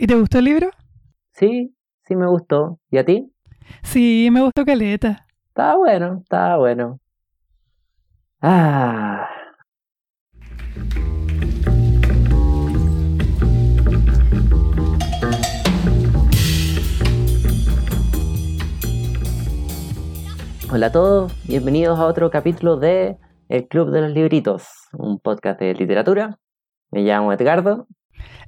¿Y 0.00 0.06
te 0.06 0.14
gustó 0.14 0.38
el 0.38 0.44
libro? 0.44 0.70
Sí, 1.32 1.74
sí 2.04 2.14
me 2.14 2.28
gustó. 2.28 2.78
¿Y 2.88 2.98
a 2.98 3.04
ti? 3.04 3.32
Sí, 3.82 4.28
me 4.30 4.40
gustó 4.40 4.64
Caleta. 4.64 5.26
Estaba 5.48 5.74
bueno, 5.74 6.20
estaba 6.22 6.56
bueno. 6.56 7.00
Ah. 8.40 9.28
Hola 20.70 20.86
a 20.86 20.92
todos, 20.92 21.32
bienvenidos 21.48 21.98
a 21.98 22.06
otro 22.06 22.30
capítulo 22.30 22.76
de 22.76 23.18
El 23.48 23.66
Club 23.66 23.90
de 23.90 24.02
los 24.02 24.12
Libritos, 24.12 24.68
un 24.92 25.18
podcast 25.18 25.58
de 25.58 25.74
literatura. 25.74 26.38
Me 26.92 27.02
llamo 27.02 27.32
Edgardo 27.32 27.88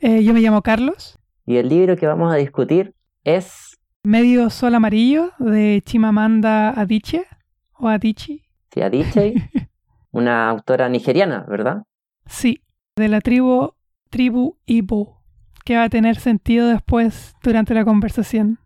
Eh, 0.01 0.23
yo 0.23 0.33
me 0.33 0.41
llamo 0.41 0.63
Carlos. 0.63 1.20
Y 1.51 1.57
el 1.57 1.69
libro 1.69 1.97
que 1.97 2.07
vamos 2.07 2.33
a 2.33 2.37
discutir 2.37 2.95
es 3.25 3.77
Medio 4.05 4.51
Sol 4.51 4.73
Amarillo 4.77 5.33
de 5.41 5.83
Chimamanda 5.85 6.71
Adichie 6.71 7.27
o 7.73 7.89
Adichie. 7.89 8.45
Adichie, 8.81 9.35
una 10.13 10.49
autora 10.49 10.89
nigeriana, 10.89 11.45
¿verdad? 11.49 11.83
Sí, 12.25 12.63
de 12.95 13.09
la 13.09 13.21
tribu 13.21 13.75
tribu 14.11 14.59
Ibo, 14.65 15.25
que 15.65 15.75
va 15.75 15.83
a 15.83 15.89
tener 15.89 16.21
sentido 16.21 16.69
después 16.69 17.35
durante 17.43 17.75
la 17.75 17.85
conversación. 17.85 18.61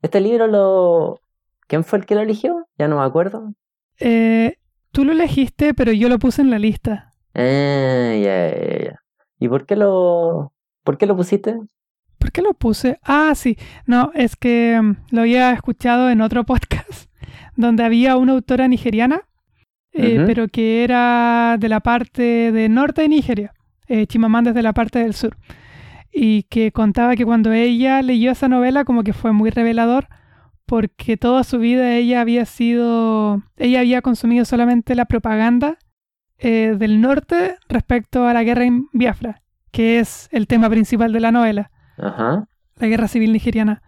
Este 0.00 0.20
libro 0.20 0.46
lo... 0.46 1.20
¿Quién 1.66 1.82
fue 1.82 1.98
el 1.98 2.06
que 2.06 2.14
lo 2.14 2.20
eligió? 2.20 2.68
Ya 2.78 2.86
no 2.86 2.98
me 3.00 3.04
acuerdo. 3.04 3.54
Eh, 3.98 4.58
tú 4.92 5.04
lo 5.04 5.10
elegiste, 5.10 5.74
pero 5.74 5.90
yo 5.90 6.08
lo 6.08 6.20
puse 6.20 6.42
en 6.42 6.50
la 6.50 6.60
lista. 6.60 7.16
Ah, 7.34 8.14
ya, 8.14 8.56
ya, 8.56 8.84
ya. 8.84 9.02
¿Y 9.40 9.48
por 9.48 9.66
qué 9.66 9.74
lo... 9.74 10.52
¿Por 10.84 10.96
qué 10.96 11.04
lo 11.04 11.16
pusiste? 11.16 11.58
¿Por 12.18 12.32
qué 12.32 12.42
lo 12.42 12.54
puse? 12.54 12.98
Ah, 13.02 13.32
sí. 13.34 13.56
No, 13.86 14.10
es 14.14 14.36
que 14.36 14.78
mm, 14.80 14.96
lo 15.10 15.22
había 15.22 15.52
escuchado 15.52 16.10
en 16.10 16.20
otro 16.20 16.44
podcast 16.46 17.08
donde 17.58 17.82
había 17.84 18.16
una 18.16 18.32
autora 18.32 18.68
nigeriana, 18.68 19.22
eh, 19.92 20.22
pero 20.26 20.46
que 20.46 20.84
era 20.84 21.56
de 21.58 21.68
la 21.68 21.80
parte 21.80 22.52
de 22.52 22.68
norte 22.68 23.02
de 23.02 23.08
Nigeria. 23.08 23.52
Eh, 23.88 24.06
Chimamanda 24.06 24.50
es 24.50 24.54
de 24.54 24.62
la 24.62 24.72
parte 24.72 25.00
del 25.00 25.12
sur. 25.12 25.36
Y 26.12 26.44
que 26.44 26.70
contaba 26.70 27.16
que 27.16 27.24
cuando 27.24 27.52
ella 27.52 28.00
leyó 28.02 28.30
esa 28.30 28.48
novela 28.48 28.84
como 28.84 29.02
que 29.02 29.12
fue 29.12 29.32
muy 29.32 29.50
revelador 29.50 30.06
porque 30.66 31.16
toda 31.16 31.42
su 31.42 31.58
vida 31.58 31.96
ella 31.96 32.20
había 32.20 32.44
sido, 32.44 33.42
ella 33.56 33.80
había 33.80 34.02
consumido 34.02 34.44
solamente 34.44 34.94
la 34.94 35.06
propaganda 35.06 35.78
eh, 36.38 36.76
del 36.78 37.00
norte 37.00 37.56
respecto 37.68 38.26
a 38.28 38.34
la 38.34 38.44
guerra 38.44 38.66
en 38.66 38.88
Biafra, 38.92 39.42
que 39.72 39.98
es 39.98 40.28
el 40.30 40.46
tema 40.46 40.70
principal 40.70 41.12
de 41.12 41.20
la 41.20 41.32
novela 41.32 41.72
Ajá. 41.98 42.48
la 42.76 42.86
guerra 42.86 43.08
civil 43.08 43.32
nigeriana. 43.32 43.82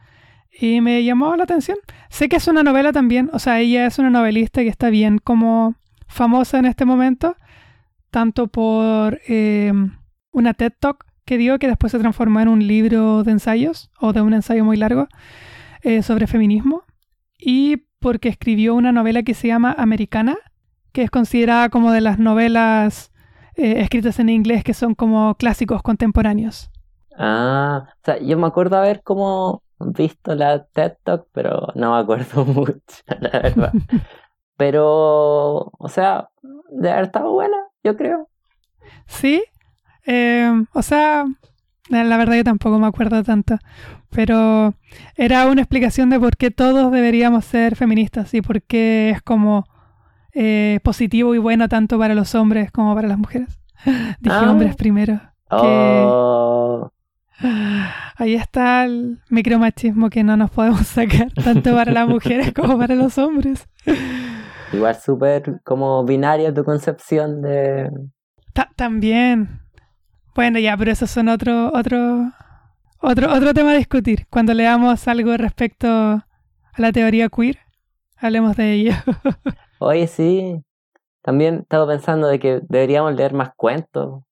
Y 0.53 0.81
me 0.81 1.05
llamó 1.05 1.37
la 1.37 1.45
atención. 1.45 1.79
Sé 2.09 2.29
que 2.29 2.37
es 2.37 2.49
una 2.49 2.63
novela 2.63 2.93
también, 2.93 3.31
o 3.33 3.39
sea, 3.39 3.61
ella 3.61 3.87
es 3.87 3.99
una 3.99 4.11
novelista 4.11 4.63
que 4.63 4.69
está 4.69 4.91
bien 4.91 5.19
como 5.19 5.77
famosa 6.09 6.59
en 6.59 6.67
este 6.67 6.85
momento, 6.85 7.37
tanto 8.11 8.49
por 8.49 9.21
eh, 9.29 9.73
una 10.33 10.55
TED 10.55 10.73
Talk 10.79 11.07
que 11.25 11.39
dio 11.39 11.61
que 11.61 11.69
después 11.69 11.93
se 11.93 11.99
transformó 12.01 12.41
en 12.41 12.49
un 12.49 12.67
libro 12.67 13.23
de 13.23 13.31
ensayos, 13.31 13.91
o 14.01 14.13
de 14.13 14.21
un 14.21 14.35
ensayo 14.35 14.65
muy 14.65 14.77
largo, 14.77 15.07
eh, 15.83 16.03
sobre 16.03 16.27
feminismo, 16.27 16.83
y 17.39 17.85
porque 18.01 18.29
escribió 18.29 18.75
una 18.75 18.91
novela 18.91 19.23
que 19.23 19.35
se 19.35 19.47
llama 19.47 19.73
Americana, 19.79 20.37
que 20.93 21.03
es 21.03 21.11
considerada 21.11 21.69
como 21.69 21.93
de 21.93 22.01
las 22.01 22.19
novelas 22.19 23.13
eh, 23.55 23.81
escritas 23.81 24.19
en 24.19 24.29
inglés 24.29 24.65
que 24.65 24.75
son 24.75 24.97
como 24.97 25.37
clásicos 25.37 25.83
contemporáneos. 25.83 26.71
Ah, 27.17 27.87
o 27.89 27.99
sea, 28.05 28.19
yo 28.21 28.39
me 28.39 28.47
acuerdo 28.47 28.77
haber 28.79 29.03
como 29.03 29.63
visto 29.79 30.35
la 30.35 30.65
TED 30.65 30.95
Talk, 31.03 31.27
pero 31.33 31.69
no 31.75 31.95
me 31.95 32.01
acuerdo 32.01 32.45
mucho, 32.47 32.75
la 33.21 33.31
verdad. 33.31 33.73
Pero, 34.57 35.73
o 35.79 35.89
sea, 35.89 36.29
de 36.71 36.91
haber 36.91 37.05
estado 37.05 37.33
buena, 37.33 37.57
yo 37.83 37.97
creo. 37.97 38.29
Sí, 39.07 39.43
eh, 40.07 40.51
o 40.75 40.83
sea, 40.83 41.27
la 41.89 42.05
la 42.05 42.17
verdad 42.17 42.37
yo 42.37 42.45
tampoco 42.45 42.79
me 42.79 42.87
acuerdo 42.87 43.23
tanto, 43.25 43.57
pero 44.11 44.75
era 45.17 45.47
una 45.47 45.63
explicación 45.63 46.11
de 46.11 46.21
por 46.21 46.37
qué 46.37 46.51
todos 46.51 46.93
deberíamos 46.93 47.45
ser 47.45 47.77
feministas 47.77 48.35
y 48.35 48.43
por 48.43 48.63
qué 48.63 49.11
es 49.11 49.23
como 49.23 49.65
eh, 50.35 50.81
positivo 50.85 51.35
y 51.35 51.39
bueno 51.39 51.69
tanto 51.69 51.99
para 51.99 52.15
los 52.15 52.35
hombres 52.35 52.71
como 52.73 52.95
para 52.95 53.09
las 53.09 53.19
mujeres. 53.19 53.59
Dije 54.21 54.37
Ah. 54.37 54.51
hombres 54.51 54.77
primero. 54.77 55.21
Oh, 55.51 56.93
Ahí 58.17 58.35
está 58.35 58.85
el 58.85 59.19
micromachismo 59.31 60.11
que 60.11 60.23
no 60.23 60.37
nos 60.37 60.51
podemos 60.51 60.87
sacar 60.87 61.33
tanto 61.33 61.75
para 61.75 61.93
las 61.93 62.07
mujeres 62.09 62.53
como 62.53 62.79
para 62.79 62.95
los 62.95 63.17
hombres. 63.19 63.67
igual 64.73 64.95
súper 64.97 65.61
como 65.65 66.05
binaria 66.05 66.53
tu 66.55 66.65
concepción 66.65 67.43
de... 67.43 67.91
Ta- 68.53 68.71
también. 68.77 69.61
Bueno, 70.35 70.59
ya, 70.59 70.77
pero 70.77 70.93
esos 70.93 71.11
son 71.11 71.29
otro, 71.29 71.73
otro, 71.73 72.31
otro, 73.01 73.33
otro 73.33 73.55
tema 73.55 73.73
a 73.73 73.77
discutir. 73.77 74.27
Cuando 74.31 74.55
leamos 74.55 75.09
algo 75.09 75.37
respecto 75.37 75.89
a 75.89 76.27
la 76.77 76.93
teoría 76.93 77.29
queer, 77.29 77.59
hablemos 78.17 78.57
de 78.57 78.73
ello. 78.73 78.93
Oye, 79.79 80.07
sí, 80.07 80.63
también 81.23 81.55
he 81.55 81.59
estado 81.61 81.89
pensando 81.89 82.29
de 82.29 82.39
que 82.39 82.61
deberíamos 82.69 83.15
leer 83.15 83.33
más 83.33 83.51
cuentos. 83.57 84.23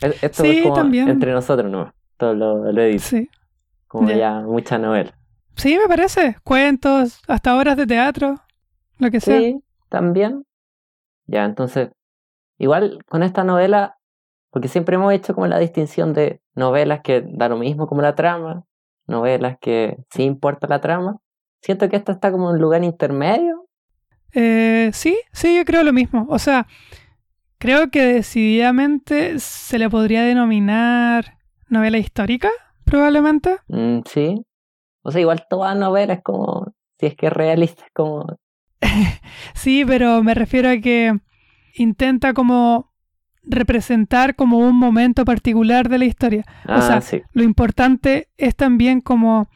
E- 0.00 0.14
Esto 0.22 0.44
Sí, 0.44 0.58
es 0.58 0.62
como 0.62 0.74
también. 0.76 1.08
entre 1.08 1.32
nosotros, 1.32 1.70
¿no? 1.70 1.92
Todo 2.22 2.34
lo, 2.34 2.70
lo 2.70 2.98
sí. 3.00 3.28
como 3.88 4.08
ya. 4.08 4.16
ya 4.16 4.40
mucha 4.42 4.78
novela. 4.78 5.18
Sí, 5.56 5.76
me 5.76 5.88
parece. 5.88 6.36
Cuentos, 6.44 7.20
hasta 7.26 7.58
obras 7.58 7.76
de 7.76 7.84
teatro, 7.84 8.36
lo 8.98 9.10
que 9.10 9.18
sea. 9.18 9.40
Sí, 9.40 9.60
también. 9.88 10.46
Ya, 11.26 11.44
entonces, 11.44 11.90
igual 12.58 13.00
con 13.08 13.24
esta 13.24 13.42
novela, 13.42 13.98
porque 14.50 14.68
siempre 14.68 14.94
hemos 14.94 15.12
hecho 15.12 15.34
como 15.34 15.48
la 15.48 15.58
distinción 15.58 16.12
de 16.12 16.40
novelas 16.54 17.00
que 17.02 17.24
da 17.26 17.48
lo 17.48 17.56
mismo 17.56 17.88
como 17.88 18.02
la 18.02 18.14
trama, 18.14 18.66
novelas 19.08 19.56
que 19.60 19.96
sí 20.10 20.22
importa 20.22 20.68
la 20.68 20.80
trama. 20.80 21.16
Siento 21.60 21.88
que 21.88 21.96
esta 21.96 22.12
está 22.12 22.30
como 22.30 22.50
en 22.50 22.54
un 22.54 22.62
lugar 22.62 22.84
intermedio. 22.84 23.66
Eh, 24.32 24.90
sí, 24.92 25.18
sí, 25.32 25.56
yo 25.56 25.64
creo 25.64 25.82
lo 25.82 25.92
mismo. 25.92 26.24
O 26.28 26.38
sea, 26.38 26.68
creo 27.58 27.90
que 27.90 28.04
decididamente 28.04 29.40
se 29.40 29.76
le 29.80 29.90
podría 29.90 30.22
denominar 30.22 31.41
novela 31.72 31.98
histórica, 31.98 32.50
probablemente. 32.84 33.56
Mm, 33.68 34.00
sí. 34.08 34.44
O 35.02 35.10
sea, 35.10 35.20
igual 35.20 35.44
toda 35.50 35.74
novela 35.74 36.12
es 36.14 36.22
como, 36.22 36.72
si 37.00 37.06
es 37.06 37.16
que 37.16 37.26
es 37.26 37.32
realista, 37.32 37.84
es 37.84 37.92
como, 37.92 38.26
Sí, 39.54 39.84
pero 39.84 40.22
me 40.22 40.34
refiero 40.34 40.68
a 40.68 40.76
que 40.78 41.18
intenta 41.74 42.34
como 42.34 42.92
representar 43.44 44.36
como 44.36 44.58
un 44.58 44.76
momento 44.76 45.24
particular 45.24 45.88
de 45.88 45.98
la 45.98 46.04
historia. 46.04 46.44
ah, 46.66 46.80
sea, 46.82 47.00
sí. 47.00 47.22
Lo 47.32 47.42
importante 47.42 48.28
es 48.36 48.54
también 48.54 49.00
como 49.00 49.48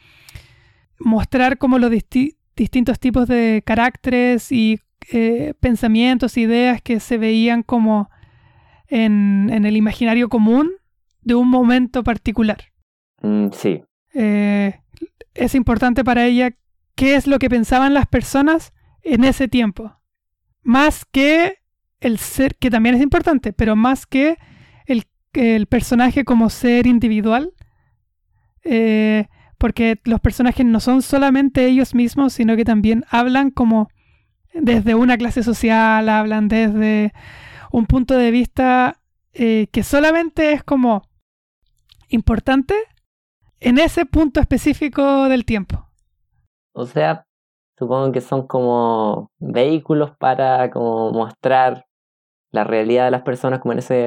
mostrar 0.98 1.58
como 1.58 1.78
los 1.78 1.90
disti- 1.90 2.36
distintos 2.56 2.98
tipos 2.98 3.28
de 3.28 3.62
caracteres 3.64 4.50
y 4.50 4.80
eh, 5.12 5.54
pensamientos, 5.60 6.36
ideas 6.36 6.82
que 6.82 6.98
se 6.98 7.18
veían 7.18 7.62
como 7.62 8.10
en, 8.88 9.50
en 9.52 9.64
el 9.66 9.76
imaginario 9.76 10.28
común 10.28 10.72
de 11.26 11.34
un 11.34 11.50
momento 11.50 12.04
particular. 12.04 12.58
Mm, 13.20 13.48
sí. 13.52 13.82
Eh, 14.14 14.80
es 15.34 15.54
importante 15.56 16.04
para 16.04 16.24
ella 16.24 16.52
qué 16.94 17.16
es 17.16 17.26
lo 17.26 17.40
que 17.40 17.50
pensaban 17.50 17.94
las 17.94 18.06
personas 18.06 18.72
en 19.02 19.24
ese 19.24 19.48
tiempo. 19.48 20.00
Más 20.62 21.04
que 21.04 21.58
el 21.98 22.18
ser, 22.18 22.54
que 22.54 22.70
también 22.70 22.94
es 22.94 23.02
importante, 23.02 23.52
pero 23.52 23.74
más 23.74 24.06
que 24.06 24.38
el, 24.86 25.02
el 25.32 25.66
personaje 25.66 26.24
como 26.24 26.48
ser 26.48 26.86
individual, 26.86 27.52
eh, 28.62 29.26
porque 29.58 29.98
los 30.04 30.20
personajes 30.20 30.64
no 30.64 30.78
son 30.78 31.02
solamente 31.02 31.66
ellos 31.66 31.92
mismos, 31.92 32.34
sino 32.34 32.54
que 32.54 32.64
también 32.64 33.04
hablan 33.10 33.50
como 33.50 33.88
desde 34.54 34.94
una 34.94 35.18
clase 35.18 35.42
social, 35.42 36.08
hablan 36.08 36.46
desde 36.46 37.12
un 37.72 37.86
punto 37.86 38.16
de 38.16 38.30
vista 38.30 39.00
eh, 39.32 39.66
que 39.72 39.82
solamente 39.82 40.52
es 40.52 40.62
como 40.62 41.05
importante 42.08 42.74
en 43.60 43.78
ese 43.78 44.06
punto 44.06 44.40
específico 44.40 45.28
del 45.28 45.44
tiempo. 45.44 45.88
O 46.72 46.86
sea, 46.86 47.26
supongo 47.78 48.12
que 48.12 48.20
son 48.20 48.46
como 48.46 49.30
vehículos 49.38 50.12
para 50.18 50.70
como 50.70 51.10
mostrar 51.12 51.86
la 52.50 52.64
realidad 52.64 53.06
de 53.06 53.10
las 53.10 53.22
personas 53.22 53.60
como 53.60 53.72
en 53.72 53.78
ese, 53.78 54.04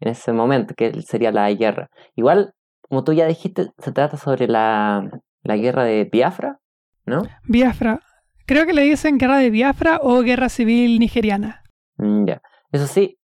en 0.00 0.08
ese 0.08 0.32
momento, 0.32 0.74
que 0.76 1.02
sería 1.02 1.32
la 1.32 1.52
guerra. 1.52 1.88
Igual, 2.16 2.54
como 2.82 3.04
tú 3.04 3.12
ya 3.12 3.26
dijiste, 3.26 3.70
se 3.78 3.92
trata 3.92 4.16
sobre 4.16 4.48
la, 4.48 5.08
la 5.42 5.56
guerra 5.56 5.84
de 5.84 6.04
Biafra, 6.04 6.58
¿no? 7.04 7.22
Biafra. 7.44 8.00
Creo 8.46 8.64
que 8.64 8.72
le 8.72 8.82
dicen 8.82 9.18
guerra 9.18 9.38
de 9.38 9.50
Biafra 9.50 10.00
o 10.02 10.22
guerra 10.22 10.48
civil 10.48 10.98
nigeriana. 10.98 11.62
Mm, 11.96 12.26
ya. 12.26 12.42
Eso 12.72 12.86
sí, 12.86 13.18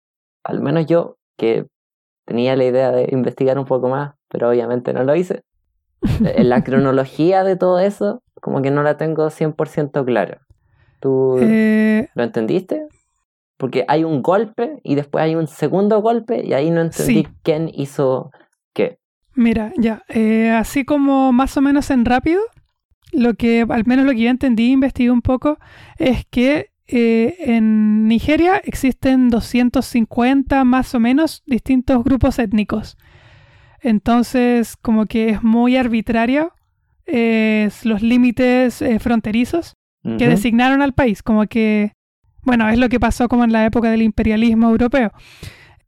al 0.43 0.61
menos 0.61 0.85
yo, 0.85 1.17
que 1.37 1.67
tenía 2.25 2.55
la 2.55 2.63
idea 2.65 2.91
de 2.91 3.07
investigar 3.11 3.57
un 3.59 3.65
poco 3.65 3.89
más, 3.89 4.13
pero 4.29 4.49
obviamente 4.49 4.93
no 4.93 5.03
lo 5.03 5.15
hice. 5.15 5.43
Eh, 6.25 6.43
la 6.43 6.63
cronología 6.63 7.43
de 7.43 7.55
todo 7.55 7.79
eso, 7.79 8.21
como 8.41 8.61
que 8.61 8.71
no 8.71 8.83
la 8.83 8.97
tengo 8.97 9.29
100% 9.29 10.03
clara. 10.05 10.41
¿Tú 10.99 11.37
Eh, 11.41 12.09
lo 12.15 12.23
entendiste? 12.23 12.87
Porque 13.57 13.85
hay 13.87 14.03
un 14.03 14.21
golpe 14.21 14.79
y 14.83 14.95
después 14.95 15.23
hay 15.23 15.35
un 15.35 15.47
segundo 15.47 16.01
golpe 16.01 16.43
y 16.45 16.53
ahí 16.53 16.69
no 16.71 16.81
entendí 16.81 17.23
Sí. 17.23 17.27
quién 17.43 17.69
hizo 17.73 18.31
qué. 18.73 18.97
Mira, 19.35 19.71
ya, 19.77 20.03
eh, 20.09 20.51
así 20.51 20.85
como 20.85 21.31
más 21.31 21.55
o 21.57 21.61
menos 21.61 21.89
en 21.89 22.05
rápido, 22.05 22.41
lo 23.11 23.35
que, 23.35 23.65
al 23.69 23.85
menos 23.85 24.05
lo 24.05 24.11
que 24.11 24.21
yo 24.21 24.29
entendí, 24.29 24.71
investigué 24.71 25.11
un 25.11 25.21
poco, 25.21 25.57
es 25.97 26.25
que 26.29 26.69
eh, 26.87 27.35
en 27.39 28.07
Nigeria 28.07 28.57
existen 28.57 29.29
250 29.29 30.63
más 30.63 30.93
o 30.93 30.99
menos 30.99 31.43
distintos 31.45 32.03
grupos 32.03 32.39
étnicos. 32.39 32.97
Entonces, 33.81 34.75
como 34.81 35.05
que 35.05 35.29
es 35.29 35.43
muy 35.43 35.77
arbitrario 35.77 36.53
eh, 37.05 37.69
los 37.83 38.01
límites 38.01 38.81
eh, 38.81 38.99
fronterizos 38.99 39.75
que 40.17 40.27
designaron 40.27 40.81
al 40.81 40.91
país, 40.91 41.23
como 41.23 41.45
que, 41.45 41.93
bueno, 42.41 42.67
es 42.67 42.77
lo 42.77 42.89
que 42.89 42.99
pasó 42.99 43.29
como 43.29 43.45
en 43.45 43.53
la 43.53 43.65
época 43.65 43.89
del 43.89 44.01
imperialismo 44.01 44.67
europeo. 44.67 45.13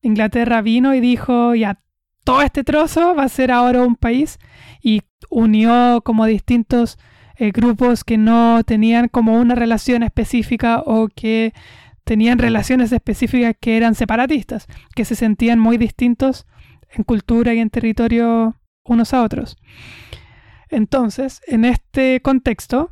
Inglaterra 0.02 0.62
vino 0.62 0.96
y 0.96 1.02
dijo, 1.02 1.54
ya, 1.54 1.82
todo 2.24 2.42
este 2.42 2.64
trozo 2.64 3.14
va 3.14 3.24
a 3.24 3.30
ser 3.30 3.52
ahora 3.52 3.84
un 3.84 3.98
país 3.98 4.40
y 4.82 5.02
unió 5.30 6.02
como 6.06 6.26
distintos 6.26 6.98
eh, 7.38 7.52
grupos 7.52 8.04
que 8.04 8.18
no 8.18 8.64
tenían 8.64 9.08
como 9.08 9.40
una 9.40 9.56
relación 9.56 10.04
específica 10.04 10.82
o 10.86 11.08
que 11.08 11.54
tenían 12.04 12.40
relaciones 12.40 12.92
específicas 12.92 13.56
que 13.60 13.78
eran 13.78 13.96
separatistas, 13.96 14.68
que 14.96 15.06
se 15.06 15.16
sentían 15.16 15.60
muy 15.60 15.78
distintos 15.78 16.46
en 16.92 17.04
cultura 17.04 17.54
y 17.54 17.60
en 17.60 17.70
territorio 17.70 18.56
unos 18.84 19.14
a 19.14 19.24
otros. 19.24 19.58
Entonces, 20.70 21.42
en 21.48 21.66
este 21.66 22.22
contexto, 22.22 22.92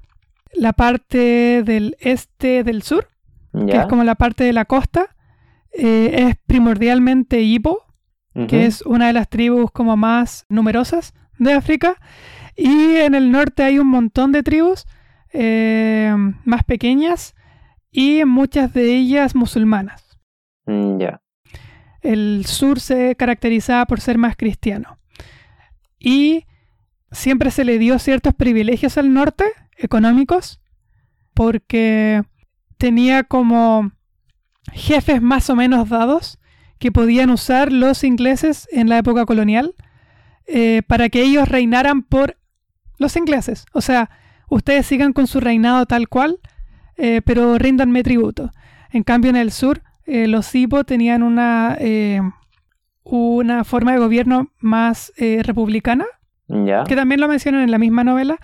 la 0.53 0.73
parte 0.73 1.63
del 1.63 1.95
este 1.99 2.63
del 2.63 2.81
sur, 2.83 3.09
que 3.67 3.77
es 3.77 3.85
como 3.85 4.03
la 4.03 4.15
parte 4.15 4.43
de 4.43 4.53
la 4.53 4.65
costa, 4.65 5.15
eh, 5.73 6.27
es 6.27 6.35
primordialmente 6.47 7.41
Ibo, 7.41 7.83
que 8.47 8.65
es 8.65 8.81
una 8.81 9.07
de 9.07 9.13
las 9.13 9.29
tribus 9.29 9.71
como 9.71 9.95
más 9.95 10.45
numerosas 10.49 11.13
de 11.37 11.53
África. 11.53 11.97
Y 12.55 12.95
en 12.97 13.15
el 13.15 13.31
norte 13.31 13.63
hay 13.63 13.79
un 13.79 13.88
montón 13.88 14.31
de 14.31 14.44
tribus 14.44 14.85
eh, 15.31 16.15
más 16.45 16.63
pequeñas 16.63 17.35
y 17.91 18.23
muchas 18.25 18.73
de 18.73 18.95
ellas 18.95 19.35
musulmanas. 19.35 20.19
Mm, 20.65 20.97
Ya. 21.00 21.19
El 22.01 22.45
sur 22.45 22.81
se 22.81 23.15
caracterizaba 23.15 23.85
por 23.85 24.01
ser 24.01 24.17
más 24.17 24.35
cristiano. 24.35 25.00
Y 25.97 26.45
siempre 27.11 27.50
se 27.50 27.63
le 27.63 27.79
dio 27.79 27.97
ciertos 27.97 28.33
privilegios 28.33 28.97
al 28.97 29.13
norte, 29.13 29.45
económicos, 29.77 30.61
porque 31.33 32.23
tenía 32.77 33.23
como 33.23 33.91
jefes 34.73 35.21
más 35.21 35.50
o 35.50 35.55
menos 35.55 35.88
dados 35.88 36.39
que 36.77 36.91
podían 36.91 37.29
usar 37.29 37.71
los 37.71 38.03
ingleses 38.03 38.67
en 38.71 38.89
la 38.89 38.97
época 38.97 39.25
colonial 39.25 39.73
eh, 40.45 40.81
para 40.88 41.07
que 41.07 41.21
ellos 41.21 41.47
reinaran 41.47 42.03
por 42.03 42.38
los 42.97 43.15
ingleses. 43.17 43.65
O 43.73 43.81
sea, 43.81 44.09
ustedes 44.49 44.85
sigan 44.85 45.13
con 45.13 45.27
su 45.27 45.39
reinado 45.39 45.85
tal 45.85 46.07
cual, 46.09 46.39
eh, 46.97 47.21
pero 47.25 47.57
ríndanme 47.57 48.03
tributo. 48.03 48.51
En 48.91 49.03
cambio, 49.03 49.29
en 49.31 49.35
el 49.37 49.51
sur, 49.51 49.81
eh, 50.05 50.27
los 50.27 50.53
Ibo 50.53 50.83
tenían 50.83 51.23
una, 51.23 51.75
eh, 51.79 52.21
una 53.03 53.63
forma 53.63 53.91
de 53.93 53.97
gobierno 53.99 54.51
más 54.59 55.11
eh, 55.17 55.41
republicana, 55.43 56.05
Ya. 56.47 56.83
que 56.83 56.95
también 56.95 57.19
lo 57.21 57.27
mencionan 57.27 57.61
en 57.61 57.71
la 57.71 57.77
misma 57.79 58.03
novela, 58.03 58.37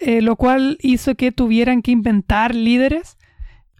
lo 0.00 0.36
cual 0.36 0.78
hizo 0.80 1.14
que 1.14 1.32
tuvieran 1.32 1.82
que 1.82 1.90
inventar 1.90 2.54
líderes 2.54 3.16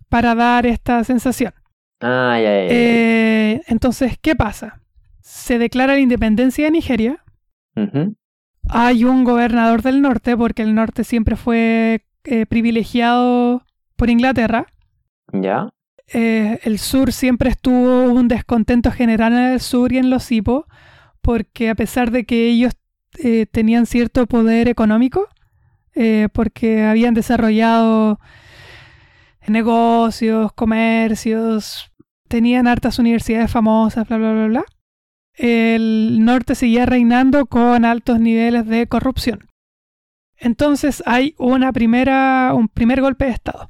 para 0.09 0.35
dar 0.35 0.67
esta 0.67 1.05
sensación. 1.05 1.53
Ah, 2.01 2.39
ya, 2.43 2.65
ya, 2.65 2.69
ya. 2.69 3.61
Entonces, 3.69 4.19
¿qué 4.21 4.35
pasa? 4.35 4.81
Se 5.21 5.59
declara 5.59 5.93
la 5.95 6.01
independencia 6.01 6.65
de 6.65 6.71
Nigeria. 6.73 7.23
Hay 8.69 9.05
un 9.05 9.25
gobernador 9.25 9.83
del 9.83 10.01
norte, 10.03 10.37
porque 10.37 10.63
el 10.63 10.75
norte 10.75 11.05
siempre 11.05 11.37
fue 11.37 12.05
eh, 12.25 12.47
privilegiado 12.47 13.65
por 13.97 14.11
Inglaterra. 14.11 14.67
Ya. 15.33 15.69
Eh, 16.13 16.61
el 16.63 16.79
sur 16.79 17.13
siempre 17.13 17.51
estuvo 17.51 18.05
un 18.13 18.29
descontento 18.29 18.91
general 18.91 19.33
en 19.33 19.53
el 19.53 19.61
sur 19.61 19.93
y 19.93 19.99
en 19.99 20.11
los 20.11 20.31
Ipo, 20.31 20.67
porque 21.21 21.71
a 21.71 21.75
pesar 21.75 22.11
de 22.11 22.25
que 22.25 22.49
ellos 22.49 22.75
eh, 23.19 23.47
tenían 23.51 23.87
cierto 23.87 24.27
poder 24.27 24.69
económico, 24.69 25.29
porque 26.33 26.85
habían 26.85 27.13
desarrollado 27.13 28.19
negocios, 29.47 30.51
comercios, 30.55 31.93
tenían 32.29 32.67
hartas 32.67 32.99
universidades 32.99 33.51
famosas, 33.51 34.09
bla, 34.09 34.17
bla, 34.17 34.33
bla, 34.33 34.47
bla, 34.47 34.65
el 35.35 36.25
norte 36.25 36.55
seguía 36.55 36.87
reinando 36.87 37.47
con 37.47 37.85
altos 37.85 38.21
niveles 38.21 38.67
de 38.67 38.87
corrupción. 38.87 39.49
Entonces 40.37 41.03
hay 41.07 41.35
una 41.39 41.73
primera, 41.73 42.53
un 42.55 42.69
primer 42.69 43.01
golpe 43.01 43.27
de 43.27 43.31
Estado, 43.33 43.67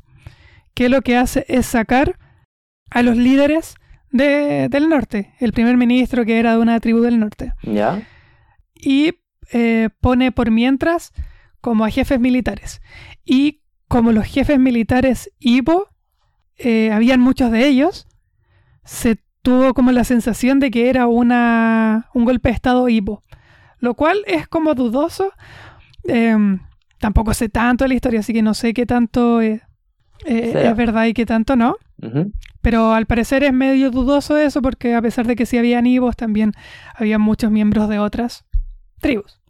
que 0.74 0.88
lo 0.88 1.02
que 1.02 1.16
hace 1.16 1.44
es 1.48 1.66
sacar 1.66 2.18
a 2.90 3.02
los 3.02 3.16
líderes 3.16 3.74
de- 4.10 4.68
del 4.70 4.88
norte, 4.88 5.34
el 5.38 5.52
primer 5.52 5.76
ministro 5.76 6.24
que 6.24 6.38
era 6.38 6.52
de 6.52 6.58
una 6.58 6.80
tribu 6.80 7.00
del 7.00 7.18
norte, 7.20 7.52
Ya. 7.62 8.02
y 8.74 9.12
eh, 9.52 9.90
pone 10.00 10.32
por 10.32 10.50
mientras 10.50 11.12
como 11.60 11.84
a 11.84 11.90
jefes 11.90 12.18
militares. 12.18 12.80
Y 13.24 13.60
como 13.86 14.12
los 14.12 14.26
jefes 14.26 14.58
militares 14.58 15.30
Ibo, 15.38 15.88
eh, 16.56 16.90
habían 16.90 17.20
muchos 17.20 17.50
de 17.50 17.66
ellos, 17.68 18.06
se 18.84 19.18
tuvo 19.42 19.74
como 19.74 19.92
la 19.92 20.04
sensación 20.04 20.60
de 20.60 20.70
que 20.70 20.88
era 20.88 21.06
una, 21.06 22.08
un 22.14 22.24
golpe 22.24 22.48
de 22.48 22.54
Estado 22.54 22.88
Ibo, 22.88 23.22
lo 23.78 23.94
cual 23.94 24.22
es 24.26 24.48
como 24.48 24.74
dudoso. 24.74 25.32
Em, 26.04 26.60
tampoco 26.98 27.34
sé 27.34 27.48
tanto 27.48 27.84
de 27.84 27.88
la 27.88 27.94
historia, 27.94 28.20
así 28.20 28.32
que 28.32 28.42
no 28.42 28.54
sé 28.54 28.72
qué 28.72 28.86
tanto 28.86 29.42
eh, 29.42 29.62
eh, 30.24 30.68
es 30.68 30.76
verdad 30.76 31.06
y 31.06 31.14
qué 31.14 31.26
tanto 31.26 31.56
no. 31.56 31.76
Pero 32.62 32.94
al 32.94 33.06
parecer 33.06 33.44
es 33.44 33.52
medio 33.52 33.92
dudoso 33.92 34.36
eso 34.36 34.60
porque 34.60 34.94
a 34.94 35.02
pesar 35.02 35.26
de 35.26 35.36
que 35.36 35.46
sí 35.46 35.56
habían 35.56 35.86
Ibos, 35.86 36.16
también 36.16 36.52
había 36.94 37.18
muchos 37.18 37.50
miembros 37.50 37.88
de 37.88 38.00
otras 38.00 38.44
tribus. 39.00 39.40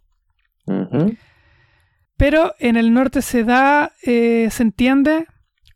Pero 2.15 2.53
en 2.59 2.77
el 2.77 2.93
norte 2.93 3.21
se 3.23 3.43
da, 3.43 3.91
eh, 4.03 4.49
se 4.51 4.63
entiende 4.63 5.25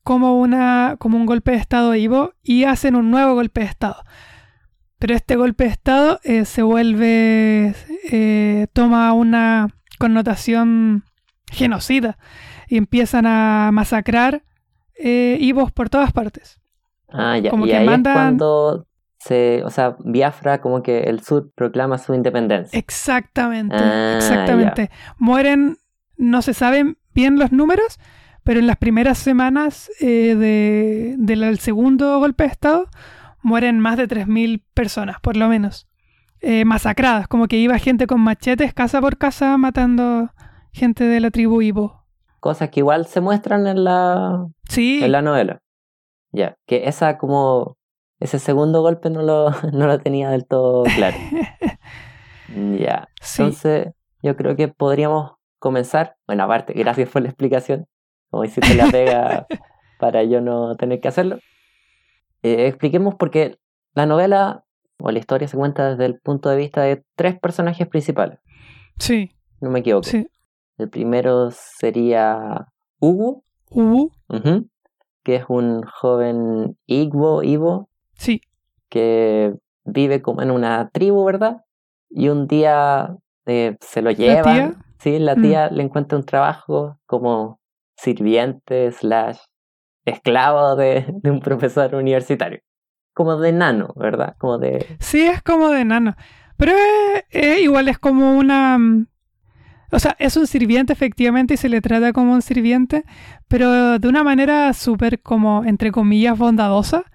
como, 0.07 0.39
una, 0.39 0.95
como 0.99 1.17
un 1.17 1.25
golpe 1.25 1.51
de 1.51 1.57
Estado 1.57 1.93
Ivo 1.93 2.31
y 2.41 2.63
hacen 2.63 2.95
un 2.95 3.11
nuevo 3.11 3.33
golpe 3.33 3.59
de 3.61 3.65
Estado. 3.67 4.03
Pero 4.99 5.13
este 5.13 5.35
golpe 5.35 5.65
de 5.65 5.69
Estado 5.71 6.19
eh, 6.23 6.45
se 6.45 6.61
vuelve, 6.63 7.75
eh, 8.09 8.67
toma 8.71 9.11
una 9.11 9.67
connotación 9.99 11.03
genocida 11.51 12.17
y 12.69 12.77
empiezan 12.77 13.25
a 13.27 13.69
masacrar 13.73 14.43
eh, 14.97 15.37
Ibos 15.41 15.71
por 15.73 15.89
todas 15.89 16.13
partes. 16.13 16.61
Ah, 17.09 17.37
ya. 17.37 17.49
Como 17.51 17.65
y 17.65 17.69
que 17.69 17.75
ahí 17.77 17.85
mandan- 17.85 18.13
es 18.13 18.17
cuando 18.17 18.87
se, 19.19 19.61
o 19.65 19.69
sea, 19.69 19.97
Biafra 19.99 20.61
como 20.61 20.81
que 20.83 21.01
el 21.01 21.21
sur 21.21 21.51
proclama 21.53 21.97
su 21.97 22.13
independencia. 22.13 22.79
Exactamente, 22.79 23.75
Ah, 23.77 24.13
exactamente. 24.17 24.89
Mueren, 25.17 25.77
no 26.15 26.41
se 26.41 26.53
saben 26.53 26.97
bien 27.13 27.37
los 27.37 27.51
números, 27.51 27.99
pero 28.47 28.61
en 28.61 28.67
las 28.67 28.77
primeras 28.77 29.17
semanas 29.17 29.91
eh, 29.99 30.33
de- 30.35 31.15
del 31.17 31.59
segundo 31.59 32.17
golpe 32.19 32.45
de 32.45 32.49
Estado 32.49 32.87
mueren 33.43 33.79
más 33.81 33.97
de 33.97 34.07
3.000 34.07 34.63
personas, 34.73 35.19
por 35.19 35.35
lo 35.35 35.49
menos, 35.49 35.85
eh, 36.39 36.63
masacradas, 36.63 37.27
como 37.27 37.47
que 37.47 37.57
iba 37.57 37.77
gente 37.77 38.07
con 38.07 38.21
machetes 38.21 38.73
casa 38.73 39.01
por 39.01 39.17
casa 39.17 39.57
matando 39.57 40.29
gente 40.71 41.03
de 41.03 41.19
la 41.19 41.29
tribu 41.29 41.61
Ibo. 41.61 42.05
Cosas 42.39 42.69
que 42.69 42.79
igual 42.79 43.05
se 43.07 43.19
muestran 43.19 43.67
en 43.67 43.83
la, 43.83 44.47
Sí, 44.69 45.03
en 45.03 45.11
la 45.11 45.21
novela. 45.21 45.59
Ya, 46.31 46.55
que 46.65 46.87
esa 46.87 47.17
como 47.17 47.75
ese 48.21 48.39
segundo 48.39 48.81
golpe 48.81 49.09
no 49.09 49.23
lo, 49.23 49.49
no 49.73 49.87
lo 49.87 49.99
tenía 49.99 50.29
del 50.29 50.45
todo 50.47 50.83
claro. 50.95 51.17
Ya. 52.79 53.09
sí. 53.21 53.41
Entonces, 53.43 53.87
yo 54.23 54.35
creo 54.37 54.55
que 54.55 54.69
podríamos 54.69 55.33
comenzar. 55.59 56.15
Bueno, 56.27 56.43
aparte, 56.43 56.71
gracias 56.73 57.09
por 57.09 57.21
la 57.21 57.27
explicación. 57.29 57.87
Como 58.29 58.43
hiciste 58.43 58.73
la 58.75 58.89
pega 58.89 59.47
para 59.97 60.23
yo 60.23 60.41
no 60.41 60.75
tener 60.75 60.99
que 60.99 61.07
hacerlo. 61.07 61.39
Eh, 62.43 62.67
expliquemos 62.67 63.15
porque 63.15 63.57
la 63.93 64.05
novela 64.05 64.63
o 64.99 65.11
la 65.11 65.19
historia 65.19 65.47
se 65.47 65.57
cuenta 65.57 65.91
desde 65.91 66.05
el 66.05 66.19
punto 66.19 66.49
de 66.49 66.57
vista 66.57 66.81
de 66.81 67.03
tres 67.15 67.39
personajes 67.39 67.87
principales. 67.87 68.39
sí, 68.99 69.31
No 69.61 69.69
me 69.69 69.79
equivoco. 69.79 70.03
sí. 70.07 70.27
El 70.77 70.89
primero 70.89 71.49
sería 71.51 72.67
Hugo, 72.99 73.43
Ubu, 73.71 74.11
ujú, 74.29 74.69
que 75.23 75.35
es 75.35 75.45
un 75.49 75.81
joven 75.83 76.77
Igbo, 76.85 77.41
Ivo, 77.43 77.89
sí, 78.13 78.41
que 78.89 79.55
vive 79.85 80.21
como 80.21 80.41
en 80.41 80.51
una 80.51 80.89
tribu, 80.89 81.23
¿verdad? 81.25 81.63
Y 82.09 82.29
un 82.29 82.47
día 82.47 83.17
eh, 83.45 83.75
se 83.81 84.01
lo 84.01 84.11
llevan. 84.11 84.53
tía? 84.53 84.75
Sí, 84.99 85.19
la 85.19 85.35
Mm. 85.35 85.41
tía 85.41 85.69
le 85.71 85.83
encuentra 85.83 86.17
un 86.17 86.25
trabajo 86.25 86.97
como 87.05 87.56
sirviente 87.97 88.91
slash 88.91 89.37
esclavo 90.05 90.75
de, 90.75 91.05
de 91.23 91.31
un 91.31 91.39
profesor 91.41 91.93
universitario. 91.95 92.59
Como 93.13 93.37
de 93.37 93.51
nano, 93.51 93.93
¿verdad? 93.95 94.35
Como 94.37 94.57
de... 94.59 94.85
Sí, 94.99 95.21
es 95.21 95.41
como 95.41 95.69
de 95.69 95.83
nano. 95.85 96.15
Pero 96.55 96.71
eh, 96.73 97.25
eh, 97.31 97.59
igual 97.61 97.87
es 97.87 97.97
como 97.99 98.37
una... 98.37 98.77
mm, 98.77 99.07
O 99.91 99.99
sea, 99.99 100.15
es 100.19 100.37
un 100.37 100.45
sirviente 100.47 100.93
efectivamente 100.93 101.55
y 101.55 101.57
se 101.57 101.67
le 101.69 101.81
trata 101.81 102.13
como 102.13 102.33
un 102.33 102.41
sirviente, 102.43 103.03
pero 103.47 103.97
de 103.99 104.07
una 104.07 104.23
manera 104.23 104.71
súper 104.73 105.19
como, 105.21 105.63
entre 105.65 105.91
comillas, 105.91 106.37
bondadosa, 106.37 107.05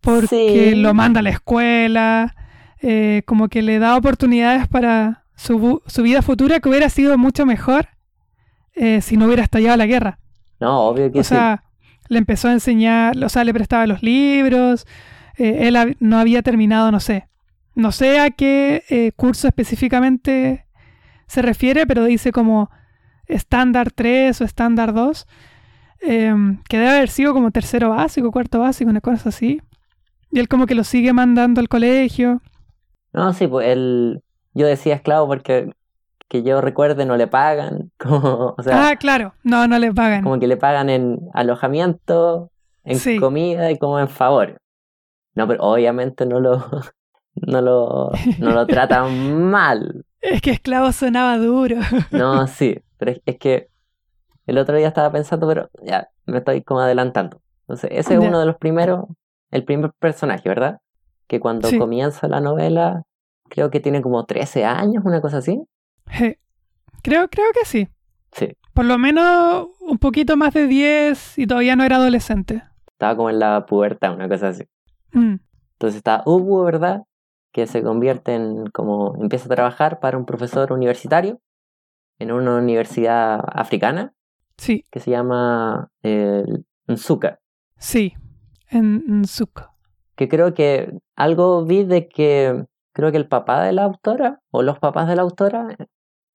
porque 0.00 0.72
Sí. 0.72 0.74
lo 0.74 0.94
manda 0.94 1.20
a 1.20 1.22
la 1.22 1.30
escuela, 1.30 2.34
eh, 2.82 3.22
como 3.24 3.48
que 3.48 3.62
le 3.62 3.78
da 3.78 3.96
oportunidades 3.96 4.66
para 4.68 5.24
su, 5.36 5.80
su 5.86 6.02
vida 6.02 6.20
futura 6.22 6.60
que 6.60 6.68
hubiera 6.68 6.88
sido 6.88 7.16
mucho 7.18 7.46
mejor 7.46 7.88
eh, 8.74 9.00
si 9.02 9.16
no 9.16 9.26
hubiera 9.26 9.42
estallado 9.42 9.76
la 9.76 9.86
guerra. 9.86 10.18
No, 10.60 10.80
obvio 10.88 11.10
que 11.12 11.20
O 11.20 11.24
sí. 11.24 11.30
sea, 11.30 11.64
le 12.08 12.18
empezó 12.18 12.48
a 12.48 12.52
enseñar, 12.52 13.16
o 13.22 13.28
sea, 13.28 13.44
le 13.44 13.54
prestaba 13.54 13.86
los 13.86 14.02
libros, 14.02 14.86
eh, 15.38 15.68
él 15.68 15.76
hab- 15.76 15.96
no 16.00 16.18
había 16.18 16.42
terminado, 16.42 16.90
no 16.92 17.00
sé, 17.00 17.28
no 17.74 17.90
sé 17.92 18.20
a 18.20 18.30
qué 18.30 18.84
eh, 18.90 19.12
curso 19.16 19.48
específicamente 19.48 20.66
se 21.26 21.42
refiere, 21.42 21.86
pero 21.86 22.04
dice 22.04 22.32
como 22.32 22.70
estándar 23.26 23.90
3 23.92 24.40
o 24.40 24.44
estándar 24.44 24.92
2, 24.92 25.26
em, 26.00 26.58
que 26.68 26.78
debe 26.78 26.90
haber 26.90 27.08
sido 27.08 27.32
como 27.32 27.50
tercero 27.50 27.90
básico, 27.90 28.30
cuarto 28.32 28.60
básico, 28.60 28.90
una 28.90 29.00
cosa 29.00 29.30
así. 29.30 29.60
Y 30.30 30.40
él 30.40 30.48
como 30.48 30.66
que 30.66 30.74
lo 30.74 30.84
sigue 30.84 31.12
mandando 31.12 31.60
al 31.60 31.68
colegio. 31.68 32.42
No, 33.12 33.32
sí, 33.32 33.46
pues 33.46 33.68
él... 33.68 34.22
Yo 34.54 34.66
decía 34.66 34.94
esclavo 34.96 35.26
porque 35.28 35.70
que 36.32 36.42
yo 36.42 36.62
recuerde 36.62 37.04
no 37.04 37.18
le 37.18 37.26
pagan. 37.26 37.90
Como, 37.98 38.54
o 38.56 38.62
sea, 38.62 38.88
ah, 38.88 38.96
claro, 38.96 39.34
no, 39.44 39.68
no 39.68 39.78
le 39.78 39.92
pagan. 39.92 40.22
como 40.22 40.40
que 40.40 40.46
le 40.46 40.56
pagan 40.56 40.88
en 40.88 41.18
alojamiento, 41.34 42.50
en 42.84 42.96
Sí. 42.96 43.18
comida 43.20 43.70
y 43.70 43.76
como 43.78 44.00
en 44.00 44.08
favores. 44.08 44.56
No, 45.34 45.46
pero 45.46 45.62
obviamente 45.62 46.24
no 46.24 46.40
lo, 46.40 46.56
no 47.34 47.60
lo, 47.60 48.10
no 48.38 48.52
lo 48.52 48.66
tratan 48.66 49.42
mal. 49.50 50.04
Es 50.22 50.40
que 50.40 50.52
esclavo 50.52 50.90
sonaba 50.92 51.36
duro. 51.36 51.76
No, 52.10 52.46
sí, 52.46 52.80
pero 52.96 53.10
es, 53.10 53.20
es 53.26 53.36
que 53.38 53.68
el 54.46 54.56
otro 54.56 54.74
día 54.76 54.88
estaba 54.88 55.12
pensando, 55.12 55.46
pero 55.46 55.68
ya, 55.82 56.08
me 56.24 56.38
estoy 56.38 56.62
como 56.62 56.80
adelantando. 56.80 57.42
Entonces, 57.62 57.90
ese 57.92 58.14
es 58.14 58.20
uno 58.20 58.40
de 58.40 58.46
los 58.46 58.56
primeros, 58.56 59.04
el 59.50 59.64
primer 59.64 59.90
personaje, 59.98 60.48
¿verdad? 60.48 60.78
Que 61.28 61.40
cuando 61.40 61.68
Sí. 61.68 61.78
comienza 61.78 62.26
la 62.26 62.40
novela, 62.40 63.02
creo 63.50 63.70
que 63.70 63.80
tiene 63.80 64.00
como 64.00 64.24
13 64.24 64.64
años, 64.64 65.04
una 65.04 65.20
cosa 65.20 65.38
así. 65.38 65.62
Creo, 67.02 67.28
creo 67.28 67.46
que 67.52 67.64
sí. 67.66 67.88
Sí, 68.32 68.48
Por 68.74 68.84
lo 68.84 68.96
menos 68.98 69.68
un 69.80 69.98
poquito 69.98 70.36
más 70.36 70.54
de 70.54 70.66
10 70.66 71.38
y 71.38 71.46
todavía 71.46 71.76
no 71.76 71.84
era 71.84 71.96
adolescente. 71.96 72.62
estaba 72.86 73.16
como 73.16 73.28
en 73.30 73.38
la 73.40 73.66
pubertad, 73.66 74.14
una 74.14 74.28
cosa 74.28 74.48
así. 74.48 74.64
Mm, 75.12 75.36
Entonces 75.74 75.96
está 75.96 76.22
Hugo, 76.24 76.64
¿verdad? 76.64 77.02
Que 77.52 77.66
se 77.66 77.82
convierte 77.82 78.34
en 78.34 78.66
como 78.68 79.16
empieza 79.20 79.46
a 79.46 79.54
trabajar 79.54 80.00
para 80.00 80.16
un 80.16 80.24
profesor 80.24 80.72
universitario 80.72 81.40
en 82.18 82.30
una 82.32 82.56
universidad 82.56 83.40
africana 83.52 84.14
sí, 84.56 84.84
que 84.90 85.00
se 85.00 85.10
llama 85.10 85.88
eh, 86.02 86.44
Nsuka. 86.88 87.40
sí. 87.76 88.14
En 88.68 89.20
Nzuko. 89.20 89.74
Que 90.16 90.28
creo 90.30 90.54
que 90.54 90.98
algo 91.14 91.62
vi 91.66 91.84
de 91.84 92.08
que 92.08 92.64
creo 92.94 93.10
que 93.10 93.18
el 93.18 93.28
papá 93.28 93.62
de 93.64 93.72
la 93.72 93.82
autora 93.84 94.40
o 94.50 94.62
los 94.62 94.78
papás 94.78 95.08
de 95.08 95.16
la 95.16 95.20
autora 95.22 95.76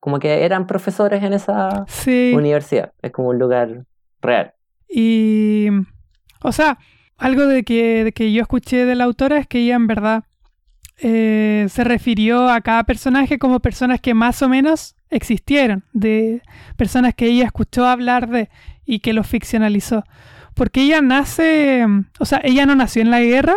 como 0.08 0.20
que 0.20 0.46
eran 0.46 0.68
profesores 0.68 1.22
en 1.22 1.34
esa 1.34 1.84
Sí. 1.90 2.32
universidad. 2.34 2.94
Es 3.02 3.12
como 3.12 3.28
un 3.28 3.38
lugar 3.40 3.84
real. 4.22 4.54
Y. 4.88 5.68
O 6.42 6.54
sea, 6.54 6.78
algo 7.18 7.46
de 7.46 7.64
que, 7.64 8.06
de 8.06 8.14
que 8.14 8.32
yo 8.32 8.42
escuché 8.42 8.86
de 8.86 8.96
la 8.96 9.04
autora 9.04 9.38
es 9.38 9.48
que 9.48 9.60
ella 9.60 9.76
en 9.76 9.86
verdad 9.86 10.24
eh, 11.02 11.66
se 11.68 11.84
refirió 11.84 12.48
a 12.50 12.62
cada 12.62 12.86
personaje 12.86 13.38
como 13.38 13.60
personas 13.60 14.00
que 14.00 14.14
más 14.14 14.42
o 14.42 14.48
menos 14.48 14.96
existieron, 15.10 15.84
de 15.92 16.42
personas 16.78 17.14
que 17.14 17.26
ella 17.26 17.44
escuchó 17.44 17.86
hablar 17.86 18.30
de 18.30 18.50
y 18.86 19.00
que 19.00 19.12
los 19.12 19.28
ficcionalizó. 19.28 20.06
Porque 20.54 20.84
ella 20.84 21.02
nace, 21.02 21.86
o 22.18 22.24
sea, 22.24 22.40
ella 22.46 22.66
no 22.66 22.76
nació 22.76 23.02
en 23.02 23.12
la 23.12 23.20
guerra, 23.20 23.56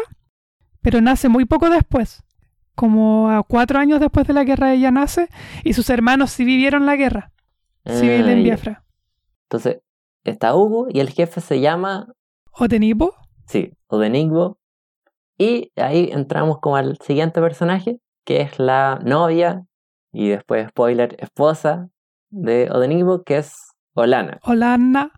pero 0.82 1.00
nace 1.00 1.28
muy 1.28 1.44
poco 1.44 1.70
después. 1.70 2.24
Como 2.80 3.28
a 3.30 3.42
cuatro 3.42 3.78
años 3.78 4.00
después 4.00 4.26
de 4.26 4.32
la 4.32 4.42
guerra 4.44 4.72
ella 4.72 4.90
nace 4.90 5.28
y 5.64 5.74
sus 5.74 5.90
hermanos 5.90 6.30
sí 6.30 6.46
vivieron 6.46 6.86
la 6.86 6.96
guerra 6.96 7.30
civil 7.84 8.24
Ah, 8.26 8.32
en. 8.32 8.42
Biafra. 8.42 8.84
Entonces 9.50 9.80
está 10.24 10.54
Hugo 10.56 10.86
y 10.90 11.00
el 11.00 11.10
jefe 11.10 11.42
se 11.42 11.60
llama 11.60 12.06
¿O 12.52 12.68
Tenipo? 12.68 13.14
Sí, 13.46 13.72
Odenigbo. 13.88 14.58
Y 15.36 15.72
ahí 15.76 16.08
entramos 16.10 16.58
como 16.60 16.76
al 16.76 16.96
siguiente 16.98 17.40
personaje, 17.42 17.98
que 18.24 18.40
es 18.40 18.58
la 18.58 18.98
novia 19.04 19.66
y 20.12 20.28
después, 20.28 20.68
spoiler, 20.68 21.16
esposa 21.18 21.88
de 22.30 22.70
Odenigbo, 22.70 23.24
que 23.24 23.38
es 23.38 23.72
Olana. 23.94 24.38
Olana. 24.44 25.10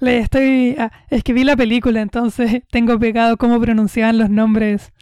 Le 0.00 0.18
estoy. 0.18 0.74
ah, 0.78 0.90
es 1.08 1.22
que 1.22 1.32
vi 1.32 1.44
la 1.44 1.56
película, 1.56 2.00
entonces 2.00 2.62
tengo 2.72 2.98
pegado 2.98 3.36
cómo 3.36 3.60
pronunciaban 3.60 4.18
los 4.18 4.28
nombres. 4.30 4.92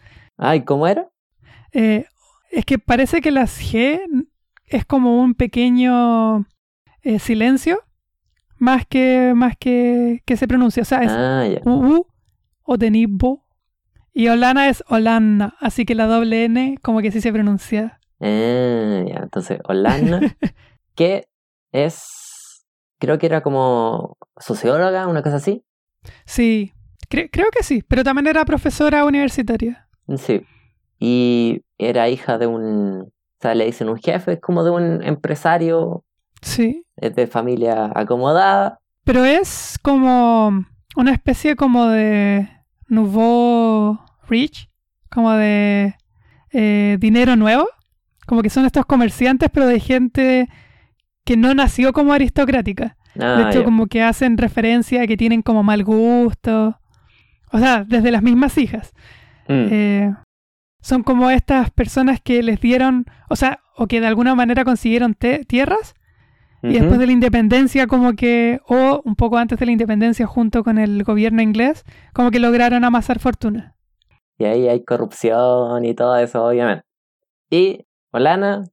Ay, 0.43 0.65
¿cómo 0.65 0.87
era? 0.87 1.09
Eh, 1.73 2.07
es 2.51 2.65
que 2.65 2.79
parece 2.79 3.21
que 3.21 3.31
las 3.31 3.61
G 3.61 4.01
es 4.67 4.85
como 4.87 5.21
un 5.21 5.35
pequeño 5.35 6.47
eh, 7.03 7.19
silencio, 7.19 7.79
más 8.59 8.87
que 8.87 9.33
más 9.37 9.55
que, 9.59 10.23
que 10.25 10.37
se 10.39 10.49
pronuncia. 10.49 10.83
O 10.83 10.87
sea, 10.87 11.03
es 11.03 11.13
Ah, 11.13 11.47
ya. 11.47 11.61
UU 11.71 12.07
o 12.63 12.79
Tenibo. 12.79 13.45
Y 14.13 14.29
Olana 14.29 14.69
es 14.69 14.83
Olana, 14.89 15.55
así 15.61 15.85
que 15.85 15.95
la 15.95 16.07
doble 16.07 16.45
N 16.47 16.79
como 16.83 17.01
que 17.01 17.13
sí 17.13 17.21
se 17.21 17.33
pronuncia. 17.33 18.01
Ah. 18.21 19.05
Entonces, 19.23 19.61
Olana, 19.65 20.21
que 20.97 21.27
es, 21.73 22.67
creo 22.99 23.19
que 23.19 23.27
era 23.27 23.43
como 23.43 24.17
socióloga, 24.39 25.07
una 25.07 25.23
cosa 25.23 25.37
así. 25.37 25.65
Sí, 26.25 26.73
cre- 27.11 27.29
creo 27.31 27.51
que 27.53 27.63
sí, 27.63 27.85
pero 27.87 28.03
también 28.03 28.27
era 28.27 28.45
profesora 28.45 29.05
universitaria. 29.05 29.87
Sí. 30.19 30.43
Y 30.99 31.63
era 31.79 32.09
hija 32.09 32.39
de 32.39 32.47
un, 32.47 33.03
o 33.03 33.11
sea, 33.41 33.55
le 33.55 33.65
dicen 33.67 33.89
un 33.89 33.99
jefe, 33.99 34.33
es 34.35 34.41
como 34.41 34.65
de 34.65 34.71
un 34.71 35.03
empresario 35.03 36.05
Sí. 36.43 36.85
es 36.97 37.15
de 37.17 37.27
familia 37.27 37.91
acomodada. 37.95 38.79
Pero 39.05 39.25
es 39.25 39.79
como 39.83 40.65
una 40.97 41.13
especie 41.13 41.57
como 41.57 41.87
de 41.87 42.49
nouveau 42.89 43.99
rich, 44.29 44.69
como 45.11 45.33
de 45.33 45.95
eh, 46.53 46.97
dinero 47.01 47.37
nuevo, 47.37 47.67
como 48.27 48.43
que 48.43 48.51
son 48.51 48.65
estos 48.67 48.85
comerciantes, 48.87 49.49
pero 49.53 49.67
de 49.67 49.81
gente 49.81 50.49
que 51.25 51.37
no 51.37 51.55
nació 51.55 51.93
como 51.93 52.13
aristocrática. 52.13 52.97
De 53.15 53.25
Ah, 53.25 53.49
hecho, 53.49 53.61
ya. 53.61 53.65
como 53.65 53.87
que 53.87 54.03
hacen 54.03 54.39
referencia 54.39 55.03
a 55.03 55.07
que 55.07 55.17
tienen 55.17 55.43
como 55.43 55.63
mal 55.63 55.83
gusto. 55.85 56.79
O 57.53 57.59
sea, 57.59 57.85
desde 57.85 58.11
las 58.13 58.23
mismas 58.23 58.57
hijas. 58.59 58.93
Mm. 59.51 59.69
Eh, 59.71 60.15
son 60.81 61.03
como 61.03 61.31
estas 61.31 61.71
personas 61.71 62.21
que 62.21 62.43
les 62.43 62.61
dieron, 62.61 63.05
o 63.29 63.37
sea, 63.37 63.61
o 63.77 63.87
que 63.87 64.01
de 64.01 64.07
alguna 64.07 64.35
manera 64.35 64.65
consiguieron 64.65 65.15
tierras 65.15 65.95
y 66.63 66.75
después 66.75 66.99
de 66.99 67.07
la 67.07 67.13
independencia 67.13 67.87
como 67.87 68.15
que, 68.15 68.61
o 68.67 69.01
un 69.05 69.17
poco 69.17 69.39
antes 69.39 69.59
de 69.59 69.67
la 69.67 69.73
independencia 69.73 70.27
junto 70.27 70.63
con 70.63 70.79
el 70.79 71.05
gobierno 71.05 71.41
inglés, 71.41 71.85
como 72.13 72.31
que 72.31 72.39
lograron 72.39 72.85
amasar 72.85 73.19
fortuna. 73.19 73.77
Y 74.39 74.45
ahí 74.45 74.69
hay 74.69 74.85
corrupción 74.85 75.85
y 75.85 75.95
todo 75.95 76.17
eso, 76.17 76.45
obviamente. 76.45 76.85
Y 77.51 77.87
Olana 78.13 78.65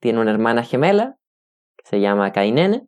tiene 0.00 0.20
una 0.20 0.30
hermana 0.30 0.62
gemela 0.62 1.16
que 1.76 1.88
se 1.88 2.00
llama 2.00 2.32
Kainene. 2.32 2.86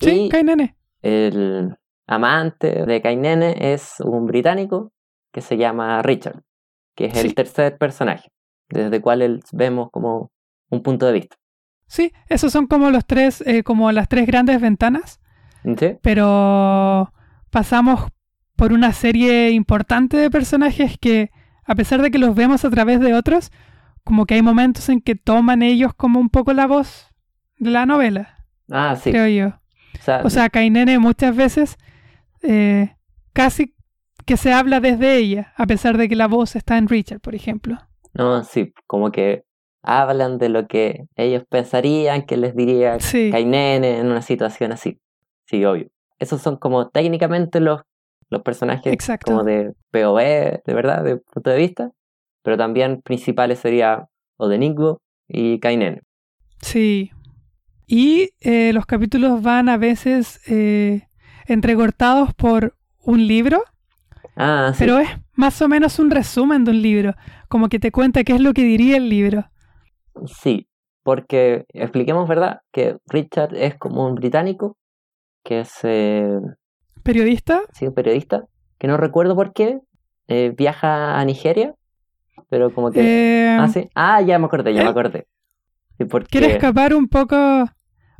Sí, 0.00 0.24
y 0.24 0.28
Kainene. 0.28 0.76
el 1.02 1.76
amante 2.06 2.84
de 2.86 3.02
Kainene 3.02 3.56
es 3.74 4.00
un 4.00 4.26
británico 4.26 4.92
que 5.32 5.42
se 5.42 5.58
llama 5.58 6.00
Richard, 6.02 6.42
que 6.96 7.06
es 7.06 7.12
Sí. 7.18 7.28
el 7.28 7.34
tercer 7.34 7.78
personaje, 7.78 8.30
desde 8.68 8.96
el 8.96 9.02
cual 9.02 9.22
el- 9.22 9.42
vemos 9.52 9.90
como 9.92 10.32
un 10.70 10.82
punto 10.82 11.06
de 11.06 11.12
vista. 11.12 11.36
Sí, 11.86 12.12
esos 12.28 12.50
son 12.52 12.66
como 12.66 12.90
los 12.90 13.06
tres, 13.06 13.40
eh, 13.46 13.62
como 13.62 13.92
las 13.92 14.08
tres 14.08 14.26
grandes 14.26 14.60
ventanas, 14.60 15.20
¿Sí? 15.78 15.96
pero 16.02 17.12
pasamos 17.50 18.10
por 18.56 18.72
una 18.72 18.92
serie 18.92 19.50
importante 19.50 20.16
de 20.16 20.30
personajes 20.30 20.96
que, 20.98 21.30
a 21.64 21.74
pesar 21.74 22.02
de 22.02 22.10
que 22.10 22.18
los 22.18 22.34
vemos 22.34 22.64
a 22.64 22.70
través 22.70 22.98
de 23.00 23.14
otros, 23.14 23.52
como 24.02 24.24
que 24.26 24.34
hay 24.34 24.42
momentos 24.42 24.88
en 24.88 25.00
que 25.00 25.14
toman 25.14 25.62
ellos 25.62 25.92
como 25.94 26.18
un 26.20 26.30
poco 26.30 26.52
la 26.52 26.66
voz 26.66 27.08
de 27.58 27.70
la 27.70 27.86
novela, 27.86 28.44
Ah, 28.70 28.96
sí. 28.96 29.10
creo 29.10 29.28
yo. 29.28 29.56
O 29.98 30.02
sea, 30.02 30.20
O 30.24 30.30
sea, 30.30 30.48
Kainene 30.50 30.98
muchas 30.98 31.34
veces 31.36 31.76
eh, 32.42 32.94
casi 33.32 33.74
que 34.26 34.36
se 34.36 34.52
habla 34.52 34.80
desde 34.80 35.16
ella, 35.16 35.52
a 35.56 35.66
pesar 35.66 35.96
de 35.96 36.08
que 36.08 36.16
la 36.16 36.26
voz 36.28 36.56
está 36.56 36.76
en 36.78 36.88
Richard, 36.88 37.20
por 37.20 37.34
ejemplo. 37.34 37.78
No, 38.12 38.42
sí, 38.44 38.72
como 38.86 39.10
que 39.12 39.44
hablan 39.82 40.38
de 40.38 40.48
lo 40.48 40.66
que 40.66 41.04
ellos 41.14 41.44
pensarían 41.48 42.26
que 42.26 42.36
les 42.36 42.54
diría 42.56 42.98
Sí. 42.98 43.30
Kainen 43.30 43.84
en 43.84 44.06
una 44.06 44.22
situación 44.22 44.72
así. 44.72 44.98
Sí, 45.46 45.64
obvio. 45.64 45.88
Esos 46.18 46.42
son 46.42 46.56
como 46.56 46.88
técnicamente 46.88 47.60
los, 47.60 47.82
los 48.28 48.42
personajes 48.42 48.92
Exacto. 48.92 49.30
como 49.30 49.44
de 49.44 49.72
POV, 49.92 50.18
de 50.64 50.74
verdad, 50.74 51.04
de 51.04 51.18
punto 51.18 51.50
de 51.50 51.58
vista. 51.58 51.90
Pero 52.42 52.56
también 52.56 53.00
principales 53.02 53.60
sería 53.60 54.08
Odenigbo 54.38 55.00
y 55.28 55.60
Kainen. 55.60 56.02
Sí. 56.60 57.10
Y 57.86 58.30
eh, 58.40 58.72
los 58.72 58.86
capítulos 58.86 59.42
van 59.42 59.68
a 59.68 59.76
veces 59.76 60.40
eh, 60.48 61.06
entrecortados 61.46 62.34
por 62.34 62.74
un 63.04 63.26
libro, 63.28 63.62
Ah, 64.36 64.72
sí. 64.74 64.80
pero 64.84 64.98
es 64.98 65.08
más 65.34 65.60
o 65.62 65.68
menos 65.68 65.98
un 65.98 66.10
resumen 66.10 66.64
de 66.64 66.70
un 66.72 66.82
libro, 66.82 67.14
como 67.48 67.68
que 67.68 67.78
te 67.78 67.90
cuenta 67.90 68.24
qué 68.24 68.34
es 68.34 68.40
lo 68.40 68.52
que 68.52 68.62
diría 68.62 68.96
el 68.96 69.08
libro. 69.08 69.46
Sí, 70.26 70.66
porque 71.02 71.64
expliquemos, 71.72 72.28
¿verdad? 72.28 72.60
Que 72.72 72.96
Richard 73.06 73.54
es 73.54 73.76
como 73.76 74.06
un 74.06 74.14
británico, 74.14 74.76
que 75.44 75.60
es 75.60 75.72
eh, 75.84 76.38
¿Periodista? 77.02 77.62
sí, 77.72 77.86
un 77.86 77.94
periodista, 77.94 78.44
que 78.78 78.86
no 78.88 78.96
recuerdo 78.96 79.34
por 79.34 79.52
qué, 79.52 79.78
eh, 80.28 80.52
viaja 80.56 81.18
a 81.18 81.24
Nigeria, 81.24 81.74
pero 82.48 82.72
como 82.72 82.90
que... 82.90 83.00
Eh, 83.02 83.56
ah, 83.60 83.68
sí. 83.68 83.88
Ah, 83.94 84.20
ya 84.22 84.38
me 84.38 84.46
acordé, 84.46 84.72
ya 84.74 84.80
me 84.82 84.86
él- 84.86 84.90
acordé. 84.90 85.26
Sí, 85.98 86.04
porque... 86.04 86.28
quiere 86.30 86.52
escapar 86.54 86.94
un 86.94 87.08
poco. 87.08 87.66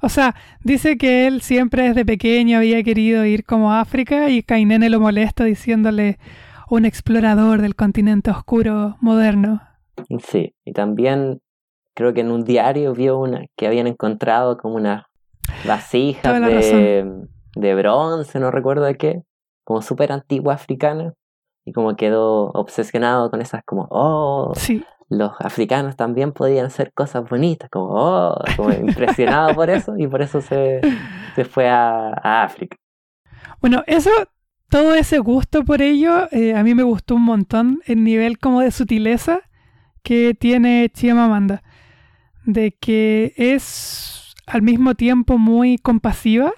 O 0.03 0.09
sea, 0.09 0.35
dice 0.63 0.99
que 0.99 1.27
él 1.27 1.41
siempre 1.41 1.89
desde 1.89 2.05
pequeño 2.05 2.59
había 2.59 2.83
querido 2.83 3.25
ir 3.25 3.45
como 3.45 3.73
a 3.73 3.81
África 3.81 4.29
y 4.29 4.43
Kainene 4.43 4.91
lo 4.91 5.01
molesta 5.01 5.45
diciéndole 5.45 6.19
un 6.69 6.85
explorador 6.85 7.63
del 7.63 7.75
continente 7.75 8.31
oscuro 8.31 8.97
moderno. 9.01 9.63
Sí, 10.21 10.55
y 10.65 10.73
también 10.73 11.41
creo 11.95 12.13
que 12.13 12.21
en 12.21 12.31
un 12.31 12.45
diario 12.45 12.93
vio 12.93 13.19
una 13.19 13.47
que 13.57 13.67
habían 13.67 13.87
encontrado 13.87 14.59
como 14.59 14.75
unas 14.75 15.05
vasijas 15.67 16.41
de, 16.41 17.27
de 17.55 17.75
bronce, 17.75 18.39
no 18.39 18.51
recuerdo 18.51 18.85
de 18.85 18.97
qué, 18.97 19.23
como 19.65 19.81
súper 19.81 20.13
antigua 20.13 20.55
africana, 20.55 21.15
y 21.65 21.73
como 21.73 21.97
quedó 21.97 22.51
obsesionado 22.53 23.31
con 23.31 23.41
esas 23.43 23.63
como, 23.65 23.89
oh, 23.91 24.53
Sí, 24.55 24.85
los 25.09 25.33
africanos 25.41 25.97
también 25.97 26.33
podían 26.33 26.67
hacer 26.67 26.93
cosas 26.93 27.29
bonitas, 27.29 27.71
como, 27.71 27.89
oh, 27.91 28.39
como 28.57 28.73
impresionado 28.73 29.55
por 29.55 29.71
eso, 29.71 29.97
y 29.97 30.07
por 30.07 30.23
eso 30.23 30.41
se, 30.41 30.81
se 31.35 31.45
fue 31.45 31.69
a, 31.69 32.09
a 32.23 32.43
África. 32.43 32.77
Bueno, 33.61 33.83
eso, 33.87 34.11
todo 34.69 34.95
ese 34.95 35.19
gusto 35.19 35.65
por 35.65 35.83
ello, 35.83 36.29
eh, 36.33 36.55
a 36.55 36.63
mí 36.63 36.75
me 36.75 36.83
gustó 36.83 37.15
un 37.15 37.23
montón 37.23 37.81
el 37.87 38.03
nivel 38.03 38.39
como 38.39 38.61
de 38.61 38.71
sutileza 38.71 39.41
que 40.03 40.35
tiene 40.35 40.91
Chimamanda, 40.93 41.63
de 42.45 42.73
que 42.73 43.35
es 43.37 44.35
al 44.47 44.63
mismo 44.63 44.95
tiempo 44.95 45.39
muy 45.39 45.79
compasiva, 45.79 46.53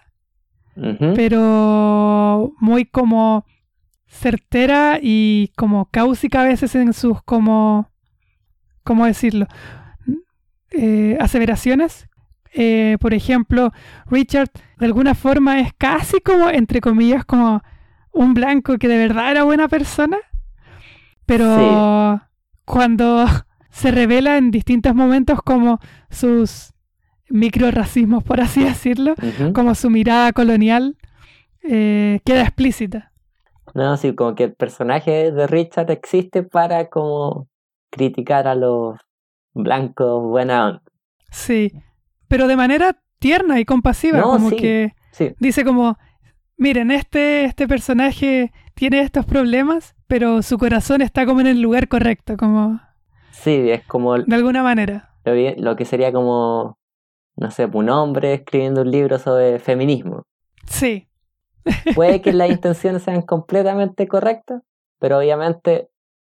pero 1.16 2.52
muy 2.60 2.84
como 2.84 3.44
certera 4.06 5.00
y 5.02 5.50
como 5.56 5.86
cáusica 5.90 6.42
a 6.42 6.44
veces 6.44 6.74
en 6.76 6.92
sus 6.92 7.20
como, 7.22 7.90
¿cómo 8.88 9.04
decirlo? 9.04 9.46
Eh, 10.70 11.18
aseveraciones. 11.20 12.08
Eh, 12.54 12.96
por 13.02 13.12
ejemplo, 13.12 13.70
Richard 14.06 14.48
de 14.78 14.86
alguna 14.86 15.14
forma 15.14 15.60
es 15.60 15.74
casi 15.76 16.20
como, 16.20 16.48
entre 16.48 16.80
comillas, 16.80 17.26
como 17.26 17.62
un 18.12 18.32
blanco 18.32 18.78
que 18.78 18.88
de 18.88 18.96
verdad 18.96 19.30
era 19.30 19.44
buena 19.44 19.68
persona, 19.68 20.16
pero 21.26 22.22
cuando 22.64 23.26
se 23.70 23.90
revela 23.90 24.38
en 24.38 24.50
distintos 24.50 24.94
momentos 24.94 25.42
como 25.42 25.80
sus 26.08 26.72
microracismos, 27.28 28.24
por 28.24 28.40
así 28.40 28.64
decirlo, 28.64 29.14
como 29.52 29.74
su 29.74 29.90
mirada 29.90 30.32
colonial 30.32 30.96
eh, 31.62 32.20
queda 32.24 32.40
explícita. 32.40 33.12
No, 33.74 33.98
sí, 33.98 34.14
como 34.14 34.34
que 34.34 34.44
el 34.44 34.54
personaje 34.54 35.30
de 35.30 35.46
Richard 35.46 35.90
existe 35.90 36.42
para 36.42 36.88
como 36.88 37.48
criticar 37.90 38.46
a 38.48 38.54
los 38.54 38.98
blancos 39.54 40.22
buena 40.24 40.68
onda. 40.68 40.82
Sí, 41.30 41.72
pero 42.28 42.46
de 42.48 42.56
manera 42.56 42.98
tierna 43.18 43.60
y 43.60 43.64
compasiva, 43.64 44.18
No, 44.18 44.30
como 44.30 44.50
sí. 44.50 44.56
que 44.56 44.94
Sí, 45.10 45.34
dice 45.38 45.64
como, 45.64 45.98
miren, 46.56 46.90
este, 46.90 47.44
este 47.44 47.68
personaje 47.68 48.52
tiene 48.74 49.00
estos 49.00 49.26
problemas, 49.26 49.94
pero 50.06 50.42
su 50.42 50.58
corazón 50.58 51.02
está 51.02 51.26
como 51.26 51.40
en 51.40 51.48
el 51.48 51.60
lugar 51.60 51.88
correcto, 51.88 52.36
como 52.36 52.80
sí, 53.30 53.70
es 53.70 53.84
como 53.86 54.18
de 54.18 54.34
alguna 54.34 54.62
manera. 54.62 55.10
lo 55.24 55.76
que 55.76 55.84
sería 55.84 56.12
como, 56.12 56.78
no 57.36 57.50
sé, 57.50 57.66
un 57.66 57.90
hombre 57.90 58.34
escribiendo 58.34 58.82
un 58.82 58.90
libro 58.90 59.18
sobre 59.18 59.58
feminismo. 59.58 60.24
Sí, 60.66 61.08
Puede 61.92 62.22
que 62.22 62.32
las 62.32 62.50
intenciones 62.50 63.02
sean 63.02 63.22
completamente 63.22 64.08
correctas, 64.08 64.62
pero 64.98 65.18
obviamente 65.18 65.88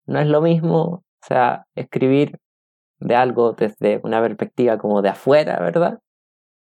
no 0.07 0.21
es 0.21 0.27
lo 0.27 0.41
mismo, 0.43 1.05
o 1.23 1.27
sea, 1.27 1.65
escribir 1.75 2.39
de 3.01 3.15
algo 3.15 3.53
desde 3.53 4.01
una 4.03 4.21
perspectiva 4.21 4.79
como 4.79 5.03
de 5.03 5.11
afuera, 5.11 5.59
¿verdad? 5.61 5.99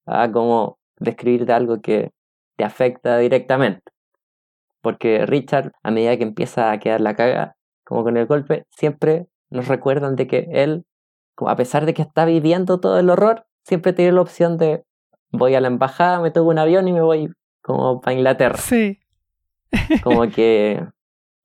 A 0.06 0.30
como 0.30 0.78
describir 0.98 1.46
de 1.46 1.52
algo 1.52 1.80
que 1.80 2.10
te 2.56 2.64
afecta 2.64 3.18
directamente. 3.18 3.82
Porque 4.80 5.26
Richard, 5.26 5.72
a 5.82 5.90
medida 5.90 6.16
que 6.16 6.22
empieza 6.24 6.70
a 6.70 6.78
quedar 6.78 7.00
la 7.00 7.14
caga, 7.14 7.56
como 7.84 8.04
con 8.04 8.16
el 8.16 8.26
golpe, 8.26 8.66
siempre 8.70 9.26
nos 9.50 9.68
recuerdan 9.68 10.16
de 10.16 10.26
que 10.26 10.46
él, 10.52 10.84
como 11.34 11.50
a 11.50 11.56
pesar 11.56 11.86
de 11.86 11.94
que 11.94 12.02
está 12.02 12.24
viviendo 12.24 12.80
todo 12.80 12.98
el 12.98 13.10
horror, 13.10 13.46
siempre 13.64 13.92
tiene 13.92 14.12
la 14.12 14.20
opción 14.20 14.58
de 14.58 14.84
voy 15.30 15.54
a 15.54 15.60
la 15.60 15.68
embajada, 15.68 16.20
me 16.20 16.30
tomo 16.30 16.50
un 16.50 16.58
avión 16.58 16.88
y 16.88 16.92
me 16.92 17.00
voy 17.02 17.30
como 17.62 18.00
para 18.00 18.14
Inglaterra. 18.16 18.56
sí, 18.58 18.98
Como 20.02 20.28
que, 20.30 20.84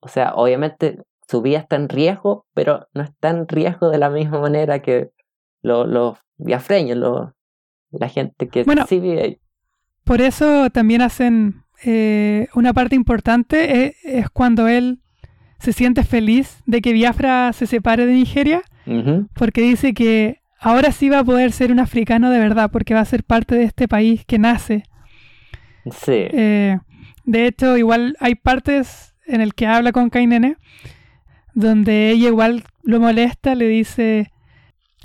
o 0.00 0.08
sea, 0.08 0.34
obviamente 0.34 1.02
su 1.28 1.40
vida 1.42 1.58
está 1.58 1.76
en 1.76 1.88
riesgo, 1.88 2.46
pero 2.54 2.88
no 2.94 3.02
está 3.02 3.30
en 3.30 3.48
riesgo 3.48 3.90
de 3.90 3.98
la 3.98 4.10
misma 4.10 4.40
manera 4.40 4.80
que 4.82 5.10
lo- 5.62 5.86
los 5.86 6.18
biafreños, 6.36 6.96
lo- 6.98 7.34
la 7.90 8.08
gente 8.08 8.48
que 8.48 8.64
Bueno. 8.64 8.84
sí 8.88 8.98
vive 9.00 9.22
ahí. 9.22 9.38
por 10.04 10.20
eso 10.20 10.68
también 10.70 11.00
hacen 11.02 11.62
eh, 11.86 12.48
una 12.54 12.72
parte 12.72 12.94
importante, 12.94 13.84
eh, 13.86 13.94
es 14.04 14.28
cuando 14.30 14.68
él 14.68 15.00
se 15.58 15.72
siente 15.72 16.02
feliz 16.04 16.62
de 16.66 16.80
que 16.82 16.92
Biafra 16.92 17.52
se 17.52 17.66
separe 17.66 18.06
de 18.06 18.12
Nigeria, 18.14 18.62
porque 19.34 19.62
dice 19.62 19.92
que 19.94 20.40
ahora 20.60 20.92
sí 20.92 21.08
va 21.08 21.20
a 21.20 21.24
poder 21.24 21.52
ser 21.52 21.72
un 21.72 21.80
africano 21.80 22.30
de 22.30 22.38
verdad, 22.38 22.70
porque 22.70 22.94
va 22.94 23.00
a 23.00 23.04
ser 23.06 23.24
parte 23.24 23.54
de 23.54 23.64
este 23.64 23.88
país 23.88 24.24
que 24.26 24.38
nace. 24.38 24.84
Sí, 25.90 26.12
Eh, 26.32 26.78
de 27.24 27.46
hecho, 27.46 27.76
igual 27.76 28.16
hay 28.20 28.34
partes 28.34 29.14
en 29.26 29.40
el 29.40 29.54
que 29.54 29.66
habla 29.66 29.92
con 29.92 30.10
Kainene, 30.10 30.56
donde 31.54 32.10
ella 32.10 32.28
igual 32.28 32.64
lo 32.82 33.00
molesta, 33.00 33.54
le 33.54 33.66
dice, 33.68 34.30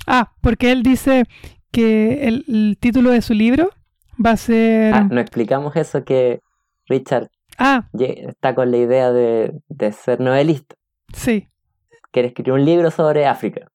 ah, 0.08 0.34
porque 0.42 0.72
él 0.72 0.84
dice 0.84 1.24
que 1.72 2.28
el, 2.28 2.46
el 2.48 2.78
título 2.80 3.12
de 3.12 3.22
su 3.22 3.34
libro 3.34 3.70
va 4.24 4.32
a 4.32 4.38
ser, 4.38 4.94
Ah, 4.94 5.08
no 5.10 5.20
explicamos 5.22 5.76
eso 5.76 6.04
que 6.04 6.40
Richard 6.88 7.30
ah, 7.58 7.88
está 7.94 8.56
con 8.56 8.72
la 8.72 8.78
idea 8.78 9.12
de, 9.12 9.54
de 9.70 9.92
ser 9.92 10.20
novelista. 10.20 10.76
sí, 11.14 11.48
Quiere 12.12 12.30
escribir 12.30 12.54
un 12.54 12.66
libro 12.66 12.90
sobre 12.90 13.28
África. 13.28 13.68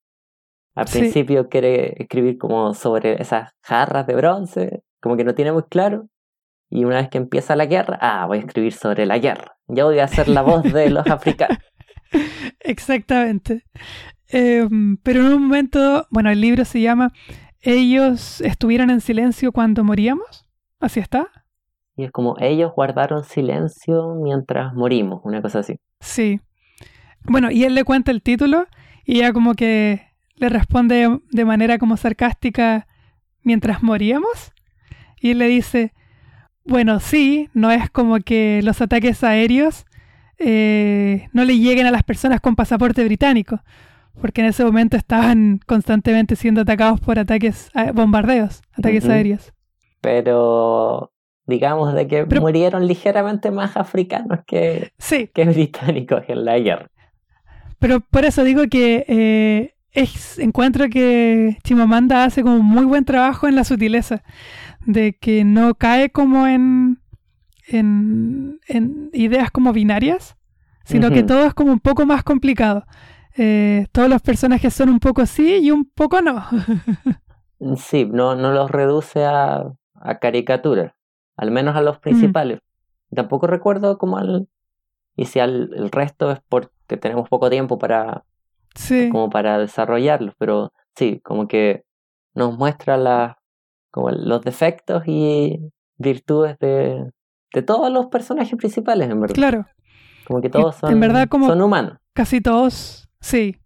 Al 0.74 0.88
Sí. 0.88 0.98
principio 0.98 1.48
quiere 1.48 1.94
escribir 2.02 2.37
como 2.37 2.74
sobre 2.74 3.22
esas 3.22 3.52
jarras 3.62 4.08
de 4.08 4.16
bronce, 4.16 4.82
como 5.00 5.16
que 5.16 5.22
no 5.22 5.34
tiene 5.37 5.52
muy 5.52 5.62
claro. 5.62 6.08
Y 6.68 6.84
una 6.84 6.96
vez 6.96 7.08
que 7.10 7.18
empieza 7.18 7.54
la 7.54 7.66
guerra, 7.66 7.96
ah, 8.00 8.26
voy 8.26 8.38
a 8.38 8.40
escribir 8.40 8.72
sobre 8.72 9.06
la 9.06 9.18
guerra. 9.18 9.54
Yo 9.68 9.84
voy 9.87 10.00
a 10.00 10.08
ser 10.08 10.26
la 10.28 10.42
voz 10.42 10.64
de 10.64 10.90
los 10.90 11.06
africanos. 11.10 11.58
exactamente. 12.61 13.64
Em, 14.29 14.96
pero 14.98 15.20
en 15.20 15.33
un 15.33 15.42
momento, 15.42 16.07
bueno, 16.11 16.31
el 16.31 16.40
libro 16.40 16.64
se 16.64 16.81
llama 16.81 17.12
Ellos 17.61 18.40
estuvieron 18.40 18.90
en 18.90 19.00
silencio 19.00 19.53
cuando 19.53 19.85
moríamos, 19.85 20.46
así 20.81 21.00
está. 21.00 21.29
Y 21.96 22.05
es 22.05 22.11
como 22.11 22.37
ellos 22.40 22.72
guardaron 22.74 23.24
silencio 23.24 24.14
mientras 24.16 24.74
morimos, 24.74 25.20
una 25.24 25.40
cosa 25.40 25.61
así. 25.61 25.77
Sí. 26.00 26.40
Bueno, 27.24 27.50
y 27.50 27.64
él 27.64 27.74
le 27.74 27.85
cuenta 27.85 28.11
el 28.11 28.22
título 28.22 28.66
y 29.05 29.18
ella 29.18 29.33
como 29.33 29.55
que 29.55 30.09
le 30.37 30.48
responde 30.48 31.20
de 31.31 31.44
manera 31.44 31.79
como 31.79 31.96
sarcástica 31.96 32.88
mientras 33.42 33.83
moríamos. 33.83 34.53
Y 35.20 35.31
él 35.31 35.38
le 35.38 35.46
dice, 35.46 35.94
bueno, 36.64 36.98
sí, 36.98 37.48
no 37.55 37.70
es 37.70 37.88
como 37.90 38.18
que 38.18 38.61
los 38.62 38.81
ataques 38.81 39.22
aéreos 39.22 39.87
eh, 40.38 41.28
no 41.32 41.44
le 41.44 41.58
lleguen 41.58 41.86
a 41.86 41.90
las 41.90 42.02
personas 42.02 42.40
con 42.40 42.56
pasaporte 42.56 43.04
británico, 43.04 43.60
porque 44.20 44.40
en 44.42 44.48
ese 44.48 44.64
momento 44.64 44.96
estaban 44.96 45.60
constantemente 45.66 46.36
siendo 46.36 46.60
atacados 46.62 47.00
por 47.00 47.18
ataques, 47.18 47.70
bombardeos, 47.94 48.62
ataques 48.76 49.08
aéreos. 49.08 49.52
Pero 50.00 51.12
digamos, 51.46 51.94
de 51.94 52.06
que 52.06 52.24
Pero- 52.26 52.40
murieron 52.40 52.86
ligeramente 52.86 53.50
más 53.50 53.76
africanos 53.76 54.40
que, 54.46 54.92
Sí, 54.98 55.28
que 55.34 55.44
británicos 55.44 56.22
en 56.28 56.44
la 56.44 56.58
guerra. 56.58 56.90
pero 57.78 58.00
por 58.00 58.24
eso 58.24 58.44
digo 58.44 58.62
que 58.70 59.04
eh, 59.08 59.74
es, 59.92 60.38
encuentro 60.38 60.88
que 60.88 61.58
Chimamanda 61.62 62.24
hace 62.24 62.42
como 62.42 62.56
un 62.56 62.64
muy 62.66 62.84
buen 62.84 63.04
trabajo 63.04 63.46
en 63.46 63.56
la 63.56 63.64
sutileza, 63.64 64.22
de 64.86 65.14
que 65.14 65.44
no 65.44 65.74
cae 65.74 66.10
como 66.10 66.46
en, 66.46 66.83
en, 67.68 68.61
en 68.68 69.11
ideas 69.12 69.50
como 69.50 69.72
binarias, 69.72 70.37
sino 70.85 71.11
que 71.11 71.22
todo 71.22 71.46
es 71.46 71.55
como 71.55 71.72
un 71.72 71.81
poco 71.81 72.07
más 72.07 72.22
complicado. 72.22 72.85
Eh, 73.37 73.87
todos 73.92 74.09
los 74.09 74.22
personajes 74.22 74.72
son 74.74 74.90
un 74.90 75.00
poco 75.00 75.27
sí 75.27 75.59
y 75.62 75.70
un 75.70 75.85
poco 75.85 76.20
no. 76.22 76.44
Sí, 77.79 78.05
no, 78.05 78.35
no 78.35 78.53
los 78.53 78.70
reduce 78.70 79.24
a, 79.24 79.72
a 79.94 80.18
caricaturas, 80.18 80.92
al 81.37 81.50
menos 81.50 81.74
a 81.77 81.81
los 81.81 81.98
principales. 81.98 82.61
Tampoco 83.14 83.46
recuerdo 83.46 83.96
como 83.96 84.18
al... 84.18 84.48
Y 85.16 85.27
si 85.27 85.38
al 85.38 85.70
el 85.74 85.90
resto 85.90 86.31
es 86.31 86.40
porque 86.48 86.96
tenemos 86.98 87.29
poco 87.29 87.48
tiempo 87.48 87.79
para, 87.79 88.24
sí, 88.74 89.09
como 89.09 89.31
para 89.31 89.59
desarrollarlos, 89.59 90.35
pero 90.37 90.72
sí, 90.96 91.20
como 91.20 91.46
que 91.46 91.85
nos 92.35 92.59
muestra 92.59 92.96
las 92.96 93.37
como 93.90 94.11
los 94.11 94.42
defectos 94.42 95.05
y 95.07 95.70
virtudes 95.96 96.59
de, 96.59 97.12
de 97.54 97.62
todos 97.62 97.90
los 97.90 98.06
personajes 98.06 98.54
principales, 98.58 99.08
en 99.08 99.20
verdad. 99.20 99.34
claro. 99.34 99.66
Como 100.26 100.40
que 100.42 100.50
todos 100.50 100.74
en 100.82 100.90
son, 100.90 101.00
verdad 101.00 101.28
como- 101.28 101.46
son 101.48 101.62
humanos. 101.62 101.98
Casi 102.12 102.40
todos, 102.40 103.08
sí. 103.20 103.56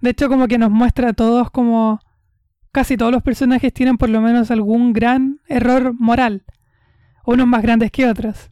De 0.00 0.10
hecho, 0.10 0.28
como 0.28 0.46
que 0.48 0.58
nos 0.58 0.70
muestra 0.70 1.10
a 1.10 1.12
todos 1.12 1.50
como 1.50 2.00
casi 2.72 2.96
todos 2.96 3.12
los 3.12 3.22
personajes 3.22 3.72
tienen 3.72 3.96
por 3.98 4.08
lo 4.08 4.20
menos 4.20 4.50
algún 4.50 4.92
gran 4.92 5.40
error 5.46 5.94
moral, 5.98 6.42
unos 7.24 7.46
más 7.46 7.62
grandes 7.62 7.90
que 7.90 8.06
otros. 8.08 8.50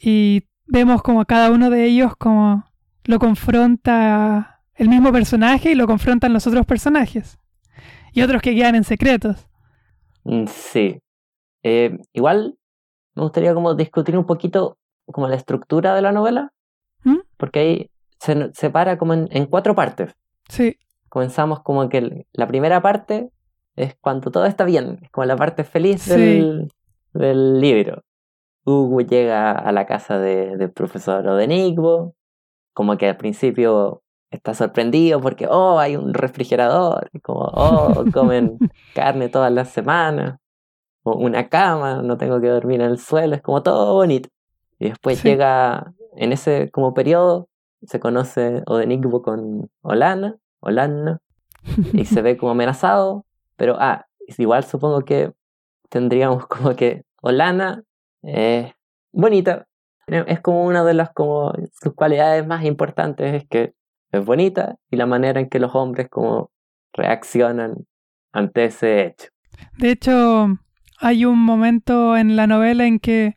Y 0.00 0.42
vemos 0.66 1.02
como 1.02 1.24
cada 1.24 1.50
uno 1.50 1.70
de 1.70 1.84
ellos 1.86 2.14
como 2.16 2.64
lo 3.04 3.18
confronta 3.18 4.60
el 4.74 4.88
mismo 4.88 5.10
personaje 5.12 5.72
y 5.72 5.74
lo 5.74 5.86
confrontan 5.86 6.32
los 6.32 6.46
otros 6.46 6.66
personajes. 6.66 7.38
Y 8.12 8.22
otros 8.22 8.42
que 8.42 8.54
quedan 8.54 8.74
en 8.76 8.84
secretos. 8.84 9.46
Mm, 10.24 10.44
Sí. 10.46 10.98
Eh, 11.64 11.98
igual 12.12 12.54
me 13.18 13.24
gustaría 13.24 13.52
como 13.54 13.74
discutir 13.74 14.16
un 14.16 14.24
poquito 14.24 14.78
como 15.12 15.28
la 15.28 15.36
estructura 15.36 15.94
de 15.94 16.02
la 16.02 16.12
novela, 16.12 16.52
¿Mm? 17.04 17.18
porque 17.36 17.58
ahí 17.60 17.90
se 18.18 18.50
separa 18.54 18.98
como 18.98 19.14
en, 19.14 19.28
en 19.30 19.46
cuatro 19.46 19.74
partes. 19.74 20.14
Sí, 20.48 20.76
Comenzamos 21.10 21.60
como 21.62 21.88
que 21.88 22.26
la 22.32 22.46
primera 22.46 22.82
parte 22.82 23.30
es 23.76 23.96
cuando 24.00 24.30
todo 24.30 24.44
está 24.46 24.64
bien, 24.64 24.98
es 25.02 25.10
como 25.10 25.24
la 25.24 25.36
parte 25.36 25.64
feliz 25.64 26.02
Sí. 26.02 26.10
del, 26.12 26.68
del 27.14 27.60
libro. 27.60 28.02
Hugo 28.64 29.00
llega 29.00 29.52
a 29.52 29.72
la 29.72 29.86
casa 29.86 30.18
de- 30.18 30.56
del 30.58 30.70
profesor 30.70 31.26
Odenigbo, 31.26 32.14
como 32.74 32.98
que 32.98 33.08
al 33.08 33.16
principio 33.16 34.02
está 34.30 34.52
sorprendido 34.52 35.20
porque, 35.22 35.46
oh, 35.48 35.78
hay 35.78 35.96
un 35.96 36.12
refrigerador, 36.12 37.08
como, 37.22 37.40
oh, 37.54 38.04
comen 38.12 38.58
carne 38.94 39.30
todas 39.30 39.50
las 39.50 39.70
semanas, 39.70 40.38
o 41.12 41.16
una 41.18 41.48
cama, 41.48 42.02
no 42.02 42.16
tengo 42.16 42.40
que 42.40 42.48
dormir 42.48 42.80
en 42.80 42.90
el 42.90 42.98
suelo, 42.98 43.34
es 43.34 43.42
como 43.42 43.62
todo 43.62 43.94
bonito. 43.94 44.28
Y 44.78 44.88
después 44.90 45.18
Sí. 45.18 45.28
llega, 45.28 45.92
en 46.16 46.32
ese 46.32 46.70
como 46.70 46.94
periodo, 46.94 47.48
se 47.82 48.00
conoce 48.00 48.62
Odenigbo 48.66 49.22
con 49.22 49.70
Olana, 49.82 50.36
Olana, 50.60 51.20
y 51.92 52.04
se 52.04 52.22
ve 52.22 52.36
como 52.36 52.52
amenazado, 52.52 53.24
pero 53.56 53.76
ah, 53.78 54.06
igual 54.38 54.64
supongo 54.64 55.00
que 55.02 55.32
tendríamos 55.88 56.46
como 56.48 56.74
que 56.76 57.04
Olana 57.22 57.82
es 58.22 58.72
bonita, 59.12 59.66
es 60.06 60.40
como 60.40 60.64
una 60.64 60.84
de 60.84 60.94
las 60.94 61.10
como 61.12 61.52
sus 61.80 61.94
cualidades 61.94 62.46
más 62.46 62.64
importantes 62.64 63.34
es 63.34 63.48
que 63.48 63.74
es 64.10 64.24
bonita 64.24 64.76
y 64.90 64.96
la 64.96 65.06
manera 65.06 65.38
en 65.40 65.48
que 65.48 65.58
los 65.60 65.74
hombres 65.74 66.08
como 66.08 66.50
reaccionan 66.94 67.86
ante 68.32 68.64
ese 68.66 69.04
hecho. 69.06 69.28
De 69.78 69.90
hecho, 69.90 70.48
hay 71.00 71.24
un 71.24 71.38
momento 71.38 72.16
en 72.16 72.36
la 72.36 72.46
novela 72.46 72.86
en 72.86 72.98
que 72.98 73.36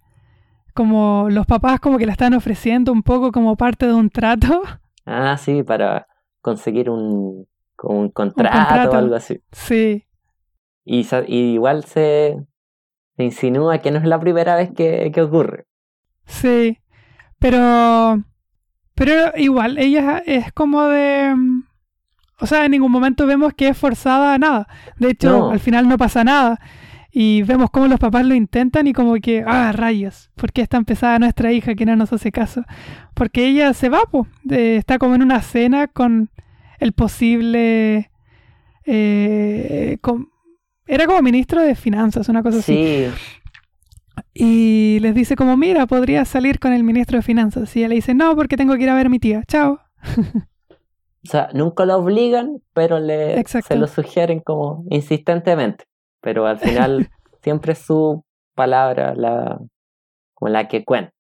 como 0.74 1.28
los 1.30 1.46
papás 1.46 1.80
como 1.80 1.98
que 1.98 2.06
la 2.06 2.14
están 2.14 2.34
ofreciendo 2.34 2.92
un 2.92 3.04
poco 3.04 3.32
como 3.32 3.56
parte 3.58 3.86
de 3.88 3.94
un 3.94 4.10
trato. 4.10 4.62
Ah, 5.06 5.36
sí, 5.38 5.64
para 5.64 6.08
conseguir 6.42 6.90
un, 6.90 7.48
como 7.76 8.00
un 8.00 8.10
contrato, 8.10 8.58
contrato. 8.58 8.92
o 8.92 9.00
algo 9.00 9.16
así. 9.16 9.40
Sí, 9.52 10.06
Y, 10.86 11.06
igual 11.28 11.84
se, 11.86 12.38
se 13.18 13.24
insinúa 13.24 13.80
que 13.80 13.92
no 13.92 13.98
es 14.00 14.06
la 14.06 14.20
primera 14.20 14.56
vez 14.56 14.72
que, 14.76 15.12
que 15.14 15.22
ocurre. 15.22 15.66
sí. 16.26 16.78
Pero 17.40 18.24
pero 18.94 19.36
igual 19.36 19.80
ella 19.80 20.22
es 20.28 20.52
como 20.54 20.84
de 20.84 21.34
o 22.40 22.46
sea, 22.46 22.66
en 22.66 22.72
ningún 22.72 22.92
momento 22.92 23.26
vemos 23.26 23.54
que 23.56 23.68
es 23.70 23.78
forzada 23.78 24.36
a 24.36 24.38
nada. 24.38 24.68
De 24.98 25.10
hecho, 25.12 25.30
No. 25.32 25.50
al 25.52 25.60
final 25.60 25.88
no 25.88 25.98
pasa 25.98 26.24
nada. 26.24 26.60
Y 27.14 27.44
vemos 27.44 27.70
cómo 27.72 27.88
los 27.88 28.00
papás 28.00 28.26
lo 28.26 28.34
intentan 28.36 28.88
y 28.88 28.94
como 28.94 29.16
que, 29.16 29.44
ah, 29.46 29.72
rayos, 29.74 30.32
¿por 30.36 30.52
qué 30.54 30.62
está 30.62 30.78
empezada 30.78 31.20
nuestra 31.20 31.52
hija 31.52 31.76
que 31.76 31.86
no 31.86 31.96
nos 31.98 32.14
hace 32.14 32.32
caso? 32.32 32.64
Porque 33.14 33.48
ella 33.48 33.74
se 33.74 33.90
va, 33.90 34.02
po, 34.10 34.28
de- 34.44 34.78
está 34.78 34.98
como 34.98 35.16
en 35.16 35.22
una 35.24 35.42
cena 35.42 35.88
con 35.88 36.30
el 36.80 36.94
posible... 36.94 38.10
eh, 38.86 39.98
con- 40.02 40.30
era 40.88 41.06
como 41.06 41.22
ministro 41.22 41.62
de 41.62 41.76
finanzas, 41.76 42.28
una 42.30 42.44
cosa 42.44 42.60
así. 42.60 42.74
Sí, 42.76 43.06
Y 44.34 45.00
les 45.02 45.14
dice 45.16 45.36
como, 45.36 45.56
mira, 45.58 45.86
podría 45.88 46.26
salir 46.26 46.60
con 46.60 46.74
el 46.74 46.84
ministro 46.84 47.18
de 47.18 47.22
finanzas. 47.24 47.76
Y 47.76 47.80
ella 47.80 47.90
le 47.90 47.96
dice, 47.96 48.14
no, 48.14 48.36
porque 48.36 48.58
tengo 48.58 48.76
que 48.76 48.84
ir 48.84 48.90
a 48.90 48.96
ver 48.96 49.08
a 49.08 49.10
mi 49.10 49.20
tía. 49.20 49.44
Chao. 49.48 49.80
o 50.70 51.30
sea, 51.30 51.50
nunca 51.54 51.86
lo 51.86 51.98
obligan, 51.98 52.62
pero 52.74 53.00
le, 53.00 53.40
Exacto. 53.40 53.68
se 53.70 53.76
lo 53.76 53.88
sugieren 53.88 54.40
como 54.40 54.84
insistentemente. 54.90 55.86
Pero 56.22 56.46
al 56.48 56.60
final 56.60 57.10
siempre 57.44 57.74
es 57.74 57.80
su 57.80 58.24
palabra 58.56 59.14
la, 59.16 59.60
como 60.34 60.50
la 60.50 60.68
que 60.68 60.84
cuenta. 60.86 61.12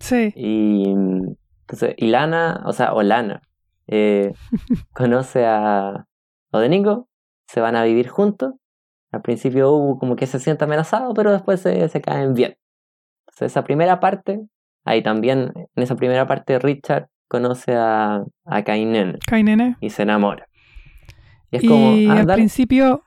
Sí, 0.00 0.32
Y 0.36 0.90
entonces, 0.90 1.94
Ilana, 1.96 2.62
o 2.66 2.72
sea, 2.72 2.92
Olana, 2.92 3.40
eh, 3.86 4.32
conoce 4.92 5.46
a 5.46 6.04
Odeningo, 6.52 7.08
se 7.46 7.60
van 7.60 7.76
a 7.76 7.84
vivir 7.84 8.08
juntos. 8.08 8.54
Al 9.12 9.22
principio 9.22 9.72
Hugo 9.72 9.98
como 9.98 10.16
que 10.16 10.26
se 10.26 10.38
siente 10.38 10.64
amenazado, 10.64 11.14
pero 11.14 11.32
después 11.32 11.60
se, 11.60 11.88
se 11.88 12.00
caen 12.00 12.34
bien. 12.34 12.56
Entonces, 13.26 13.52
esa 13.52 13.64
primera 13.64 14.00
parte, 14.00 14.40
ahí 14.84 15.02
también, 15.02 15.52
en 15.54 15.82
esa 15.82 15.96
primera 15.96 16.26
parte, 16.26 16.58
Richard 16.58 17.08
conoce 17.28 17.74
a, 17.74 18.22
a 18.44 18.62
Kainen 18.64 19.18
Kainene. 19.26 19.76
y 19.80 19.90
se 19.90 20.02
enamora. 20.02 20.46
Y 21.50 21.56
es 21.56 21.62
como, 21.66 21.92
Y 21.96 22.06
ah, 22.08 22.12
al 22.20 22.26
dale. 22.26 22.34
principio, 22.40 23.02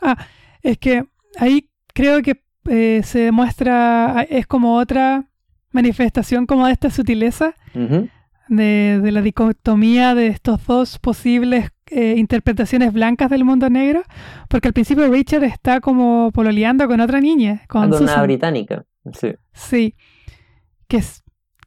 ah, 0.00 0.16
es 0.62 0.78
que 0.78 1.04
ahí 1.38 1.68
creo 1.94 2.22
que 2.22 2.42
eh, 2.68 3.00
se 3.04 3.20
demuestra, 3.20 4.26
es 4.28 4.46
como 4.46 4.76
otra 4.76 5.24
manifestación 5.72 6.46
como 6.46 6.66
de 6.66 6.72
esta 6.72 6.90
sutileza 6.90 7.54
de, 8.48 9.00
de 9.02 9.12
la 9.12 9.22
dicotomía 9.22 10.14
de 10.14 10.26
estos 10.26 10.66
dos 10.66 10.98
posibles 10.98 11.70
eh, 11.86 12.14
interpretaciones 12.18 12.92
blancas 12.92 13.30
del 13.30 13.44
mundo 13.44 13.70
negro, 13.70 14.02
porque 14.48 14.68
al 14.68 14.74
principio 14.74 15.08
Richard 15.10 15.44
está 15.44 15.80
como 15.80 16.30
pololeando 16.32 16.86
con 16.88 17.00
otra 17.00 17.20
niña, 17.20 17.62
con 17.68 17.92
una 17.92 18.22
británica. 18.22 18.84
Sí. 19.12 19.32
Sí, 19.52 19.94
que 20.88 20.98
es, 20.98 21.22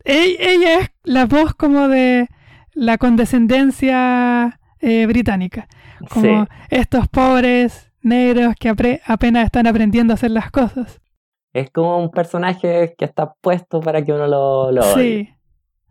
ella 0.06 0.80
es 0.80 0.92
la 1.04 1.26
voz 1.26 1.54
como 1.56 1.88
de 1.88 2.28
la 2.74 2.98
condescendencia 2.98 4.60
eh, 4.80 5.06
británica, 5.06 5.68
como 6.10 6.44
Sí. 6.46 6.50
estos 6.70 7.08
pobres 7.08 7.92
negros 8.04 8.54
que 8.60 8.70
apenas 8.70 9.46
están 9.46 9.68
aprendiendo 9.68 10.14
a 10.14 10.16
hacer 10.16 10.32
las 10.32 10.52
cosas. 10.52 11.00
Es 11.54 11.70
como 11.72 12.00
un 12.00 12.10
personaje 12.10 12.96
que 12.98 13.06
está 13.06 13.34
puesto 13.42 13.80
para 13.80 14.04
que 14.04 14.12
uno 14.14 14.28
lo, 14.28 14.72
lo. 14.72 14.82
Sí, 14.82 15.30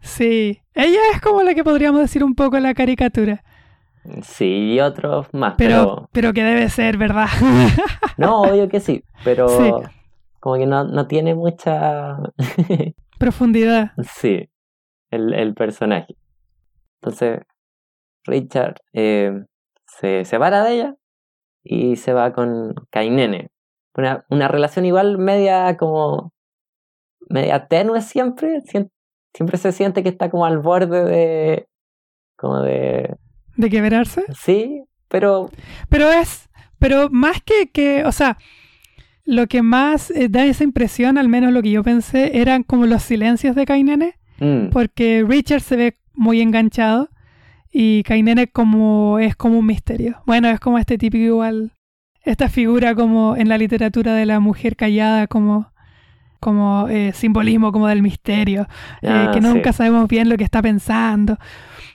sí, 0.01 0.61
ella 0.75 0.98
es 1.14 1.20
como 1.20 1.42
la 1.42 1.55
que 1.55 1.62
podríamos 1.64 2.01
decir 2.01 2.25
un 2.25 2.35
poco 2.35 2.59
la 2.59 2.75
caricatura, 2.75 3.44
Sí, 4.22 4.72
y 4.75 4.81
otros 4.81 5.29
más, 5.33 5.55
pero, 5.57 5.85
pero... 5.94 6.09
pero 6.12 6.33
que 6.33 6.42
debe 6.42 6.68
ser 6.68 6.96
verdad. 6.96 7.29
No, 8.18 8.42
obvio 8.42 8.68
que 8.68 8.81
sí, 8.81 9.05
pero 9.25 9.48
Sí. 9.48 9.70
como 10.40 10.57
que 10.57 10.66
no, 10.66 10.83
no 10.85 11.07
tiene 11.07 11.35
mucha... 11.37 12.16
Profundidad. 13.18 13.92
sí, 14.03 14.48
el, 15.11 15.33
el 15.35 15.55
personaje. 15.55 16.16
Entonces, 17.01 17.40
Richard 18.25 18.75
eh, 18.92 19.44
se 19.87 20.25
separa 20.25 20.64
de 20.64 20.75
ella 20.75 20.94
y 21.62 21.96
se 21.96 22.12
va 22.12 22.33
con 22.33 22.75
Kainene. 22.90 23.51
Una, 23.94 24.25
una 24.31 24.48
relación 24.48 24.85
igual 24.85 25.18
media 25.18 25.77
como... 25.77 26.33
media 27.29 27.66
tenue 27.66 28.01
siempre. 28.01 28.62
Siempre 29.35 29.59
se 29.59 29.72
siente 29.72 30.03
que 30.03 30.09
está 30.09 30.31
como 30.31 30.44
al 30.44 30.59
borde 30.59 31.05
de... 31.05 31.68
como 32.37 32.61
de... 32.61 33.16
¿De 33.57 33.70
quebrarse? 33.70 34.25
Sí, 34.35 34.85
pero... 35.09 35.51
Pero 35.88 36.11
es, 36.11 36.48
pero 36.79 37.09
más 37.11 37.42
que 37.42 37.70
que, 37.70 38.05
o 38.05 38.12
sea, 38.12 38.38
lo 39.25 39.46
que 39.46 39.62
más 39.62 40.11
eh, 40.11 40.29
da 40.29 40.44
esa 40.44 40.64
impresión, 40.64 41.18
al 41.18 41.29
menos 41.29 41.53
lo 41.53 41.62
que 41.62 41.70
yo 41.70 41.83
pensé, 41.83 42.40
eran 42.40 42.62
como 42.62 42.87
los 42.87 43.03
silencios 43.03 43.55
de 43.55 43.66
Kainene, 43.66 44.18
Mm, 44.42 44.70
porque 44.70 45.25
Richard 45.27 45.61
se 45.61 45.77
ve 45.77 45.98
muy 46.14 46.40
enganchado 46.40 47.09
y 47.72 48.02
Kainene 48.02 48.48
como 48.48 49.18
es 49.18 49.35
como 49.35 49.58
un 49.58 49.66
misterio. 49.66 50.22
Bueno, 50.26 50.48
es 50.48 50.61
como 50.61 50.78
este 50.78 50.98
típico 50.98 51.24
igual, 51.24 51.72
esta 52.22 52.48
figura 52.48 52.94
como 52.94 53.35
en 53.37 53.48
la 53.48 53.58
literatura 53.58 54.14
de 54.14 54.26
la 54.26 54.40
mujer 54.40 54.76
callada, 54.76 55.26
como 55.26 55.72
como 56.38 56.88
eh, 56.88 57.12
simbolismo 57.14 57.70
como 57.70 57.87
del 57.87 58.02
misterio, 58.02 58.66
eh, 59.00 59.08
ah, 59.08 59.30
que 59.32 59.40
sí. 59.40 59.46
nunca 59.46 59.72
sabemos 59.72 60.08
bien 60.08 60.28
lo 60.28 60.37
que 60.37 60.42
está 60.42 60.61
pensando. 60.61 61.38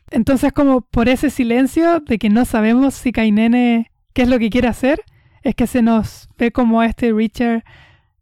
Entonces, 0.10 0.54
como 0.54 0.82
por 0.82 1.10
ese 1.10 1.30
silencio 1.30 2.00
de 2.00 2.18
que 2.18 2.30
no 2.30 2.46
sabemos 2.46 2.94
si 2.94 3.12
Kainene 3.12 3.92
qué 4.14 4.22
es 4.22 4.30
lo 4.30 4.40
que 4.40 4.50
quiere 4.50 4.70
hacer, 4.70 5.02
es 5.44 5.54
que 5.54 5.68
se 5.68 5.82
nos 5.82 6.30
ve 6.38 6.52
como 6.54 6.82
este 6.82 7.12
Richard 7.12 7.66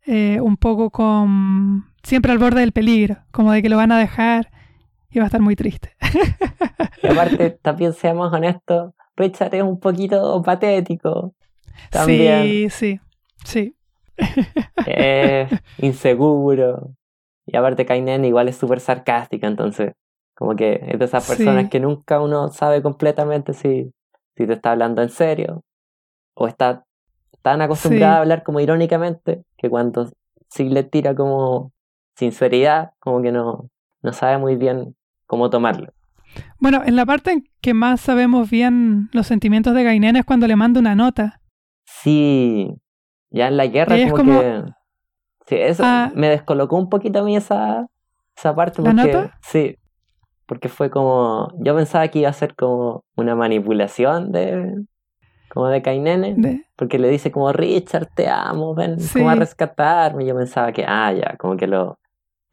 eh, 0.07 0.39
un 0.41 0.57
poco 0.57 0.89
con 0.89 1.85
siempre 2.01 2.31
al 2.31 2.39
borde 2.39 2.61
del 2.61 2.71
peligro, 2.71 3.17
como 3.31 3.51
de 3.51 3.61
que 3.61 3.69
lo 3.69 3.77
van 3.77 3.91
a 3.91 3.99
dejar 3.99 4.49
y 5.15 5.19
va 5.19 5.25
a 5.25 5.27
estar 5.27 5.41
muy 5.41 5.55
triste. 5.55 5.93
Y 7.03 7.07
aparte, 7.07 7.51
también 7.61 7.93
seamos 7.93 8.33
honestos, 8.33 8.93
Richard 9.15 9.53
es 9.53 9.61
un 9.63 9.79
poquito 9.79 10.41
patético. 10.41 11.33
También 11.91 12.43
Sí, 12.43 12.69
sí, 12.69 12.99
sí. 13.43 13.75
es 14.85 15.49
inseguro. 15.77 16.91
Y 17.45 17.55
aparte, 17.57 17.85
Kainen 17.85 18.25
igual 18.25 18.47
es 18.47 18.57
súper 18.57 18.79
sarcástica, 18.79 19.47
entonces, 19.47 19.93
como 20.35 20.55
que 20.55 20.79
es 20.87 20.97
de 20.99 21.05
esas 21.05 21.23
Sí. 21.23 21.35
personas 21.35 21.69
que 21.69 21.79
nunca 21.79 22.19
uno 22.21 22.49
sabe 22.49 22.81
completamente 22.81 23.53
si, 23.53 23.91
si 24.35 24.47
te 24.47 24.53
está 24.53 24.71
hablando 24.71 25.01
en 25.03 25.09
serio 25.09 25.61
o 26.33 26.47
está 26.47 26.83
tan 27.43 27.61
acostumbrada 27.61 28.13
Sí. 28.13 28.17
a 28.17 28.21
hablar 28.21 28.43
como 28.43 28.59
irónicamente 28.59 29.43
que 29.57 29.69
cuando 29.69 30.09
sí 30.49 30.69
le 30.69 30.83
tira 30.83 31.13
como 31.15 31.71
sinceridad, 32.15 32.93
como 32.99 33.21
que 33.21 33.31
no, 33.31 33.69
no 34.01 34.13
sabe 34.13 34.37
muy 34.39 34.55
bien 34.55 34.95
cómo 35.25 35.49
tomarlo. 35.49 35.91
Bueno, 36.59 36.81
en 36.85 36.95
la 36.95 37.05
parte 37.05 37.31
en 37.31 37.43
que 37.61 37.73
más 37.73 38.01
sabemos 38.01 38.49
bien 38.49 39.09
los 39.13 39.27
sentimientos 39.27 39.73
de 39.73 39.83
Gainen 39.83 40.15
es 40.17 40.25
cuando 40.25 40.47
le 40.47 40.55
manda 40.55 40.79
una 40.79 40.95
nota. 40.95 41.41
Sí, 41.85 42.73
ya 43.29 43.47
en 43.47 43.57
la 43.57 43.67
guerra 43.67 43.95
es 43.97 44.11
como, 44.11 44.23
como- 44.23 44.39
que... 44.41 44.63
Sí, 45.47 45.55
eso 45.55 45.83
Ah. 45.85 46.11
me 46.15 46.27
descolocó 46.29 46.75
un 46.75 46.89
poquito 46.89 47.19
a 47.19 47.23
mí 47.23 47.37
esa, 47.37 47.85
esa 48.35 48.55
parte 48.55 48.81
¿La 48.81 48.91
porque... 48.93 49.11
nota? 49.13 49.37
Sí, 49.41 49.77
porque 50.47 50.69
fue 50.69 50.89
como... 50.89 51.49
Yo 51.59 51.75
pensaba 51.75 52.07
que 52.07 52.19
iba 52.19 52.29
a 52.29 52.33
ser 52.33 52.55
como 52.55 53.03
una 53.15 53.35
manipulación 53.35 54.31
de... 54.31 54.83
Como 55.49 55.67
de 55.67 55.81
Kainene, 55.81 56.33
De, 56.35 56.65
porque 56.75 56.99
le 56.99 57.07
dice 57.09 57.31
como, 57.31 57.53
Richard, 57.53 58.09
te 58.13 58.27
amo, 58.27 58.73
ven 58.75 58.99
Sí. 58.99 59.19
como 59.19 59.29
a 59.29 59.35
rescatarme. 59.35 60.25
Yo 60.25 60.35
pensaba 60.35 60.73
que, 60.73 60.83
ah, 60.85 61.13
ya, 61.13 61.37
como 61.37 61.55
que 61.55 61.67
lo... 61.67 61.97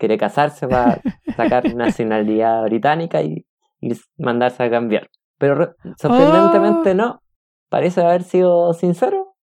Quiere 0.03 0.19
casarse 0.19 0.67
para 0.67 1.01
sacar 1.37 1.73
nacionalidad 1.77 2.65
británica 2.65 3.23
y, 3.23 3.47
y 3.81 3.93
mandarse 4.19 4.65
a 4.65 4.69
cambiar. 4.71 5.09
Pero 5.39 5.55
re- 5.55 5.69
sorprendentemente 5.97 6.91
Oh. 6.91 6.95
no. 6.95 7.23
Parece 7.69 8.01
haber 8.01 8.25
sido 8.25 8.75
sincero. 8.75 9.37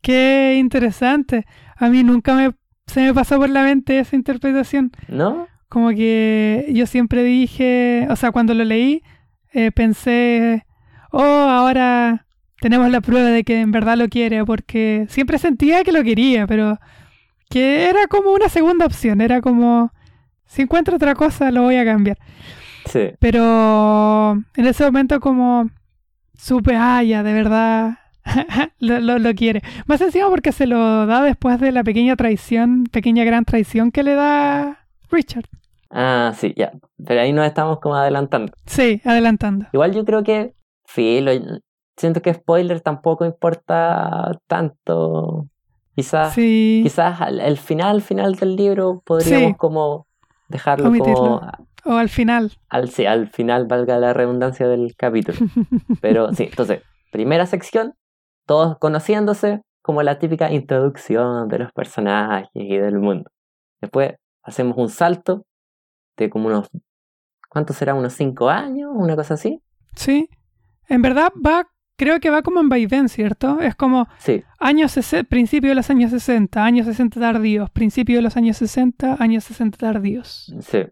qué 0.00 0.56
interesante. 0.58 1.44
A 1.76 1.90
mí 1.90 2.02
nunca 2.02 2.34
me, 2.34 2.52
se 2.86 3.02
me 3.02 3.12
pasó 3.12 3.36
por 3.38 3.50
la 3.50 3.62
mente 3.62 3.98
esa 3.98 4.16
interpretación. 4.16 4.90
¿No? 5.08 5.46
Como 5.68 5.90
que 5.90 6.66
yo 6.72 6.86
siempre 6.86 7.22
dije, 7.22 8.06
o 8.08 8.16
sea, 8.16 8.32
cuando 8.32 8.54
lo 8.54 8.64
leí, 8.64 9.02
eh, 9.52 9.70
pensé, 9.70 10.64
oh, 11.12 11.20
ahora 11.22 12.26
tenemos 12.62 12.90
la 12.90 13.02
prueba 13.02 13.28
de 13.28 13.44
que 13.44 13.60
en 13.60 13.70
verdad 13.70 13.98
lo 13.98 14.08
quiere, 14.08 14.46
porque 14.46 15.04
siempre 15.10 15.36
sentía 15.38 15.84
que 15.84 15.92
lo 15.92 16.02
quería, 16.02 16.46
pero 16.46 16.78
que 17.50 17.90
era 17.90 18.06
como 18.06 18.32
una 18.32 18.48
segunda 18.48 18.86
opción, 18.86 19.20
era 19.20 19.42
como, 19.42 19.92
si 20.46 20.62
encuentro 20.62 20.96
otra 20.96 21.14
cosa, 21.14 21.50
lo 21.50 21.62
voy 21.62 21.76
a 21.76 21.84
cambiar. 21.84 22.16
Sí. 22.86 23.10
Pero 23.18 24.32
en 24.56 24.66
ese 24.66 24.84
momento 24.84 25.20
como 25.20 25.68
supe, 26.34 26.74
ah, 26.76 27.02
ya, 27.02 27.22
de 27.22 27.34
verdad 27.34 27.98
lo, 28.78 29.00
lo, 29.00 29.18
lo 29.18 29.34
quiere. 29.34 29.62
Más 29.86 30.00
encima 30.00 30.30
porque 30.30 30.52
se 30.52 30.66
lo 30.66 31.06
da 31.06 31.22
después 31.22 31.60
de 31.60 31.72
la 31.72 31.84
pequeña 31.84 32.16
traición, 32.16 32.84
pequeña 32.84 33.24
gran 33.24 33.44
traición 33.44 33.90
que 33.90 34.02
le 34.02 34.14
da 34.14 34.86
Richard. 35.10 35.44
Ah, 35.90 36.32
sí, 36.36 36.54
ya. 36.56 36.72
Pero 37.04 37.20
ahí 37.20 37.32
nos 37.32 37.46
estamos 37.46 37.80
como 37.80 37.96
adelantando. 37.96 38.52
Sí, 38.66 39.00
adelantando. 39.04 39.66
Igual 39.72 39.92
yo 39.92 40.04
creo 40.04 40.22
que, 40.22 40.54
sí, 40.86 41.20
lo, 41.20 41.32
siento 41.96 42.22
que 42.22 42.34
spoiler 42.34 42.80
tampoco 42.80 43.24
importa 43.24 44.38
tanto. 44.46 45.46
Quizás, 46.00 46.34
Sí, 46.34 46.80
quizás 46.82 47.20
al, 47.20 47.40
al 47.40 47.56
final, 47.58 48.02
final 48.02 48.34
del 48.36 48.56
libro 48.56 49.02
podríamos 49.04 49.50
Sí. 49.52 49.54
como 49.58 50.06
dejarlo 50.48 50.88
Omitirlo. 50.88 51.14
como 51.14 51.50
o 51.84 51.92
al 51.94 52.08
final. 52.08 52.52
al, 52.68 52.90
sí, 52.90 53.06
al 53.06 53.28
final, 53.28 53.66
valga 53.66 53.98
la 53.98 54.12
redundancia 54.12 54.68
del 54.68 54.94
capítulo. 54.96 55.38
Pero 56.02 56.32
sí, 56.34 56.44
entonces, 56.50 56.82
primera 57.10 57.46
sección, 57.46 57.94
todos 58.46 58.78
conociéndose 58.78 59.62
como 59.82 60.02
la 60.02 60.18
típica 60.18 60.52
introducción 60.52 61.48
de 61.48 61.58
los 61.60 61.72
personajes 61.72 62.48
y 62.54 62.76
del 62.76 62.98
mundo. 62.98 63.30
Después 63.80 64.14
hacemos 64.42 64.76
un 64.76 64.88
salto 64.90 65.46
de 66.18 66.28
como 66.28 66.48
unos, 66.48 66.68
¿cuánto 67.48 67.72
será? 67.72 67.94
Unos 67.94 68.12
cinco 68.12 68.50
años, 68.50 68.90
una 68.94 69.16
cosa 69.16 69.34
así. 69.34 69.62
Sí, 69.94 70.28
en 70.88 71.00
verdad 71.02 71.32
va, 71.44 71.66
creo 72.00 72.18
que 72.18 72.30
va 72.30 72.40
como 72.40 72.60
en 72.60 72.70
vaivén, 72.70 73.10
¿cierto? 73.10 73.60
Es 73.60 73.74
como 73.74 74.08
Sí, 74.16 74.42
años 74.58 74.98
principio 75.28 75.68
de 75.68 75.74
los 75.74 75.90
años 75.90 76.10
60, 76.12 76.64
años 76.64 76.86
60 76.86 77.20
tardíos, 77.20 77.68
principio 77.68 78.16
de 78.16 78.22
los 78.22 78.38
años 78.38 78.56
60, 78.56 79.16
años 79.20 79.44
60 79.44 79.76
tardíos. 79.76 80.52
sí. 80.60 80.86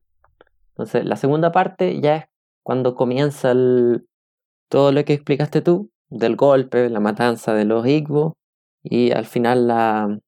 Entonces, 0.70 1.04
la 1.06 1.16
segunda 1.16 1.50
parte 1.50 2.00
ya 2.00 2.16
es 2.16 2.24
cuando 2.62 2.94
comienza 2.94 3.50
el, 3.50 4.06
todo 4.68 4.92
lo 4.92 5.04
que 5.04 5.14
explicaste 5.14 5.60
tú, 5.60 5.90
del 6.08 6.36
golpe, 6.36 6.88
la 6.88 7.00
matanza 7.00 7.52
de 7.52 7.64
los 7.64 7.84
Igbo, 7.84 8.36
y 8.84 9.10
al 9.10 9.24
final 9.24 9.66
la, 9.66 10.20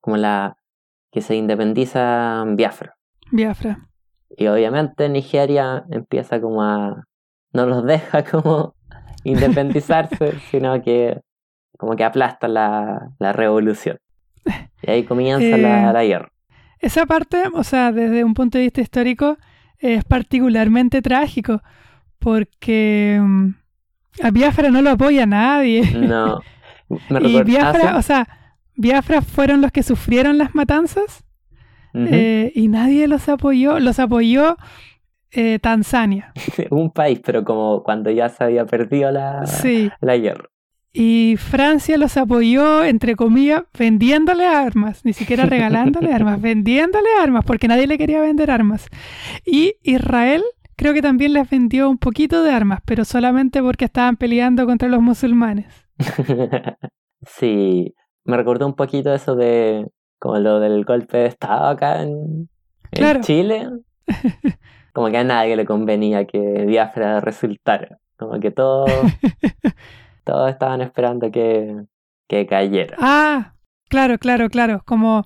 como 0.00 0.16
la 0.16 0.56
que 1.12 1.20
se 1.20 1.36
independiza 1.36 2.42
Biafra. 2.46 2.96
Biafra. 3.32 3.86
Y 4.30 4.46
obviamente 4.46 5.10
Nigeria 5.10 5.84
empieza 5.90 6.40
como 6.40 6.62
a... 6.62 7.04
no 7.52 7.66
los 7.66 7.84
deja 7.94 8.24
como 8.24 8.77
independizarse, 9.28 10.34
sino 10.50 10.82
que 10.82 11.20
como 11.78 11.94
que 11.96 12.04
aplasta 12.04 12.48
la, 12.48 13.10
la 13.18 13.32
revolución. 13.32 13.98
Y 14.82 14.90
ahí 14.90 15.04
comienza 15.04 15.56
la, 15.56 15.90
Eh, 15.90 15.92
la 15.92 16.04
guerra. 16.04 16.32
Esa 16.80 17.06
parte, 17.06 17.42
o 17.54 17.64
sea, 17.64 17.92
desde 17.92 18.24
un 18.24 18.34
punto 18.34 18.58
de 18.58 18.64
vista 18.64 18.80
histórico, 18.80 19.36
es 19.78 20.04
particularmente 20.04 21.02
trágico, 21.02 21.62
porque 22.18 23.20
mm, 23.20 23.48
a 24.22 24.30
Biafra 24.30 24.70
no 24.70 24.82
lo 24.82 24.90
apoya 24.90 25.26
nadie. 25.26 25.90
No. 25.92 26.40
Me 27.10 27.20
y. 27.28 27.42
Biafra, 27.42 27.96
o 27.96 28.02
sea, 28.02 28.28
Biafra 28.76 29.22
fueron 29.22 29.60
los 29.60 29.72
que 29.72 29.82
sufrieron 29.82 30.38
las 30.38 30.54
matanzas 30.54 31.24
eh, 31.94 32.52
y 32.54 32.68
nadie 32.68 33.08
los 33.08 33.28
apoyó. 33.28 33.78
Los 33.80 33.98
apoyó 33.98 34.56
eh, 35.32 35.58
Tanzania. 35.60 36.32
Un 36.70 36.90
país, 36.90 37.20
pero 37.24 37.44
como 37.44 37.82
cuando 37.82 38.10
ya 38.10 38.28
se 38.28 38.44
había 38.44 38.64
perdido 38.66 39.10
la, 39.10 39.46
Sí. 39.46 39.90
la 40.00 40.16
guerra. 40.16 40.48
Y 40.92 41.36
Francia 41.38 41.98
los 41.98 42.16
apoyó, 42.16 42.82
entre 42.82 43.14
comillas, 43.14 43.62
vendiéndole 43.78 44.46
armas, 44.46 45.04
ni 45.04 45.12
siquiera 45.12 45.44
regalándole 45.46 46.12
armas, 46.12 46.40
vendiéndole 46.40 47.08
armas, 47.22 47.44
porque 47.44 47.68
nadie 47.68 47.86
le 47.86 47.98
quería 47.98 48.20
vender 48.20 48.50
armas. 48.50 48.86
Y 49.44 49.74
Israel 49.82 50.42
creo 50.76 50.94
que 50.94 51.02
también 51.02 51.34
les 51.34 51.48
vendió 51.48 51.90
un 51.90 51.98
poquito 51.98 52.42
de 52.42 52.50
armas, 52.52 52.80
pero 52.84 53.04
solamente 53.04 53.60
porque 53.62 53.84
estaban 53.84 54.16
peleando 54.16 54.64
contra 54.64 54.88
los 54.88 55.02
musulmanes. 55.02 55.66
sí, 57.26 57.94
me 58.24 58.36
recordó 58.36 58.66
un 58.66 58.74
poquito 58.74 59.12
eso 59.12 59.36
de 59.36 59.86
como 60.18 60.38
lo 60.38 60.58
del 60.60 60.84
golpe 60.84 61.18
de 61.18 61.26
Estado 61.26 61.66
acá 61.68 62.02
en, 62.02 62.48
en. 62.92 63.20
Chile. 63.20 63.68
Como 64.98 65.10
que 65.12 65.18
a 65.18 65.24
nadie 65.24 65.54
le 65.56 65.64
convenía 65.64 66.26
que 66.26 66.38
Biafra 66.66 67.20
resultara. 67.20 67.98
Como 68.16 68.40
que 68.40 68.50
todos, 68.50 68.90
todos 70.24 70.50
estaban 70.50 70.80
esperando 70.80 71.30
que, 71.30 71.84
que 72.26 72.46
cayera. 72.46 72.96
Ah, 73.00 73.54
claro, 73.88 74.18
claro, 74.18 74.48
claro, 74.50 74.82
como 74.84 75.24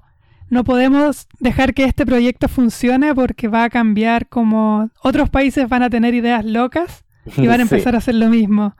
no 0.50 0.64
podemos 0.64 1.26
dejar 1.40 1.72
que 1.72 1.84
este 1.84 2.04
proyecto 2.04 2.48
funcione 2.48 3.14
porque 3.14 3.48
va 3.48 3.64
a 3.64 3.70
cambiar 3.70 4.28
como 4.28 4.90
otros 5.02 5.30
países 5.30 5.66
van 5.68 5.82
a 5.82 5.88
tener 5.90 6.12
ideas 6.12 6.44
locas 6.44 7.04
y 7.36 7.46
van 7.46 7.62
a 7.62 7.64
Sí, 7.66 7.74
empezar 7.74 7.94
a 7.94 7.98
hacer 7.98 8.16
lo 8.16 8.28
mismo. 8.28 8.74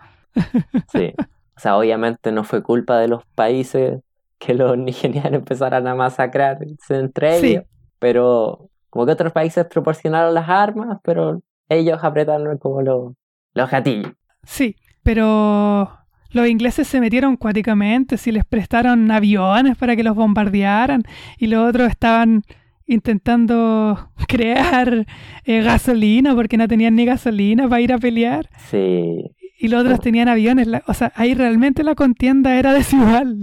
sí. 0.92 1.14
O 1.56 1.60
sea, 1.62 1.76
obviamente 1.78 2.32
no 2.32 2.44
fue 2.44 2.62
culpa 2.62 2.98
de 2.98 3.08
los 3.08 3.24
países 3.34 4.00
que 4.38 4.52
los 4.54 4.76
nigerianos 4.76 5.32
empezaran 5.40 5.86
a 5.86 5.94
masacrarse 5.94 6.66
entre 6.90 7.38
Sí. 7.40 7.46
ellos, 7.52 7.64
pero 7.98 8.68
como 8.92 9.06
que 9.06 9.12
otros 9.12 9.32
países 9.32 9.64
proporcionaron 9.64 10.34
las 10.34 10.50
armas, 10.50 10.98
pero 11.02 11.40
ellos 11.70 11.98
apretaron 12.02 12.58
como 12.58 12.82
los, 12.82 13.14
los 13.54 13.70
gatillos. 13.70 14.12
Sí, 14.42 14.76
pero 15.02 15.90
los 16.30 16.46
ingleses 16.46 16.88
se 16.88 17.00
metieron 17.00 17.38
cuáticamente, 17.38 18.18
si 18.18 18.32
les 18.32 18.44
prestaron 18.44 19.10
aviones 19.10 19.78
para 19.78 19.96
que 19.96 20.02
los 20.02 20.14
bombardearan 20.14 21.04
y 21.38 21.46
los 21.46 21.66
otros 21.66 21.88
estaban 21.88 22.42
intentando 22.86 24.10
crear 24.28 25.06
eh, 25.46 25.62
gasolina 25.62 26.34
porque 26.34 26.58
no 26.58 26.68
tenían 26.68 26.94
ni 26.94 27.06
gasolina 27.06 27.66
para 27.66 27.80
ir 27.80 27.94
a 27.94 27.98
pelear. 27.98 28.50
Sí. 28.68 29.24
Y 29.58 29.68
los 29.68 29.84
otros 29.84 30.00
tenían 30.00 30.28
aviones. 30.28 30.68
o 30.86 30.92
sea, 30.92 31.12
ahí 31.16 31.32
realmente 31.32 31.82
la 31.82 31.94
contienda 31.94 32.58
era 32.58 32.74
desigual. 32.74 33.38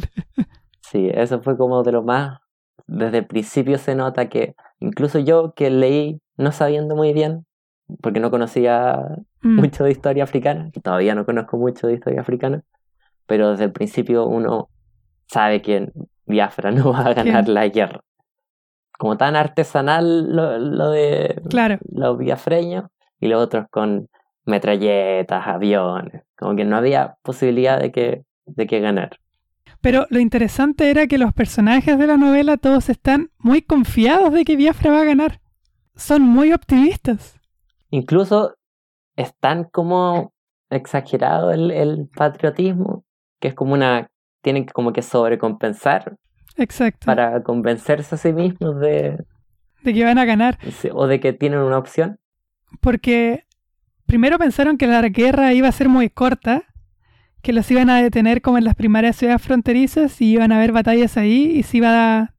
sí, 0.81 1.09
eso 1.11 1.41
fue 1.41 1.57
como 1.57 1.81
de 1.81 1.91
lo 1.91 2.03
más... 2.03 2.37
Desde 2.87 3.19
el 3.19 3.25
principio 3.25 3.77
se 3.77 3.95
nota 3.95 4.29
que 4.29 4.55
incluso 4.79 5.19
yo 5.19 5.53
que 5.53 5.69
leí 5.69 6.21
no 6.37 6.51
sabiendo 6.51 6.95
muy 6.95 7.13
bien, 7.13 7.45
porque 8.01 8.19
no 8.19 8.31
conocía 8.31 9.17
mm. 9.41 9.55
mucho 9.55 9.83
de 9.83 9.91
historia 9.91 10.23
africana, 10.23 10.69
que 10.71 10.79
todavía 10.79 11.15
no 11.15 11.25
conozco 11.25 11.57
mucho 11.57 11.87
de 11.87 11.93
historia 11.93 12.21
africana, 12.21 12.63
pero 13.25 13.51
desde 13.51 13.65
el 13.65 13.71
principio 13.71 14.25
uno 14.25 14.69
sabe 15.27 15.61
que 15.61 15.91
Biafra 16.25 16.71
no 16.71 16.91
va 16.93 17.07
a 17.07 17.13
ganar 17.13 17.47
la 17.49 17.67
guerra. 17.67 18.01
Como 18.97 19.17
tan 19.17 19.35
artesanal 19.35 20.35
lo, 20.35 20.91
de 20.91 21.41
los 21.89 22.17
biafreños 22.17 22.85
y 23.19 23.27
los 23.27 23.41
otros 23.41 23.67
con 23.71 24.09
metralletas, 24.45 25.47
aviones, 25.47 26.23
como 26.37 26.55
que 26.55 26.65
no 26.65 26.75
había 26.75 27.15
posibilidad 27.21 27.79
de 27.79 27.91
que, 27.91 28.23
de 28.45 28.67
que 28.67 28.79
ganar. 28.81 29.17
Pero 29.81 30.05
lo 30.09 30.19
interesante 30.19 30.89
era 30.89 31.07
que 31.07 31.17
los 31.17 31.33
personajes 31.33 31.97
de 31.97 32.07
la 32.07 32.17
novela 32.17 32.57
todos 32.57 32.89
están 32.89 33.31
muy 33.37 33.61
confiados 33.61 34.33
de 34.33 34.43
que 34.45 34.55
Biafra 34.55 34.91
va 34.91 35.01
a 35.01 35.05
ganar. 35.05 35.41
Son 35.95 36.21
muy 36.21 36.53
optimistas. 36.53 37.39
Incluso 37.89 38.55
están 39.15 39.65
como 39.65 40.33
exagerado 40.69 41.51
el, 41.51 41.71
el 41.71 42.09
patriotismo 42.15 43.05
que 43.39 43.49
es 43.49 43.53
como 43.53 43.73
una, 43.73 44.09
tienen 44.41 44.65
que 44.65 44.73
como 44.73 44.93
que 44.93 45.01
sobrecompensar. 45.01 46.17
Exacto. 46.57 47.05
Para 47.05 47.41
convencerse 47.41 48.15
a 48.15 48.17
sí 48.17 48.33
mismos 48.33 48.79
de... 48.79 49.23
De 49.83 49.93
que 49.93 50.03
van 50.03 50.17
a 50.17 50.25
ganar. 50.25 50.59
O 50.93 51.07
de 51.07 51.19
que 51.21 51.31
tienen 51.31 51.59
una 51.59 51.77
opción. 51.77 52.19
Porque 52.81 53.45
primero 54.05 54.37
pensaron 54.37 54.77
que 54.77 54.87
la 54.87 55.01
guerra 55.07 55.53
iba 55.53 55.69
a 55.69 55.71
ser 55.71 55.87
muy 55.87 56.09
corta, 56.09 56.63
que 57.41 57.53
los 57.53 57.69
iban 57.71 57.89
a 57.89 58.01
detener 58.01 58.41
como 58.41 58.57
en 58.57 58.65
las 58.65 58.75
primarias 58.75 59.15
ciudades 59.15 59.41
fronterizas 59.41 60.19
y 60.21 60.31
iban 60.31 60.51
a 60.51 60.57
haber 60.57 60.71
batallas 60.71 61.17
ahí 61.17 61.57
y 61.57 61.63
se 61.63 61.77
iba 61.77 62.17
a 62.17 62.33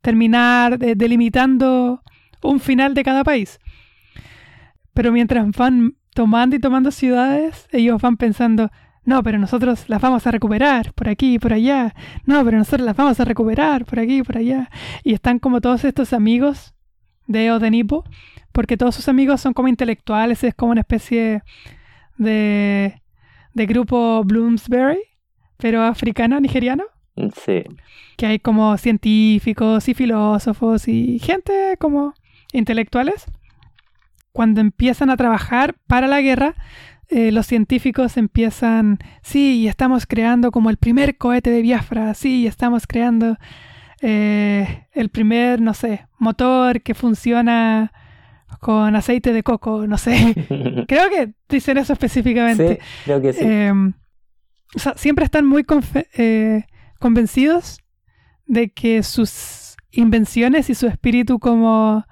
terminar 0.00 0.78
delimitando 0.78 2.02
un 2.42 2.60
final 2.60 2.94
de 2.94 3.04
cada 3.04 3.24
país. 3.24 3.60
Pero 4.94 5.12
mientras 5.12 5.50
van 5.56 5.96
tomando 6.14 6.56
y 6.56 6.58
tomando 6.58 6.90
ciudades, 6.90 7.66
ellos 7.72 8.00
van 8.02 8.16
pensando, 8.16 8.70
no, 9.04 9.22
pero 9.22 9.38
nosotros 9.38 9.88
las 9.88 10.00
vamos 10.00 10.26
a 10.26 10.30
recuperar 10.30 10.92
por 10.92 11.08
aquí 11.08 11.34
y 11.34 11.38
por 11.38 11.52
allá. 11.52 11.94
No, 12.26 12.44
pero 12.44 12.58
nosotros 12.58 12.84
las 12.84 12.96
vamos 12.96 13.18
a 13.20 13.24
recuperar 13.24 13.84
por 13.84 13.98
aquí 13.98 14.18
y 14.18 14.22
por 14.22 14.36
allá. 14.36 14.70
Y 15.02 15.14
están 15.14 15.38
como 15.38 15.60
todos 15.60 15.84
estos 15.84 16.12
amigos 16.12 16.74
de 17.26 17.50
Odenipo, 17.50 18.04
porque 18.52 18.76
todos 18.76 18.94
sus 18.94 19.08
amigos 19.08 19.40
son 19.40 19.54
como 19.54 19.68
intelectuales, 19.68 20.44
es 20.44 20.54
como 20.54 20.72
una 20.72 20.82
especie 20.82 21.42
de, 22.18 23.01
de 23.54 23.66
grupo 23.66 24.22
Bloomsbury, 24.24 25.00
pero 25.56 25.82
africano, 25.82 26.40
nigeriano. 26.40 26.84
Sí. 27.44 27.64
Que 28.16 28.26
hay 28.26 28.38
como 28.38 28.76
científicos 28.78 29.88
y 29.88 29.94
filósofos 29.94 30.88
y 30.88 31.18
gente 31.18 31.76
como 31.78 32.14
intelectuales. 32.52 33.26
Cuando 34.32 34.60
empiezan 34.60 35.10
a 35.10 35.16
trabajar 35.16 35.74
para 35.86 36.08
la 36.08 36.20
guerra, 36.20 36.54
eh, 37.08 37.30
los 37.30 37.46
científicos 37.46 38.16
empiezan, 38.16 38.98
sí, 39.22 39.68
estamos 39.68 40.06
creando 40.06 40.50
como 40.50 40.70
el 40.70 40.78
primer 40.78 41.18
cohete 41.18 41.50
de 41.50 41.60
Biafra, 41.60 42.14
sí, 42.14 42.46
estamos 42.46 42.86
creando 42.86 43.36
eh, 44.00 44.86
el 44.92 45.10
primer, 45.10 45.60
no 45.60 45.74
sé, 45.74 46.06
motor 46.18 46.80
que 46.80 46.94
funciona 46.94 47.92
con 48.62 48.94
aceite 48.94 49.32
de 49.32 49.42
coco, 49.42 49.88
no 49.88 49.98
sé. 49.98 50.14
creo 50.86 51.10
que 51.10 51.34
dicen 51.48 51.78
eso 51.78 51.92
específicamente. 51.92 52.74
Sí, 52.76 53.02
creo 53.04 53.20
que 53.20 53.32
sí. 53.32 53.44
Em, 53.44 53.92
o 54.76 54.78
sea, 54.78 54.94
siempre 54.96 55.24
están 55.24 55.46
muy 55.46 55.66
eh, 56.14 56.62
convencidos 57.00 57.80
de 58.46 58.70
que 58.70 59.02
sus 59.02 59.74
invenciones 59.90 60.70
y 60.70 60.76
su 60.76 60.86
espíritu 60.86 61.40
como 61.40 62.04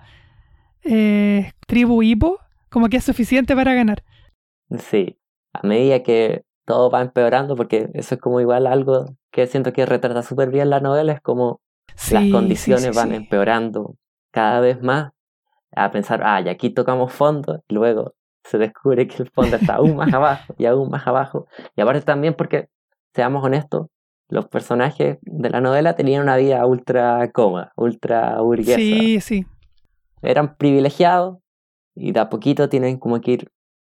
tribu 1.68 2.02
hipo, 2.02 2.40
como 2.68 2.88
que 2.88 2.96
es 2.96 3.04
suficiente 3.04 3.54
para 3.54 3.72
ganar. 3.74 4.02
Sí, 4.76 5.20
a 5.52 5.64
medida 5.64 6.02
que 6.02 6.42
todo 6.64 6.90
va 6.90 7.00
empeorando, 7.00 7.54
porque 7.54 7.90
eso 7.94 8.16
es 8.16 8.20
como 8.20 8.40
igual 8.40 8.66
algo 8.66 9.14
que 9.30 9.46
siento 9.46 9.72
que 9.72 9.86
retrata 9.86 10.24
súper 10.24 10.50
bien 10.50 10.68
la 10.68 10.80
novela, 10.80 11.12
es 11.12 11.20
como 11.20 11.60
las 12.10 12.28
condiciones 12.32 12.96
van 12.96 13.12
empeorando 13.12 13.94
cada 14.32 14.58
vez 14.58 14.82
más, 14.82 15.12
a 15.74 15.90
pensar, 15.90 16.22
ah, 16.24 16.40
y 16.40 16.48
aquí 16.48 16.70
tocamos 16.70 17.12
fondo, 17.12 17.62
y 17.68 17.74
luego 17.74 18.14
se 18.44 18.58
descubre 18.58 19.06
que 19.06 19.22
el 19.22 19.30
fondo 19.30 19.56
está 19.56 19.74
aún 19.74 19.96
más 19.96 20.12
abajo 20.12 20.54
y 20.58 20.66
aún 20.66 20.90
más 20.90 21.06
abajo. 21.06 21.46
Y 21.76 21.80
aparte 21.80 22.02
también 22.02 22.34
porque, 22.34 22.68
seamos 23.14 23.44
honestos, 23.44 23.88
los 24.28 24.46
personajes 24.46 25.18
de 25.22 25.50
la 25.50 25.60
novela 25.60 25.94
tenían 25.94 26.22
una 26.22 26.36
vida 26.36 26.64
ultra 26.64 27.30
cómoda, 27.32 27.72
ultra 27.76 28.40
burguesa. 28.40 28.76
Sí, 28.76 29.20
sí. 29.20 29.46
Eran 30.22 30.56
privilegiados 30.56 31.38
y 31.94 32.12
de 32.12 32.20
a 32.20 32.30
poquito 32.30 32.68
tienen 32.68 32.98
como 32.98 33.20
que 33.20 33.32
ir 33.32 33.50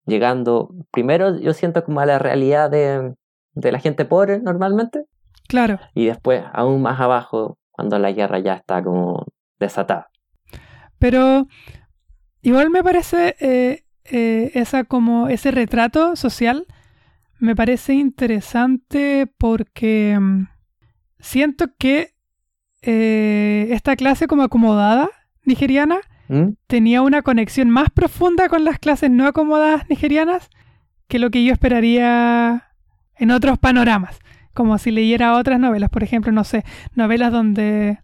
llegando, 0.07 0.71
primero 0.91 1.39
yo 1.39 1.53
siento 1.53 1.85
como 1.85 2.01
a 2.01 2.07
la 2.07 2.19
realidad 2.19 2.71
de, 2.71 3.15
de 3.53 3.73
la 3.73 3.79
gente 3.79 4.05
pobre 4.05 4.41
normalmente. 4.41 5.05
Claro. 5.47 5.79
Y 5.95 6.07
después 6.07 6.43
aún 6.53 6.83
más 6.83 7.01
abajo 7.01 7.59
cuando 7.71 7.99
la 7.99 8.13
guerra 8.13 8.39
ya 8.41 8.55
está 8.55 8.83
como 8.83 9.27
desatada. 9.59 10.09
Pero 11.05 11.49
igual 12.41 12.71
me 12.71 12.83
parece 12.83 13.37
eh, 13.39 13.85
eh, 14.07 14.53
esa 14.55 14.85
como 14.85 15.29
ese 15.29 15.51
retrato 15.51 16.17
social 16.17 16.67
me 17.39 17.55
parece 17.55 17.93
interesante 17.93 19.31
porque 19.37 20.19
mm, 20.19 20.47
siento 21.19 21.67
que 21.77 22.15
eh, 22.81 23.69
esta 23.73 23.97
clase 23.97 24.27
como 24.27 24.45
acomodada 24.45 25.11
nigeriana 25.45 25.99
¿Mm? 26.29 26.53
tenía 26.67 27.03
una 27.03 27.21
conexión 27.21 27.69
más 27.69 27.91
profunda 27.91 28.49
con 28.49 28.65
las 28.65 28.79
clases 28.79 29.11
no 29.11 29.27
acomodadas 29.27 29.87
nigerianas 29.91 30.49
que 31.07 31.19
lo 31.19 31.31
que 31.31 31.45
yo 31.45 31.53
esperaría 31.53 32.73
en 33.17 33.31
otros 33.31 33.59
panoramas, 33.59 34.21
como 34.55 34.79
si 34.79 34.91
leyera 34.91 35.37
otras 35.37 35.61
novelas, 35.61 35.91
por 35.91 36.03
ejemplo, 36.03 36.33
no 36.33 36.45
sé, 36.45 36.65
novelas 36.95 37.31
donde 37.31 37.99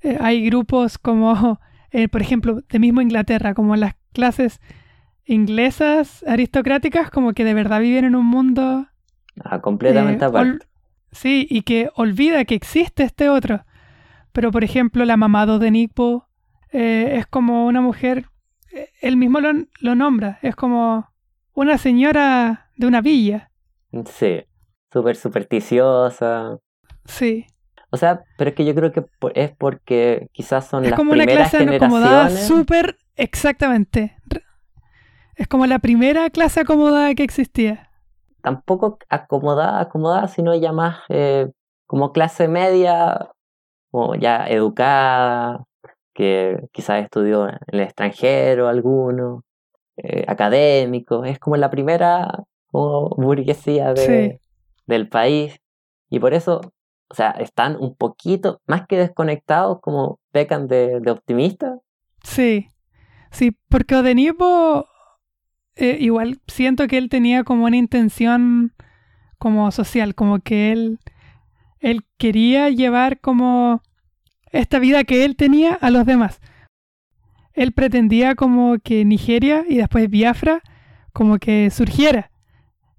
eh, 0.00 0.18
hay 0.20 0.44
grupos 0.44 0.98
como, 0.98 1.60
eh, 1.92 2.08
por 2.08 2.22
ejemplo, 2.22 2.62
de 2.68 2.78
mismo 2.78 3.00
Inglaterra, 3.00 3.54
como 3.54 3.76
las 3.76 3.94
clases 4.12 4.60
inglesas 5.24 6.24
aristocráticas, 6.26 7.10
como 7.10 7.32
que 7.32 7.44
de 7.44 7.54
verdad 7.54 7.80
viven 7.80 8.04
en 8.04 8.16
un 8.16 8.26
mundo... 8.26 8.86
Ah, 9.44 9.60
completamente 9.60 10.24
eh, 10.24 10.28
aparte. 10.28 10.66
Sí, 11.12 11.46
y 11.50 11.62
que 11.62 11.90
olvida 11.94 12.44
que 12.44 12.54
existe 12.54 13.02
este 13.02 13.28
otro. 13.28 13.64
Pero, 14.32 14.50
por 14.50 14.64
ejemplo, 14.64 15.04
la 15.04 15.18
mamá 15.18 15.46
de 15.46 15.70
Nipo 15.70 16.26
eh, 16.72 17.16
es 17.18 17.26
como 17.26 17.66
una 17.66 17.82
mujer, 17.82 18.26
él 19.02 19.18
mismo 19.18 19.40
lo, 19.40 19.52
lo, 19.80 19.94
nombra, 19.94 20.38
es 20.40 20.56
como 20.56 21.06
una 21.52 21.76
señora 21.76 22.70
de 22.76 22.86
una 22.86 23.02
villa. 23.02 23.50
Sí, 24.06 24.42
súper 24.90 25.16
supersticiosa. 25.16 26.58
Sí. 27.04 27.46
O 27.92 27.96
sea, 27.96 28.24
pero 28.36 28.50
es 28.50 28.56
que 28.56 28.64
yo 28.64 28.74
creo 28.74 28.90
que 28.90 29.04
es 29.34 29.52
porque 29.56 30.28
quizás 30.32 30.66
son 30.66 30.84
es 30.84 30.90
las 30.90 30.98
como 30.98 31.12
una 31.12 31.26
clase 31.26 31.58
acomodada 31.58 32.30
súper, 32.30 32.96
exactamente. 33.16 34.16
Es 35.36 35.46
como 35.46 35.66
la 35.66 35.78
primera 35.78 36.30
clase 36.30 36.60
acomodada 36.60 37.14
que 37.14 37.22
existía. 37.22 37.90
Tampoco 38.42 38.98
acomodada, 39.08 39.80
acomodada, 39.80 40.28
sino 40.28 40.54
ya 40.54 40.72
más 40.72 41.00
eh, 41.10 41.48
como 41.86 42.12
clase 42.12 42.48
media, 42.48 43.30
o 43.92 44.14
ya 44.14 44.46
educada, 44.48 45.64
que 46.14 46.58
quizás 46.72 47.04
estudió 47.04 47.48
en 47.48 47.58
el 47.68 47.80
extranjero 47.80 48.68
alguno, 48.68 49.44
eh, 49.96 50.24
académico, 50.26 51.24
es 51.24 51.38
como 51.38 51.56
la 51.56 51.70
primera 51.70 52.44
burguesía 52.72 53.92
de, 53.92 54.40
del 54.86 55.08
país 55.08 55.60
y 56.08 56.18
por 56.18 56.32
eso, 56.32 56.62
o 57.12 57.14
sea, 57.14 57.32
están 57.32 57.76
un 57.76 57.94
poquito 57.94 58.62
más 58.66 58.86
que 58.86 58.96
desconectados, 58.96 59.80
como 59.82 60.18
pecan 60.30 60.66
de, 60.66 60.98
optimistas. 61.10 61.78
Sí, 62.22 62.68
sí, 63.30 63.54
porque 63.68 63.96
Odenipo 63.96 64.86
eh, 65.76 65.98
igual 66.00 66.40
siento 66.46 66.86
que 66.88 66.96
él 66.96 67.10
tenía 67.10 67.44
como 67.44 67.66
una 67.66 67.76
intención 67.76 68.72
como 69.38 69.70
social, 69.72 70.14
como 70.14 70.38
que 70.38 70.72
él, 70.72 71.00
él 71.80 72.06
quería 72.16 72.70
llevar 72.70 73.20
como 73.20 73.82
esta 74.50 74.78
vida 74.78 75.04
que 75.04 75.26
él 75.26 75.36
tenía 75.36 75.74
a 75.74 75.90
los 75.90 76.06
demás. 76.06 76.40
Él 77.52 77.72
pretendía 77.72 78.36
como 78.36 78.78
que 78.82 79.04
Nigeria 79.04 79.66
y 79.68 79.76
después 79.76 80.08
Biafra 80.08 80.62
como 81.12 81.36
que 81.36 81.68
surgiera 81.70 82.30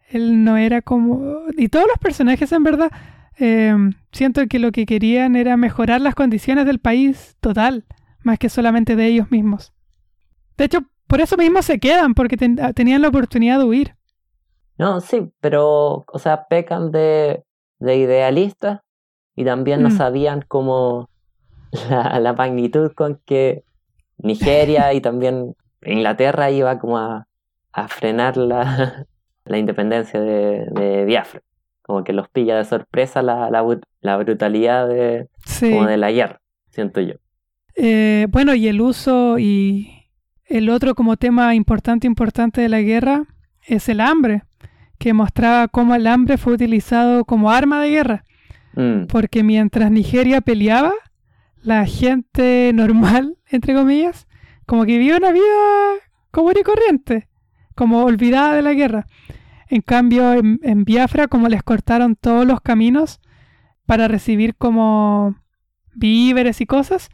Él 0.08 0.44
no 0.44 0.58
era 0.58 0.84
como... 0.84 1.40
Y 1.58 1.70
todos 1.70 1.88
los 1.88 1.98
personajes 1.98 2.52
en 2.52 2.62
verdad, 2.62 2.92
eh, 3.40 3.76
siento 4.12 4.42
que 4.48 4.60
lo 4.60 4.72
que 4.72 4.86
querían 4.86 5.36
era 5.36 5.58
mejorar 5.58 6.02
las 6.02 6.16
condiciones 6.16 6.66
del 6.66 6.80
país 6.80 7.36
total, 7.40 7.86
más 8.24 8.40
que 8.40 8.50
solamente 8.50 8.96
de 8.96 9.08
ellos 9.08 9.32
mismos. 9.32 9.74
De 10.58 10.66
hecho, 10.66 10.80
por 11.08 11.22
eso 11.22 11.38
mismo 11.38 11.62
se 11.62 11.80
quedan, 11.80 12.14
porque 12.14 12.38
tenían 12.38 13.02
la 13.02 13.10
oportunidad 13.10 13.60
de 13.60 13.66
huir. 13.66 13.96
No, 14.78 15.02
sí, 15.02 15.32
pero, 15.40 16.06
o 16.08 16.20
sea, 16.20 16.46
pecan 16.48 16.92
de, 16.92 17.44
de 17.80 17.98
idealistas 17.98 18.82
y 19.36 19.46
también 19.46 19.82
no 19.84 19.90
mm. 19.90 19.98
sabían 19.98 20.44
cómo 20.48 21.10
la, 21.90 22.34
magnitud 22.34 22.92
con 22.94 23.22
que 23.26 23.64
Nigeria 24.18 24.94
y 24.94 25.02
también 25.02 25.56
Inglaterra 25.86 26.50
iba 26.52 26.80
como 26.80 26.98
a, 26.98 27.28
frenar 27.88 28.38
la, 28.38 29.06
la 29.46 29.58
independencia 29.58 30.20
de, 30.20 30.66
de, 30.72 31.06
Biafra. 31.06 31.42
Como 31.84 32.04
que 32.04 32.14
los 32.14 32.30
pilla 32.30 32.58
de 32.58 32.66
sorpresa 32.66 33.22
la, 33.22 33.50
la, 33.52 34.18
brutalidad 34.18 34.88
de, 34.88 35.28
como 35.60 35.86
de 35.86 35.98
la 35.98 36.12
guerra, 36.12 36.40
siento 36.72 37.02
yo. 37.02 37.16
Eh, 37.76 38.28
bueno, 38.30 38.56
y 38.56 38.68
el 38.68 38.82
uso 38.82 39.38
y 39.38 40.08
el 40.46 40.70
otro 40.70 40.96
como 40.96 41.18
tema 41.18 41.56
importante, 41.56 42.08
importante 42.08 42.62
de 42.62 42.70
la 42.70 42.82
guerra 42.82 43.26
es 43.66 43.90
el 43.90 44.00
hambre, 44.00 44.44
que 44.98 45.14
mostraba 45.14 45.68
cómo 45.68 45.96
el 45.96 46.08
hambre 46.08 46.38
fue 46.38 46.54
utilizado 46.54 47.26
como 47.26 47.52
arma 47.52 47.82
de 47.82 47.90
guerra. 47.90 48.24
Mm. 48.76 49.06
Porque 49.08 49.44
mientras 49.44 49.92
Nigeria 49.92 50.42
peleaba, 50.42 50.94
la 51.62 51.86
gente 51.86 52.72
normal, 52.74 53.38
entre 53.50 53.74
comillas, 53.74 54.28
como 54.66 54.86
que 54.86 54.98
vivía 54.98 55.18
una 55.18 55.32
vida 55.32 55.44
común 56.32 56.54
y 56.60 56.64
corriente, 56.64 57.28
como 57.76 58.04
olvidada 58.04 58.56
de 58.56 58.62
la 58.62 58.74
guerra. 58.74 59.08
En 59.74 59.82
cambio, 59.82 60.34
en, 60.34 60.84
Biafra, 60.86 61.28
como 61.28 61.50
les 61.50 61.64
cortaron 61.64 62.16
todos 62.16 62.46
los 62.46 62.62
caminos 62.62 63.20
para 63.88 64.08
recibir 64.08 64.56
como 64.56 65.36
víveres 65.96 66.62
y 66.62 66.68
cosas, 66.68 67.10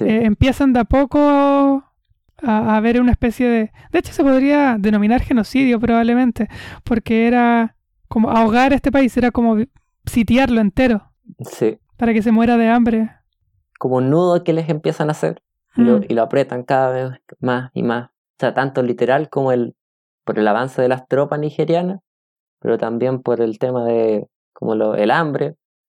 eh, 0.00 0.22
empiezan 0.24 0.72
de 0.72 0.80
a 0.80 0.84
poco 0.84 1.18
a, 1.20 2.76
a, 2.76 2.80
ver 2.80 2.98
una 3.02 3.10
especie 3.10 3.46
de... 3.46 3.72
De 3.92 3.98
hecho, 3.98 4.14
se 4.14 4.22
podría 4.22 4.76
denominar 4.78 5.20
genocidio 5.20 5.78
probablemente, 5.78 6.48
porque 6.82 7.26
era 7.26 7.76
como 8.08 8.30
ahogar 8.30 8.72
a 8.72 8.76
este 8.76 8.90
país, 8.90 9.14
era 9.18 9.30
como 9.30 9.58
sitiarlo 10.06 10.62
entero. 10.62 11.12
Sí. 11.40 11.78
Para 11.98 12.14
que 12.14 12.22
se 12.22 12.32
muera 12.32 12.56
de 12.56 12.68
hambre. 12.68 13.10
Como 13.78 13.96
un 13.96 14.08
nudo 14.08 14.44
que 14.44 14.54
les 14.54 14.70
empiezan 14.70 15.10
a 15.10 15.12
hacer 15.12 15.42
y, 15.76 15.82
lo, 15.82 15.98
mm. 15.98 16.18
apretan 16.20 16.62
cada 16.62 16.90
vez 16.90 17.20
más 17.38 17.70
y 17.74 17.82
más. 17.82 18.06
O 18.06 18.40
sea, 18.40 18.54
tanto 18.54 18.82
literal 18.82 19.28
como 19.28 19.52
el 19.52 19.76
por 20.28 20.38
el 20.38 20.46
avance 20.46 20.82
de 20.82 20.88
las 20.88 21.08
tropas 21.08 21.40
nigerianas, 21.40 22.00
pero 22.60 22.76
también 22.76 23.22
por 23.22 23.40
el 23.40 23.58
tema 23.58 23.86
de 23.86 24.26
como 24.52 24.74
lo, 24.74 24.94
el 24.94 25.10
hambre. 25.10 25.54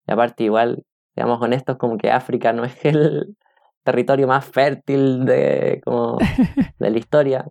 Y 0.07 0.13
aparte 0.13 0.45
igual, 0.45 0.86
seamos 1.15 1.41
honestos, 1.41 1.75
como 1.75 1.97
que 1.97 2.11
África 2.11 2.53
no 2.53 2.63
es 2.63 2.86
el 2.86 3.36
territorio 3.84 4.27
más 4.27 4.45
fértil 4.45 5.25
de, 5.25 5.82
como, 5.84 6.17
de 6.79 6.89
la 6.89 6.97
historia. 6.97 7.45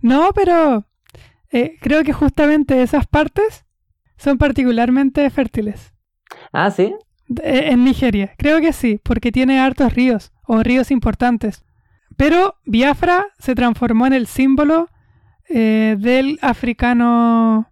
No, 0.00 0.30
pero 0.34 0.86
eh, 1.50 1.76
creo 1.82 2.02
que 2.04 2.14
justamente 2.14 2.80
esas 2.80 3.06
partes 3.06 3.66
son 4.16 4.38
particularmente 4.38 5.28
fértiles. 5.28 5.92
Ah, 6.54 6.70
sí. 6.70 6.94
En 7.42 7.84
Nigeria, 7.84 8.32
creo 8.38 8.62
que 8.62 8.72
sí, 8.72 8.98
porque 9.02 9.30
tiene 9.30 9.60
hartos 9.60 9.92
ríos 9.92 10.32
o 10.46 10.62
ríos 10.62 10.90
importantes. 10.90 11.66
Pero 12.16 12.54
Biafra 12.64 13.26
se 13.38 13.54
transformó 13.54 14.06
en 14.06 14.14
el 14.14 14.26
símbolo 14.26 14.88
eh, 15.48 15.96
del 15.98 16.38
africano 16.42 17.70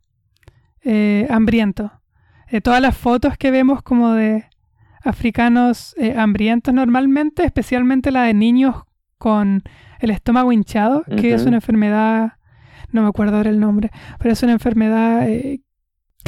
eh, 0.82 1.26
hambriento. 1.30 1.92
Eh, 2.48 2.60
todas 2.60 2.80
las 2.80 2.96
fotos 2.96 3.36
que 3.38 3.50
vemos 3.50 3.82
como 3.82 4.12
de 4.12 4.46
africanos 5.04 5.96
hambrientos 6.16 6.72
normalmente, 6.72 7.44
especialmente 7.44 8.12
la 8.12 8.22
de 8.22 8.34
niños 8.34 8.76
con 9.18 9.62
el 9.98 10.10
estómago 10.10 10.52
hinchado, 10.52 11.02
que 11.04 11.34
es 11.34 11.44
una 11.44 11.56
enfermedad, 11.56 12.34
no 12.92 13.02
me 13.02 13.08
acuerdo 13.08 13.36
ahora 13.36 13.50
el 13.50 13.58
nombre, 13.58 13.90
pero 14.18 14.32
es 14.32 14.42
una 14.44 14.52
enfermedad 14.52 15.26
que 15.26 15.60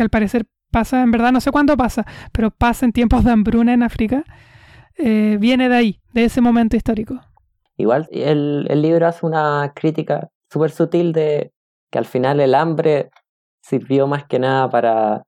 al 0.03 0.11
parecer 0.11 0.47
pasa, 0.75 1.03
en 1.03 1.13
verdad 1.13 1.31
no 1.31 1.41
sé 1.41 1.53
cuándo 1.53 1.77
pasa, 1.77 2.05
pero 2.33 2.51
pasa 2.51 2.85
en 2.85 2.93
tiempos 2.93 3.23
de 3.23 3.31
hambruna 3.31 3.73
en 3.73 3.85
África, 3.85 4.25
eh, 4.99 5.39
viene 5.41 5.69
de 5.69 5.77
ahí, 5.77 6.01
de 6.13 6.25
ese 6.25 6.41
momento 6.41 6.77
histórico. 6.77 7.21
Igual 7.77 8.09
el, 8.11 8.67
el 8.69 8.83
libro 8.83 9.07
hace 9.07 9.25
una 9.25 9.73
crítica 9.75 10.31
súper 10.55 10.71
sutil 10.71 11.13
de 11.13 11.53
que 11.91 11.99
al 11.99 12.05
final 12.05 12.39
el 12.39 12.55
hambre 12.55 13.11
sirvió 13.61 14.07
más 14.07 14.25
que 14.25 14.39
nada 14.39 14.71
para... 14.71 15.25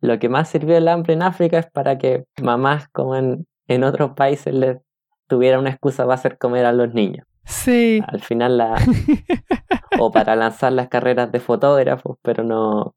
Lo 0.00 0.18
que 0.20 0.28
más 0.28 0.48
sirvió 0.48 0.76
el 0.76 0.86
hambre 0.86 1.14
en 1.14 1.22
África 1.22 1.58
es 1.58 1.66
para 1.70 1.98
que 1.98 2.24
mamás 2.40 2.86
como 2.92 3.16
en, 3.16 3.46
en 3.66 3.82
otros 3.82 4.12
países 4.12 4.54
les 4.54 4.78
tuviera 5.26 5.58
una 5.58 5.70
excusa 5.70 6.04
para 6.04 6.14
hacer 6.14 6.38
comer 6.38 6.64
a 6.64 6.72
los 6.72 6.94
niños. 6.94 7.26
Sí. 7.44 8.00
Al 8.06 8.20
final 8.20 8.58
la... 8.58 8.76
o 9.98 10.12
para 10.12 10.36
lanzar 10.36 10.72
las 10.72 10.88
carreras 10.88 11.32
de 11.32 11.40
fotógrafos, 11.40 12.18
pero 12.22 12.44
no, 12.44 12.94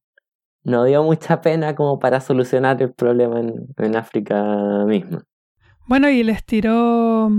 no 0.63 0.83
dio 0.83 1.03
mucha 1.03 1.41
pena 1.41 1.73
como 1.73 1.97
para 1.97 2.21
solucionar 2.21 2.79
el 2.81 2.93
problema 2.93 3.39
en, 3.39 3.95
África 3.95 4.43
misma. 4.85 5.23
Bueno, 5.87 6.09
y 6.09 6.23
les 6.23 6.45
tiró, 6.45 7.31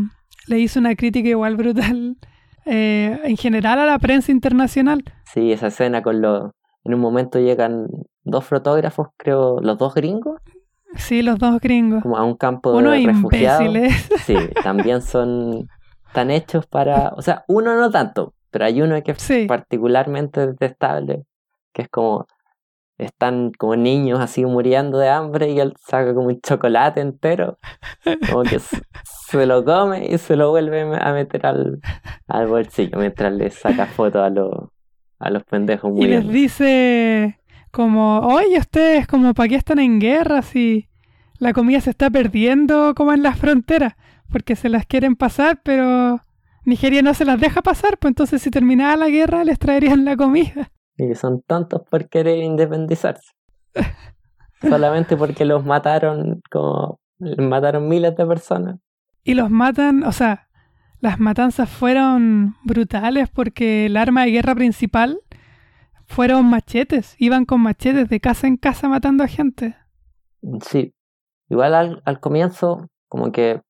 le 0.48 0.58
hizo 0.58 0.80
una 0.80 0.96
crítica 0.96 1.28
igual 1.28 1.56
brutal 1.56 2.16
eh, 2.64 3.20
en 3.24 3.36
general 3.36 3.78
a 3.78 3.86
la 3.86 3.98
prensa 3.98 4.32
internacional. 4.32 5.04
Sí, 5.32 5.52
esa 5.52 5.68
escena 5.68 6.02
con 6.02 6.20
los... 6.20 6.50
En 6.84 6.94
un 6.94 7.00
momento 7.00 7.38
llegan 7.38 7.86
dos 8.24 8.44
fotógrafos, 8.44 9.08
creo, 9.16 9.60
los 9.60 9.78
dos 9.78 9.94
gringos. 9.94 10.40
Sí, 10.96 11.22
los 11.22 11.38
dos 11.38 11.60
gringos. 11.60 12.02
Como 12.02 12.16
a 12.16 12.24
un 12.24 12.36
campo 12.36 12.80
de 12.80 13.06
refugiados. 13.06 13.74
Sí, 14.24 14.36
también 14.62 15.02
son 15.02 15.68
tan 16.12 16.30
hechos 16.30 16.66
para... 16.66 17.12
O 17.16 17.22
sea, 17.22 17.44
uno 17.48 17.76
no 17.76 17.90
tanto, 17.90 18.34
pero 18.50 18.64
hay 18.64 18.82
uno 18.82 19.00
que 19.02 19.12
es 19.12 19.46
particularmente 19.46 20.46
detestable, 20.46 21.24
que 21.72 21.82
es 21.82 21.88
como 21.88 22.26
están 23.04 23.52
como 23.52 23.76
niños 23.76 24.20
así 24.20 24.44
muriendo 24.44 24.98
de 24.98 25.08
hambre 25.08 25.50
y 25.50 25.60
él 25.60 25.74
saca 25.78 26.14
como 26.14 26.28
un 26.28 26.40
chocolate 26.40 27.00
entero, 27.00 27.58
como 28.30 28.42
que 28.42 28.58
se, 28.58 29.46
lo 29.46 29.64
come 29.64 30.06
y 30.06 30.18
se 30.18 30.36
lo 30.36 30.50
vuelve 30.50 30.82
a 31.00 31.12
meter 31.12 31.46
al, 31.46 31.80
al 32.28 32.46
bolsillo 32.46 32.98
mientras 32.98 33.32
le 33.32 33.50
saca 33.50 33.86
fotos 33.86 34.22
a, 34.22 34.30
los 34.30 34.68
a 35.18 35.30
los 35.30 35.44
pendejos 35.44 35.90
muriendo. 35.92 36.30
Y 36.30 36.32
les 36.32 36.32
dice 36.32 37.38
como, 37.70 38.20
oye, 38.20 38.58
ustedes 38.58 39.06
como 39.06 39.34
para 39.34 39.48
qué 39.48 39.56
están 39.56 39.78
en 39.78 39.98
guerra 39.98 40.42
si 40.42 40.88
la 41.38 41.52
comida 41.52 41.80
se 41.80 41.90
está 41.90 42.10
perdiendo 42.10 42.94
como 42.94 43.12
en 43.12 43.22
las 43.22 43.38
fronteras, 43.38 43.94
porque 44.30 44.56
se 44.56 44.68
las 44.68 44.86
quieren 44.86 45.16
pasar, 45.16 45.60
pero 45.64 46.20
Nigeria 46.64 47.02
no 47.02 47.14
se 47.14 47.24
las 47.24 47.40
deja 47.40 47.62
pasar, 47.62 47.98
pues 47.98 48.10
entonces 48.10 48.42
si 48.42 48.50
terminaba 48.50 48.96
la 48.96 49.08
guerra 49.08 49.44
les 49.44 49.58
traerían 49.58 50.04
la 50.04 50.16
comida. 50.16 50.70
Y 50.96 51.08
que 51.08 51.14
son 51.14 51.42
tontos 51.42 51.82
por 51.88 52.08
querer 52.08 52.38
independizarse. 52.38 53.32
Solamente 54.60 55.16
porque 55.16 55.44
los 55.44 55.64
mataron 55.64 56.42
como 56.50 57.00
mataron 57.18 57.88
miles 57.88 58.16
de 58.16 58.26
personas. 58.26 58.78
Y 59.24 59.34
los 59.34 59.50
matan, 59.50 60.02
o 60.04 60.12
sea, 60.12 60.48
las 61.00 61.18
matanzas 61.18 61.68
fueron 61.68 62.56
brutales 62.64 63.28
porque 63.28 63.86
el 63.86 63.96
arma 63.96 64.24
de 64.24 64.32
guerra 64.32 64.54
principal 64.54 65.20
fueron 66.06 66.46
machetes. 66.46 67.14
Iban 67.18 67.44
con 67.44 67.60
machetes 67.60 68.08
de 68.08 68.20
casa 68.20 68.46
en 68.46 68.56
casa 68.56 68.88
matando 68.88 69.24
a 69.24 69.28
gente. 69.28 69.76
Sí. 70.62 70.94
Igual 71.48 71.74
al, 71.74 72.02
al 72.04 72.20
comienzo, 72.20 72.88
como 73.08 73.30
que 73.32 73.60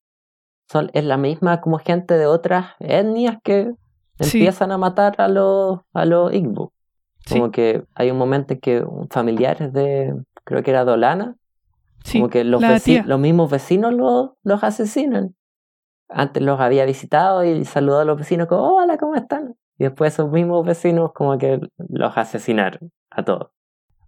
son, 0.70 0.90
es 0.94 1.04
la 1.04 1.16
misma 1.16 1.60
como 1.60 1.78
gente 1.78 2.14
de 2.14 2.26
otras 2.26 2.74
etnias 2.78 3.38
que 3.42 3.74
empiezan 4.18 4.72
a 4.72 4.78
matar 4.78 5.20
a 5.20 5.28
los, 5.28 5.80
a 5.92 6.04
los 6.04 6.32
Igbo. 6.32 6.72
Como 7.28 7.50
que 7.50 7.84
hay 7.94 8.10
un 8.10 8.18
momento 8.18 8.54
en 8.54 8.60
que 8.60 8.84
familiares 9.10 9.72
de, 9.72 10.14
creo 10.44 10.62
que 10.62 10.70
era 10.70 10.84
Dolana, 10.84 11.36
como 12.10 12.28
que 12.28 12.44
los, 12.44 12.62
los 13.06 13.20
mismos 13.20 13.50
vecinos 13.50 13.92
los, 13.94 14.30
los 14.42 14.64
asesinan. 14.64 15.34
Antes 16.08 16.42
los 16.42 16.60
había 16.60 16.84
visitado 16.84 17.44
y 17.44 17.64
saludó 17.64 18.00
a 18.00 18.04
los 18.04 18.18
vecinos 18.18 18.48
como, 18.48 18.76
hola, 18.76 18.98
¿cómo 18.98 19.14
están? 19.14 19.54
Y 19.78 19.84
después 19.84 20.12
esos 20.12 20.30
mismos 20.30 20.66
vecinos 20.66 21.12
como 21.14 21.38
que 21.38 21.60
los 21.88 22.16
asesinaron 22.16 22.92
a 23.10 23.24
todos. 23.24 23.50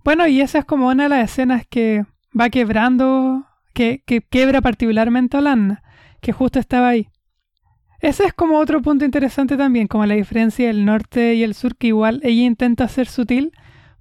Bueno, 0.05 0.27
y 0.27 0.41
esa 0.41 0.59
es 0.59 0.65
como 0.65 0.89
una 0.89 1.05
de 1.05 1.09
las 1.09 1.31
escenas 1.31 1.67
que 1.67 2.05
va 2.39 2.51
quebrando, 2.51 3.45
que, 3.73 4.03
que 4.05 4.21
quebra 4.21 4.61
particularmente 4.61 5.37
a 5.37 5.41
Olanda, 5.41 5.83
que 6.21 6.33
justo 6.33 6.59
estaba 6.59 6.89
ahí. 6.89 7.09
Ese 8.07 8.25
es 8.27 8.33
como 8.35 8.59
otro 8.59 8.83
punto 8.83 9.05
interesante 9.05 9.57
también, 9.57 9.87
como 9.87 10.05
la 10.07 10.15
diferencia 10.15 10.67
del 10.67 10.85
norte 10.85 11.35
y 11.35 11.43
el 11.43 11.55
sur, 11.55 11.77
que 11.77 11.87
igual 11.89 12.21
ella 12.23 12.43
intenta 12.43 12.87
ser 12.89 13.07
sutil, 13.07 13.53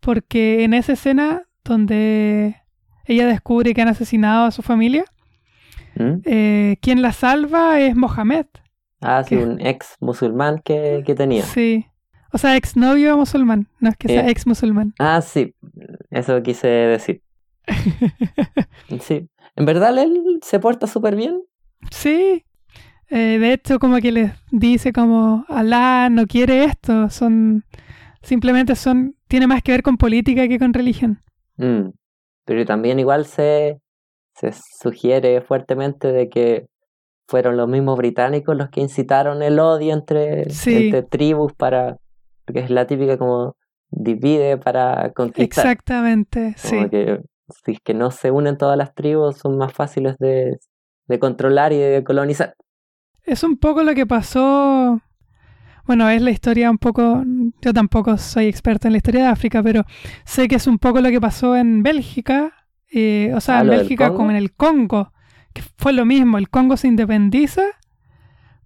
porque 0.01 0.63
en 0.63 0.73
esa 0.73 0.93
escena 0.93 1.43
donde 1.63 2.57
ella 3.05 3.27
descubre 3.27 3.73
que 3.73 3.81
han 3.81 3.87
asesinado 3.87 4.45
a 4.45 4.51
su 4.51 4.61
familia, 4.61 5.05
¿Mm? 5.95 6.15
eh, 6.25 6.77
quien 6.81 7.01
la 7.01 7.13
salva 7.13 7.79
es 7.79 7.95
Mohamed. 7.95 8.45
Ah, 9.01 9.23
sí, 9.23 9.35
un 9.35 9.59
ex 9.65 9.95
musulmán 9.99 10.59
que, 10.63 11.03
que 11.05 11.13
tenía. 11.15 11.43
Sí. 11.43 11.85
O 12.31 12.37
sea, 12.37 12.55
exnovio 12.55 13.15
musulmán, 13.17 13.67
no 13.79 13.89
es 13.89 13.97
que 13.97 14.07
sea 14.07 14.25
Eh. 14.27 14.31
ex 14.31 14.47
musulmán. 14.47 14.93
Ah, 14.99 15.21
sí, 15.21 15.53
eso 16.09 16.41
quise 16.43 16.67
decir. 16.67 17.21
Sí, 18.99 19.27
en 19.55 19.65
verdad 19.65 19.97
él 19.97 20.39
se 20.41 20.59
porta 20.59 20.87
súper 20.87 21.15
bien. 21.15 21.41
Sí. 21.91 22.43
Eh, 23.15 23.37
de 23.39 23.53
hecho, 23.53 23.77
como 23.79 23.97
que 23.99 24.11
les 24.11 24.31
dice 24.51 24.91
como 24.91 25.45
Alá 25.47 26.09
no 26.09 26.25
quiere 26.25 26.63
esto. 26.65 27.09
Son. 27.09 27.63
Simplemente 28.21 28.75
son. 28.75 29.15
Tiene 29.27 29.45
más 29.47 29.61
que 29.61 29.71
ver 29.71 29.83
con 29.83 29.97
política 29.97 30.47
que 30.47 30.57
con 30.57 30.73
religión. 30.73 31.21
Mm, 31.57 31.89
Pero 32.45 32.65
también 32.65 32.99
igual 32.99 33.25
se, 33.25 33.79
se 34.35 34.51
sugiere 34.81 35.41
fuertemente 35.41 36.11
de 36.11 36.27
que 36.29 36.65
fueron 37.27 37.55
los 37.57 37.67
mismos 37.69 37.97
británicos 37.97 38.55
los 38.57 38.69
que 38.69 38.81
incitaron 38.81 39.41
el 39.43 39.59
odio 39.59 39.93
entre, 39.93 40.49
Sí. 40.49 40.85
entre 40.85 41.03
tribus 41.03 41.53
para, 41.53 41.97
porque 42.45 42.61
es 42.61 42.69
la 42.69 42.85
típica 42.87 43.17
como 43.17 43.55
divide 43.89 44.57
para 44.57 45.11
conquistar. 45.13 45.65
Exactamente, 45.65 46.53
sí. 46.57 46.75
Como 46.77 46.89
que 46.89 47.21
si 47.65 47.71
es 47.73 47.79
que 47.81 47.93
no 47.93 48.09
se 48.11 48.31
unen 48.31 48.57
todas 48.57 48.77
las 48.77 48.93
tribus 48.93 49.37
son 49.37 49.57
más 49.57 49.71
fáciles 49.73 50.17
de, 50.17 50.57
de 51.07 51.19
controlar 51.19 51.71
y 51.73 51.77
de 51.77 52.03
colonizar. 52.03 52.55
Es 53.23 53.43
un 53.43 53.57
poco 53.57 53.83
lo 53.83 53.93
que 53.95 54.05
pasó. 54.05 55.01
Bueno, 55.85 56.09
es 56.09 56.21
la 56.21 56.31
historia 56.31 56.69
un 56.71 56.77
poco. 56.77 57.23
Yo 57.61 57.73
tampoco 57.73 58.17
soy 58.17 58.45
experto 58.47 58.87
en 58.87 58.93
la 58.93 58.97
historia 58.97 59.23
de 59.23 59.27
África, 59.29 59.61
pero 59.63 59.85
sé 60.25 60.47
que 60.47 60.55
es 60.55 60.67
un 60.67 60.77
poco 60.79 61.01
lo 61.01 61.09
que 61.09 61.21
pasó 61.21 61.55
en 61.55 61.83
Bélgica. 61.83 62.53
eh, 62.95 63.31
o 63.35 63.41
sea, 63.41 63.57
Ah, 63.57 63.61
en 63.61 63.67
¿lo 63.67 63.71
del 63.73 63.79
Bélgica 63.81 64.13
como 64.13 64.29
en 64.29 64.35
el 64.37 64.53
Congo. 64.53 65.11
Que 65.53 65.61
fue 65.77 65.93
lo 65.93 66.05
mismo. 66.05 66.37
El 66.37 66.49
Congo 66.49 66.77
se 66.77 66.87
independiza, 66.87 67.63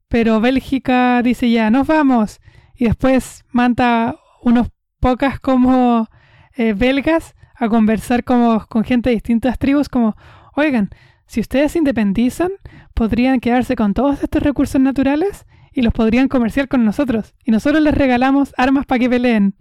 pero 0.08 0.40
Bélgica 0.42 1.22
dice 1.22 1.50
ya, 1.52 1.70
nos 1.70 1.88
vamos. 1.88 2.40
Y 2.76 2.86
después 2.86 3.46
manda 3.52 4.16
unos 4.42 4.70
pocas 5.00 5.40
como 5.40 6.08
eh, 6.56 6.74
belgas 6.74 7.36
a 7.56 7.68
conversar 7.70 8.24
como 8.24 8.66
con 8.68 8.84
gente 8.84 9.10
de 9.10 9.16
distintas 9.16 9.58
tribus, 9.58 9.90
como, 9.90 10.16
oigan, 10.56 10.90
si 11.26 11.40
ustedes 11.42 11.72
se 11.74 11.80
independizan, 11.80 12.52
podrían 12.98 13.40
quedarse 13.40 13.76
con 13.76 13.94
todos 13.94 14.24
estos 14.24 14.42
recursos 14.42 14.82
naturales 14.82 15.46
y 15.72 15.84
los 15.84 15.94
podrían 15.94 16.28
comerciar 16.28 16.68
con 16.68 16.84
nosotros. 16.84 17.36
Y 17.46 17.52
nosotros 17.52 17.82
les 17.82 17.96
regalamos 17.96 18.54
armas 18.58 18.86
para 18.86 19.00
que 19.00 19.10
peleen. 19.10 19.56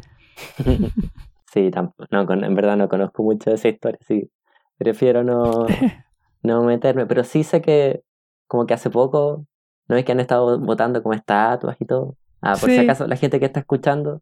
Sí, 1.53 1.71
tampoco, 1.71 2.07
no, 2.11 2.31
en 2.45 2.55
verdad 2.55 2.77
no 2.77 2.87
conozco 2.87 3.23
mucho 3.23 3.49
de 3.49 3.57
esa 3.57 3.69
historia, 3.69 3.99
sí. 4.07 4.31
Prefiero 4.77 5.25
no, 5.25 5.65
no 6.43 6.65
meterme, 6.65 7.07
pero 7.07 7.25
sí 7.25 7.45
sé 7.45 7.63
que 7.63 8.03
como 8.47 8.67
que 8.67 8.75
hace 8.75 8.91
poco, 8.91 9.47
¿no 9.89 9.97
es 9.97 10.05
que 10.05 10.13
han 10.13 10.21
estado 10.21 10.59
votando 10.59 11.03
como 11.03 11.15
estatuas 11.15 11.81
y 11.81 11.87
todo? 11.87 12.17
Ah, 12.43 12.57
por 12.61 12.69
si 12.69 12.77
acaso 12.77 13.07
la 13.07 13.17
gente 13.17 13.41
que 13.41 13.47
está 13.47 13.61
escuchando, 13.61 14.21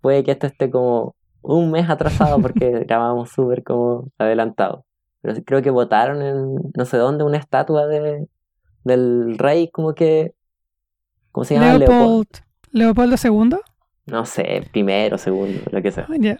puede 0.00 0.24
que 0.24 0.30
esto 0.30 0.46
esté 0.46 0.70
como 0.70 1.14
un 1.42 1.70
mes 1.72 1.90
atrasado 1.90 2.40
porque 2.40 2.70
grabamos 2.86 3.28
súper 3.28 3.62
como 3.64 4.08
adelantado. 4.16 4.86
Pero 5.20 5.34
creo 5.44 5.60
que 5.60 5.70
votaron 5.70 6.22
en 6.22 6.54
no 6.74 6.84
sé 6.86 6.96
dónde 6.96 7.24
una 7.24 7.36
estatua 7.36 7.86
de, 7.86 8.28
del 8.84 9.38
rey 9.38 9.68
como 9.70 9.94
que... 9.94 10.34
¿Cómo 11.32 11.44
se 11.44 11.54
llama? 11.54 11.78
Leopold, 11.78 12.26
Leopoldo 12.72 13.16
II. 13.16 13.56
No 14.06 14.26
sé, 14.26 14.68
primero, 14.72 15.16
segundo, 15.18 15.60
lo 15.70 15.80
que 15.82 15.92
sea. 15.92 16.06
Ya. 16.18 16.38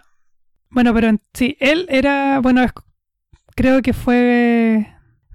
Bueno, 0.70 0.93
pero 0.95 1.11
sí, 1.32 1.57
él 1.61 1.86
era, 1.88 2.40
bueno, 2.40 2.62
es- 2.62 2.72
creo 3.55 3.82
que 3.82 3.93
fue 3.93 4.88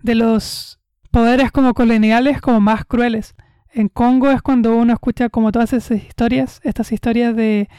de 0.03 0.15
los 0.15 0.79
poderes 1.11 1.51
como 1.51 1.73
coloniales 1.73 2.41
como 2.41 2.59
más 2.59 2.85
crueles. 2.85 3.35
En 3.73 3.89
Congo 3.89 4.31
es 4.31 4.41
cuando 4.41 4.75
uno 4.75 4.93
escucha 4.93 5.29
como 5.29 5.51
todas 5.51 5.73
esas 5.73 5.97
historias, 6.03 6.59
estas 6.63 6.91
historias 6.91 7.35
de 7.35 7.69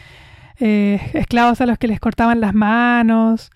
eh, 0.61 1.01
esclavos 1.15 1.61
a 1.61 1.67
los 1.67 1.79
que 1.79 1.89
les 1.89 2.01
cortaban 2.01 2.41
las 2.41 2.55
manos 2.55 3.51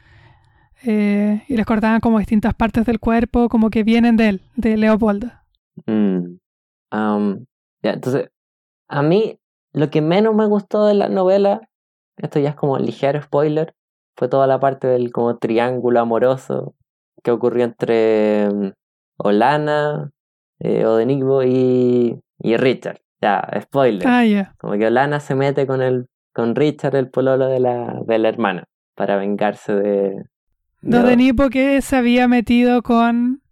eh, 0.85 1.43
y 1.49 1.57
les 1.57 1.67
cortaban 1.67 2.01
como 2.01 2.19
distintas 2.19 2.55
partes 2.55 2.85
del 2.87 2.99
cuerpo, 3.01 3.49
como 3.49 3.71
que 3.71 3.85
vienen 3.85 4.17
de 4.17 4.29
él, 4.29 4.43
de 4.57 4.77
Leopoldo. 4.77 5.31
Mm. 5.87 6.37
Ya, 7.83 7.93
entonces, 7.95 8.29
a 8.89 9.03
mí 9.03 9.39
lo 9.73 9.91
que 9.91 10.01
menos 10.03 10.35
me 10.35 10.47
gustó 10.47 10.87
de 10.87 10.95
la 10.95 11.09
novela, 11.09 11.61
esto 12.17 12.39
ya 12.39 12.51
es 12.51 12.55
como 12.55 12.79
ligero 12.79 13.21
spoiler, 13.23 13.75
fue 14.17 14.29
toda 14.29 14.47
la 14.47 14.61
parte 14.61 14.87
del 14.87 15.11
como 15.13 15.39
triángulo 15.39 16.01
amoroso 16.01 16.75
que 17.23 17.31
ocurrió 17.31 17.65
entre 17.65 18.49
mm, 18.51 18.73
Olana, 19.19 20.11
eh, 20.61 20.85
Odenigbo 20.85 21.43
y, 21.43 22.21
y 22.39 22.57
Richard. 22.57 23.01
Ya, 23.21 23.49
spoiler. 23.63 24.07
Ah, 24.07 24.25
ya. 24.25 24.55
Como 24.59 24.75
que 24.75 24.87
Olana 24.87 25.21
se 25.21 25.35
mete 25.35 25.67
con 25.67 25.81
el, 25.81 26.07
con 26.35 26.55
Richard, 26.55 26.97
el 26.97 27.09
pololo 27.09 27.47
de 27.47 27.61
la, 27.61 28.01
de 28.07 28.19
la 28.19 28.29
hermana, 28.29 28.65
para 28.95 29.17
vengarse 29.17 29.73
de... 29.75 30.11
de- 30.11 30.25
Dodenipo 30.83 31.49
que 31.49 31.81
se 31.83 31.97
había 31.97 32.29
metido 32.29 32.83
con 32.83 33.43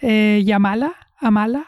eh, 0.00 0.42
Yamala, 0.44 0.94
Amala. 1.22 1.66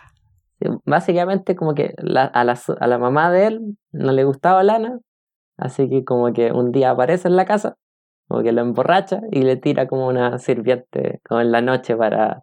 Básicamente 0.86 1.57
como 1.57 1.74
que 1.74 1.94
la- 1.98 2.24
a, 2.24 2.44
la, 2.44 2.59
a 2.80 2.86
la 2.86 2.98
mamá 2.98 3.30
de 3.30 3.46
él 3.46 3.76
no 3.92 4.12
le 4.12 4.24
gustaba 4.24 4.62
Lana, 4.62 4.98
así 5.59 5.88
que 5.90 6.05
como 6.05 6.32
que 6.32 6.52
un 6.52 6.72
día 6.72 6.90
aparece 6.90 7.28
en 7.28 7.36
la 7.36 7.44
casa, 7.44 7.76
como 8.28 8.42
que 8.42 8.52
lo 8.52 8.62
emborracha 8.62 9.20
y 9.30 9.42
le 9.42 9.57
tira 9.57 9.86
como 9.88 10.07
una 10.09 10.38
sirviente 10.38 11.20
como 11.28 11.40
en 11.42 11.52
la 11.52 11.61
noche 11.61 11.96
para, 11.96 12.42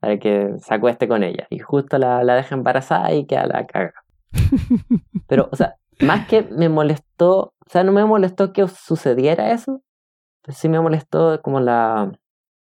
para 0.00 0.18
que 0.18 0.54
se 0.58 0.74
acueste 0.74 1.08
con 1.08 1.22
ella. 1.22 1.46
Y 1.50 1.60
justo 1.60 1.98
la, 1.98 2.22
la 2.24 2.34
deja 2.34 2.54
embarazada 2.54 3.12
y 3.12 3.26
queda 3.26 3.46
la 3.46 3.66
caga. 3.66 3.94
Pero, 5.28 5.48
o 5.50 5.56
sea, 5.56 5.76
más 6.00 6.26
que 6.26 6.42
me 6.42 6.68
molestó, 6.68 7.54
o 7.64 7.70
sea, 7.70 7.84
no 7.84 7.92
me 7.92 8.04
molestó 8.04 8.52
que 8.52 8.66
sucediera 8.68 9.52
eso, 9.52 9.80
pero 10.42 10.56
sí 10.56 10.68
me 10.68 10.80
molestó 10.80 11.40
como 11.42 11.60
la... 11.60 12.12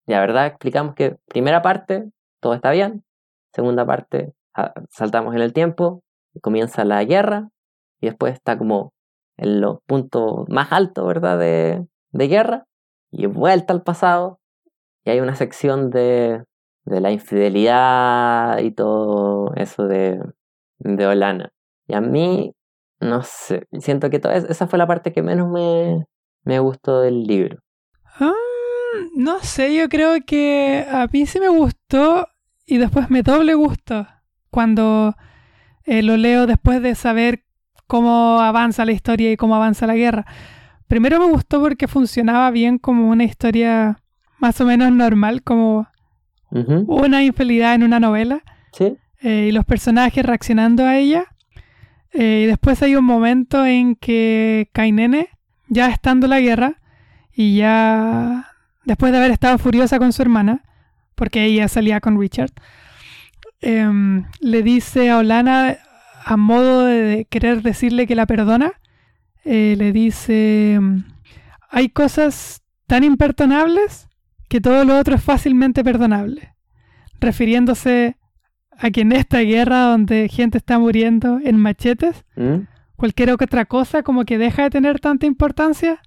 La 0.07 0.19
verdad, 0.19 0.47
explicamos 0.47 0.95
que 0.95 1.17
primera 1.27 1.61
parte, 1.61 2.09
todo 2.41 2.55
está 2.55 2.71
bien, 2.71 3.03
segunda 3.53 3.85
parte, 3.85 4.33
ah, 4.55 4.73
saltamos 4.89 5.35
en 5.35 5.41
el 5.41 5.53
tiempo, 5.53 6.01
comienza 6.41 6.85
la 6.85 7.03
guerra, 7.03 7.49
y 8.01 8.07
después 8.07 8.33
está 8.33 8.57
como 8.57 8.93
en 9.37 9.61
los 9.61 9.79
puntos 9.85 10.47
más 10.49 10.71
altos, 10.71 11.05
¿verdad?, 11.07 11.39
de, 11.39 11.85
de 12.11 12.27
guerra, 12.27 12.65
y 13.11 13.25
vuelta 13.25 13.73
al 13.73 13.83
pasado, 13.83 14.39
y 15.05 15.09
hay 15.11 15.19
una 15.21 15.35
sección 15.35 15.89
de, 15.89 16.43
de 16.85 17.01
la 17.01 17.11
infidelidad 17.11 18.59
y 18.59 18.71
todo 18.71 19.53
eso 19.55 19.87
de, 19.87 20.19
de 20.79 21.07
Olana. 21.07 21.51
Y 21.87 21.95
a 21.95 22.01
mí, 22.01 22.53
no 22.99 23.23
sé, 23.23 23.65
siento 23.79 24.09
que 24.09 24.19
toda 24.19 24.35
es- 24.35 24.45
esa 24.49 24.67
fue 24.67 24.77
la 24.77 24.87
parte 24.87 25.11
que 25.13 25.23
menos 25.23 25.49
me, 25.49 26.05
me 26.43 26.59
gustó 26.59 27.01
del 27.01 27.23
libro. 27.23 27.59
Ah, 28.19 28.33
no 29.15 29.39
sé, 29.39 29.73
yo 29.75 29.87
creo 29.89 30.17
que 30.25 30.85
a 30.89 31.07
mí 31.11 31.25
sí 31.25 31.39
me 31.39 31.49
gustó 31.49 32.27
y 32.69 32.77
después 32.77 33.09
me 33.09 33.23
doble 33.23 33.55
gusto 33.55 34.07
cuando 34.51 35.15
eh, 35.85 36.03
lo 36.03 36.17
leo 36.17 36.45
después 36.45 36.81
de 36.83 36.93
saber 36.93 37.43
cómo 37.87 38.39
avanza 38.39 38.85
la 38.85 38.91
historia 38.91 39.31
y 39.31 39.37
cómo 39.37 39.55
avanza 39.55 39.87
la 39.87 39.95
guerra. 39.95 40.27
Primero 40.87 41.19
me 41.19 41.25
gustó 41.25 41.59
porque 41.59 41.87
funcionaba 41.87 42.51
bien 42.51 42.77
como 42.77 43.09
una 43.09 43.23
historia 43.23 43.97
más 44.37 44.61
o 44.61 44.65
menos 44.65 44.91
normal, 44.91 45.41
como 45.41 45.87
una 46.51 47.23
infidelidad 47.23 47.75
en 47.75 47.83
una 47.83 47.99
novela 47.99 48.41
¿Sí? 48.71 48.97
eh, 49.21 49.47
y 49.49 49.51
los 49.51 49.65
personajes 49.65 50.23
reaccionando 50.23 50.85
a 50.85 50.97
ella. 50.97 51.25
Eh, 52.13 52.41
y 52.43 52.47
después 52.47 52.81
hay 52.83 52.95
un 52.95 53.05
momento 53.05 53.65
en 53.65 53.95
que 53.95 54.69
Kainene, 54.73 55.29
ya 55.67 55.89
estando 55.89 56.27
la 56.27 56.39
guerra, 56.39 56.79
y 57.33 57.57
ya 57.57 58.47
después 58.85 59.11
de 59.11 59.17
haber 59.17 59.31
estado 59.31 59.57
furiosa 59.57 59.97
con 59.97 60.13
su 60.13 60.21
hermana, 60.21 60.63
porque 61.19 61.43
ella 61.43 61.67
salía 61.67 61.99
con 61.99 62.17
Richard, 62.17 62.53
em, 63.59 64.23
le 64.39 64.63
dice 64.63 65.09
a 65.09 65.17
Olana, 65.17 65.77
a 66.23 66.37
modo 66.37 66.85
de 66.85 67.27
querer 67.29 67.61
decirle 67.61 68.07
que 68.07 68.15
la 68.15 68.25
perdona, 68.25 68.71
eh, 69.43 69.75
le 69.77 69.91
dice, 69.91 70.75
em, 70.75 71.03
hay 71.69 71.89
cosas 71.89 72.61
tan 72.87 73.03
imperdonables 73.03 74.07
que 74.47 74.61
todo 74.61 74.85
lo 74.85 74.97
otro 74.97 75.15
es 75.15 75.21
fácilmente 75.21 75.83
perdonable, 75.83 76.53
refiriéndose 77.19 78.15
a 78.71 78.89
que 78.89 79.01
en 79.01 79.11
esta 79.11 79.39
guerra 79.39 79.87
donde 79.91 80.29
gente 80.29 80.57
está 80.57 80.79
muriendo 80.79 81.37
en 81.43 81.57
machetes, 81.57 82.23
¿Mm? 82.37 82.59
cualquier 82.95 83.31
otra 83.31 83.65
cosa 83.65 84.03
como 84.03 84.23
que 84.23 84.37
deja 84.37 84.63
de 84.63 84.69
tener 84.69 85.01
tanta 85.01 85.25
importancia. 85.25 85.99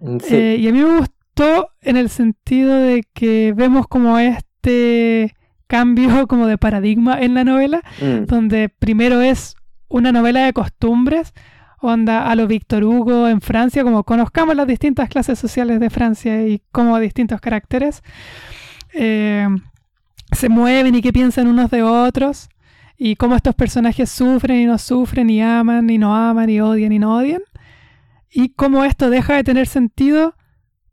Sí. 0.00 0.34
Eh, 0.34 0.56
y 0.58 0.66
a 0.66 0.72
mí 0.72 0.82
me 0.82 1.06
gustó 1.36 1.70
en 1.82 1.96
el 1.96 2.08
sentido 2.08 2.74
de 2.74 3.04
que 3.12 3.52
vemos 3.54 3.86
como 3.86 4.18
este 4.18 5.34
cambio 5.66 6.26
como 6.28 6.46
de 6.46 6.58
paradigma 6.58 7.20
en 7.20 7.34
la 7.34 7.44
novela, 7.44 7.82
Mm, 8.00 8.24
donde 8.26 8.68
primero 8.68 9.20
es 9.20 9.54
una 9.88 10.12
novela 10.12 10.44
de 10.46 10.52
costumbres, 10.52 11.34
onda 11.80 12.28
a 12.28 12.34
lo 12.34 12.46
Víctor 12.46 12.84
Hugo 12.84 13.28
en 13.28 13.40
Francia, 13.40 13.84
como 13.84 14.04
conozcamos 14.04 14.56
las 14.56 14.66
distintas 14.66 15.08
clases 15.08 15.38
sociales 15.38 15.78
de 15.78 15.90
Francia 15.90 16.46
y 16.46 16.62
como 16.72 16.98
distintos 16.98 17.40
caracteres 17.40 18.02
eh, 18.94 19.46
se 20.32 20.48
mueven 20.48 20.94
y 20.94 21.02
qué 21.02 21.12
piensan 21.12 21.46
unos 21.48 21.70
de 21.70 21.82
otros, 21.82 22.48
y 22.98 23.16
cómo 23.16 23.36
estos 23.36 23.54
personajes 23.54 24.10
sufren 24.10 24.62
y 24.62 24.64
no 24.64 24.78
sufren, 24.78 25.28
y 25.28 25.42
aman 25.42 25.90
y 25.90 25.98
no 25.98 26.16
aman, 26.16 26.48
y 26.48 26.60
odian 26.60 26.92
y 26.92 26.98
no 26.98 27.16
odian. 27.16 27.42
y 28.30 28.48
cómo 28.50 28.84
esto 28.84 29.10
deja 29.10 29.34
de 29.34 29.44
tener 29.44 29.66
sentido 29.66 30.34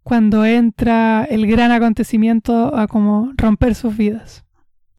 cuando 0.04 0.46
entra 0.46 1.24
el 1.26 1.48
gran 1.48 1.72
acontecimiento 1.72 2.76
a 2.76 2.88
como 2.88 3.32
romper 3.38 3.76
sus 3.76 3.96
vidas. 3.98 4.46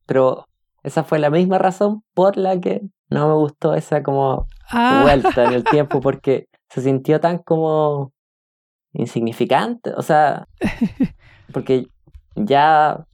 Pero 0.06 0.46
esa 0.82 1.04
fue 1.04 1.18
la 1.18 1.30
misma 1.30 1.58
razón 1.58 2.02
por 2.14 2.36
la 2.36 2.60
que 2.60 2.82
no 3.10 3.28
me 3.28 3.34
gustó 3.34 3.74
esa 3.74 4.02
como 4.02 4.46
Ah, 4.70 5.00
vuelta 5.02 5.44
en 5.44 5.52
el 5.52 5.64
tiempo 5.70 6.00
porque 6.00 6.46
se 6.70 6.80
sintió 6.80 7.20
tan 7.20 7.38
como 7.38 8.12
insignificante, 8.92 9.90
o 9.96 10.02
sea, 10.02 10.46
porque 11.52 11.86
ya 12.36 13.04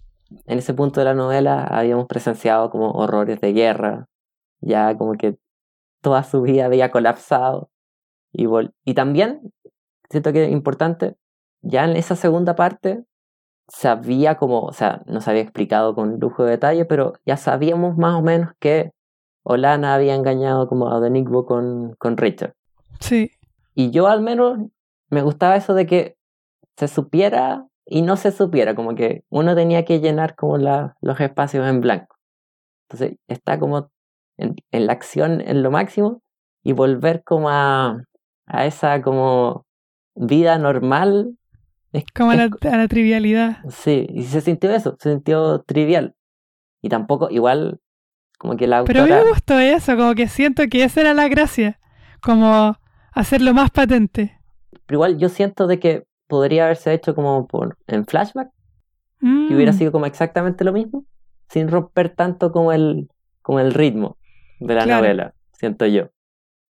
en 0.46 0.58
ese 0.58 0.74
punto 0.74 1.00
de 1.00 1.06
la 1.06 1.14
novela 1.14 1.64
habíamos 1.64 2.06
presenciado 2.06 2.70
como 2.70 2.92
horrores 2.92 3.40
de 3.40 3.52
guerra, 3.52 4.06
ya 4.60 4.96
como 4.96 5.14
que 5.14 5.36
toda 6.02 6.22
su 6.22 6.42
vida 6.42 6.66
había 6.66 6.90
colapsado 6.90 7.70
y, 8.32 8.44
vol- 8.46 8.72
y 8.84 8.94
también 8.94 9.52
siento 10.08 10.32
que 10.32 10.44
es 10.44 10.52
importante, 10.52 11.16
ya 11.62 11.84
en 11.84 11.96
esa 11.96 12.16
segunda 12.16 12.54
parte 12.56 13.04
sabía 13.68 14.36
como, 14.36 14.62
o 14.62 14.72
sea, 14.72 15.02
no 15.06 15.20
se 15.20 15.30
había 15.30 15.42
explicado 15.42 15.94
con 15.94 16.18
lujo 16.18 16.44
de 16.44 16.52
detalle, 16.52 16.84
pero 16.84 17.14
ya 17.24 17.36
sabíamos 17.36 17.96
más 17.96 18.14
o 18.14 18.22
menos 18.22 18.52
que 18.58 18.92
Olana 19.44 19.94
había 19.94 20.14
engañado 20.14 20.68
como 20.68 20.90
a 20.92 21.00
Denigbo 21.00 21.46
con, 21.46 21.94
con 21.98 22.16
Richard. 22.16 22.54
sí, 23.00 23.30
Y 23.74 23.90
yo 23.90 24.08
al 24.08 24.20
menos 24.22 24.58
me 25.08 25.22
gustaba 25.22 25.56
eso 25.56 25.74
de 25.74 25.86
que 25.86 26.16
se 26.76 26.88
supiera 26.88 27.66
y 27.86 28.02
no 28.02 28.16
se 28.16 28.32
supiera, 28.32 28.74
como 28.74 28.94
que 28.94 29.24
uno 29.28 29.54
tenía 29.54 29.84
que 29.84 30.00
llenar 30.00 30.34
como 30.36 30.58
la, 30.58 30.96
los 31.00 31.20
espacios 31.20 31.66
en 31.66 31.80
blanco. 31.80 32.16
Entonces 32.88 33.18
está 33.28 33.58
como 33.58 33.90
en, 34.36 34.56
en 34.70 34.86
la 34.86 34.92
acción 34.92 35.40
en 35.40 35.62
lo 35.62 35.70
máximo 35.70 36.22
y 36.62 36.72
volver 36.72 37.22
como 37.24 37.50
a, 37.50 38.02
a 38.46 38.66
esa 38.66 39.02
como 39.02 39.66
vida 40.14 40.58
normal. 40.58 41.36
Es, 41.92 42.04
como 42.14 42.30
a 42.30 42.36
la, 42.36 42.44
a 42.44 42.76
la 42.76 42.88
trivialidad. 42.88 43.58
Sí, 43.68 44.06
y 44.10 44.22
se 44.24 44.40
sintió 44.40 44.70
eso, 44.72 44.96
se 45.00 45.10
sintió 45.10 45.60
trivial. 45.62 46.14
Y 46.82 46.88
tampoco, 46.88 47.28
igual, 47.30 47.80
como 48.38 48.56
que 48.56 48.66
la 48.66 48.84
Pero 48.84 49.00
a 49.02 49.06
mí 49.06 49.10
autora... 49.10 49.24
me 49.24 49.30
gustó 49.30 49.58
eso, 49.58 49.96
como 49.96 50.14
que 50.14 50.28
siento 50.28 50.62
que 50.70 50.84
esa 50.84 51.00
era 51.00 51.14
la 51.14 51.28
gracia, 51.28 51.78
como 52.22 52.76
hacerlo 53.12 53.52
más 53.54 53.70
patente. 53.70 54.38
Pero 54.86 54.96
igual 54.98 55.18
yo 55.18 55.28
siento 55.28 55.66
de 55.66 55.78
que 55.80 56.04
podría 56.28 56.64
haberse 56.64 56.92
hecho 56.94 57.14
como 57.14 57.46
por, 57.46 57.76
en 57.86 58.06
flashback, 58.06 58.50
Mm, 59.22 59.48
y 59.50 59.54
hubiera 59.54 59.74
sido 59.74 59.92
como 59.92 60.06
exactamente 60.06 60.64
lo 60.64 60.72
mismo, 60.72 61.04
sin 61.50 61.68
romper 61.68 62.08
tanto 62.08 62.52
como 62.52 62.72
el, 62.72 63.10
como 63.42 63.60
el 63.60 63.74
ritmo 63.74 64.16
de 64.60 64.74
la 64.74 64.84
Claro. 64.84 65.02
novela, 65.02 65.34
siento 65.52 65.84
yo. 65.84 66.04
O 66.04 66.10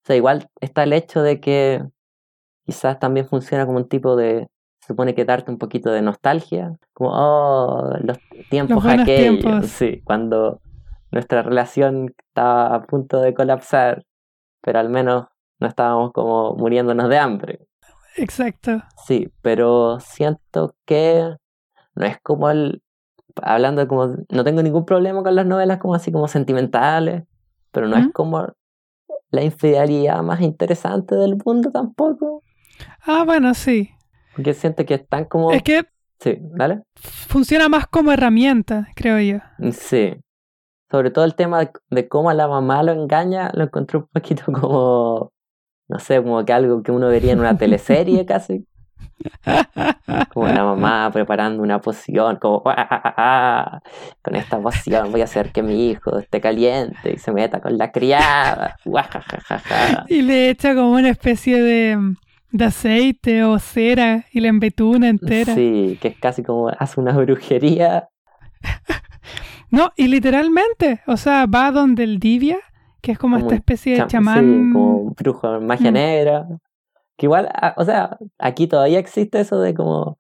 sea, 0.06 0.16
igual 0.16 0.50
está 0.60 0.82
el 0.82 0.94
hecho 0.94 1.22
de 1.22 1.40
que 1.40 1.84
quizás 2.66 2.98
también 3.00 3.28
funciona 3.28 3.68
como 3.68 3.78
un 3.78 3.88
tipo 3.88 4.16
de, 4.16 4.48
supone 4.86 5.14
que 5.16 5.26
darte 5.26 5.52
un 5.52 5.58
poquito 5.58 5.92
de 5.92 6.02
nostalgia, 6.02 6.76
como, 6.94 7.12
oh, 7.14 7.94
los 8.02 8.18
tiempos 8.50 8.84
Los 8.84 8.94
aquellos, 8.94 9.40
tiempos. 9.40 9.66
sí, 9.68 10.02
cuando 10.04 10.60
nuestra 11.12 11.44
relación 11.44 12.14
estaba 12.28 12.76
a 12.76 12.84
punto 12.84 13.22
de 13.22 13.34
colapsar, 13.34 14.06
pero 14.62 14.80
al 14.80 14.90
menos 14.90 15.26
no 15.60 15.68
estábamos 15.68 16.12
como 16.14 16.56
muriéndonos 16.56 17.10
de 17.10 17.18
hambre. 17.18 17.60
Exacto. 18.18 18.82
Sí, 19.06 19.32
pero 19.42 20.00
siento 20.00 20.76
que 20.86 21.36
no 21.96 22.06
es 22.06 22.20
como 22.22 22.50
el. 22.50 22.82
Hablando 23.42 23.88
como. 23.88 24.16
No 24.30 24.44
tengo 24.44 24.62
ningún 24.62 24.86
problema 24.86 25.24
con 25.24 25.36
las 25.36 25.46
novelas 25.46 25.78
como 25.80 25.96
así 25.96 26.12
como 26.12 26.28
sentimentales, 26.28 27.24
pero 27.72 27.88
no 27.88 27.96
es 27.96 28.08
como 28.12 28.48
la 29.30 29.44
infidelidad 29.44 30.22
más 30.24 30.42
interesante 30.42 31.16
del 31.16 31.38
mundo 31.46 31.72
tampoco. 31.72 32.44
Ah, 33.06 33.24
bueno, 33.26 33.54
sí. 33.54 33.92
Porque 34.36 34.54
siento 34.54 34.86
que 34.86 34.96
están 34.96 35.26
como. 35.26 35.52
Es 35.52 35.64
que 35.64 35.86
Sí, 36.20 36.38
¿vale? 36.56 36.84
funciona 36.96 37.68
más 37.68 37.88
como 37.88 38.12
herramienta, 38.12 38.88
creo 38.96 39.20
yo. 39.20 39.40
Sí. 39.72 40.14
Sobre 40.92 41.10
todo 41.10 41.26
el 41.26 41.34
tema 41.36 41.60
de, 41.62 41.72
de 41.90 42.08
cómo 42.08 42.30
a 42.30 42.34
la 42.36 42.48
mamá 42.48 42.84
lo 42.84 42.92
engaña, 42.92 43.50
lo 43.56 43.64
encontré 43.64 43.98
un 43.98 44.08
poquito 44.12 44.44
como. 44.52 45.32
No 45.90 46.00
sé, 46.00 46.22
como 46.22 46.46
que 46.46 46.54
algo 46.54 46.84
que 46.84 46.92
uno 46.92 47.08
vería 47.08 47.34
en 47.34 47.40
una 47.40 47.58
teleserie 47.58 48.26
casi. 48.28 48.66
Como 50.34 50.48
la 50.48 50.64
mamá 50.64 51.10
preparando 51.12 51.62
una 51.62 51.80
poción, 51.82 52.38
como 52.38 52.62
"Ah, 52.66 52.88
ah, 52.90 53.14
ah, 53.18 53.80
con 54.22 54.36
esta 54.36 54.60
poción 54.60 55.12
voy 55.12 55.22
a 55.22 55.26
hacer 55.26 55.52
que 55.52 55.62
mi 55.64 55.90
hijo 55.90 56.18
esté 56.20 56.40
caliente 56.42 57.14
y 57.14 57.18
se 57.18 57.32
meta 57.32 57.62
con 57.62 57.78
la 57.78 57.92
criada. 57.92 58.76
Y 60.08 60.22
le 60.22 60.50
echa 60.50 60.74
como 60.76 60.92
una 60.92 61.10
especie 61.10 61.62
de, 61.62 62.16
de 62.52 62.66
aceite 62.66 63.44
o 63.44 63.58
cera 63.60 64.26
y 64.32 64.40
la 64.42 64.50
embetuna 64.50 65.08
entera. 65.10 65.56
Sí, 65.56 65.98
que 66.02 66.10
es 66.10 66.18
casi 66.20 66.44
como 66.44 66.70
hace 66.70 67.00
una 67.00 67.14
brujería. 67.14 68.10
No, 69.70 69.92
y 69.96 70.10
literalmente, 70.10 71.00
o 71.08 71.16
sea, 71.16 71.46
va 71.46 71.72
donde 71.72 72.04
el 72.04 72.20
Divia, 72.20 72.58
que 73.02 73.14
es 73.14 73.18
como, 73.18 73.38
Como 73.38 73.46
esta 73.48 73.56
especie 73.56 73.94
de 73.94 74.02
cham- 74.02 74.08
chamán. 74.08 74.40
Sí, 74.68 74.74
como 74.74 75.12
brujo, 75.12 75.62
magia 75.62 75.92
Mm. 75.92 75.94
negra. 75.94 76.46
Que 77.18 77.28
igual, 77.28 77.48
ah, 77.54 77.74
o 77.78 77.86
sea, 77.86 78.18
aquí 78.38 78.68
todavía 78.68 79.00
existe 79.00 79.40
eso 79.40 79.62
de 79.62 79.74
como 79.74 80.18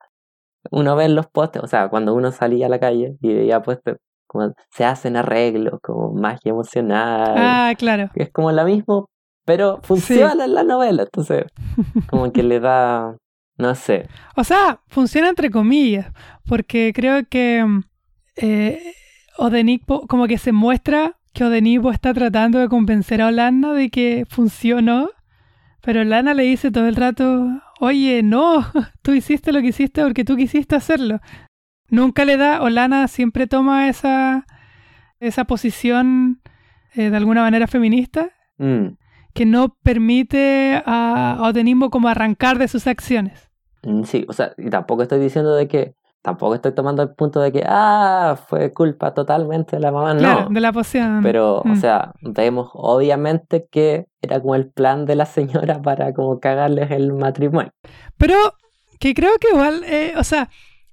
uno 0.71 0.95
ve 0.95 1.03
en 1.05 1.15
los 1.15 1.27
postes, 1.27 1.61
o 1.63 1.67
sea, 1.67 1.89
cuando 1.89 2.13
uno 2.15 2.32
salía 2.32 2.67
a 2.67 2.69
la 2.69 2.79
calle 2.79 3.17
y 3.21 3.34
veía 3.34 3.61
postes, 3.61 3.97
como 4.25 4.53
se 4.69 4.86
hacen 4.86 5.17
arreglos, 5.17 5.79
como 5.84 6.13
magia 6.13 6.51
emocional. 6.51 7.34
Ah, 7.36 7.73
claro. 7.77 8.09
que 8.13 8.23
es 8.23 8.32
como 8.32 8.53
lo 8.53 8.63
mismo, 8.63 9.09
pero 9.45 9.79
funciona 9.83 10.45
en 10.45 10.53
la 10.53 10.63
novela, 10.63 11.03
entonces 11.03 11.45
como 12.09 12.31
que 12.31 12.43
le 12.43 12.59
da, 12.59 13.15
no 13.57 13.75
sé, 13.75 14.07
O 14.35 14.43
sea, 14.43 14.79
funciona 14.87 15.29
entre 15.29 15.49
comillas, 15.49 16.11
porque 16.45 16.91
creo 16.93 17.25
que 17.27 17.65
eh, 18.35 18.93
Odenipo, 19.37 20.07
como 20.07 20.27
que 20.27 20.37
se 20.37 20.51
muestra 20.51 21.17
que 21.33 21.43
Odenipo 21.43 21.91
está 21.91 22.13
tratando 22.13 22.59
de 22.59 22.67
convencer 22.67 23.21
a 23.21 23.27
Olana 23.27 23.73
de 23.73 23.89
que 23.89 24.25
funcionó, 24.29 25.09
pero 25.81 26.01
Olana 26.01 26.33
le 26.33 26.43
dice 26.43 26.71
todo 26.71 26.87
el 26.87 26.95
rato, 26.95 27.47
oye, 27.79 28.21
no, 28.23 28.65
tú 29.01 29.13
hiciste 29.13 29.51
lo 29.51 29.61
que 29.61 29.67
hiciste 29.67 30.03
porque 30.03 30.25
tú 30.25 30.35
quisiste 30.35 30.75
hacerlo. 30.75 31.19
Nunca 31.89 32.23
le 32.23 32.37
da, 32.37 32.61
Olana 32.61 33.07
siempre 33.07 33.47
toma 33.47 33.89
esa, 33.89 34.45
esa 35.19 35.45
posición 35.45 36.41
eh, 36.93 37.09
de 37.09 37.17
alguna 37.17 37.41
manera 37.41 37.67
feminista, 37.67 38.31
Mm, 38.57 38.95
que 39.34 39.45
no 39.45 39.75
permite 39.84 40.82
a 40.86 41.38
Odenimbo 41.41 41.89
como 41.89 42.07
arrancar 42.07 42.57
de 42.59 42.67
sus 42.67 42.88
acciones. 42.88 43.49
mm, 43.84 44.03
sí, 44.03 44.25
o 44.29 44.34
sea, 44.34 44.53
y 44.57 44.69
tampoco 44.69 45.03
estoy 45.03 45.19
diciendo 45.19 45.55
de 45.55 45.67
que, 45.67 45.95
tampoco 46.21 46.53
estoy 46.53 46.73
tomando 46.73 47.01
el 47.01 47.09
punto 47.15 47.39
de 47.41 47.51
que, 47.51 47.63
ah, 47.65 48.38
fue 48.47 48.71
culpa 48.71 49.13
totalmente 49.13 49.75
de 49.77 49.82
la 49.82 49.91
mamá, 49.91 50.15
Claro, 50.15 50.43
no, 50.43 50.49
de 50.53 50.61
la 50.61 50.71
poción. 50.71 51.21
pero, 51.23 51.61
o 51.61 51.67
Mm. 51.69 51.75
sea, 51.77 52.13
vemos 52.21 52.69
obviamente 52.73 53.67
que 53.71 54.05
era 54.21 54.39
como 54.39 54.53
el 54.55 54.69
plan 54.69 55.05
de 55.05 55.15
la 55.15 55.25
señora 55.25 55.82
para 55.82 56.13
como 56.13 56.39
cagarles 56.39 56.91
el 56.91 57.13
matrimonio. 57.13 57.71
Pero 58.17 58.36
que 58.99 59.15
creo 59.15 59.32
que 59.39 59.47
igual, 59.49 59.84
eh, 59.88 60.13
o 60.15 60.23
sea, 60.23 60.49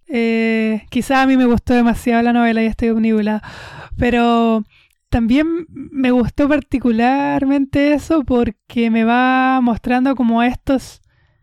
eh, 0.08 0.86
quizá 0.88 1.20
a 1.20 1.26
mí 1.26 1.36
me 1.36 1.44
gustó 1.44 1.74
demasiado 1.74 2.22
la 2.22 2.32
novela 2.32 2.62
y 2.62 2.66
estoy 2.66 2.88
omnibulada, 2.88 3.42
pero 3.98 4.62
también 5.08 5.66
me 5.70 6.10
gustó 6.10 6.48
particularmente 6.48 7.92
eso 7.92 8.24
porque 8.24 8.90
me 8.90 9.04
va 9.04 9.60
mostrando 9.62 10.14
como 10.14 10.42
estos, 10.42 11.00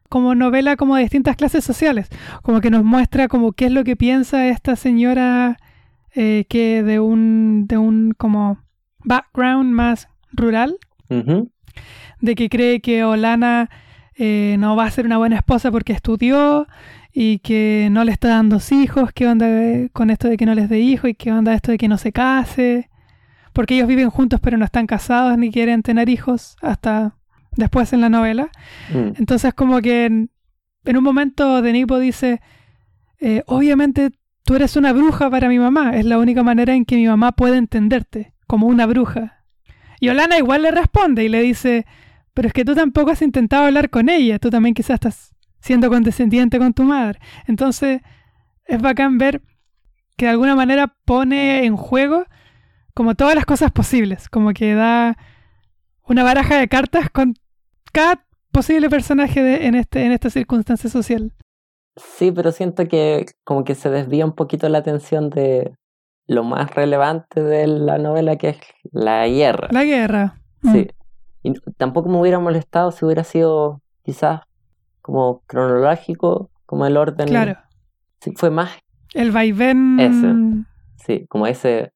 como 0.10 0.36
novela 0.36 0.76
como 0.76 0.96
de 0.96 1.04
distintas 1.04 1.36
clases 1.36 1.64
sociales, 1.64 2.10
como 2.42 2.62
que 2.62 2.70
nos 2.70 2.84
muestra 2.84 3.28
como 3.28 3.54
qué 3.54 3.66
es 3.66 3.72
lo 3.72 3.84
que 3.84 3.96
piensa 3.96 4.48
esta 4.48 4.76
señora 4.76 5.58
eh, 6.14 6.46
que 6.48 6.84
de 6.84 7.00
un, 7.00 7.66
de 7.68 7.78
un 7.78 8.14
como 8.18 8.60
background 9.04 9.72
más 9.72 10.08
rural, 10.32 10.78
de 12.22 12.36
que 12.36 12.50
cree 12.50 12.82
que 12.82 13.04
Olana 13.04 13.70
eh, 14.16 14.56
no 14.60 14.76
va 14.76 14.86
a 14.86 14.92
ser 14.92 15.06
una 15.06 15.18
buena 15.18 15.38
esposa 15.38 15.72
porque 15.72 15.94
estudió 15.94 16.68
y 17.12 17.40
que 17.40 17.90
no 17.92 18.04
le 18.04 18.12
está 18.12 18.30
dando 18.30 18.60
hijos, 18.72 19.12
qué 19.14 19.28
onda 19.28 19.48
con 19.94 20.10
esto 20.10 20.28
de 20.28 20.38
que 20.38 20.46
no 20.46 20.56
les 20.56 20.70
dé 20.70 20.80
hijos 20.80 21.10
y 21.10 21.16
qué 21.16 21.32
onda 21.32 21.54
esto 21.54 21.72
de 21.72 21.78
que 21.78 21.88
no 21.88 21.98
se 21.98 22.12
case, 22.12 22.90
porque 23.56 23.76
ellos 23.76 23.88
viven 23.88 24.10
juntos 24.10 24.40
pero 24.42 24.58
no 24.58 24.66
están 24.66 24.86
casados 24.86 25.38
ni 25.38 25.50
quieren 25.50 25.82
tener 25.82 26.10
hijos 26.10 26.58
hasta 26.62 27.16
después 27.56 27.94
en 27.94 28.02
la 28.02 28.10
novela. 28.10 28.50
mm, 28.94 29.14
Entonces 29.18 29.54
como 29.54 29.82
que 29.82 30.06
en, 30.06 30.30
en 30.84 30.98
un 30.98 31.04
momento 31.04 31.62
Denipo 31.62 31.98
dice, 31.98 32.42
eh, 33.20 33.44
obviamente 33.48 34.12
tú 34.44 34.56
eres 34.56 34.76
una 34.76 34.92
bruja 34.94 35.30
para 35.30 35.48
mi 35.48 35.58
mamá, 35.58 35.96
es 35.96 36.06
la 36.06 36.20
única 36.20 36.44
manera 36.44 36.76
en 36.76 36.86
que 36.86 36.98
mi 36.98 37.08
mamá 37.08 37.32
puede 37.32 37.58
entenderte, 37.58 38.34
como 38.46 38.68
una 38.68 38.86
bruja. 38.86 39.46
Y 40.02 40.10
Olana 40.10 40.38
igual 40.38 40.62
le 40.64 40.72
responde 40.72 41.24
y 41.24 41.30
le 41.30 41.42
dice, 41.42 41.86
pero 42.34 42.50
es 42.50 42.54
que 42.54 42.66
tú 42.66 42.76
tampoco 42.76 43.12
has 43.12 43.22
intentado 43.22 43.66
hablar 43.66 43.90
con 43.90 44.10
ella, 44.10 44.38
tú 44.38 44.50
también 44.50 44.76
quizás 44.76 44.96
estás 44.96 45.36
siendo 45.62 45.90
condescendiente 45.90 46.60
con 46.60 46.74
tu 46.74 46.84
madre. 46.84 47.20
Entonces 47.48 48.02
es 48.66 48.82
bacán 48.82 49.18
ver 49.18 49.42
que 50.18 50.26
de 50.26 50.32
alguna 50.32 50.56
manera 50.56 50.94
pone 51.06 51.66
en 51.66 51.78
juego 51.78 52.26
como 52.96 53.14
todas 53.14 53.36
las 53.36 53.46
cosas 53.46 53.72
posibles, 53.72 54.30
como 54.30 54.54
que 54.54 54.74
da 54.74 55.18
una 56.08 56.24
baraja 56.24 56.58
de 56.58 56.68
cartas 56.68 57.10
con 57.12 57.36
cada 57.92 58.26
posible 58.52 58.90
personaje 58.90 59.44
de, 59.44 59.68
en, 59.68 59.76
este, 59.76 60.06
en 60.06 60.12
esta 60.12 60.30
circunstancia 60.32 60.90
social. 60.90 61.34
Sí, 61.98 62.32
pero 62.32 62.52
siento 62.52 62.88
que 62.88 63.26
como 63.44 63.64
que 63.64 63.76
se 63.76 63.90
desvía 63.90 64.26
un 64.26 64.34
poquito 64.34 64.68
la 64.70 64.80
atención 64.80 65.30
de 65.30 65.76
lo 66.28 66.44
más 66.44 66.74
relevante 66.74 67.42
de 67.42 67.68
la 67.68 67.98
novela, 67.98 68.38
que 68.38 68.50
es 68.50 68.58
la 68.92 69.28
guerra. 69.28 69.68
La 69.72 69.84
guerra. 69.84 70.42
Sí. 70.64 70.88
Y 71.44 71.54
tampoco 71.78 72.10
me 72.10 72.20
hubiera 72.20 72.40
molestado 72.40 72.92
si 72.92 73.06
hubiera 73.06 73.24
sido 73.24 73.82
quizás 74.04 74.42
como 75.02 75.42
cronológico, 75.46 76.50
como 76.66 76.86
el 76.86 76.98
orden. 76.98 77.28
Claro. 77.28 77.58
Sí, 78.22 78.34
fue 78.36 78.50
más. 78.50 78.72
El 79.14 79.32
vaivén. 79.32 80.00
Ese. 80.00 80.34
Sí, 81.06 81.28
como 81.28 81.46
ese. 81.46 81.92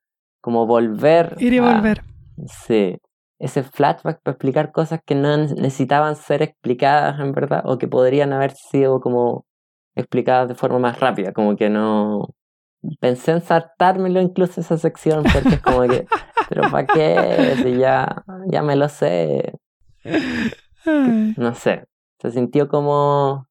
Como 0.50 0.66
volver. 0.66 1.36
Ir 1.38 1.54
y 1.54 1.60
volver. 1.60 2.02
Sí. 2.48 2.98
Ese 3.38 3.62
flashback 3.62 4.20
para 4.24 4.34
explicar 4.34 4.72
cosas 4.72 5.00
que 5.06 5.14
no 5.14 5.38
necesitaban 5.38 6.16
ser 6.16 6.42
explicadas 6.42 7.20
en 7.20 7.34
verdad, 7.34 7.62
o 7.66 7.78
que 7.78 7.88
podrían 7.88 8.34
haber 8.34 8.54
sido 8.54 9.00
como 9.00 9.46
explicadas 9.94 10.48
de 10.48 10.56
forma 10.56 10.80
más 10.80 11.00
rápida, 11.00 11.34
como 11.34 11.56
que 11.56 11.70
no. 11.70 12.30
Pensé 13.00 13.34
en 13.34 13.42
saltármelo 13.42 14.20
incluso 14.22 14.60
esa 14.60 14.80
sección, 14.80 15.22
porque 15.22 15.50
es 15.50 15.62
como 15.62 15.82
que. 15.82 16.08
Pero 16.50 16.64
¿para 16.72 16.88
qué? 16.88 17.54
Si 17.62 17.78
ya, 17.78 18.24
ya 18.48 18.64
me 18.64 18.76
lo 18.76 18.90
sé. 18.90 19.54
No 21.38 21.54
sé. 21.54 21.86
Se 22.20 22.32
sintió 22.32 22.68
como 22.68 23.46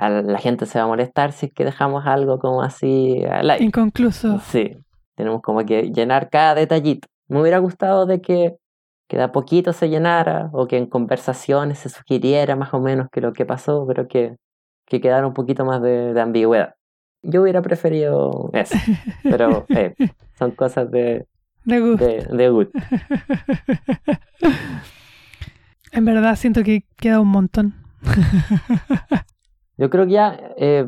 la 0.00 0.38
gente 0.40 0.66
se 0.66 0.80
va 0.80 0.86
a 0.86 0.88
molestar 0.88 1.30
si 1.30 1.46
es 1.46 1.52
que 1.52 1.64
dejamos 1.64 2.08
algo 2.08 2.40
como 2.40 2.60
así 2.60 3.22
al 3.24 3.50
aire. 3.50 3.64
Inconcluso. 3.64 4.40
Sí. 4.40 4.76
Tenemos 5.20 5.42
como 5.42 5.66
que 5.66 5.92
llenar 5.92 6.30
cada 6.30 6.54
detallito. 6.54 7.06
Me 7.28 7.42
hubiera 7.42 7.58
gustado 7.58 8.06
de 8.06 8.22
que, 8.22 8.56
que 9.06 9.18
de 9.18 9.24
a 9.24 9.32
poquito 9.32 9.74
se 9.74 9.90
llenara 9.90 10.48
o 10.54 10.66
que 10.66 10.78
en 10.78 10.86
conversaciones 10.86 11.80
se 11.80 11.90
sugiriera 11.90 12.56
más 12.56 12.72
o 12.72 12.80
menos 12.80 13.08
que 13.12 13.20
lo 13.20 13.34
que 13.34 13.44
pasó, 13.44 13.84
pero 13.86 14.08
que, 14.08 14.38
que 14.86 15.02
quedara 15.02 15.26
un 15.26 15.34
poquito 15.34 15.66
más 15.66 15.82
de, 15.82 16.14
de 16.14 16.20
ambigüedad. 16.22 16.72
Yo 17.20 17.42
hubiera 17.42 17.60
preferido 17.60 18.48
eso, 18.54 18.78
pero 19.22 19.66
eh, 19.68 19.94
son 20.38 20.52
cosas 20.52 20.90
de, 20.90 21.26
de 21.66 21.80
gusto. 21.80 22.06
De, 22.06 22.24
de 22.24 22.48
gusto. 22.48 22.72
en 25.92 26.04
verdad 26.06 26.34
siento 26.34 26.62
que 26.62 26.84
queda 26.96 27.20
un 27.20 27.28
montón. 27.28 27.74
Yo 29.76 29.90
creo 29.90 30.06
que 30.06 30.12
ya, 30.12 30.40
eh, 30.56 30.86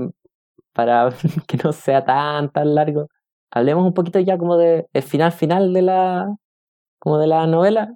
para 0.72 1.10
que 1.46 1.58
no 1.62 1.72
sea 1.72 2.02
tan, 2.02 2.48
tan 2.48 2.74
largo, 2.74 3.08
hablemos 3.52 3.84
un 3.84 3.94
poquito 3.94 4.18
ya 4.18 4.38
como 4.38 4.56
de 4.56 4.86
el 4.92 5.02
final 5.02 5.30
final 5.30 5.72
de 5.72 5.82
la, 5.82 6.36
como 6.98 7.18
de 7.18 7.26
la 7.28 7.46
novela. 7.46 7.94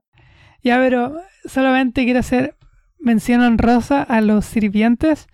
Ya, 0.63 0.77
pero 0.77 1.17
solamente 1.47 2.05
quiero 2.05 2.21
hacer 2.21 2.57
mención 2.99 3.41
honrosa 3.41 4.03
a 4.03 4.21
los 4.21 4.45
sirvientes. 4.45 5.27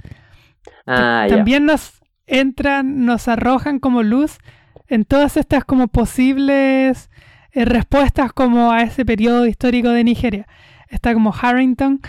Ah, 0.86 1.26
También 1.28 1.66
nos 1.66 2.00
entran, 2.26 3.04
nos 3.04 3.28
arrojan 3.28 3.78
como 3.80 4.02
luz 4.02 4.38
en 4.86 5.04
todas 5.04 5.36
estas 5.36 5.64
como 5.64 5.88
posibles 5.88 7.10
eh, 7.52 7.64
respuestas 7.64 8.32
como 8.32 8.70
a 8.70 8.82
ese 8.82 9.04
periodo 9.04 9.46
histórico 9.46 9.90
de 9.90 10.04
Nigeria. 10.04 10.46
Está 10.88 11.14
como 11.14 11.34
Harrington, 11.34 12.00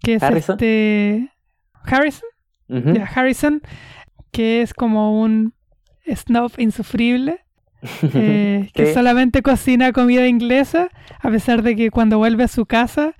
que 0.00 0.14
es 0.14 0.22
Harrison. 0.22 0.54
este 0.54 1.32
Harrison. 1.82 2.28
Ya, 2.68 3.04
Harrison, 3.04 3.62
que 4.30 4.60
es 4.60 4.74
como 4.74 5.22
un 5.22 5.54
snob 6.14 6.52
insufrible, 6.58 7.40
eh, 8.14 8.70
que 8.74 8.92
solamente 8.92 9.42
cocina 9.42 9.92
comida 9.92 10.26
inglesa, 10.26 10.88
a 11.20 11.30
pesar 11.30 11.62
de 11.62 11.76
que 11.76 11.90
cuando 11.90 12.18
vuelve 12.18 12.44
a 12.44 12.48
su 12.48 12.66
casa, 12.66 13.14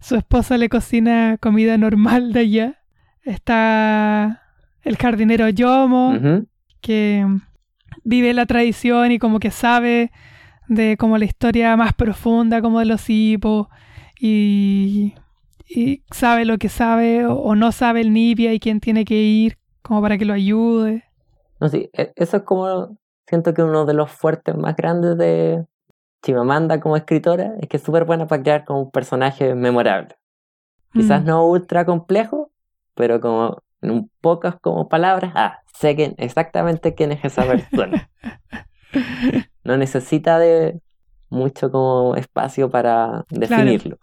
su 0.00 0.16
esposa 0.16 0.58
le 0.58 0.68
cocina 0.68 1.38
comida 1.40 1.78
normal 1.78 2.32
de 2.32 2.40
allá. 2.40 2.78
Está 3.22 4.42
el 4.82 4.96
jardinero 4.96 5.48
Yomo, 5.48 6.18
que 6.82 7.26
vive 8.04 8.34
la 8.34 8.44
tradición 8.44 9.12
y 9.12 9.18
como 9.18 9.40
que 9.40 9.50
sabe 9.50 10.12
de 10.68 10.96
como 10.98 11.18
la 11.18 11.24
historia 11.24 11.76
más 11.76 11.94
profunda 11.94 12.60
como 12.60 12.78
de 12.80 12.86
los 12.86 13.08
hipos 13.08 13.68
y, 14.18 15.14
y 15.68 16.02
sabe 16.10 16.44
lo 16.44 16.58
que 16.58 16.68
sabe 16.68 17.26
o, 17.26 17.34
o 17.34 17.54
no 17.54 17.72
sabe 17.72 18.00
el 18.00 18.12
Nibia 18.12 18.52
y 18.52 18.60
quién 18.60 18.80
tiene 18.80 19.04
que 19.04 19.22
ir 19.22 19.58
como 19.82 20.00
para 20.02 20.18
que 20.18 20.24
lo 20.24 20.32
ayude. 20.32 21.04
No, 21.64 21.70
sí, 21.70 21.88
e- 21.94 22.12
eso 22.16 22.36
es 22.36 22.42
como, 22.42 22.98
siento 23.26 23.54
que 23.54 23.62
uno 23.62 23.86
de 23.86 23.94
los 23.94 24.10
fuertes 24.10 24.54
más 24.54 24.76
grandes 24.76 25.16
de 25.16 25.64
Chimamanda 26.22 26.78
como 26.78 26.94
escritora 26.96 27.54
es 27.58 27.68
que 27.70 27.78
es 27.78 27.82
súper 27.82 28.04
buena 28.04 28.26
para 28.26 28.42
crear 28.42 28.64
como 28.66 28.82
un 28.82 28.90
personaje 28.90 29.54
memorable. 29.54 30.14
Quizás 30.94 31.22
Mm. 31.22 31.26
no 31.26 31.46
ultra 31.48 31.86
complejo, 31.86 32.50
pero 32.94 33.18
como 33.18 33.62
en 33.80 33.90
un 33.92 34.10
pocas 34.20 34.56
como 34.60 34.90
palabras, 34.90 35.32
ah, 35.34 35.60
sé 35.78 35.96
que 35.96 36.14
exactamente 36.18 36.94
quién 36.94 37.12
es 37.12 37.24
esa 37.24 37.46
persona. 37.46 38.10
no 39.64 39.78
necesita 39.78 40.38
de 40.38 40.80
mucho 41.30 41.70
como 41.70 42.14
espacio 42.16 42.70
para 42.70 43.24
definirlo. 43.30 43.96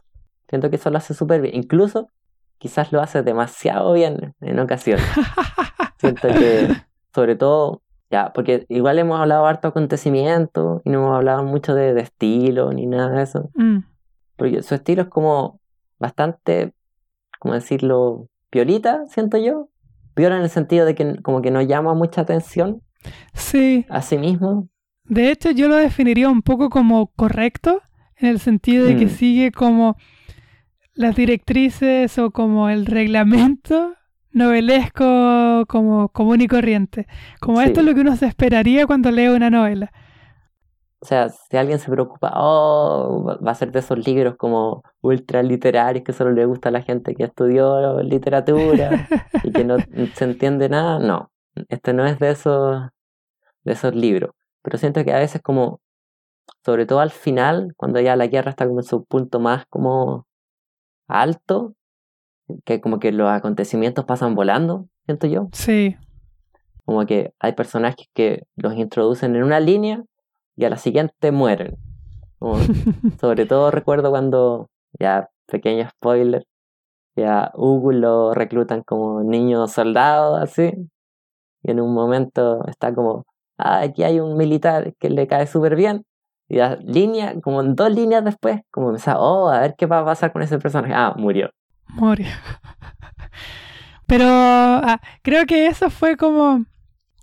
Siento 0.49 0.71
que 0.71 0.77
eso 0.77 0.89
lo 0.89 0.97
hace 0.97 1.13
súper 1.13 1.41
bien. 1.41 1.55
Incluso 1.55 2.09
quizás 2.57 2.91
lo 2.91 3.01
hace 3.01 3.21
demasiado 3.21 3.93
bien 3.93 4.33
en 4.41 4.59
ocasiones. 4.59 5.05
Siento 5.99 6.27
que, 6.29 6.67
sobre 7.13 7.35
todo, 7.35 7.81
ya, 8.09 8.31
porque 8.33 8.65
igual 8.69 8.99
hemos 8.99 9.19
hablado 9.19 9.45
harto 9.45 9.67
de 9.67 9.69
acontecimientos 9.69 10.81
y 10.85 10.89
no 10.89 10.99
hemos 10.99 11.15
hablado 11.15 11.43
mucho 11.43 11.73
de, 11.75 11.93
de 11.93 12.01
estilo 12.01 12.71
ni 12.73 12.85
nada 12.85 13.09
de 13.09 13.23
eso. 13.23 13.49
Mm, 13.55 13.79
Porque 14.35 14.61
su 14.63 14.75
estilo 14.75 15.03
es 15.03 15.07
como 15.07 15.59
bastante, 15.99 16.73
¿cómo 17.39 17.53
decirlo? 17.53 18.27
Piolita, 18.49 19.05
siento 19.07 19.37
yo. 19.37 19.69
Piola 20.13 20.35
en 20.37 20.43
el 20.43 20.49
sentido 20.49 20.85
de 20.85 20.93
que 20.93 21.21
como 21.21 21.41
que 21.41 21.51
no 21.51 21.61
llama 21.61 21.93
mucha 21.93 22.21
atención 22.21 22.81
Sí, 23.33 23.85
a 23.89 24.01
sí 24.01 24.17
mismo. 24.17 24.67
de 25.05 25.31
hecho 25.31 25.51
yo 25.51 25.67
lo 25.69 25.75
definiría 25.75 26.27
un 26.29 26.41
poco 26.41 26.69
como 26.69 27.07
correcto, 27.15 27.81
en 28.17 28.27
el 28.29 28.39
sentido 28.39 28.85
de 28.85 28.97
que 28.97 29.05
Mm. 29.05 29.09
sigue 29.09 29.51
como 29.51 29.95
las 30.93 31.15
directrices 31.15 32.19
o 32.19 32.31
como 32.31 32.67
el 32.69 32.85
reglamento 32.85 33.93
novelesco 34.33 35.65
como 35.67 36.09
común 36.09 36.41
y 36.41 36.47
corriente. 36.47 37.07
Como 37.39 37.61
Sí. 37.61 37.65
esto 37.67 37.79
es 37.81 37.85
lo 37.85 37.93
que 37.95 38.01
uno 38.01 38.15
se 38.15 38.27
esperaría 38.27 38.87
cuando 38.87 39.11
lee 39.11 39.27
una 39.29 39.49
novela. 39.49 39.91
O 40.99 41.05
sea, 41.05 41.29
si 41.29 41.57
alguien 41.57 41.79
se 41.79 41.89
preocupa, 41.89 42.31
oh, 42.35 43.23
va- 43.27 43.37
va 43.37 43.51
a 43.51 43.55
ser 43.55 43.71
de 43.71 43.79
esos 43.79 43.97
libros 44.05 44.35
como 44.37 44.83
ultra 45.01 45.41
literarios 45.41 46.03
que 46.05 46.13
solo 46.13 46.31
le 46.31 46.45
gusta 46.45 46.69
a 46.69 46.71
la 46.71 46.83
gente 46.83 47.15
que 47.15 47.23
estudió 47.23 48.01
literatura 48.03 49.09
y 49.41 49.51
que 49.53 49.63
no 49.63 49.77
se 50.13 50.23
entiende 50.25 50.69
nada, 50.69 50.99
no. 50.99 51.31
Este 51.69 51.93
no 51.93 52.05
es 52.05 52.19
de 52.19 52.29
esos, 52.31 52.87
de 53.63 53.73
esos 53.73 53.95
libros. 53.95 54.31
Pero 54.63 54.77
siento 54.77 55.03
que 55.05 55.13
a 55.13 55.19
veces 55.19 55.41
como, 55.41 55.81
sobre 56.65 56.85
todo 56.87 56.99
al 57.01 57.11
final, 57.11 57.73
cuando 57.77 57.99
ya 58.01 58.15
la 58.17 58.27
guerra 58.27 58.51
está 58.51 58.67
como 58.67 58.81
en 58.81 58.85
su 58.85 59.05
punto 59.05 59.39
más 59.39 59.65
como 59.67 60.27
alto, 61.07 61.75
que 62.65 62.81
como 62.81 62.99
que 62.99 63.11
los 63.11 63.29
acontecimientos 63.29 64.05
pasan 64.05 64.35
volando, 64.35 64.87
siento 65.05 65.27
yo. 65.27 65.49
Sí, 65.53 65.95
Como 66.85 67.05
que 67.05 67.33
hay 67.39 67.53
personajes 67.53 68.07
que 68.13 68.43
los 68.55 68.75
introducen 68.75 69.35
en 69.35 69.43
una 69.43 69.59
línea 69.59 70.03
y 70.57 70.65
a 70.65 70.69
la 70.69 70.77
siguiente 70.77 71.31
mueren. 71.31 71.77
Como- 72.39 72.57
sobre 73.21 73.45
todo 73.45 73.71
recuerdo 73.71 74.09
cuando, 74.09 74.69
ya 74.99 75.29
pequeño 75.47 75.87
spoiler, 75.89 76.45
ya 77.15 77.51
Hugo 77.55 77.91
lo 77.91 78.33
reclutan 78.33 78.83
como 78.83 79.21
niño 79.23 79.67
soldado, 79.67 80.35
así. 80.37 80.71
Y 81.63 81.71
en 81.71 81.79
un 81.81 81.93
momento 81.93 82.65
está 82.67 82.93
como, 82.93 83.25
ah, 83.57 83.81
aquí 83.81 84.03
hay 84.03 84.19
un 84.19 84.35
militar 84.37 84.93
que 84.99 85.09
le 85.09 85.27
cae 85.27 85.45
súper 85.47 85.75
bien. 85.75 86.03
Y 86.49 86.57
la 86.57 86.75
línea, 86.77 87.35
como 87.41 87.61
en 87.61 87.75
dos 87.75 87.91
líneas 87.93 88.23
después, 88.25 88.61
como 88.71 88.91
pensaba, 88.91 89.19
oh, 89.21 89.47
a 89.49 89.61
ver 89.61 89.75
qué 89.77 89.85
va 89.85 89.99
a 89.99 90.05
pasar 90.05 90.33
con 90.33 90.41
ese 90.41 90.57
personaje. 90.59 90.93
Ah, 90.95 91.13
murió. 91.17 91.49
Murió. 91.93 92.27
Pero 94.07 94.25
ah, 94.27 94.99
creo 95.21 95.45
que 95.45 95.67
eso 95.67 95.89
fue 95.89 96.17
como 96.17 96.65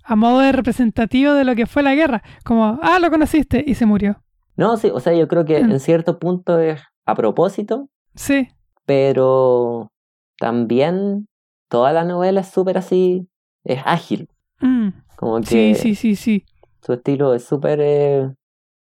a 0.03 0.15
modo 0.15 0.39
de 0.39 0.51
representativo 0.51 1.33
de 1.33 1.43
lo 1.43 1.55
que 1.55 1.67
fue 1.67 1.83
la 1.83 1.93
guerra. 1.93 2.23
Como, 2.43 2.79
ah, 2.81 2.97
lo 2.99 3.11
conociste 3.11 3.63
y 3.65 3.75
se 3.75 3.85
murió. 3.85 4.21
No, 4.55 4.75
sí, 4.77 4.89
o 4.91 4.99
sea, 4.99 5.13
yo 5.13 5.27
creo 5.27 5.45
que 5.45 5.63
Mm. 5.63 5.71
en 5.71 5.79
cierto 5.79 6.19
punto 6.19 6.59
es 6.59 6.81
a 7.05 7.15
propósito, 7.15 7.89
Sí, 8.15 8.49
pero 8.85 9.91
también 10.39 11.27
toda 11.69 11.93
la 11.93 12.03
novela 12.03 12.41
es 12.41 12.47
súper 12.49 12.77
así, 12.77 13.27
es 13.63 13.81
ágil, 13.85 14.27
mm, 14.59 14.89
como 15.15 15.41
sí, 15.43 15.73
que 15.73 15.75
sí, 15.75 15.95
sí, 15.95 16.15
sí. 16.15 16.45
su 16.81 16.93
estilo 16.93 17.33
es 17.35 17.45
súper, 17.45 17.79
eh, 17.81 18.29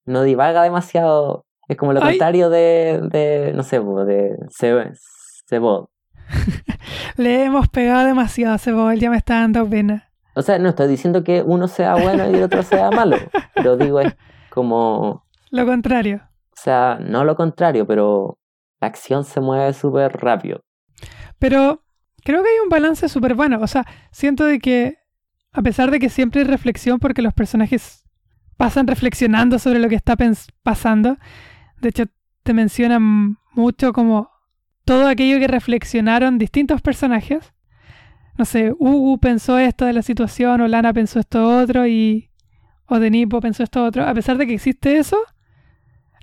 no 0.04 0.22
divaga 0.22 0.62
demasiado, 0.62 1.44
es 1.68 1.76
como 1.76 1.92
lo 1.94 2.00
Ay. 2.02 2.10
contrario 2.10 2.50
de, 2.50 3.00
de, 3.10 3.52
no 3.54 3.62
sé, 3.62 3.80
de 3.80 4.36
Ce- 4.50 4.92
Cebot. 5.46 5.90
Le 7.16 7.44
hemos 7.44 7.68
pegado 7.68 8.06
demasiado 8.06 8.54
a 8.54 8.58
Cebol, 8.58 8.98
ya 8.98 9.10
me 9.10 9.16
está 9.16 9.40
dando 9.40 9.68
pena. 9.68 10.10
O 10.34 10.42
sea, 10.42 10.58
no 10.58 10.68
estoy 10.68 10.88
diciendo 10.88 11.24
que 11.24 11.42
uno 11.42 11.66
sea 11.68 11.94
bueno 11.94 12.28
y 12.30 12.34
el 12.34 12.42
otro 12.42 12.62
sea 12.62 12.90
malo, 12.90 13.16
pero 13.54 13.76
digo 13.76 14.00
es 14.00 14.14
como, 14.50 15.24
Lo 15.50 15.64
contrario. 15.64 16.20
o 16.50 16.60
sea, 16.60 16.98
no 17.00 17.24
lo 17.24 17.36
contrario, 17.36 17.86
pero 17.86 18.38
la 18.80 18.88
acción 18.88 19.24
se 19.24 19.40
mueve 19.40 19.72
súper 19.72 20.12
rápido. 20.18 20.60
Pero 21.38 21.82
creo 22.22 22.42
que 22.42 22.48
hay 22.48 22.58
un 22.62 22.68
balance 22.68 23.08
súper 23.08 23.34
bueno. 23.34 23.58
O 23.62 23.66
sea, 23.66 23.86
siento 24.10 24.44
de 24.44 24.58
que, 24.58 24.98
a 25.52 25.62
pesar 25.62 25.90
de 25.90 25.98
que 25.98 26.10
siempre 26.10 26.42
hay 26.42 26.46
reflexión, 26.46 26.98
porque 26.98 27.22
los 27.22 27.32
personajes 27.32 28.04
pasan 28.58 28.86
reflexionando 28.86 29.58
sobre 29.58 29.78
lo 29.78 29.88
que 29.88 29.94
está 29.94 30.16
pasando, 30.62 31.16
de 31.80 31.88
hecho, 31.88 32.04
te 32.42 32.52
mencionan 32.52 33.38
mucho 33.52 33.92
como 33.92 34.30
todo 34.86 35.08
aquello 35.08 35.38
que 35.40 35.48
reflexionaron 35.48 36.38
distintos 36.38 36.80
personajes. 36.80 37.52
No 38.38 38.44
sé, 38.44 38.72
Hugo 38.78 39.18
pensó 39.18 39.58
esto 39.58 39.84
de 39.84 39.92
la 39.92 40.02
situación, 40.02 40.60
o 40.60 40.68
Lana 40.68 40.92
pensó 40.94 41.18
esto 41.18 41.58
otro, 41.58 41.86
y 41.86 42.30
o 42.86 42.98
Denipo 43.00 43.40
pensó 43.40 43.64
esto 43.64 43.84
otro. 43.84 44.06
A 44.06 44.14
pesar 44.14 44.38
de 44.38 44.46
que 44.46 44.54
existe 44.54 44.96
eso, 44.96 45.18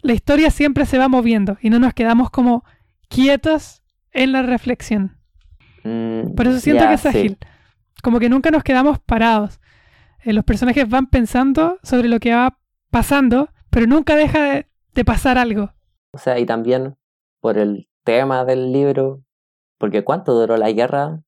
la 0.02 0.14
historia 0.14 0.50
siempre 0.50 0.86
se 0.86 0.98
va 0.98 1.10
moviendo 1.10 1.58
y 1.62 1.70
no 1.70 1.78
nos 1.78 1.94
quedamos 1.94 2.30
como 2.30 2.64
quietos 3.10 3.84
en 4.14 4.32
la 4.32 4.44
reflexión. 4.44 5.18
Mm, 5.84 6.34
Por 6.34 6.48
eso 6.48 6.60
siento 6.62 6.88
que 6.88 6.94
es 6.94 7.02
sí. 7.02 7.08
ágil. 7.10 7.38
Como 8.02 8.20
que 8.20 8.30
nunca 8.30 8.50
nos 8.50 8.64
quedamos 8.64 9.00
parados. 9.00 9.60
Eh, 10.24 10.32
los 10.32 10.46
personajes 10.46 10.88
van 10.88 11.08
pensando 11.08 11.80
sobre 11.84 12.08
lo 12.08 12.20
que 12.22 12.34
va 12.34 12.58
pasando, 12.92 13.50
pero 13.70 13.88
nunca 13.88 14.16
deja 14.16 14.42
de, 14.42 14.68
de 14.94 15.06
pasar 15.06 15.38
algo. 15.38 15.74
O 16.12 16.18
sea, 16.18 16.40
y 16.40 16.46
también 16.46 16.96
por 17.42 17.58
el 17.58 17.90
tema 18.04 18.46
del 18.46 18.72
libro, 18.72 19.22
porque 19.78 20.04
¿cuánto 20.04 20.34
duró 20.34 20.58
la 20.58 20.72
guerra? 20.72 21.22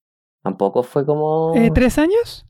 Tampoco 0.43 0.83
fue 0.83 1.05
como... 1.05 1.53
Eh, 1.55 1.71
¿Tres 1.73 1.97
años? 1.97 2.45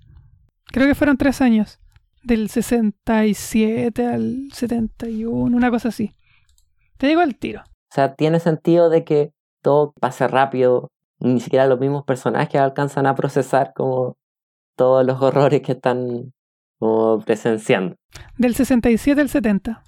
Creo 0.67 0.87
que 0.87 0.95
fueron 0.95 1.17
tres 1.17 1.41
años. 1.41 1.79
Del 2.23 2.49
67 2.49 4.05
al 4.05 4.49
71, 4.51 5.55
una 5.55 5.69
cosa 5.69 5.89
así. 5.89 6.15
Te 6.97 7.07
digo 7.07 7.21
el 7.21 7.37
tiro. 7.37 7.61
O 7.61 7.93
sea, 7.95 8.15
tiene 8.15 8.39
sentido 8.39 8.89
de 8.89 9.03
que 9.03 9.31
todo 9.61 9.93
pase 9.99 10.27
rápido, 10.27 10.91
ni 11.19 11.39
siquiera 11.39 11.67
los 11.67 11.79
mismos 11.79 12.03
personajes 12.03 12.59
alcanzan 12.59 13.05
a 13.05 13.15
procesar 13.15 13.73
como 13.73 14.17
todos 14.75 15.05
los 15.05 15.21
horrores 15.21 15.61
que 15.61 15.73
están 15.73 16.33
como 16.79 17.19
presenciando. 17.21 17.95
Del 18.37 18.55
67 18.55 19.21
al 19.21 19.29
70. 19.29 19.83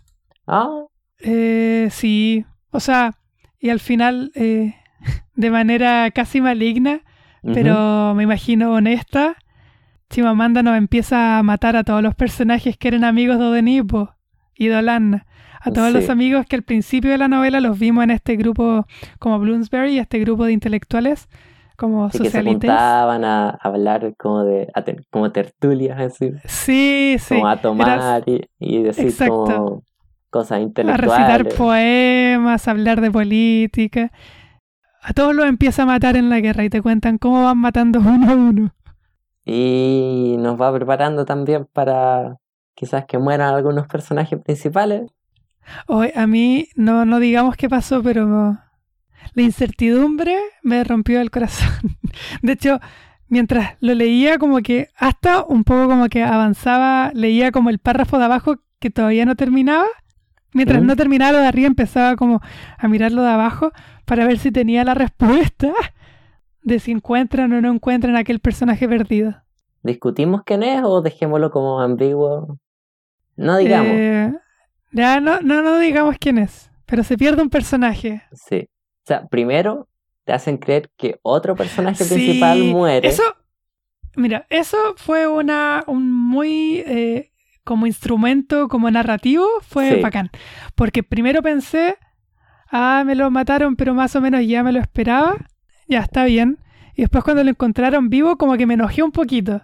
Ah, 0.46 0.86
Eh, 1.20 1.90
sí, 1.92 2.46
o 2.72 2.80
sea, 2.80 3.17
y 3.60 3.70
al 3.70 3.80
final, 3.80 4.32
eh, 4.36 4.76
de 5.36 5.52
manera 5.52 6.10
casi 6.12 6.42
maligna, 6.42 7.02
pero 7.54 8.14
me 8.16 8.24
imagino 8.24 8.72
honesta, 8.74 9.36
Chimamanda 10.10 10.64
nos 10.64 10.78
empieza 10.78 11.38
a 11.38 11.44
matar 11.44 11.76
a 11.76 11.84
todos 11.84 12.02
los 12.02 12.14
personajes 12.16 12.78
que 12.78 12.88
eran 12.90 13.04
amigos 13.04 13.40
de 13.40 13.46
Odenipo 13.46 14.16
y 14.56 14.68
de 14.68 14.76
Olanna. 14.78 15.26
A 15.62 15.72
todos 15.72 15.92
los 15.92 16.10
amigos 16.10 16.46
que 16.46 16.56
al 16.56 16.62
principio 16.64 17.10
de 17.12 17.18
la 17.18 17.28
novela 17.28 17.60
los 17.62 17.78
vimos 17.80 18.04
en 18.04 18.12
este 18.12 18.36
grupo 18.36 18.86
como 19.20 19.40
Bloomsbury, 19.40 19.98
este 20.00 20.20
grupo 20.20 20.46
de 20.46 20.54
intelectuales 20.54 21.28
como 21.78 22.10
Sí, 22.10 22.20
que 22.20 22.30
se 22.30 22.44
juntaban 22.44 23.24
a 23.26 23.50
hablar 23.62 24.14
como 24.18 24.44
de 24.44 24.68
a 24.74 24.82
ter- 24.84 25.06
como 25.12 25.32
tertulias 25.32 26.00
así, 26.00 26.32
Sí, 26.46 27.18
sí. 27.20 27.36
como 27.36 27.48
a 27.48 27.58
tomar 27.58 28.24
y, 28.26 28.42
y 28.60 28.82
decir 28.84 29.06
Exacto. 29.08 29.34
como 29.46 29.84
cosas 30.38 30.60
a 30.60 30.62
intelectuales. 30.62 31.18
recitar 31.18 31.58
poemas, 31.58 32.68
a 32.68 32.72
hablar 32.72 33.02
de 33.02 33.12
política. 33.12 34.12
A 35.02 35.14
todos 35.14 35.36
los 35.36 35.46
empieza 35.46 35.84
a 35.84 35.86
matar 35.86 36.16
en 36.16 36.30
la 36.30 36.40
guerra 36.40 36.64
y 36.64 36.70
te 36.70 36.82
cuentan 36.82 37.18
cómo 37.18 37.44
van 37.44 37.58
matando 37.58 38.00
uno 38.06 38.32
a 38.32 38.36
uno. 38.36 38.74
Y 39.46 40.36
nos 40.40 40.60
va 40.60 40.74
preparando 40.74 41.26
también 41.26 41.68
para 41.72 42.38
quizás 42.76 43.06
que 43.06 43.18
mueran 43.18 43.56
algunos 43.56 43.88
personajes 43.88 44.40
principales. 44.40 45.10
Hoy, 45.88 46.12
a 46.16 46.28
mí, 46.28 46.68
no, 46.76 47.06
no 47.06 47.20
digamos 47.20 47.56
qué 47.56 47.68
pasó, 47.68 48.04
pero 48.04 48.58
la 49.34 49.42
incertidumbre 49.42 50.38
me 50.62 50.84
rompió 50.84 51.20
el 51.20 51.32
corazón. 51.32 51.98
De 52.42 52.54
hecho, 52.54 52.80
mientras 53.28 53.76
lo 53.80 53.94
leía, 53.94 54.38
como 54.38 54.60
que 54.60 54.90
hasta 54.98 55.44
un 55.44 55.64
poco 55.64 55.88
como 55.88 56.08
que 56.10 56.24
avanzaba, 56.24 57.12
leía 57.14 57.52
como 57.52 57.70
el 57.70 57.80
párrafo 57.80 58.20
de 58.20 58.26
abajo 58.26 58.58
que 58.80 58.90
todavía 58.90 59.26
no 59.26 59.36
terminaba. 59.36 59.88
Mientras 60.58 60.82
no 60.84 60.96
terminaba 60.96 61.32
lo 61.34 61.38
de 61.38 61.48
arriba, 61.48 61.68
empezaba 61.68 62.16
como 62.16 62.42
a 62.78 62.88
mirar 62.88 63.12
lo 63.12 63.22
de 63.22 63.30
abajo 63.30 63.72
para 64.06 64.26
ver 64.26 64.40
si 64.40 64.52
tenía 64.52 64.84
la 64.84 64.96
respuesta 64.96 65.72
de 66.64 66.80
si 66.80 66.92
encuentran 66.92 67.54
o 67.54 67.62
no 67.62 67.72
encuentran 67.72 68.16
a 68.16 68.20
aquel 68.20 68.40
personaje 68.40 68.90
perdido. 68.90 69.36
¿Discutimos 69.84 70.42
quién 70.44 70.64
es 70.64 70.82
o 70.84 71.02
dejémoslo 71.02 71.52
como 71.52 71.80
ambiguo? 71.80 72.60
No 73.36 73.58
digamos. 73.58 73.92
Eh, 73.92 74.34
ya 74.92 75.20
no, 75.22 75.42
no, 75.42 75.62
no 75.62 75.78
digamos 75.78 76.16
quién 76.20 76.40
es, 76.40 76.72
pero 76.88 77.04
se 77.04 77.18
pierde 77.18 77.44
un 77.44 77.50
personaje. 77.50 78.24
Sí. 78.34 78.68
O 78.68 79.06
sea, 79.06 79.28
primero 79.28 79.88
te 80.26 80.34
hacen 80.34 80.58
creer 80.58 80.90
que 80.98 81.20
otro 81.22 81.56
personaje 81.56 82.04
Sí, 82.04 82.16
principal 82.16 82.64
muere. 82.64 83.08
Eso, 83.08 83.24
mira, 84.16 84.46
eso 84.50 84.78
fue 84.98 85.28
una 85.28 85.84
un 85.88 86.12
muy 86.12 86.84
eh, 86.86 87.32
como 87.68 87.86
instrumento, 87.86 88.68
como 88.70 88.90
narrativo, 88.90 89.46
fue 89.62 89.96
Sí. 89.96 90.02
bacán. 90.02 90.30
Porque 90.76 91.04
primero 91.04 91.42
pensé, 91.42 91.98
ah, 92.72 93.04
me 93.06 93.14
lo 93.16 93.30
mataron, 93.30 93.76
pero 93.76 93.94
más 93.94 94.16
o 94.16 94.22
menos 94.22 94.42
ya 94.48 94.64
me 94.64 94.72
lo 94.72 94.80
esperaba, 94.80 95.36
ya 95.88 96.00
está 96.00 96.24
bien. 96.26 96.58
Y 96.96 97.02
después 97.02 97.24
cuando 97.24 97.44
lo 97.44 97.50
encontraron 97.50 98.10
vivo, 98.10 98.38
como 98.38 98.56
que 98.58 98.66
me 98.66 98.74
enojé 98.76 99.04
un 99.04 99.12
poquito. 99.12 99.62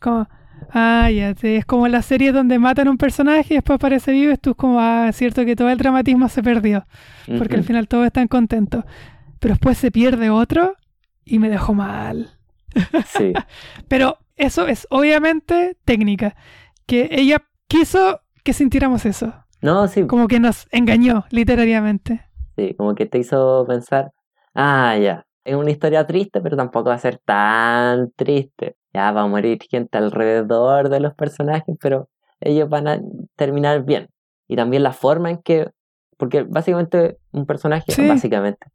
Como, 0.00 0.28
ah, 0.72 1.10
ya, 1.10 1.34
te- 1.34 1.56
es 1.56 1.64
como 1.64 1.88
la 1.88 2.02
serie 2.02 2.30
donde 2.32 2.58
matan 2.58 2.88
a 2.88 2.90
un 2.90 2.98
personaje 2.98 3.54
y 3.54 3.56
después 3.56 3.76
aparece 3.76 4.12
vivo, 4.12 4.32
y 4.32 4.36
tú 4.36 4.50
es 4.50 4.56
como, 4.56 4.78
ah, 4.80 5.06
es 5.08 5.16
cierto 5.16 5.44
que 5.44 5.56
todo 5.56 5.70
el 5.70 5.78
dramatismo 5.78 6.28
se 6.28 6.42
perdió 6.42 6.86
porque 7.38 7.56
al 7.56 7.64
final 7.64 7.88
todos 7.88 8.06
están 8.06 8.28
contentos. 8.28 8.84
Pero 9.40 9.54
después 9.54 9.76
se 9.78 9.90
pierde 9.90 10.30
otro 10.30 10.76
y 11.24 11.38
me 11.38 11.48
dejó 11.48 11.74
mal. 11.74 12.30
Sí. 13.06 13.32
Pero 13.88 14.18
eso 14.36 14.66
es 14.68 14.86
obviamente 14.90 15.76
técnica, 15.84 16.36
que 16.86 17.08
ella 17.10 17.42
quiso 17.68 18.20
que 18.44 18.52
sintiéramos 18.52 19.04
eso, 19.06 19.32
No, 19.62 19.88
sí, 19.88 20.06
como 20.06 20.28
que 20.28 20.38
nos 20.40 20.66
engañó 20.70 21.24
literariamente. 21.30 22.22
sí, 22.56 22.74
como 22.76 22.94
que 22.94 23.06
te 23.06 23.18
hizo 23.18 23.64
pensar, 23.66 24.12
ah, 24.54 24.96
ya, 24.96 25.26
es 25.44 25.54
una 25.56 25.70
historia 25.70 26.06
triste, 26.06 26.40
pero 26.40 26.56
tampoco 26.56 26.88
va 26.90 26.94
a 26.94 26.98
ser 26.98 27.18
tan 27.24 28.10
triste. 28.16 28.76
Ya 28.92 29.12
va 29.12 29.22
a 29.22 29.26
morir 29.26 29.58
gente 29.70 29.98
alrededor 29.98 30.88
de 30.88 31.00
los 31.00 31.14
personajes, 31.14 31.76
pero 31.80 32.08
ellos 32.40 32.68
van 32.68 32.88
a 32.88 33.00
terminar 33.36 33.84
bien. 33.84 34.08
Y 34.48 34.56
también 34.56 34.82
la 34.82 34.92
forma 34.92 35.30
en 35.30 35.38
que, 35.42 35.70
porque 36.16 36.42
básicamente 36.42 37.18
un 37.32 37.46
personaje, 37.46 37.92
Sí. 37.92 38.08
básicamente, 38.08 38.66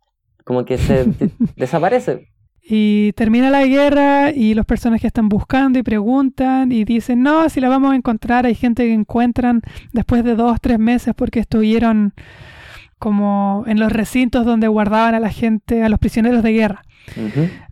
como 0.46 0.64
que 0.64 0.78
se 0.78 1.06
de- 1.06 1.32
desaparece. 1.56 2.28
Y 2.64 3.12
termina 3.14 3.50
la 3.50 3.66
guerra 3.66 4.32
y 4.32 4.54
los 4.54 4.66
personajes 4.66 5.06
están 5.06 5.30
buscando 5.30 5.80
y 5.80 5.84
preguntan 5.84 6.72
y 6.72 6.86
dicen, 6.86 7.22
no, 7.24 7.50
si 7.50 7.60
la 7.60 7.70
vamos 7.70 7.92
a 7.92 7.96
encontrar, 7.96 8.46
hay 8.46 8.56
gente 8.56 8.84
que 8.86 8.94
encuentran 8.94 9.62
después 9.94 10.24
de 10.24 10.36
dos, 10.36 10.60
tres 10.62 10.78
meses 10.80 11.14
porque 11.16 11.40
estuvieron 11.40 12.14
como 13.00 13.64
en 13.66 13.80
los 13.80 13.92
recintos 13.92 14.46
donde 14.46 14.68
guardaban 14.68 15.16
a 15.16 15.20
la 15.20 15.30
gente, 15.30 15.84
a 15.84 15.90
los 15.90 16.00
prisioneros 16.00 16.44
de 16.44 16.52
guerra. 16.54 16.84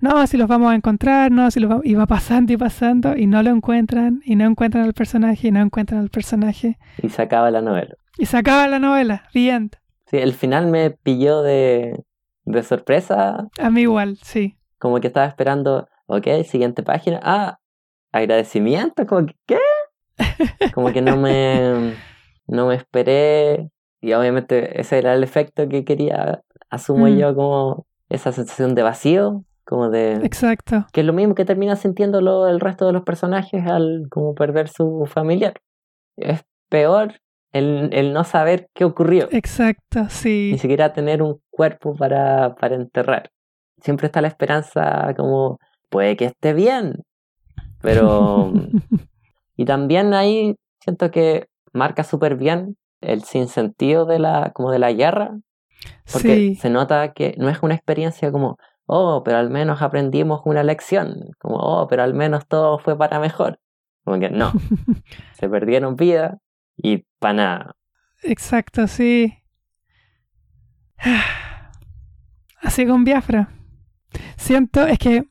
No, 0.01 0.25
si 0.25 0.37
los 0.37 0.47
vamos 0.47 0.71
a 0.71 0.75
encontrar, 0.75 1.31
no, 1.31 1.51
si 1.51 1.59
los 1.59 1.69
va... 1.71 1.81
y 1.83 1.93
va 1.93 2.07
pasando 2.07 2.51
y 2.51 2.57
pasando 2.57 3.15
y 3.15 3.27
no 3.27 3.43
lo 3.43 3.51
encuentran 3.51 4.21
y 4.25 4.35
no 4.35 4.45
encuentran 4.45 4.85
al 4.85 4.93
personaje 4.93 5.49
y 5.49 5.51
no 5.51 5.61
encuentran 5.61 5.99
al 6.01 6.09
personaje 6.09 6.79
Y 7.03 7.09
se 7.09 7.21
acaba 7.21 7.51
la 7.51 7.61
novela. 7.61 7.93
y 8.17 8.25
se 8.25 8.37
acaba 8.37 8.67
la 8.67 8.79
novela, 8.79 9.23
bien. 9.33 9.69
Sí, 10.09 10.17
el 10.17 10.33
final 10.33 10.65
me 10.65 10.89
pilló 10.89 11.43
de, 11.43 12.03
de 12.45 12.63
sorpresa, 12.63 13.47
A 13.59 13.69
mí 13.69 13.81
igual, 13.81 14.17
sí. 14.23 14.55
Como 14.79 14.99
que 14.99 15.07
estaba 15.07 15.27
esperando, 15.27 15.87
ok, 16.07 16.25
siguiente 16.45 16.81
página, 16.83 17.19
ah, 17.23 17.59
agradecimiento, 18.11 19.05
como 19.05 19.27
que, 19.27 19.35
¿qué? 19.45 19.59
Como 20.73 20.91
que 20.91 21.01
no 21.01 21.17
me, 21.17 21.93
no 22.47 22.67
me 22.67 22.75
esperé, 22.75 23.69
y 24.01 24.13
obviamente 24.13 24.79
ese 24.79 24.97
era 24.97 25.13
el 25.13 25.23
efecto 25.23 25.67
que 25.69 25.83
quería, 25.85 26.41
asumo 26.69 27.07
Mm. 27.07 27.17
yo, 27.17 27.35
como 27.35 27.85
esa 28.09 28.31
sensación 28.31 28.75
de 28.75 28.83
vacío, 28.83 29.43
como 29.65 29.89
de, 29.89 30.13
Exacto. 30.25 30.87
que 30.91 31.01
es 31.01 31.05
lo 31.05 31.13
mismo 31.13 31.35
que 31.35 31.45
termina 31.45 31.75
sintiéndolo 31.75 32.47
el 32.47 32.59
resto 32.59 32.87
de 32.87 32.93
los 32.93 33.03
personajes 33.03 33.65
al 33.67 34.07
como 34.09 34.33
perder 34.33 34.67
su 34.67 35.05
familiar. 35.05 35.53
Es 36.17 36.43
peor 36.69 37.13
el, 37.53 37.89
el 37.93 38.11
no 38.13 38.23
saber 38.23 38.67
qué 38.73 38.83
ocurrió. 38.85 39.27
Exacto, 39.31 40.07
sí. 40.09 40.49
ni 40.53 40.57
siquiera 40.57 40.91
tener 40.93 41.21
un 41.21 41.39
cuerpo 41.51 41.95
para, 41.95 42.55
para 42.55 42.75
enterrar. 42.75 43.29
Siempre 43.81 44.07
está 44.07 44.21
la 44.21 44.27
esperanza 44.27 45.13
como, 45.15 45.59
puede 45.89 46.17
que 46.17 46.25
esté 46.25 46.53
bien, 46.53 47.03
pero... 47.81 48.51
y 49.55 49.65
también 49.65 50.13
ahí 50.13 50.55
siento 50.79 51.11
que 51.11 51.47
marca 51.73 52.03
súper 52.03 52.35
bien 52.35 52.77
el 53.01 53.23
sinsentido 53.23 54.05
de 54.05 54.19
la, 54.19 54.51
como 54.53 54.71
de 54.71 54.79
la 54.79 54.91
guerra, 54.91 55.37
porque 56.11 56.35
sí, 56.35 56.55
se 56.55 56.69
nota 56.69 57.13
que 57.13 57.35
no 57.37 57.49
es 57.49 57.61
una 57.61 57.75
experiencia 57.75 58.31
como, 58.31 58.57
oh, 58.85 59.23
pero 59.23 59.37
al 59.37 59.49
menos 59.49 59.81
aprendimos 59.81 60.41
una 60.45 60.63
lección, 60.63 61.31
como, 61.39 61.57
oh, 61.57 61.87
pero 61.87 62.03
al 62.03 62.13
menos 62.13 62.47
todo 62.47 62.79
fue 62.79 62.97
para 62.97 63.19
mejor. 63.19 63.59
Como 64.03 64.19
que 64.19 64.29
no, 64.29 64.51
se 65.33 65.49
perdieron 65.49 65.95
vida 65.95 66.39
y 66.75 67.05
para 67.19 67.33
nada. 67.33 67.75
exacto, 68.23 68.87
sí. 68.87 69.35
Así 72.61 72.85
con 72.85 73.03
Biafra. 73.05 73.58
Siento, 74.37 74.85
es 74.87 74.97
que 74.99 75.23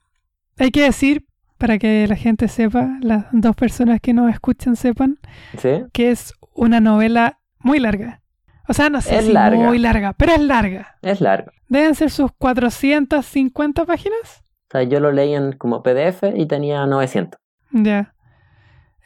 hay 0.59 0.71
que 0.71 0.83
decir, 0.83 1.25
para 1.57 1.79
que 1.79 2.07
la 2.07 2.17
gente 2.17 2.49
sepa, 2.49 2.99
las 3.01 3.27
dos 3.33 3.57
personas 3.57 4.01
que 4.01 4.13
nos 4.15 4.31
escuchan 4.31 4.77
sepan, 4.77 5.19
¿Sí? 5.57 5.85
que 5.93 6.11
es 6.11 6.35
una 6.55 6.81
novela 6.81 7.39
muy 7.61 7.79
larga. 7.81 8.21
O 8.69 8.75
sea, 8.75 8.91
no 8.91 9.01
sé 9.01 9.17
Es 9.19 9.25
si 9.27 9.33
larga. 9.33 9.59
muy 9.67 9.79
larga, 9.79 10.13
pero 10.13 10.33
es 10.33 10.41
larga. 10.41 10.97
Es 11.03 11.21
largo. 11.21 11.51
Deben 11.69 11.95
ser 11.95 12.11
sus 12.11 12.31
450 12.39 13.85
páginas. 13.87 14.45
O 14.69 14.73
sea, 14.73 14.83
yo 14.83 15.01
lo 15.01 15.11
leí 15.11 15.35
en 15.35 15.53
como 15.53 15.83
PDF 15.83 16.23
y 16.37 16.47
tenía 16.47 16.85
900. 16.87 17.41
Ya. 17.71 18.15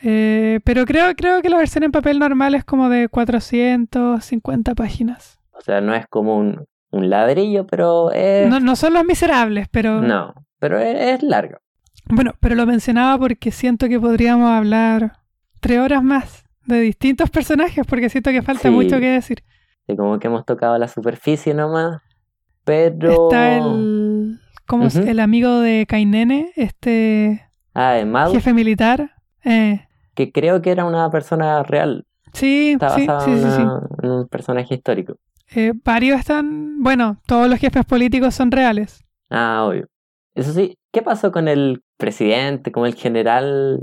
Eh, 0.03 0.59
pero 0.65 0.85
creo, 0.85 1.15
creo 1.15 1.41
que 1.43 1.49
la 1.49 1.59
versión 1.59 1.85
en 1.85 1.93
papel 1.93 2.19
normal 2.19 2.57
es 2.57 2.65
como 2.65 2.89
de 2.89 3.09
450 3.09 4.75
páginas. 4.75 5.39
O 5.53 5.61
sea, 5.61 5.81
no 5.81 5.95
es 5.95 6.07
como 6.09 6.37
un, 6.37 6.67
un 6.93 7.11
ladrillo, 7.11 7.67
pero 7.67 8.11
es... 8.13 8.49
No, 8.49 8.61
no 8.61 8.77
son 8.77 8.95
los 8.95 9.05
miserables, 9.05 9.67
pero... 9.71 10.01
No, 10.01 10.33
pero 10.59 10.79
es, 10.79 11.17
es 11.17 11.23
largo. 11.23 11.59
Bueno, 12.07 12.33
pero 12.41 12.55
lo 12.55 12.67
mencionaba 12.67 13.19
porque 13.19 13.51
siento 13.51 13.89
que 13.89 13.99
podríamos 13.99 14.49
hablar 14.51 15.13
tres 15.61 15.79
horas 15.81 16.03
más 16.05 16.45
de 16.67 16.81
distintos 16.81 17.29
personajes, 17.31 17.85
porque 17.87 18.09
siento 18.09 18.31
que 18.31 18.43
falta 18.43 18.69
Sí. 18.69 18.71
mucho 18.71 19.01
que 19.01 19.09
decir. 19.11 19.43
Y 19.89 19.97
como 19.97 20.19
que 20.19 20.29
hemos 20.29 20.45
tocado 20.45 20.79
la 20.79 20.87
superficie 20.89 21.55
nomás. 21.55 22.01
Pero... 22.65 23.25
Está 23.31 23.57
el... 23.57 24.39
¿Cómo 24.67 24.87
es? 24.87 24.95
El 24.97 25.19
amigo 25.21 25.59
de 25.61 25.87
Kainene, 25.89 26.53
este 26.57 27.43
Ah, 27.75 27.93
de 27.95 28.31
jefe 28.33 28.53
militar. 28.55 29.11
Eh, 29.45 29.87
que 30.15 30.31
creo 30.31 30.63
que 30.63 30.71
era 30.71 30.85
una 30.85 31.11
persona 31.11 31.63
real. 31.65 32.07
sí, 32.33 32.73
Está 32.73 32.91
sí, 32.91 33.07
sí, 33.25 33.31
en, 33.31 33.39
sí, 33.39 33.63
una- 33.63 33.81
en 34.03 34.11
un 34.11 34.29
personaje 34.29 34.75
histórico. 34.75 35.17
Eh, 35.55 35.73
varios 35.85 36.21
están... 36.21 36.83
Bueno, 36.83 37.19
todos 37.27 37.49
los 37.49 37.59
jefes 37.59 37.85
políticos 37.85 38.35
son 38.35 38.51
reales. 38.51 39.05
Ah, 39.31 39.65
obvio. 39.69 39.87
Eso 40.35 40.53
sí, 40.53 40.77
¿qué 40.93 41.03
pasó 41.03 41.31
con 41.33 41.47
el 41.49 41.83
presidente, 41.99 42.73
con 42.73 42.87
el 42.87 42.95
general? 42.95 43.81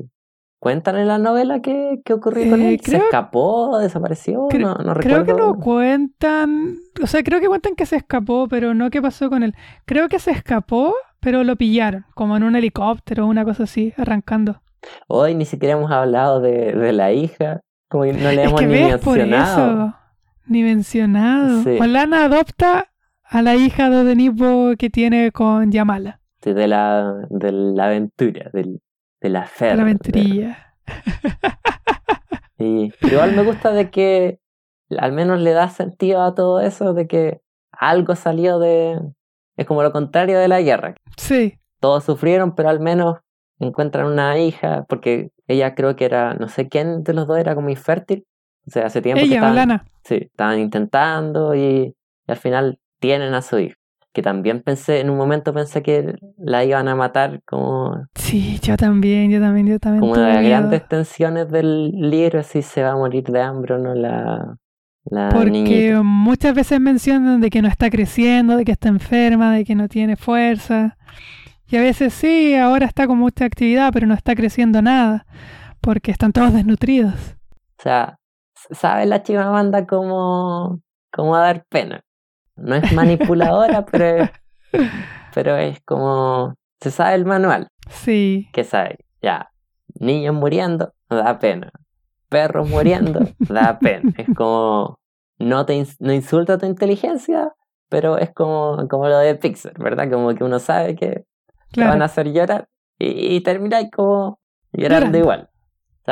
¿Cuentan 0.61 0.97
en 0.97 1.07
la 1.07 1.17
novela 1.20 1.61
qué, 1.61 2.01
qué 2.03 2.11
ocurrió 2.13 2.49
con 2.49 2.61
Eh, 2.61 2.74
él? 2.74 2.80
¿Se 2.82 2.97
escapó? 2.97 3.78
¿Desapareció? 3.80 4.49
Cre- 4.49 4.59
no, 4.59 4.76
no 4.76 4.93
Creo 4.95 5.24
que 5.24 5.32
recuerdo. 5.32 5.53
no 5.55 5.59
cuentan, 5.59 6.78
o 7.01 7.07
sea, 7.07 7.24
creo 7.24 7.39
que 7.39 7.47
cuentan 7.47 7.76
que 7.76 7.86
se 7.86 7.95
escapó, 7.95 8.47
pero 8.49 8.74
no 8.74 8.89
qué 8.89 9.01
pasó 9.01 9.30
con 9.30 9.43
él. 9.43 9.55
Creo 9.86 10.09
que 10.09 10.20
se 10.20 10.32
escapó, 10.32 10.95
pero 11.22 11.43
lo 11.45 11.55
pillaron, 11.55 12.05
como 12.13 12.36
en 12.36 12.43
un 12.43 12.55
helicóptero 12.55 13.26
o 13.26 13.30
una 13.30 13.45
cosa 13.45 13.63
así, 13.63 13.93
arrancando. 13.97 14.61
Hoy 15.07 15.34
ni 15.36 15.45
siquiera 15.45 15.76
hemos 15.78 15.91
hablado 15.91 16.41
de, 16.41 16.74
de 16.74 16.91
la 16.93 17.11
hija. 17.13 17.61
Como 17.89 18.03
que 18.03 18.13
no 18.13 18.30
le 18.32 18.43
Es 18.43 18.47
hemos 18.49 18.59
que 18.59 18.67
ni 18.67 18.97
por 18.97 19.17
mencionado. 19.17 19.72
eso, 19.88 19.95
ni 20.50 20.64
mencionado. 20.64 21.64
Sí. 21.64 21.78
Olana 21.80 22.26
adopta 22.26 22.91
a 23.24 23.41
la 23.41 23.56
hija 23.56 23.89
de 23.89 24.04
Denipo 24.04 24.72
que 24.78 24.89
tiene 24.89 25.32
con 25.32 25.72
Yamala, 25.72 26.20
Sí, 26.41 26.54
de 26.54 26.68
la, 26.68 27.16
de 27.30 27.52
la 27.52 27.86
aventura, 27.86 28.50
del, 28.54 28.82
de 29.22 29.30
la 29.30 29.45
fe. 29.45 29.66
de 29.68 29.76
la 29.76 29.82
aventurilla. 29.84 30.76
Y, 32.62 32.91
pero 33.00 33.14
igual 33.14 33.36
me 33.38 33.43
gusta 33.43 33.72
de 33.72 33.89
que 33.89 34.39
al 34.97 35.14
menos 35.14 35.39
le 35.39 35.52
da 35.52 35.70
sentido 35.70 36.22
a 36.22 36.36
todo 36.36 36.60
eso, 36.60 36.93
de 36.93 37.08
que 37.08 37.39
algo 37.72 38.16
salió 38.16 38.60
de... 38.60 39.00
Es 39.56 39.66
como 39.66 39.82
lo 39.84 39.91
contrario 39.93 40.38
de 40.39 40.47
la 40.50 40.62
guerra. 40.62 40.95
Sí, 41.16 41.58
Todos 41.80 42.04
sufrieron, 42.04 42.56
pero 42.56 42.68
al 42.70 42.80
menos 42.82 43.20
encuentran 43.60 44.08
una 44.08 44.38
hija, 44.39 44.86
porque 44.89 45.32
ella 45.47 45.74
creo 45.76 45.95
que 45.95 46.06
era, 46.06 46.34
no 46.34 46.50
sé 46.50 46.68
quién 46.68 47.04
de 47.04 47.14
los 47.14 47.28
dos 47.28 47.38
era 47.38 47.56
como 47.56 47.70
infértil. 47.70 48.26
O 48.70 48.72
sea, 48.72 48.86
hace 48.86 49.01
tiempo 49.01 49.20
que 49.20 49.26
ella, 49.26 49.36
estaban, 49.36 49.53
Olana. 49.53 49.86
sí, 50.03 50.15
estaban 50.15 50.59
intentando 50.59 51.55
y, 51.55 51.95
y 52.28 52.32
al 52.32 52.38
final 52.38 52.80
tienen 52.99 53.34
a 53.34 53.41
su 53.41 53.59
hija. 53.59 53.76
Que 54.11 54.22
también 54.24 54.61
pensé, 54.63 55.01
en 55.01 55.09
un 55.11 55.17
momento 55.17 55.53
pensé 55.53 55.84
que 55.84 56.15
la 56.38 56.63
iban 56.65 56.88
a 56.88 56.95
matar 56.95 57.41
como 57.45 57.95
Sí, 58.15 58.59
yo 58.61 58.76
también, 58.78 59.30
yo 59.32 59.39
también, 59.39 59.67
yo 59.67 59.80
también 59.80 60.01
como 60.01 60.15
tuve 60.15 60.26
de 60.26 60.34
las 60.34 60.43
grandes 60.43 60.88
tensiones 60.88 61.49
del 61.49 61.91
libro, 61.91 62.41
si 62.43 62.61
se 62.63 62.82
va 62.84 62.91
a 62.91 62.95
morir 62.95 63.24
de 63.26 63.41
hambre 63.41 63.76
o 63.76 63.78
no 63.78 63.93
la, 63.93 64.55
la 65.05 65.30
Porque 65.30 65.51
niñita. 65.51 66.01
muchas 66.03 66.55
veces 66.55 66.80
mencionan 66.80 67.39
de 67.39 67.49
que 67.51 67.61
no 67.61 67.67
está 67.67 67.89
creciendo, 67.91 68.57
de 68.57 68.65
que 68.65 68.72
está 68.72 68.89
enferma, 68.89 69.53
de 69.53 69.63
que 69.63 69.76
no 69.76 69.88
tiene 69.88 70.15
fuerza. 70.15 70.97
Y 71.72 71.78
a 71.78 71.82
veces 71.82 72.13
sí, 72.13 72.55
ahora 72.55 72.88
está 72.88 73.05
con 73.05 73.20
mucha 73.20 73.45
actividad, 73.45 73.91
pero 73.93 74.07
no 74.07 74.15
está 74.15 74.34
creciendo 74.36 74.82
nada, 74.82 75.28
porque 75.82 76.09
están 76.11 76.32
todos 76.34 76.51
desnutridos. 76.53 77.13
O 77.78 77.84
sea, 77.84 78.17
sabe 78.72 79.05
la 79.05 79.24
Chimamanda 79.24 79.86
cómo, 79.88 80.82
cómo 81.12 81.38
dar 81.38 81.66
pena. 81.70 82.01
No 82.55 82.76
es 82.76 82.91
manipuladora, 82.91 83.86
pero, 83.91 84.05
es- 84.05 84.30
pero 85.34 85.55
es 85.57 85.80
como... 85.86 86.55
Se 86.82 86.91
sabe 86.91 87.16
el 87.16 87.26
manual, 87.26 87.68
Sí, 87.89 88.47
que 88.53 88.64
sabe, 88.64 88.99
ya, 89.22 89.51
niños 89.99 90.34
muriendo, 90.34 90.93
da 91.10 91.38
pena. 91.39 91.72
Perros 92.30 92.70
muriendo, 92.70 93.20
da 93.49 93.80
pena. 93.82 94.14
Es 94.18 94.30
como... 94.36 94.97
No, 95.39 95.66
te 95.66 95.86
no 95.99 96.14
insulta 96.14 96.57
tu 96.57 96.66
inteligencia, 96.66 97.53
pero 97.89 98.18
es 98.18 98.32
como, 98.34 98.88
como 98.89 99.07
lo 99.07 99.18
de 99.20 99.36
Pixar, 99.36 99.74
¿verdad? 99.80 100.10
Como 100.12 100.34
que 100.36 100.43
uno 100.43 100.60
sabe 100.60 100.95
que 100.95 101.26
te 101.72 101.82
van 101.84 102.01
a 102.01 102.05
hacer 102.05 102.32
llorar 102.34 102.68
y, 102.97 103.36
y 103.36 103.41
termináis 103.41 103.89
como 103.91 104.39
llorando 104.74 105.18
Llorando. 105.18 105.18
igual. 105.18 105.49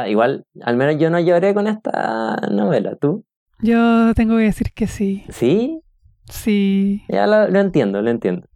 Igual, 0.06 0.46
al 0.62 0.78
menos 0.78 0.98
yo 1.00 1.10
no 1.10 1.20
lloré 1.20 1.54
con 1.54 1.68
esta 1.68 2.36
novela. 2.52 2.96
¿Tú? 2.96 3.26
Yo 3.60 4.14
tengo 4.14 4.36
que 4.38 4.44
decir 4.44 4.72
que 4.74 4.86
sí. 4.86 5.24
¿Sí? 5.30 5.82
Sí. 6.30 7.04
Ya 7.08 7.26
lo, 7.26 7.48
lo 7.48 7.60
entiendo, 7.60 8.02
lo 8.02 8.10
entiendo. 8.10 8.48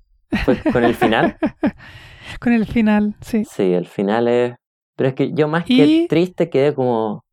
Fue 0.46 0.58
con 0.72 0.84
el 0.84 0.96
final. 0.96 1.38
Con 2.40 2.54
el 2.54 2.66
final, 2.66 3.16
sí. 3.20 3.44
Sí, 3.46 3.74
el 3.74 3.88
final 3.88 4.28
es... 4.28 4.56
Pero 4.96 5.10
es 5.10 5.16
que 5.16 5.34
yo 5.34 5.48
más 5.48 5.66
que 5.66 6.06
triste 6.08 6.50
quedé 6.50 6.74
como, 6.74 7.26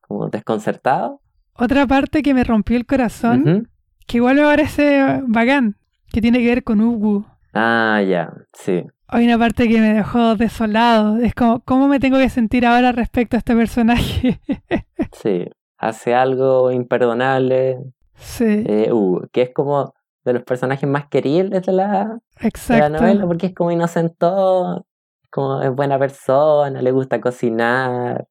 como 0.00 0.28
desconcertado. 0.28 1.20
Otra 1.54 1.86
parte 1.86 2.22
que 2.22 2.34
me 2.34 2.44
rompió 2.44 2.76
el 2.76 2.86
corazón, 2.86 3.68
que 4.06 4.18
igual 4.18 4.36
me 4.36 4.42
parece 4.42 5.22
bacán, 5.26 5.76
que 6.12 6.20
tiene 6.20 6.38
que 6.38 6.46
ver 6.46 6.64
con 6.64 6.80
Ugu. 6.80 7.24
Ah, 7.52 8.02
ya, 8.06 8.32
sí. 8.52 8.84
Hay 9.14 9.26
una 9.26 9.38
parte 9.38 9.68
que 9.68 9.80
me 9.80 9.94
dejó 9.94 10.34
desolado. 10.36 11.18
Es 11.18 11.34
como, 11.34 11.60
¿cómo 11.60 11.88
me 11.88 12.00
tengo 12.00 12.18
que 12.18 12.28
sentir 12.28 12.66
ahora 12.66 12.92
respecto 12.92 13.36
a 13.36 13.38
este 13.38 13.54
personaje? 13.54 14.40
Sí. 15.12 15.48
Hace 15.78 16.14
algo 16.14 16.70
imperdonable. 16.72 17.78
sí, 18.14 18.64
eh, 18.66 18.90
Hugo, 18.92 19.26
que 19.32 19.42
es 19.42 19.50
como 19.52 19.92
de 20.24 20.32
los 20.32 20.42
personajes 20.42 20.88
más 20.88 21.08
queribles 21.08 21.62
de 21.66 21.72
la, 21.72 22.18
de 22.40 22.78
la 22.78 22.88
novela 22.88 23.26
porque 23.26 23.46
es 23.48 23.54
como 23.54 23.70
inocentón, 23.70 24.82
es 25.22 25.30
como 25.30 25.60
es 25.62 25.70
buena 25.74 25.98
persona, 25.98 26.80
le 26.80 26.90
gusta 26.92 27.20
cocinar, 27.20 28.26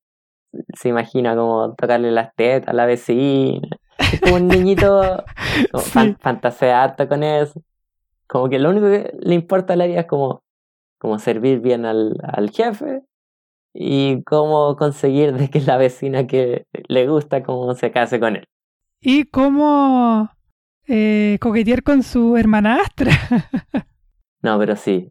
se 0.76 0.90
imagina 0.90 1.36
como 1.36 1.76
tocarle 1.76 2.12
las 2.12 2.34
tetas 2.36 2.70
a 2.70 2.74
la 2.74 2.86
vecina, 2.88 3.68
es 4.12 4.22
como 4.22 4.36
un 4.36 4.48
niñito 4.48 5.24
como 5.72 5.84
Sí. 5.84 5.92
fan- 5.92 6.18
fantasea 6.20 6.84
harto 6.84 7.08
con 7.08 7.22
eso, 7.24 7.62
como 8.28 8.50
que 8.50 8.58
lo 8.60 8.70
único 8.72 8.88
que 8.88 9.14
le 9.22 9.36
importa 9.36 9.74
a 9.74 9.76
la 9.76 9.86
vida 9.86 10.02
es 10.02 10.08
como, 10.08 10.43
como 11.04 11.20
servir 11.20 11.60
bien 11.60 11.86
al, 11.86 12.18
al 12.24 12.50
jefe 12.50 13.02
y 13.74 14.24
cómo 14.24 14.78
conseguir 14.78 15.34
de 15.34 15.50
que 15.50 15.60
la 15.60 15.76
vecina 15.76 16.28
que 16.28 16.66
le 16.88 17.10
gusta 17.10 17.44
como 17.44 17.76
se 17.76 17.92
case 17.92 18.22
con 18.22 18.38
él. 18.38 18.46
Y 19.02 19.26
cómo 19.26 20.30
eh, 20.88 21.38
coquetear 21.42 21.84
con 21.84 22.04
su 22.04 22.38
hermanastra. 22.38 23.12
No, 24.42 24.60
pero 24.60 24.76
sí. 24.76 25.10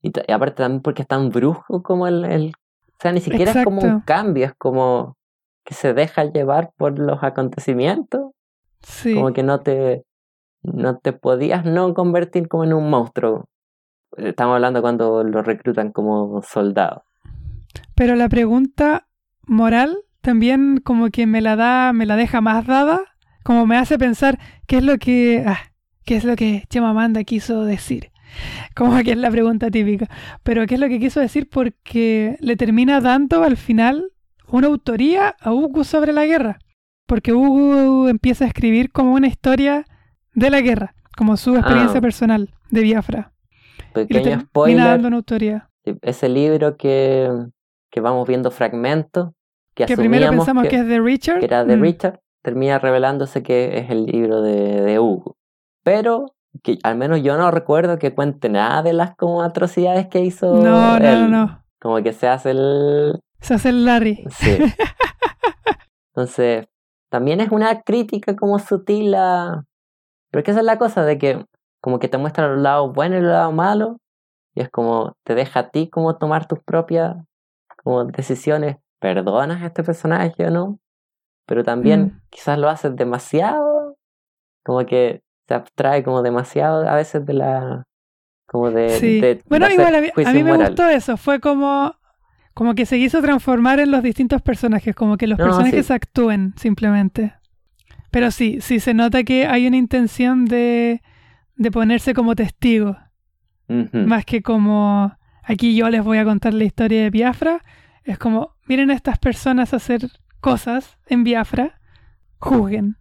Y, 0.00 0.32
aparte 0.32 0.62
también 0.62 0.82
porque 0.82 1.02
es 1.02 1.08
tan 1.08 1.30
brusco 1.30 1.82
como 1.82 2.06
el, 2.06 2.24
el- 2.24 2.52
O 2.54 2.96
sea, 3.00 3.10
ni 3.10 3.20
siquiera 3.20 3.50
es 3.50 3.64
como 3.64 3.82
un 3.82 4.00
cambio, 4.02 4.46
es 4.46 4.54
como 4.54 5.16
que 5.64 5.74
se 5.74 5.92
deja 5.92 6.22
llevar 6.26 6.70
por 6.76 6.96
los 7.00 7.24
acontecimientos. 7.24 8.30
sí. 8.82 9.14
Como 9.14 9.32
que 9.32 9.42
no 9.42 9.60
te. 9.62 10.04
No 10.62 10.98
te 10.98 11.12
podías 11.12 11.64
no 11.64 11.92
convertir 11.92 12.46
como 12.46 12.62
en 12.62 12.72
un 12.72 12.88
monstruo. 12.88 13.46
Estamos 14.16 14.54
hablando 14.54 14.80
cuando 14.82 15.22
lo 15.24 15.42
reclutan 15.42 15.92
como 15.92 16.42
soldado. 16.42 17.04
Pero 17.94 18.14
la 18.14 18.28
pregunta 18.28 19.06
moral 19.46 19.96
también 20.20 20.78
como 20.78 21.10
que 21.10 21.26
me 21.26 21.40
la 21.40 21.56
da, 21.56 21.92
me 21.92 22.06
la 22.06 22.16
deja 22.16 22.40
más 22.40 22.66
dada, 22.66 23.00
como 23.44 23.66
me 23.66 23.76
hace 23.76 23.98
pensar 23.98 24.38
qué 24.66 24.78
es 24.78 24.82
lo 24.84 24.98
que, 24.98 25.44
ah, 25.46 25.58
qué 26.04 26.16
es 26.16 26.24
lo 26.24 26.34
que 26.36 26.64
Chimamanda 26.68 27.22
quiso 27.24 27.64
decir. 27.64 28.10
Como 28.74 28.96
que 29.02 29.12
es 29.12 29.16
la 29.18 29.30
pregunta 29.30 29.70
típica. 29.70 30.08
Pero 30.42 30.66
qué 30.66 30.74
es 30.74 30.80
lo 30.80 30.88
que 30.88 30.98
quiso 30.98 31.20
decir 31.20 31.48
porque 31.48 32.36
le 32.40 32.56
termina 32.56 33.00
dando 33.00 33.44
al 33.44 33.56
final 33.56 34.10
una 34.48 34.66
autoría 34.66 35.36
a 35.40 35.52
Hugo 35.52 35.84
sobre 35.84 36.12
la 36.12 36.26
guerra. 36.26 36.58
Porque 37.06 37.32
Hugo 37.32 38.08
empieza 38.08 38.44
a 38.44 38.48
escribir 38.48 38.90
como 38.90 39.12
una 39.14 39.28
historia 39.28 39.84
de 40.34 40.50
la 40.50 40.60
guerra, 40.60 40.94
como 41.16 41.36
su 41.36 41.54
experiencia 41.56 41.98
Ah. 41.98 42.02
personal 42.02 42.50
de 42.70 42.80
Biafra. 42.82 43.32
Pequeño 44.04 44.40
spoiler. 44.40 44.84
dando 44.84 45.08
una 45.08 45.16
autoría. 45.16 45.70
Ese 46.02 46.28
libro 46.28 46.76
que, 46.76 47.30
que 47.90 48.00
vamos 48.00 48.26
viendo 48.26 48.50
fragmentos. 48.50 49.30
Que, 49.74 49.86
Que 49.86 49.96
primero 49.96 50.28
pensamos 50.30 50.66
que, 50.66 50.76
es 50.76 50.86
de 50.86 51.00
Richard. 51.00 51.40
que 51.40 51.46
era 51.46 51.64
de 51.64 51.76
mm, 51.76 51.82
Richard, 51.82 52.20
termina 52.42 52.78
revelándose 52.78 53.42
que 53.42 53.78
es 53.78 53.90
el 53.90 54.06
libro 54.06 54.42
de, 54.42 54.80
de 54.80 54.98
Hugo. 54.98 55.36
Pero 55.82 56.34
que 56.62 56.78
al 56.82 56.96
menos 56.96 57.22
yo 57.22 57.36
no 57.36 57.50
recuerdo 57.50 57.98
que 57.98 58.14
cuente 58.14 58.48
nada 58.48 58.82
de 58.82 58.92
las 58.92 59.14
como 59.16 59.42
atrocidades 59.42 60.06
que 60.08 60.20
hizo 60.20 60.62
No, 60.62 60.98
no, 60.98 61.28
no. 61.28 61.64
Como 61.80 62.02
que 62.02 62.12
se 62.12 62.28
hace 62.28 62.50
el... 62.52 63.20
Se 63.40 63.54
hace 63.54 63.68
el 63.68 63.84
Larry. 63.84 64.24
Sí. 64.30 64.58
Entonces, 66.14 66.66
también 67.10 67.40
es 67.40 67.50
una 67.50 67.82
crítica 67.82 68.34
como 68.34 68.58
sutil 68.58 69.14
a... 69.14 69.64
Pero 70.30 70.40
es 70.40 70.44
que 70.44 70.50
esa 70.50 70.60
es 70.60 70.66
la 70.66 70.78
cosa 70.78 71.04
de 71.04 71.18
que 71.18 71.44
como 71.86 72.00
que 72.00 72.08
te 72.08 72.18
muestra 72.18 72.48
los 72.48 72.58
lados 72.60 72.92
buenos 72.92 73.20
y 73.20 73.22
los 73.22 73.30
lados 73.30 73.54
malos 73.54 73.96
y 74.56 74.60
es 74.60 74.68
como 74.70 75.12
te 75.22 75.36
deja 75.36 75.60
a 75.60 75.68
ti 75.70 75.88
como 75.88 76.16
tomar 76.16 76.48
tus 76.48 76.58
propias 76.58 77.14
como 77.84 78.04
decisiones. 78.06 78.78
¿Perdonas 78.98 79.62
a 79.62 79.66
este 79.66 79.84
personaje 79.84 80.46
o 80.46 80.50
no? 80.50 80.80
Pero 81.46 81.62
también 81.62 82.00
Mm. 82.02 82.20
quizás 82.28 82.58
lo 82.58 82.68
haces 82.68 82.96
demasiado, 82.96 83.96
como 84.64 84.84
que 84.84 85.22
se 85.46 85.54
abstrae 85.54 86.02
como 86.02 86.22
demasiado 86.22 86.88
a 86.88 86.96
veces 86.96 87.24
de 87.24 87.34
la... 87.34 87.84
como 88.48 88.72
de... 88.72 88.88
Sí. 88.88 89.20
de- 89.20 89.40
bueno, 89.48 89.70
igual 89.70 89.94
a 89.94 90.00
mí, 90.00 90.08
a 90.08 90.12
juicio 90.12 90.32
mí 90.32 90.42
me 90.42 90.50
moral. 90.50 90.68
gustó 90.70 90.88
eso. 90.88 91.16
Fue 91.16 91.38
como, 91.38 91.94
como 92.52 92.74
que 92.74 92.84
se 92.84 92.96
quiso 92.96 93.22
transformar 93.22 93.78
en 93.78 93.92
los 93.92 94.02
distintos 94.02 94.42
personajes, 94.42 94.92
como 94.96 95.16
que 95.16 95.28
los 95.28 95.38
No, 95.38 95.44
personajes 95.44 95.86
sí. 95.86 95.92
actúen 95.92 96.52
simplemente. 96.56 97.34
Pero 98.10 98.32
sí, 98.32 98.60
sí 98.60 98.80
se 98.80 98.92
nota 98.92 99.22
que 99.22 99.46
hay 99.46 99.68
una 99.68 99.76
intención 99.76 100.46
de, 100.46 101.00
de 101.56 101.70
ponerse 101.70 102.14
como 102.14 102.34
testigo, 102.34 102.96
más 103.92 104.24
que 104.24 104.42
como 104.42 105.12
aquí 105.42 105.74
yo 105.74 105.88
les 105.90 106.04
voy 106.04 106.18
a 106.18 106.24
contar 106.24 106.54
la 106.54 106.64
historia 106.64 107.02
de 107.02 107.10
Biafra. 107.10 107.62
Es 108.04 108.18
como, 108.18 108.54
miren 108.66 108.90
a 108.90 108.94
estas 108.94 109.18
personas 109.18 109.74
hacer 109.74 110.08
cosas 110.40 110.98
en 111.08 111.24
Biafra, 111.24 111.80
juzguen. 112.38 112.96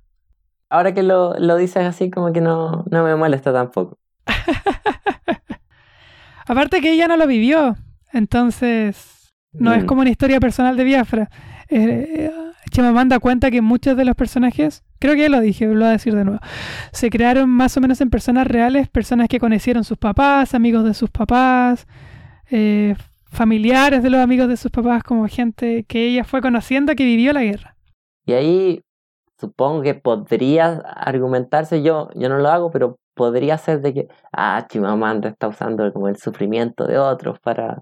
Ahora 0.69 0.93
que 0.93 1.03
lo, 1.03 1.35
lo 1.37 1.57
dices 1.57 1.85
así 1.85 2.09
como 2.09 2.33
que 2.33 2.41
no, 2.41 2.85
no 2.89 3.03
me 3.03 3.15
molesta 3.15 3.53
tampoco. 3.53 3.99
Aparte 6.47 6.81
que 6.81 6.91
ella 6.93 7.07
no 7.07 7.17
lo 7.17 7.27
vivió, 7.27 7.75
entonces 8.13 9.33
no 9.53 9.73
es 9.73 9.83
Mm. 9.83 9.87
como 9.87 10.01
una 10.01 10.09
historia 10.09 10.39
personal 10.39 10.77
de 10.77 10.83
Biafra. 10.83 11.29
Eh, 11.69 12.31
Chimamanda 12.71 13.19
cuenta 13.19 13.51
que 13.51 13.61
muchos 13.61 13.95
de 13.97 14.05
los 14.05 14.15
personajes, 14.15 14.83
creo 14.99 15.13
que 15.13 15.21
ya 15.21 15.29
lo 15.29 15.39
dije, 15.39 15.65
lo 15.65 15.75
voy 15.75 15.85
a 15.85 15.91
decir 15.91 16.15
de 16.15 16.25
nuevo, 16.25 16.39
se 16.91 17.09
crearon 17.09 17.49
más 17.49 17.75
o 17.77 17.81
menos 17.81 18.01
en 18.01 18.09
personas 18.09 18.47
reales, 18.47 18.89
personas 18.89 19.27
que 19.27 19.39
conocieron 19.39 19.83
sus 19.83 19.97
papás, 19.97 20.53
amigos 20.53 20.83
de 20.83 20.93
sus 20.93 21.09
papás, 21.09 21.87
eh, 22.49 22.95
familiares 23.25 24.03
de 24.03 24.09
los 24.09 24.19
amigos 24.19 24.47
de 24.47 24.57
sus 24.57 24.71
papás, 24.71 25.03
como 25.03 25.27
gente 25.27 25.83
que 25.87 26.07
ella 26.07 26.23
fue 26.23 26.41
conociendo 26.41 26.95
que 26.95 27.05
vivió 27.05 27.33
la 27.33 27.43
guerra. 27.43 27.75
Y 28.25 28.33
ahí 28.33 28.81
supongo 29.39 29.81
que 29.81 29.93
podría 29.93 30.77
argumentarse, 30.77 31.83
yo, 31.83 32.09
yo 32.15 32.29
no 32.29 32.39
lo 32.39 32.49
hago, 32.49 32.71
pero 32.71 32.97
podría 33.13 33.57
ser 33.57 33.81
de 33.81 33.93
que, 33.93 34.07
ah, 34.31 34.65
Chimamanda 34.69 35.29
está 35.29 35.47
usando 35.47 35.91
como 35.93 36.07
el 36.07 36.17
sufrimiento 36.17 36.85
de 36.87 36.97
otros 36.97 37.39
para 37.39 37.81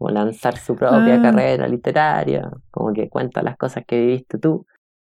como 0.00 0.10
lanzar 0.10 0.56
su 0.56 0.74
propia 0.76 1.16
Ah. 1.16 1.22
carrera 1.22 1.68
literaria, 1.68 2.50
como 2.70 2.94
que 2.94 3.10
cuenta 3.10 3.42
las 3.42 3.56
cosas 3.58 3.84
que 3.86 4.00
viviste 4.00 4.38
tú. 4.38 4.52
O 4.64 4.66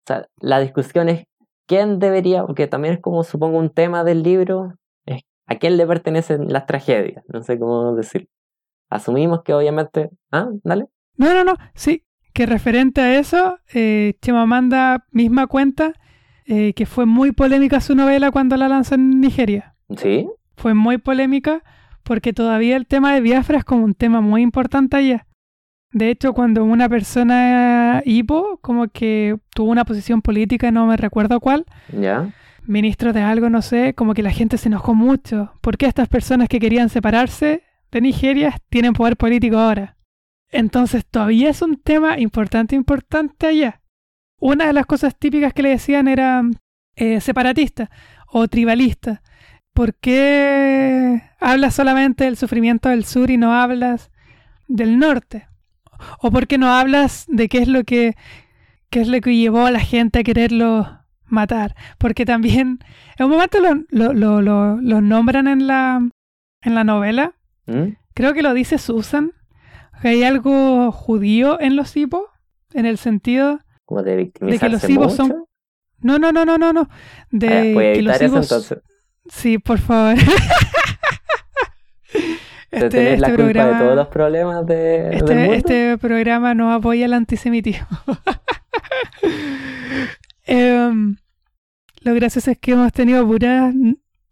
sea, 0.07 0.26
la 0.41 0.61
discusión 0.61 1.09
es 1.09 1.24
quién 1.66 1.99
debería, 1.99 2.47
porque 2.47 2.68
también 2.68 2.95
es 2.95 3.01
como 3.01 3.24
supongo 3.24 3.59
un 3.59 3.70
tema 3.70 4.05
del 4.05 4.22
libro, 4.22 4.74
es 5.05 5.22
a 5.47 5.57
quién 5.57 5.76
le 5.76 5.87
pertenecen 5.89 6.53
las 6.53 6.66
tragedias, 6.66 7.24
no 7.26 7.43
sé 7.43 7.59
cómo 7.59 7.95
decir. 7.97 8.28
Asumimos 8.89 9.43
que 9.43 9.53
obviamente, 9.55 10.11
ah, 10.30 10.49
dale. 10.62 10.87
No, 11.16 11.34
no, 11.34 11.43
no, 11.43 11.57
sí, 11.74 12.05
que 12.32 12.47
referente 12.47 13.01
a 13.01 13.18
eso, 13.18 13.59
eh, 13.74 14.14
Chimamanda 14.22 15.05
misma 15.11 15.49
cuenta 15.49 15.95
eh, 16.45 16.74
que 16.74 16.87
fue 16.87 17.07
muy 17.07 17.32
polémica 17.32 17.80
su 17.80 17.97
novela 17.97 18.30
cuando 18.30 18.57
la 18.57 18.68
lanzó 18.68 18.95
en 18.95 19.20
Nigeria. 19.20 19.74
Sí, 19.97 20.28
Fue 20.57 20.74
muy 20.74 20.99
polémica 20.99 21.62
porque 22.07 22.32
todavía 22.32 22.76
el 22.76 22.86
tema 22.86 23.12
de 23.12 23.20
Biafra 23.20 23.59
es 23.59 23.64
como 23.64 23.84
un 23.84 23.94
tema 23.94 24.20
muy 24.20 24.40
importante 24.40 24.96
allá. 24.96 25.26
De 25.92 26.09
hecho, 26.09 26.34
cuando 26.34 26.64
una 26.64 26.88
persona 26.88 28.00
hipo, 28.04 28.59
como 28.62 28.86
que 28.86 29.36
tuvo 29.54 29.72
una 29.72 29.84
posición 29.84 30.22
política, 30.22 30.70
no 30.70 30.86
me 30.86 30.96
recuerdo 30.96 31.40
cuál, 31.40 31.66
ya. 31.92 32.32
ministro 32.62 33.12
de 33.12 33.22
algo, 33.22 33.50
no 33.50 33.61
sé, 33.61 33.94
como 33.94 34.14
que 34.14 34.22
la 34.22 34.30
gente 34.30 34.57
se 34.57 34.68
enojó 34.68 34.94
mucho. 34.94 35.52
porque 35.61 35.86
estas 35.86 36.09
personas 36.09 36.48
que 36.48 36.61
querían 36.61 36.90
separarse 36.90 37.64
de 37.90 38.00
Nigeria 38.00 38.57
tienen 38.68 38.92
poder 38.92 39.16
político 39.16 39.59
ahora? 39.59 39.96
Entonces 40.52 41.04
todavía 41.04 41.50
es 41.50 41.61
un 41.61 41.76
tema 41.76 42.20
importante, 42.20 42.76
importante 42.76 43.48
allá. 43.48 43.80
Una 44.38 44.66
de 44.66 44.72
las 44.72 44.86
cosas 44.86 45.18
típicas 45.18 45.52
que 45.52 45.62
le 45.62 45.70
decían 45.70 46.07
era 46.07 46.42
eh, 46.94 47.20
separatista 47.20 47.90
o 48.28 48.46
tribalista. 48.46 49.22
¿Por 49.77 49.95
qué 49.95 51.20
hablas 51.39 51.74
solamente 51.74 52.24
del 52.24 52.39
sufrimiento 52.39 52.89
del 52.89 53.05
sur 53.05 53.31
y 53.31 53.37
no 53.37 53.53
hablas 53.53 54.11
del 54.68 54.99
norte? 54.99 55.47
¿O 56.20 56.31
por 56.31 56.47
qué 56.47 56.57
no 56.57 56.72
hablas 56.72 57.27
de 57.29 57.49
qué 57.49 57.59
es 57.59 57.68
lo 57.68 57.85
que, 57.85 58.16
qué 58.91 59.03
es 59.03 59.09
lo 59.09 59.20
que 59.20 59.37
llevó 59.37 59.66
a 59.66 59.70
la 59.70 59.81
gente 59.81 60.20
a 60.20 60.22
quererlo 60.24 60.89
matar? 61.27 61.74
Porque 61.99 62.24
también 62.24 62.79
en 63.18 63.27
un 63.27 63.33
momento 63.33 63.59
lo, 63.61 63.74
lo, 63.91 64.12
lo, 64.14 64.41
lo- 64.41 64.81
lo 64.81 65.01
nombran 65.03 65.47
en 65.47 65.66
la, 65.66 66.01
en 66.62 66.74
la 66.74 66.85
novela. 66.85 67.35
¿Mm? 67.66 67.97
Creo 68.14 68.33
que 68.33 68.43
lo 68.43 68.55
dice 68.55 68.79
Susan. 68.79 69.33
Que 70.01 70.09
hay 70.09 70.24
algo 70.24 70.91
judío 70.93 71.61
en 71.61 71.77
los 71.77 71.97
hipos. 71.97 72.22
En 72.72 72.87
el 72.87 72.97
sentido. 72.99 73.61
De 74.05 74.16
victimizarse 74.16 74.68
los 74.70 74.91
hipos 74.91 75.14
son-. 75.16 75.45
No, 76.01 76.18
no, 76.18 76.33
no, 76.33 76.45
no, 76.47 76.57
no, 76.59 76.72
no. 76.72 76.89
De 77.31 77.49
Ah, 77.49 77.74
voy 77.74 77.87
a 77.87 77.93
que 77.93 78.03
los 78.03 78.16
hipos. 78.22 78.43
entonces. 78.53 78.79
Sí, 79.29 79.59
por 79.59 79.79
favor. 79.79 80.16
tener 82.70 83.20
la 83.20 83.29
culpa 83.35 83.64
de 83.66 83.74
todos 83.79 83.97
los 83.97 84.09
problemas 84.09 84.66
de, 84.66 84.74
del 84.74 85.12
Este, 85.14 85.35
mundo. 85.35 85.53
este 85.55 85.99
programa 85.99 86.55
no 86.55 86.72
apoya 86.72 87.05
el 87.07 87.14
antisemitismo. 87.14 87.87
Em, 90.49 91.16
lo 92.03 92.14
gracioso 92.14 92.53
es 92.53 92.59
que 92.59 92.72
hemos 92.72 92.93
tenido 92.93 93.27
puras. 93.27 93.74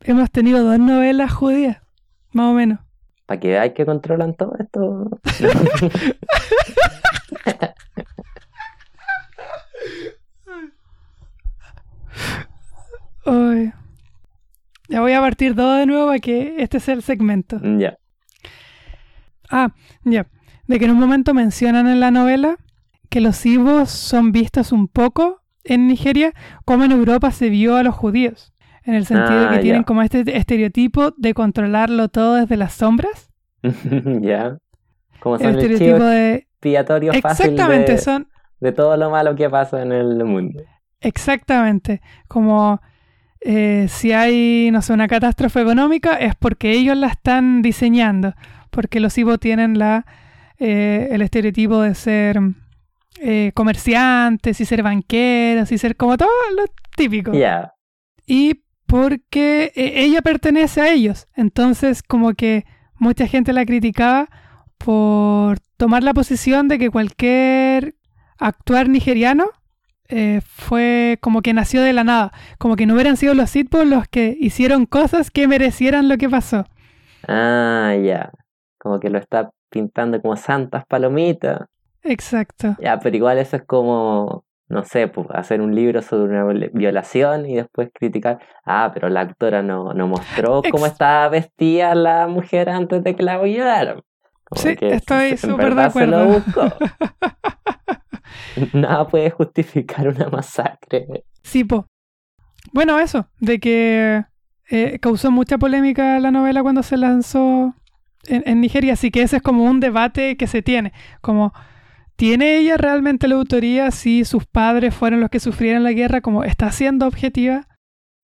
Hemos 0.03 0.31
tenido 0.31 0.63
dos 0.63 0.79
novelas 0.79 1.33
judías, 1.33 1.79
más 2.33 2.51
o 2.53 2.55
menos. 2.55 2.79
Para 3.27 3.41
que 3.41 3.49
veáis 3.49 3.73
que 3.73 3.85
controlan 3.85 4.35
todo 4.35 4.55
esto. 4.61 5.19
Ay. 13.27 13.73
Ya 14.95 15.01
voy 15.01 15.13
a 15.13 15.21
partir 15.21 15.57
todo 15.57 15.75
de 15.75 15.87
nuevo 15.87 16.07
para 16.07 16.21
que 16.21 16.55
este 16.59 16.79
sea 16.79 16.95
el 16.95 17.03
segmento. 17.03 17.59
ya. 17.79 17.99
Ah, 19.51 19.73
ya. 20.05 20.29
De 20.69 20.79
que 20.79 20.85
en 20.85 20.93
un 20.93 21.01
momento 21.01 21.35
mencionan 21.35 21.89
en 21.89 21.99
la 21.99 22.13
novela 22.13 22.59
que 23.11 23.21
los 23.21 23.45
ibos 23.45 23.91
son 23.91 24.31
vistos 24.31 24.71
un 24.71 24.87
poco 24.87 25.43
en 25.65 25.89
Nigeria 25.89 26.33
como 26.65 26.85
en 26.85 26.93
Europa 26.93 27.33
se 27.33 27.49
vio 27.51 27.75
a 27.75 27.83
los 27.83 27.95
judíos. 27.97 28.53
En 28.85 28.95
el 28.95 29.05
sentido 29.05 29.41
de 29.41 29.47
Ah, 29.47 29.51
que 29.57 29.59
tienen 29.59 29.83
ya. 29.83 29.85
como 29.85 30.03
este 30.03 30.37
estereotipo 30.37 31.12
de 31.16 31.35
controlarlo 31.35 32.09
todo 32.09 32.37
desde 32.37 32.57
las 32.57 32.75
sombras. 32.75 33.33
ya. 34.21 34.59
Como 35.19 35.39
son 35.39 35.49
El 35.49 35.55
el 35.59 35.73
estereotipo 35.73 36.05
de... 36.05 36.35
expiatorio 36.35 37.12
fácil 37.15 37.47
Exactamente, 37.51 37.93
de, 37.93 37.99
son... 37.99 38.29
de 38.61 38.71
todo 38.73 38.97
lo 38.97 39.11
malo 39.11 39.35
que 39.35 39.51
pasa 39.51 39.83
en 39.83 39.91
el 39.91 40.25
mundo. 40.25 40.62
Exactamente. 41.01 42.01
Como 42.29 42.81
eh, 43.47 43.89
si 43.91 44.11
hay, 44.12 44.71
no 44.73 44.81
sé, 44.81 44.95
una 44.95 45.07
catástrofe 45.07 45.61
económica 45.61 46.15
es 46.15 46.35
porque 46.35 46.73
ellos 46.73 46.97
la 46.97 47.09
están 47.09 47.61
diseñando. 47.61 48.35
Porque 48.71 49.01
los 49.01 49.16
ibos 49.19 49.39
tienen 49.39 49.79
la, 49.79 50.07
eh, 50.59 51.09
el 51.11 51.21
estereotipo 51.21 51.83
de 51.83 51.95
ser 51.95 52.41
eh, 53.21 53.53
comerciantes 53.55 54.59
y 54.61 54.65
ser 54.65 54.83
banqueros 54.83 55.71
y 55.71 55.77
ser 55.77 55.95
como 55.95 56.16
todo 56.16 56.31
lo 56.57 56.65
típico. 56.97 57.33
Ya. 57.35 57.75
Y 58.27 58.62
porque 58.87 59.73
ella 59.75 60.23
pertenece 60.23 60.81
a 60.81 60.91
ellos. 60.91 61.29
Entonces 61.37 62.03
como 62.03 62.33
que 62.33 62.65
mucha 62.97 63.27
gente 63.27 63.53
la 63.53 63.66
criticaba 63.66 64.31
por 64.79 65.61
tomar 65.77 66.03
la 66.03 66.15
posición 66.15 66.66
de 66.69 66.79
que 66.79 66.89
cualquier 66.89 67.95
actuar 68.39 68.89
nigeriano 68.89 69.51
eh, 70.09 70.40
fue 70.44 71.18
como 71.20 71.43
que 71.43 71.52
nació 71.55 71.82
de 71.82 71.93
la 71.93 72.05
nada. 72.05 72.32
Como 72.59 72.76
que 72.76 72.86
no 72.86 72.94
hubieran 72.94 73.16
sido 73.16 73.35
los 73.35 73.51
sitpos 73.51 73.86
los 73.86 74.06
que 74.09 74.36
hicieron 74.39 74.86
cosas 74.86 75.31
que 75.31 75.48
merecieran 75.48 76.09
lo 76.09 76.16
que 76.18 76.28
pasó. 76.28 76.66
Ah, 77.26 77.94
ya. 78.02 78.31
Como 78.78 79.01
que 79.01 79.10
lo 79.10 79.18
está 79.18 79.51
pintando 79.70 80.20
como 80.20 80.36
santas 80.36 80.85
palomitas. 80.86 81.62
Exacto. 82.02 82.76
Ya, 82.81 82.98
pero 82.98 83.16
igual 83.16 83.39
eso 83.39 83.56
es 83.56 83.62
como, 83.64 84.44
no 84.68 84.85
sé, 84.85 85.09
pues, 85.09 85.26
hacer 85.31 85.60
un 85.62 85.74
libro 85.74 86.02
sobre 86.02 86.24
una 86.24 86.44
viol- 86.44 86.70
violación 86.74 87.47
y 87.48 87.56
después 87.56 87.89
criticar, 87.94 88.39
ah, 88.66 88.90
pero 88.93 89.09
la 89.09 89.20
actora 89.22 89.62
no, 89.62 89.94
no 89.94 90.06
mostró 90.06 90.62
cómo 90.70 90.85
Ex- 90.86 90.93
estaba 90.93 91.28
vestida 91.31 91.94
la 91.94 92.26
mujer 92.28 92.68
antes 92.68 93.02
de 93.02 93.16
que 93.16 93.22
la 93.22 93.39
violaran. 93.39 94.02
Sí, 94.55 94.76
estoy 94.81 95.36
súper 95.39 95.74
de 95.74 95.74
verdad 95.74 95.90
se 95.90 96.06
lo 96.06 96.18
acuerdo. 96.18 96.40
buscó. 96.44 96.76
Nada 98.73 99.07
puede 99.07 99.31
justificar 99.31 100.09
una 100.09 100.29
masacre. 100.29 101.25
Sí, 101.43 101.65
po. 101.65 101.87
Bueno, 102.73 102.99
eso, 102.99 103.29
de 103.41 103.61
que 103.61 104.25
eh, 104.71 104.99
causó 105.01 105.31
mucha 105.31 105.59
polémica 105.59 106.19
la 106.19 106.31
novela 106.31 106.63
cuando 106.63 106.83
se 106.83 106.97
lanzó 106.97 107.75
en, 108.27 108.43
en, 108.47 108.61
Nigeria, 108.61 108.95
así 108.95 109.11
que 109.11 109.23
ese 109.23 109.37
es 109.37 109.43
como 109.43 109.65
un 109.65 109.81
debate 109.81 110.37
que 110.37 110.47
se 110.47 110.63
tiene, 110.63 110.93
como 111.21 111.53
¿tiene 112.17 112.57
ella 112.57 112.77
realmente 112.77 113.29
la 113.29 113.35
autoría 113.35 113.91
si 113.91 114.25
sus 114.25 114.47
padres 114.47 114.95
fueron 114.95 115.21
los 115.21 115.31
que 115.31 115.41
sufrieron 115.41 115.83
la 115.83 115.93
guerra? 115.93 116.21
Como 116.21 116.45
está 116.45 116.71
siendo 116.73 117.07
objetiva. 117.07 117.67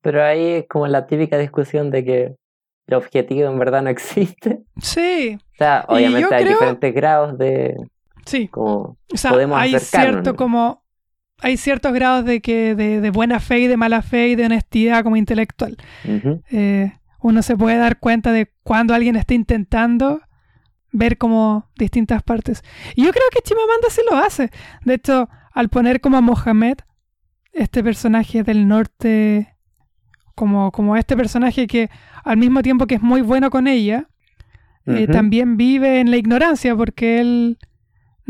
Pero 0.02 0.24
ahí 0.24 0.46
es 0.46 0.68
como 0.68 0.86
la 0.86 1.06
típica 1.06 1.36
discusión 1.38 1.90
de 1.90 2.04
que 2.04 2.34
el 2.86 2.94
objetivo 2.94 3.50
en 3.50 3.58
verdad 3.58 3.82
no 3.82 3.90
existe. 3.90 4.62
Sí. 4.80 5.38
O 5.54 5.56
sea, 5.58 5.84
obviamente 5.88 6.34
hay 6.34 6.44
diferentes 6.44 6.94
grados 6.94 7.38
de... 7.38 7.76
Sí. 8.26 8.48
Como 8.48 8.98
o 9.12 9.16
sea, 9.16 9.32
podemos 9.32 9.58
hay 9.58 9.78
cierto 9.78 10.36
como 10.36 10.84
hay 11.42 11.56
ciertos 11.56 11.92
grados 11.92 12.24
de 12.24 12.40
que 12.40 12.74
de, 12.74 13.00
de, 13.00 13.10
buena 13.10 13.40
fe 13.40 13.60
y 13.60 13.66
de 13.66 13.76
mala 13.76 14.02
fe 14.02 14.28
y 14.28 14.34
de 14.34 14.44
honestidad 14.44 15.02
como 15.02 15.16
intelectual. 15.16 15.76
Uh 16.04 16.08
-huh. 16.08 16.42
eh, 16.50 16.92
uno 17.22 17.42
se 17.42 17.56
puede 17.56 17.76
dar 17.76 17.98
cuenta 17.98 18.32
de 18.32 18.52
cuando 18.62 18.94
alguien 18.94 19.16
está 19.16 19.34
intentando 19.34 20.20
ver 20.92 21.18
como 21.18 21.70
distintas 21.76 22.22
partes. 22.22 22.62
Y 22.94 23.04
yo 23.04 23.10
creo 23.12 23.24
que 23.32 23.42
Chimamanda 23.42 23.88
sí 23.90 24.00
lo 24.10 24.16
hace. 24.16 24.50
De 24.84 24.94
hecho, 24.94 25.28
al 25.52 25.68
poner 25.68 26.00
como 26.00 26.16
a 26.16 26.20
Mohamed, 26.20 26.78
este 27.52 27.82
personaje 27.82 28.42
del 28.42 28.68
norte, 28.68 29.56
como, 30.34 30.72
como 30.72 30.96
este 30.96 31.16
personaje 31.16 31.66
que 31.66 31.90
al 32.24 32.36
mismo 32.36 32.62
tiempo 32.62 32.86
que 32.86 32.96
es 32.96 33.02
muy 33.02 33.22
bueno 33.22 33.50
con 33.50 33.66
ella, 33.66 34.06
Uh 34.86 34.92
eh, 34.92 35.06
también 35.06 35.58
vive 35.58 36.00
en 36.00 36.10
la 36.10 36.16
ignorancia 36.16 36.74
porque 36.74 37.20
él 37.20 37.58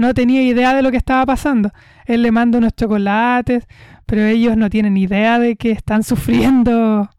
no 0.01 0.15
tenía 0.15 0.43
idea 0.43 0.75
de 0.75 0.83
lo 0.83 0.91
que 0.91 0.97
estaba 0.97 1.27
pasando. 1.27 1.73
Él 2.07 2.23
le 2.23 2.33
manda 2.33 2.59
unos 2.59 2.75
chocolates, 2.75 3.67
pero 4.07 4.25
ellos 4.25 4.57
no 4.57 4.71
tienen 4.71 4.97
idea 4.97 5.39
de 5.39 5.57
que 5.57 5.71
están 5.71 6.03
sufriendo 6.03 7.11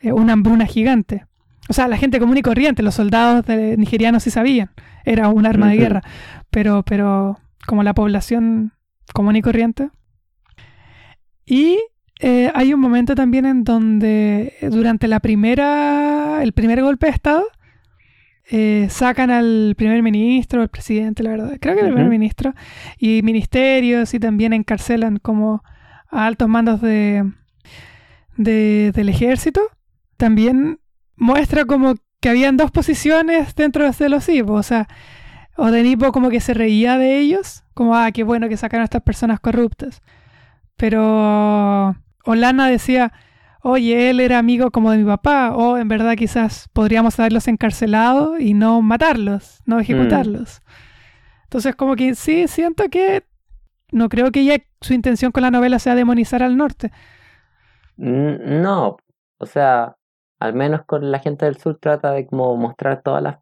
eh, 0.00 0.12
una 0.12 0.32
hambruna 0.32 0.66
gigante. 0.66 1.24
O 1.68 1.72
sea, 1.72 1.88
la 1.88 1.96
gente 1.96 2.18
común 2.18 2.36
y 2.36 2.42
corriente, 2.42 2.82
los 2.82 2.94
soldados 2.94 3.46
de, 3.46 3.76
nigerianos 3.76 4.24
sí 4.24 4.30
sabían, 4.30 4.70
era 5.04 5.28
un 5.28 5.46
arma 5.46 5.66
Uh 5.66 5.70
de 5.70 5.76
guerra, 5.76 6.02
pero, 6.50 6.82
pero 6.82 7.38
como 7.66 7.82
la 7.82 7.94
población 7.94 8.72
común 9.14 9.36
y 9.36 9.42
corriente. 9.42 9.90
Y 11.44 11.78
eh, 12.20 12.50
hay 12.54 12.74
un 12.74 12.80
momento 12.80 13.14
también 13.14 13.46
en 13.46 13.62
donde 13.62 14.54
eh, 14.60 14.68
durante 14.68 15.06
la 15.06 15.20
primera, 15.20 16.40
el 16.42 16.52
primer 16.52 16.82
golpe 16.82 17.06
de 17.06 17.12
Estado, 17.12 17.44
eh, 18.50 18.86
sacan 18.90 19.30
al 19.30 19.74
primer 19.76 20.02
ministro, 20.02 20.62
al 20.62 20.68
presidente, 20.68 21.22
la 21.22 21.30
verdad, 21.30 21.56
creo 21.60 21.74
que 21.74 21.80
el 21.82 21.92
primer 21.92 22.08
ministro, 22.08 22.54
y 22.98 23.22
ministerios 23.22 24.14
y 24.14 24.20
también 24.20 24.52
encarcelan 24.52 25.18
como 25.18 25.62
a 26.10 26.26
altos 26.26 26.48
mandos 26.48 26.80
de, 26.80 27.24
de- 28.36 28.92
del 28.94 29.08
ejército. 29.08 29.60
También 30.16 30.78
muestra 31.16 31.64
como 31.64 31.94
que 32.20 32.28
habían 32.28 32.56
dos 32.56 32.70
posiciones 32.70 33.54
dentro 33.54 33.90
de 33.90 34.08
los 34.08 34.28
IPO, 34.28 34.52
o 34.52 34.62
sea, 34.62 34.88
Odenipo 35.58 36.12
como 36.12 36.28
que 36.30 36.40
se 36.40 36.52
reía 36.54 36.98
de 36.98 37.18
ellos, 37.18 37.64
como, 37.74 37.96
ah, 37.96 38.10
qué 38.12 38.24
bueno 38.24 38.48
que 38.48 38.56
sacaron 38.58 38.82
a 38.82 38.84
estas 38.84 39.02
personas 39.02 39.40
corruptas. 39.40 40.02
Pero 40.76 41.96
Olana 42.24 42.68
decía, 42.68 43.12
oye, 43.68 44.10
él 44.10 44.20
era 44.20 44.38
amigo 44.38 44.70
como 44.70 44.90
de 44.90 44.98
mi 44.98 45.04
papá, 45.04 45.54
o 45.54 45.76
en 45.78 45.88
verdad 45.88 46.14
quizás 46.16 46.68
podríamos 46.72 47.18
haberlos 47.18 47.48
encarcelado 47.48 48.38
y 48.38 48.54
no 48.54 48.82
matarlos, 48.82 49.60
no 49.66 49.78
ejecutarlos. 49.80 50.62
Entonces 51.44 51.76
como 51.76 51.96
que 51.96 52.14
sí, 52.14 52.48
siento 52.48 52.88
que 52.90 53.24
no 53.92 54.08
creo 54.08 54.32
que 54.32 54.40
ella, 54.40 54.58
su 54.80 54.94
intención 54.94 55.32
con 55.32 55.42
la 55.42 55.50
novela 55.50 55.78
sea 55.78 55.94
demonizar 55.94 56.42
al 56.42 56.56
norte. 56.56 56.92
N- 57.98 58.38
No, 58.62 58.96
o 59.38 59.46
sea, 59.46 59.96
al 60.38 60.54
menos 60.54 60.84
con 60.84 61.10
la 61.10 61.18
gente 61.18 61.44
del 61.46 61.56
sur 61.58 61.78
trata 61.80 62.12
de 62.12 62.26
como 62.26 62.56
mostrar 62.56 63.02
todas 63.02 63.22
las 63.22 63.38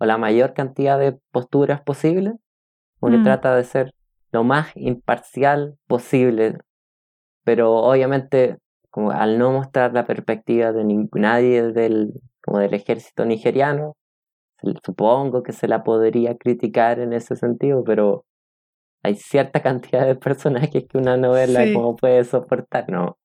o 0.00 0.06
la 0.06 0.16
mayor 0.16 0.54
cantidad 0.54 0.96
de 0.98 1.18
posturas 1.32 1.80
posibles, 1.82 2.34
como 3.00 3.12
que 3.12 3.18
Mm. 3.18 3.24
trata 3.24 3.56
de 3.56 3.64
ser 3.64 3.92
lo 4.30 4.44
más 4.44 4.68
imparcial 4.76 5.76
posible, 5.88 6.58
pero 7.44 7.72
obviamente 7.74 8.58
como 8.98 9.12
al 9.12 9.38
no 9.38 9.52
mostrar 9.52 9.92
la 9.92 10.04
perspectiva 10.04 10.72
de 10.72 11.06
nadie 11.12 11.62
del 11.70 12.14
como 12.42 12.58
del 12.58 12.74
ejército 12.74 13.24
nigeriano, 13.24 13.96
supongo 14.84 15.44
que 15.44 15.52
se 15.52 15.68
la 15.68 15.84
podría 15.84 16.36
criticar 16.36 16.98
en 16.98 17.12
ese 17.12 17.36
sentido, 17.36 17.84
pero 17.84 18.24
hay 19.04 19.14
cierta 19.14 19.62
cantidad 19.62 20.04
de 20.04 20.16
personajes 20.16 20.84
que 20.88 20.98
una 20.98 21.16
novela 21.16 21.62
Sí. 21.62 21.74
como 21.74 21.94
puede 21.94 22.24
soportar, 22.24 22.86
no. 22.90 23.18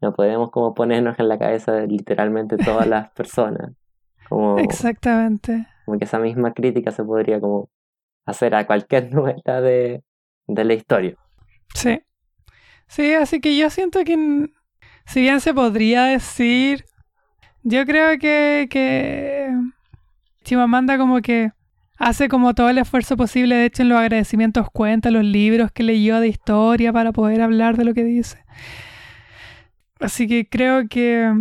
No 0.00 0.12
podemos 0.12 0.50
como 0.50 0.74
ponernos 0.74 1.16
en 1.20 1.28
la 1.28 1.38
cabeza 1.38 1.74
de 1.74 1.86
literalmente 1.86 2.56
todas 2.56 2.88
las 2.88 3.12
personas. 3.14 3.70
Como, 4.28 4.58
Exactamente. 4.58 5.64
como 5.84 5.96
que 5.96 6.06
esa 6.06 6.18
misma 6.18 6.54
crítica 6.54 6.90
se 6.90 7.04
podría 7.04 7.38
como 7.40 7.68
hacer 8.26 8.56
a 8.56 8.66
cualquier 8.66 9.14
novela 9.14 9.60
de, 9.60 10.02
de 10.48 10.64
la 10.64 10.74
historia. 10.74 11.14
Sí. 11.72 12.00
Sí, 12.88 13.14
así 13.14 13.40
que 13.40 13.56
yo 13.56 13.70
siento 13.70 14.02
que 14.02 14.50
si 15.10 15.22
bien 15.22 15.40
se 15.40 15.52
podría 15.52 16.04
decir, 16.04 16.84
yo 17.64 17.84
creo 17.84 18.16
que, 18.20 18.68
que 18.70 19.52
Chimamanda 20.44 20.98
como 20.98 21.20
que 21.20 21.50
hace 21.98 22.28
como 22.28 22.54
todo 22.54 22.68
el 22.68 22.78
esfuerzo 22.78 23.16
posible, 23.16 23.56
de 23.56 23.64
hecho 23.64 23.82
en 23.82 23.88
los 23.88 23.98
agradecimientos 23.98 24.68
cuenta 24.70 25.10
los 25.10 25.24
libros 25.24 25.72
que 25.72 25.82
leyó 25.82 26.20
de 26.20 26.28
historia 26.28 26.92
para 26.92 27.10
poder 27.10 27.42
hablar 27.42 27.76
de 27.76 27.84
lo 27.84 27.92
que 27.92 28.04
dice. 28.04 28.44
Así 29.98 30.28
que 30.28 30.48
creo 30.48 30.86
que 30.88 31.34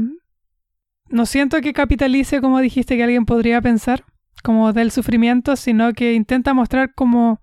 no 1.10 1.28
siento 1.28 1.62
que 1.62 1.72
capitalice 1.72 2.42
como 2.42 2.62
dijiste 2.62 2.98
que 2.98 3.04
alguien 3.04 3.26
podría 3.26 3.62
pensar, 3.62 4.04
como 4.42 4.74
del 4.74 4.90
sufrimiento, 4.90 5.56
sino 5.56 5.94
que 5.94 6.14
intenta 6.14 6.56
mostrar 6.56 6.96
como 6.96 7.40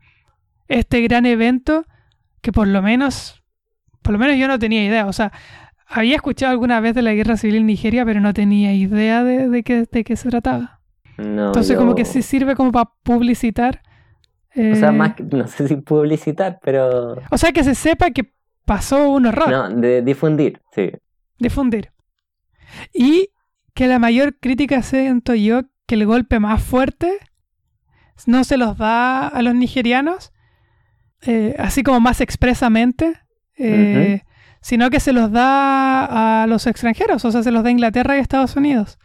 este 0.66 1.02
gran 1.02 1.24
evento 1.24 1.86
que 2.42 2.50
por 2.50 2.66
lo 2.66 2.82
menos, 2.82 3.44
por 4.02 4.12
lo 4.12 4.18
menos 4.18 4.36
yo 4.36 4.48
no 4.48 4.58
tenía 4.58 4.84
idea. 4.84 5.06
O 5.06 5.12
sea, 5.12 5.32
había 5.86 6.16
escuchado 6.16 6.52
alguna 6.52 6.80
vez 6.80 6.94
de 6.94 7.02
la 7.02 7.14
guerra 7.14 7.36
civil 7.36 7.56
en 7.56 7.66
Nigeria, 7.66 8.04
pero 8.04 8.20
no 8.20 8.34
tenía 8.34 8.74
idea 8.74 9.22
de, 9.24 9.48
de, 9.48 9.62
qué, 9.62 9.86
de 9.90 10.04
qué 10.04 10.16
se 10.16 10.28
trataba. 10.30 10.80
No, 11.18 11.46
Entonces 11.46 11.72
yo- 11.74 11.78
como 11.78 11.94
que 11.94 12.04
sí 12.04 12.22
sirve 12.22 12.54
como 12.56 12.72
para 12.72 12.90
publicitar. 13.02 13.82
O 14.50 14.74
sea, 14.74 14.88
eh, 14.88 14.92
más 14.92 15.14
que- 15.14 15.22
no 15.24 15.46
sé 15.48 15.68
si 15.68 15.76
publicitar, 15.76 16.58
pero 16.62 17.16
o 17.30 17.38
sea, 17.38 17.52
que 17.52 17.62
se 17.64 17.74
sepa 17.74 18.10
que 18.10 18.32
pasó 18.64 19.08
un 19.10 19.26
horror. 19.26 19.48
no, 19.50 19.68
de 19.70 20.02
difundir, 20.02 20.60
sí. 20.72 20.90
difundir. 21.38 21.92
Y 22.92 23.28
que 23.74 23.86
la 23.86 23.98
mayor 23.98 24.36
crítica 24.40 24.82
siento 24.82 25.34
yo 25.34 25.62
que 25.86 25.94
el 25.94 26.06
golpe 26.06 26.40
más 26.40 26.62
fuerte 26.62 27.12
no 28.26 28.42
se 28.44 28.56
los 28.56 28.76
da 28.78 29.28
a 29.28 29.42
los 29.42 29.54
nigerianos, 29.54 30.32
eh, 31.22 31.54
así 31.58 31.82
como 31.82 32.00
más 32.00 32.20
expresamente, 32.20 33.14
eh, 33.58 34.22
sino 34.66 34.90
que 34.90 34.98
se 34.98 35.12
los 35.12 35.30
da 35.30 36.42
a 36.42 36.46
los 36.48 36.66
extranjeros, 36.66 37.24
o 37.24 37.30
sea, 37.30 37.44
se 37.44 37.52
los 37.52 37.62
da 37.62 37.68
a 37.68 37.70
Inglaterra 37.70 38.16
y 38.16 38.20
Estados 38.20 38.56
Unidos, 38.56 38.98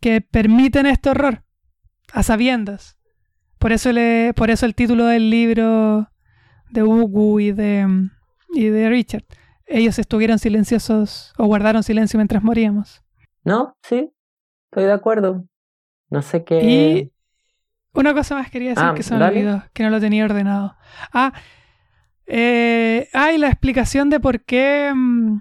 que 0.00 0.20
permiten 0.20 0.84
este 0.86 1.10
horror 1.10 1.44
a 2.12 2.24
sabiendas. 2.24 2.98
Por 3.60 3.70
eso, 3.70 3.92
le, 3.92 4.32
por 4.34 4.50
eso 4.50 4.66
el 4.66 4.74
título 4.74 5.06
del 5.06 5.30
libro 5.30 6.10
de 6.70 6.82
Ugu 6.82 7.38
y 7.38 7.52
de, 7.52 7.86
y 8.52 8.64
de 8.66 8.88
Richard 8.88 9.22
ellos 9.66 10.00
estuvieron 10.00 10.40
silenciosos 10.40 11.32
o 11.38 11.46
guardaron 11.46 11.84
silencio 11.84 12.18
mientras 12.18 12.42
moríamos. 12.42 13.00
No, 13.44 13.76
sí, 13.80 14.10
estoy 14.72 14.86
de 14.86 14.92
acuerdo. 14.92 15.44
No 16.10 16.20
sé 16.20 16.42
qué. 16.42 16.64
Y 16.64 17.12
una 17.92 18.12
cosa 18.12 18.34
más 18.34 18.50
quería 18.50 18.70
decir 18.70 18.84
Ah, 18.84 18.94
que 18.96 19.04
se 19.04 19.14
me 19.14 19.20
dale. 19.20 19.38
olvidó, 19.38 19.62
que 19.72 19.84
no 19.84 19.90
lo 19.90 20.00
tenía 20.00 20.24
ordenado. 20.24 20.74
Ah, 21.12 21.32
eh, 22.26 23.08
ah, 23.12 23.32
y 23.32 23.38
la 23.38 23.48
explicación 23.48 24.10
de 24.10 24.20
por 24.20 24.40
qué 24.44 24.92
mm, 24.94 25.38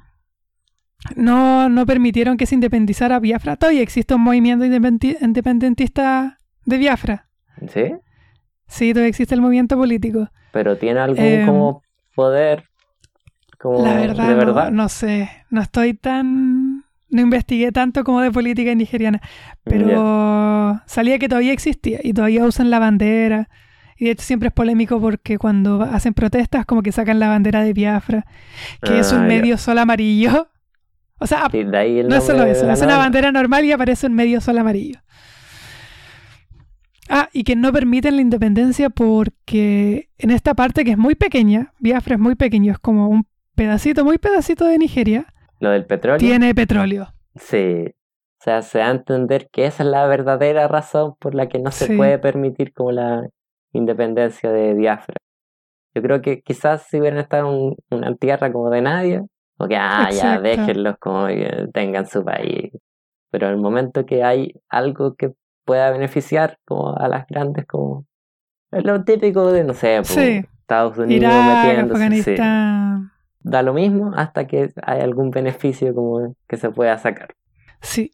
no, 1.15 1.69
no 1.69 1.85
permitieron 1.85 2.37
que 2.37 2.45
se 2.45 2.55
independizara 2.55 3.19
Biafra. 3.19 3.55
Todavía 3.57 3.81
existe 3.81 4.13
un 4.15 4.21
movimiento 4.21 4.65
independentista 4.65 6.37
de 6.65 6.77
Biafra. 6.77 7.27
Sí, 7.71 7.93
Sí, 8.67 8.91
todavía 8.93 9.09
existe 9.09 9.35
el 9.35 9.41
movimiento 9.41 9.77
político. 9.77 10.29
pero 10.51 10.77
tiene 10.77 10.99
algún 10.99 11.23
Em, 11.23 11.45
como 11.45 11.83
poder. 12.15 12.63
Como 13.59 13.83
La 13.83 13.95
verdad, 13.95 14.27
de 14.27 14.33
no- 14.33 14.37
verdad. 14.45 14.71
No, 14.71 14.89
sé, 14.89 15.29
no 15.49 15.61
estoy 15.61 15.93
tan... 15.93 16.83
No 17.09 17.21
investigué 17.21 17.71
tanto 17.71 18.03
como 18.03 18.21
de 18.21 18.31
política 18.31 18.73
nigeriana, 18.73 19.21
pero 19.63 19.87
Ya. 20.73 20.83
salía 20.87 21.19
que 21.19 21.29
todavía 21.29 21.53
existía 21.53 21.99
y 22.03 22.11
todavía 22.13 22.43
usan 22.45 22.71
la 22.71 22.79
bandera. 22.79 23.49
Y 23.97 24.05
de 24.05 24.11
hecho 24.11 24.23
siempre 24.23 24.47
es 24.47 24.53
polémico 24.53 24.99
porque 24.99 25.37
cuando 25.37 25.81
hacen 25.83 26.13
protestas 26.13 26.65
como 26.65 26.81
que 26.81 26.91
sacan 26.91 27.19
la 27.19 27.27
bandera 27.29 27.63
de 27.63 27.73
Biafra, 27.73 28.25
que 28.81 28.99
es 28.99 29.11
Ah, 29.13 29.15
un 29.17 29.21
ya. 29.23 29.27
medio 29.27 29.57
sol 29.57 29.77
amarillo. 29.77 30.49
O 31.19 31.27
sea, 31.27 31.47
no 31.53 32.15
es 32.17 32.23
solo 32.25 32.43
eso, 32.43 32.69
es 32.69 32.81
una 32.81 32.97
bandera 32.97 33.31
normal 33.31 33.63
y 33.63 33.71
aparece 33.71 34.07
un 34.07 34.13
medio 34.13 34.41
sol 34.41 34.57
amarillo. 34.57 34.99
Ah, 37.09 37.29
y 37.31 37.43
que 37.43 37.55
no 37.55 37.71
permiten 37.71 38.15
la 38.15 38.21
independencia 38.21 38.89
porque 38.89 40.09
en 40.17 40.31
esta 40.31 40.53
parte 40.53 40.83
que 40.83 40.91
es 40.91 40.97
muy 40.97 41.15
pequeña, 41.15 41.73
Biafra 41.79 42.15
es 42.15 42.19
muy 42.21 42.35
pequeño, 42.35 42.71
es 42.73 42.79
como 42.79 43.07
un 43.07 43.25
pedacito, 43.55 44.03
muy 44.03 44.17
pedacito 44.17 44.65
de 44.65 44.77
Nigeria, 44.77 45.25
Lo 45.59 45.69
del 45.69 45.85
petróleo. 45.85 46.17
tiene 46.17 46.55
petróleo. 46.55 47.13
Sí, 47.35 47.85
sea, 48.39 48.61
se 48.61 48.79
da 48.79 48.87
a 48.87 48.91
entender 48.91 49.49
que 49.51 49.65
esa 49.65 49.83
es 49.83 49.89
la 49.89 50.05
verdadera 50.07 50.67
razón 50.67 51.15
por 51.19 51.35
la 51.35 51.47
que 51.47 51.59
no 51.59 51.71
se 51.71 51.87
Sí. 51.87 51.95
puede 51.95 52.17
permitir 52.19 52.73
como 52.73 52.91
la 52.91 53.29
independencia 53.73 54.51
de 54.51 54.73
Biafra. 54.73 55.15
Yo 55.95 56.01
creo 56.01 56.21
que 56.21 56.41
quizás 56.41 56.87
si 56.87 56.99
hubieran 56.99 57.19
estado 57.19 57.49
en 57.49 57.75
una 57.97 58.15
tierra 58.15 58.51
como 58.51 58.69
de 58.69 58.81
nadie, 58.81 59.21
o 59.57 59.67
que, 59.67 59.75
ah, 59.75 60.09
ya, 60.11 60.39
déjenlos 60.39 60.95
como 60.99 61.27
que 61.27 61.67
tengan 61.73 62.07
su 62.07 62.23
país. 62.23 62.71
Pero 63.31 63.49
el 63.49 63.57
momento 63.57 64.05
que 64.05 64.23
hay 64.23 64.53
algo 64.69 65.15
que 65.15 65.33
pueda 65.65 65.91
beneficiar 65.91 66.57
como 66.65 66.95
a 66.95 67.07
las 67.07 67.27
grandes, 67.27 67.65
como 67.65 68.05
es 68.71 68.83
lo 68.83 69.03
típico 69.03 69.51
de, 69.51 69.63
no 69.63 69.73
sé, 69.73 69.97
pues, 69.97 70.09
Sí. 70.09 70.45
Estados 70.61 70.97
Unidos 70.97 71.31
Irak, 71.31 71.65
metiéndose, 71.65 72.23
sí. 72.23 72.41
Da 73.41 73.61
lo 73.61 73.73
mismo 73.73 74.13
hasta 74.15 74.47
que 74.47 74.71
hay 74.81 75.01
algún 75.01 75.29
beneficio 75.29 75.93
como 75.93 76.35
que 76.47 76.57
se 76.57 76.69
pueda 76.69 76.97
sacar. 76.97 77.33
Sí. 77.81 78.11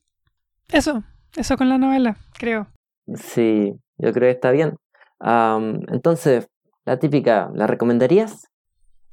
Eso, 0.71 1.03
eso 1.35 1.57
con 1.57 1.69
la 1.69 1.77
novela, 1.77 2.17
creo. 2.37 2.67
Sí, 3.15 3.73
yo 3.97 4.11
creo 4.13 4.27
que 4.27 4.31
está 4.31 4.51
bien. 4.51 4.75
Am, 5.19 5.81
entonces, 5.89 6.47
la 6.85 6.97
típica, 6.97 7.49
¿la 7.53 7.67
recomendarías? 7.67 8.47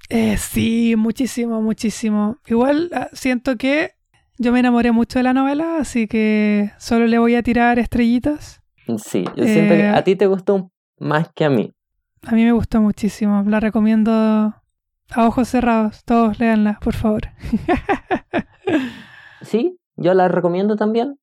Eh, 0.09 0.37
sí, 0.37 0.95
muchísimo, 0.97 1.61
muchísimo. 1.61 2.39
Igual 2.47 2.91
ah, 2.95 3.09
siento 3.13 3.57
que 3.57 3.93
yo 4.39 4.53
me 4.53 4.61
enamoré 4.61 4.93
mucho 4.93 5.19
de 5.19 5.25
la 5.25 5.33
novela, 5.33 5.79
así 5.81 6.07
que 6.07 6.71
solo 6.79 7.07
le 7.07 7.19
voy 7.19 7.35
a 7.35 7.43
tirar 7.43 7.79
estrellitas. 7.79 8.61
Sí, 8.99 9.25
yo 9.37 9.45
siento 9.45 9.75
que 9.75 9.81
Eh, 9.81 9.89
a 9.89 10.05
ti 10.05 10.15
te 10.15 10.27
gustó 10.27 10.71
más 10.99 11.29
que 11.35 11.45
a 11.45 11.51
mí. 11.51 11.73
A 12.23 12.33
mí 12.33 12.45
me 12.45 12.53
gustó 12.53 12.81
muchísimo. 12.81 13.43
La 13.47 13.59
recomiendo 13.61 14.13
a 14.13 14.63
ojos 15.17 15.49
cerrados. 15.49 16.05
Todos 16.05 16.39
léanla, 16.39 16.79
por 16.81 16.95
favor. 16.95 17.23
Sí, 19.43 19.79
yo 19.97 20.15
la 20.15 20.29
recomiendo 20.29 20.77
también. 20.77 21.11
O 21.11 21.19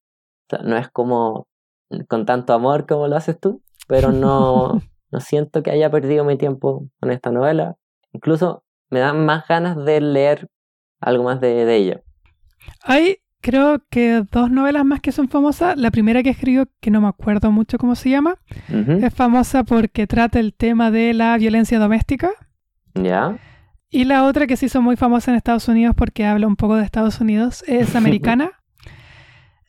sea, 0.49 0.60
no 0.60 0.77
es 0.77 0.89
como 0.89 1.47
con 2.07 2.26
tanto 2.26 2.53
amor 2.53 2.85
como 2.88 3.07
lo 3.07 3.15
haces 3.15 3.39
tú, 3.39 3.61
pero 3.88 4.11
no, 4.11 4.81
no 5.11 5.19
siento 5.19 5.64
que 5.64 5.72
haya 5.72 5.89
perdido 5.89 6.26
mi 6.26 6.38
tiempo 6.38 6.88
con 6.99 7.11
esta 7.11 7.31
novela. 7.31 7.76
Incluso 8.11 8.64
me 8.89 8.99
dan 8.99 9.26
más 9.26 9.47
ganas 9.47 9.84
de 9.84 10.01
leer 10.01 10.49
algo 10.99 11.23
más 11.23 11.41
de, 11.41 11.65
de 11.65 11.76
ella. 11.76 12.01
Hay, 12.84 13.18
creo 13.41 13.81
que 13.89 14.23
dos 14.31 14.49
novelas 14.49 14.85
más 14.85 15.01
que 15.01 15.11
son 15.11 15.27
famosas. 15.27 15.77
La 15.77 15.91
primera 15.91 16.23
que 16.23 16.30
escribió, 16.30 16.68
que 16.80 16.91
no 16.91 17.01
me 17.01 17.07
acuerdo 17.07 17.51
mucho 17.51 17.77
cómo 17.77 17.95
se 17.95 18.10
llama, 18.10 18.35
es 18.69 19.14
famosa 19.14 19.64
porque 19.64 20.07
trata 20.07 20.39
el 20.39 20.53
tema 20.53 20.91
de 20.91 21.14
la 21.14 21.38
violencia 21.38 21.80
doméstica. 21.80 22.31
¿Ya? 22.95 23.38
Y 23.89 24.05
la 24.05 24.23
otra 24.26 24.47
que 24.47 24.57
se 24.57 24.65
hizo 24.65 24.81
muy 24.81 24.95
famosa 24.95 25.30
en 25.30 25.38
Estados 25.38 25.68
Unidos 25.68 25.93
porque 25.95 26.26
habla 26.26 26.47
un 26.47 26.55
poco 26.55 26.77
de 26.77 26.84
Estados 26.84 27.22
Unidos 27.22 27.64
es 27.68 27.95
americana, 27.95 28.62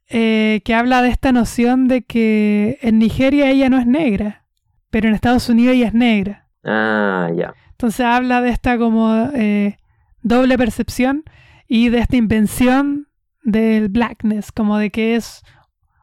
eh, 0.08 0.60
que 0.64 0.74
habla 0.74 1.02
de 1.02 1.08
esta 1.08 1.32
noción 1.32 1.88
de 1.88 2.02
que 2.02 2.78
en 2.82 2.98
Nigeria 2.98 3.50
ella 3.50 3.70
no 3.70 3.78
es 3.78 3.86
negra, 3.86 4.44
pero 4.90 5.08
en 5.08 5.14
Estados 5.14 5.48
Unidos 5.48 5.76
ella 5.76 5.88
es 5.88 5.94
negra. 5.94 6.48
Ah, 6.64 7.30
ya. 7.34 7.54
Entonces 7.70 8.04
habla 8.04 8.40
de 8.40 8.50
esta 8.50 8.78
como 8.78 9.28
eh, 9.34 9.78
doble 10.22 10.56
percepción 10.56 11.24
y 11.68 11.88
de 11.88 11.98
esta 11.98 12.16
invención 12.16 13.08
del 13.42 13.88
blackness, 13.88 14.52
como 14.52 14.78
de 14.78 14.90
que 14.90 15.16
es 15.16 15.42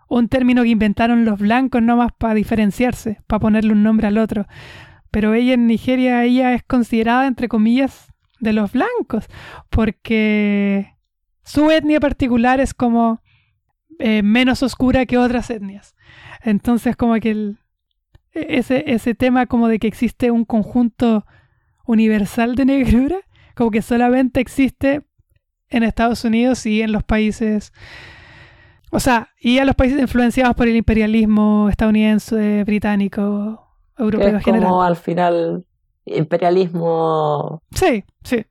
un 0.08 0.28
término 0.28 0.64
que 0.64 0.70
inventaron 0.70 1.24
los 1.24 1.40
blancos 1.40 1.82
nomás 1.82 2.12
para 2.18 2.34
diferenciarse, 2.34 3.22
para 3.28 3.40
ponerle 3.40 3.72
un 3.74 3.84
nombre 3.84 4.08
al 4.08 4.18
otro. 4.18 4.46
Pero 5.10 5.34
ella 5.34 5.54
en 5.54 5.68
Nigeria, 5.68 6.24
ella 6.24 6.54
es 6.54 6.64
considerada, 6.64 7.28
entre 7.28 7.48
comillas, 7.48 8.12
de 8.40 8.54
los 8.54 8.74
blancos, 8.74 9.28
porque 9.70 10.96
su 11.44 11.72
etnia 11.72 12.00
particular 12.00 12.60
es 12.60 12.74
como 12.74 13.22
eh, 14.02 14.22
menos 14.24 14.64
oscura 14.64 15.06
que 15.06 15.18
otras 15.18 15.50
etnias. 15.50 15.96
Entonces 16.44 16.96
como 16.96 17.16
que 17.16 17.32
el- 17.32 17.58
ese, 18.34 18.84
ese 18.92 19.14
tema 19.16 19.46
como 19.46 19.68
de 19.68 19.78
que 19.80 19.88
existe 19.88 20.32
un 20.32 20.46
conjunto 20.46 21.26
universal 21.86 22.56
de 22.56 22.66
negrura, 22.66 23.18
como 23.56 23.72
que 23.72 23.82
solamente 23.82 24.40
existe 24.40 25.02
en 25.70 25.84
Estados 25.84 26.24
Unidos 26.26 26.66
y 26.66 26.82
en 26.82 26.92
los 26.94 27.04
países, 27.04 27.74
o 28.92 29.00
sea, 29.00 29.30
y 29.40 29.58
en 29.58 29.66
los 29.68 29.76
países 29.76 30.00
influenciados 30.02 30.56
por 30.56 30.68
el 30.68 30.76
imperialismo 30.76 31.68
estadounidense, 31.70 32.64
británico, 32.66 33.68
europeo 33.98 34.30
en 34.30 34.36
es 34.38 34.44
como 34.44 34.56
general. 34.56 34.82
al 34.86 34.96
final 34.96 35.66
imperialismo. 36.06 37.62
Sí, 37.74 38.04
sí. 38.24 38.46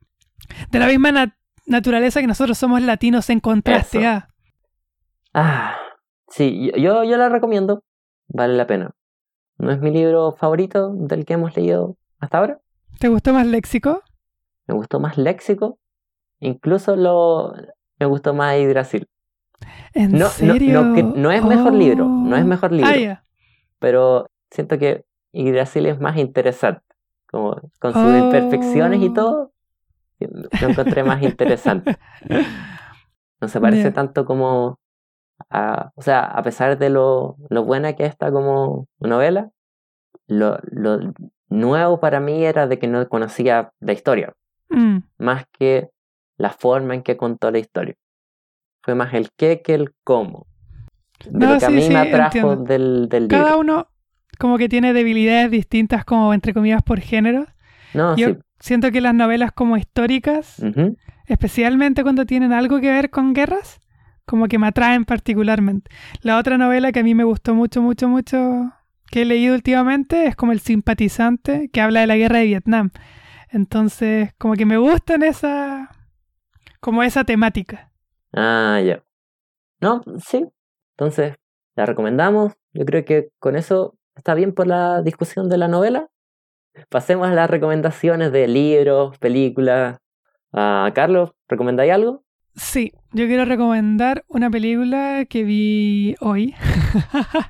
De 0.71 0.79
la 0.79 0.87
misma 0.87 1.11
nat- 1.11 1.35
naturaleza 1.65 2.21
que 2.21 2.27
nosotros 2.27 2.57
somos 2.57 2.81
latinos 2.81 3.29
en 3.29 3.39
contraste 3.39 3.99
Eso. 3.99 4.07
a... 4.07 4.27
Ah, 5.33 5.77
sí, 6.27 6.71
yo, 6.77 7.03
yo, 7.03 7.17
la 7.17 7.29
recomiendo. 7.29 7.83
Vale 8.27 8.55
la 8.55 8.67
pena. 8.67 8.91
No 9.57 9.71
es 9.71 9.79
mi 9.79 9.91
libro 9.91 10.33
favorito 10.33 10.91
del 10.93 11.25
que 11.25 11.33
hemos 11.33 11.55
leído 11.55 11.97
hasta 12.19 12.37
ahora. 12.39 12.59
¿Te 12.99 13.07
gustó 13.07 13.33
más 13.33 13.45
léxico? 13.47 14.03
Me 14.67 14.75
gustó 14.75 14.99
más 14.99 15.17
Léxico. 15.17 15.79
Incluso 16.39 16.95
lo, 16.95 17.53
me 17.99 18.05
gustó 18.05 18.33
más 18.33 18.55
Yggdrasil. 18.57 19.07
¿En 19.93 20.13
No, 20.13 20.27
serio? 20.27 20.81
no, 20.83 21.31
es 21.31 21.43
mejor 21.43 21.73
libro, 21.73 22.05
no 22.05 22.35
es 22.37 22.45
mejor 22.45 22.71
libro. 22.71 22.89
Ah. 23.11 23.23
Pero 23.79 24.27
siento 24.49 24.77
que 24.77 25.03
Yggdrasil 25.33 25.85
es 25.87 25.99
más 25.99 26.17
interesante. 26.17 26.83
Como 27.29 27.55
con 27.79 27.93
sus 27.93 28.01
Oh. 28.03 28.17
imperfecciones 28.17 29.01
y 29.01 29.13
todo. 29.13 29.51
Lo 30.19 30.69
encontré 30.69 31.03
más 31.03 31.21
interesante. 31.23 31.97
No 33.41 33.47
se 33.47 33.59
parece 33.59 33.89
tanto 33.91 34.23
como 34.23 34.77
a, 35.49 35.91
o 35.95 36.01
sea, 36.01 36.21
a 36.25 36.41
pesar 36.43 36.77
de 36.77 36.89
lo, 36.89 37.37
lo 37.49 37.63
buena 37.63 37.93
que 37.93 38.05
está 38.05 38.31
como 38.31 38.87
novela, 38.99 39.49
lo, 40.27 40.59
lo 40.71 41.13
nuevo 41.49 41.99
para 41.99 42.19
mí 42.19 42.43
era 42.45 42.67
de 42.67 42.79
que 42.79 42.87
no 42.87 43.07
conocía 43.09 43.71
la 43.79 43.93
historia, 43.93 44.33
Mm, 44.69 44.99
más 45.19 45.45
que 45.57 45.89
la 46.37 46.49
forma 46.51 46.95
en 46.95 47.03
que 47.03 47.17
contó 47.17 47.51
la 47.51 47.59
historia. 47.59 47.95
Fue 48.83 48.95
más 48.95 49.13
el 49.13 49.29
qué 49.37 49.61
que 49.61 49.73
el 49.75 49.93
cómo. 50.03 50.47
De 51.25 51.45
No, 51.45 51.53
lo 51.53 51.59
que 51.59 51.65
a 51.65 51.69
mí 51.69 51.81
sí, 51.81 51.89
me 51.93 51.99
atrajo 51.99 52.55
del, 52.55 53.07
del 53.09 53.27
Cada 53.27 53.43
libro. 53.45 53.59
uno 53.59 53.87
como 54.39 54.57
que 54.57 54.69
tiene 54.69 54.93
debilidades 54.93 55.51
distintas 55.51 56.03
como 56.03 56.33
entre 56.33 56.53
comillas 56.53 56.81
por 56.81 56.99
género. 56.99 57.45
No, 57.93 58.15
Yo 58.15 58.29
sí. 58.29 58.37
siento 58.59 58.91
que 58.91 59.01
las 59.01 59.13
novelas 59.13 59.51
como 59.51 59.77
históricas, 59.77 60.57
especialmente 61.27 62.01
cuando 62.03 62.25
tienen 62.25 62.53
algo 62.53 62.79
que 62.79 62.89
ver 62.89 63.09
con 63.11 63.33
guerras, 63.33 63.79
como 64.31 64.47
que 64.47 64.57
me 64.57 64.67
atraen 64.67 65.03
particularmente. 65.03 65.91
La 66.21 66.37
otra 66.37 66.57
novela 66.57 66.93
que 66.93 67.01
a 67.01 67.03
mí 67.03 67.13
me 67.13 67.25
gustó 67.25 67.53
mucho, 67.53 67.81
mucho, 67.81 68.07
mucho, 68.07 68.71
que 69.11 69.23
he 69.23 69.25
leído 69.25 69.53
últimamente, 69.53 70.25
es 70.25 70.37
como 70.37 70.53
El 70.53 70.61
simpatizante, 70.61 71.67
que 71.67 71.81
habla 71.81 71.99
de 71.99 72.07
la 72.07 72.15
guerra 72.15 72.37
de 72.37 72.45
Vietnam. 72.45 72.91
Entonces, 73.49 74.33
como 74.37 74.53
que 74.53 74.65
me 74.65 74.77
gustan 74.77 75.21
esa, 75.23 75.91
como 76.79 77.03
esa 77.03 77.25
temática. 77.25 77.91
Ah, 78.31 78.79
ya. 78.81 79.03
No, 79.81 80.01
sí. 80.25 80.47
Entonces, 80.91 81.35
la 81.75 81.85
recomendamos. 81.85 82.53
Yo 82.71 82.85
creo 82.85 83.03
que 83.03 83.31
con 83.37 83.57
eso 83.57 83.97
está 84.15 84.33
bien 84.33 84.53
por 84.53 84.65
la 84.65 85.01
discusión 85.01 85.49
de 85.49 85.57
la 85.57 85.67
novela. 85.67 86.07
Pasemos 86.87 87.27
a 87.27 87.33
las 87.33 87.49
recomendaciones 87.49 88.31
de 88.31 88.47
libros, 88.47 89.17
películas. 89.17 89.97
Ah, 90.53 90.89
Carlos, 90.95 91.33
¿recomendáis 91.49 91.91
algo? 91.91 92.23
Sí, 92.55 92.91
yo 93.13 93.27
quiero 93.27 93.45
recomendar 93.45 94.25
una 94.27 94.49
película 94.49 95.25
que 95.29 95.43
vi 95.43 96.15
hoy. 96.19 96.55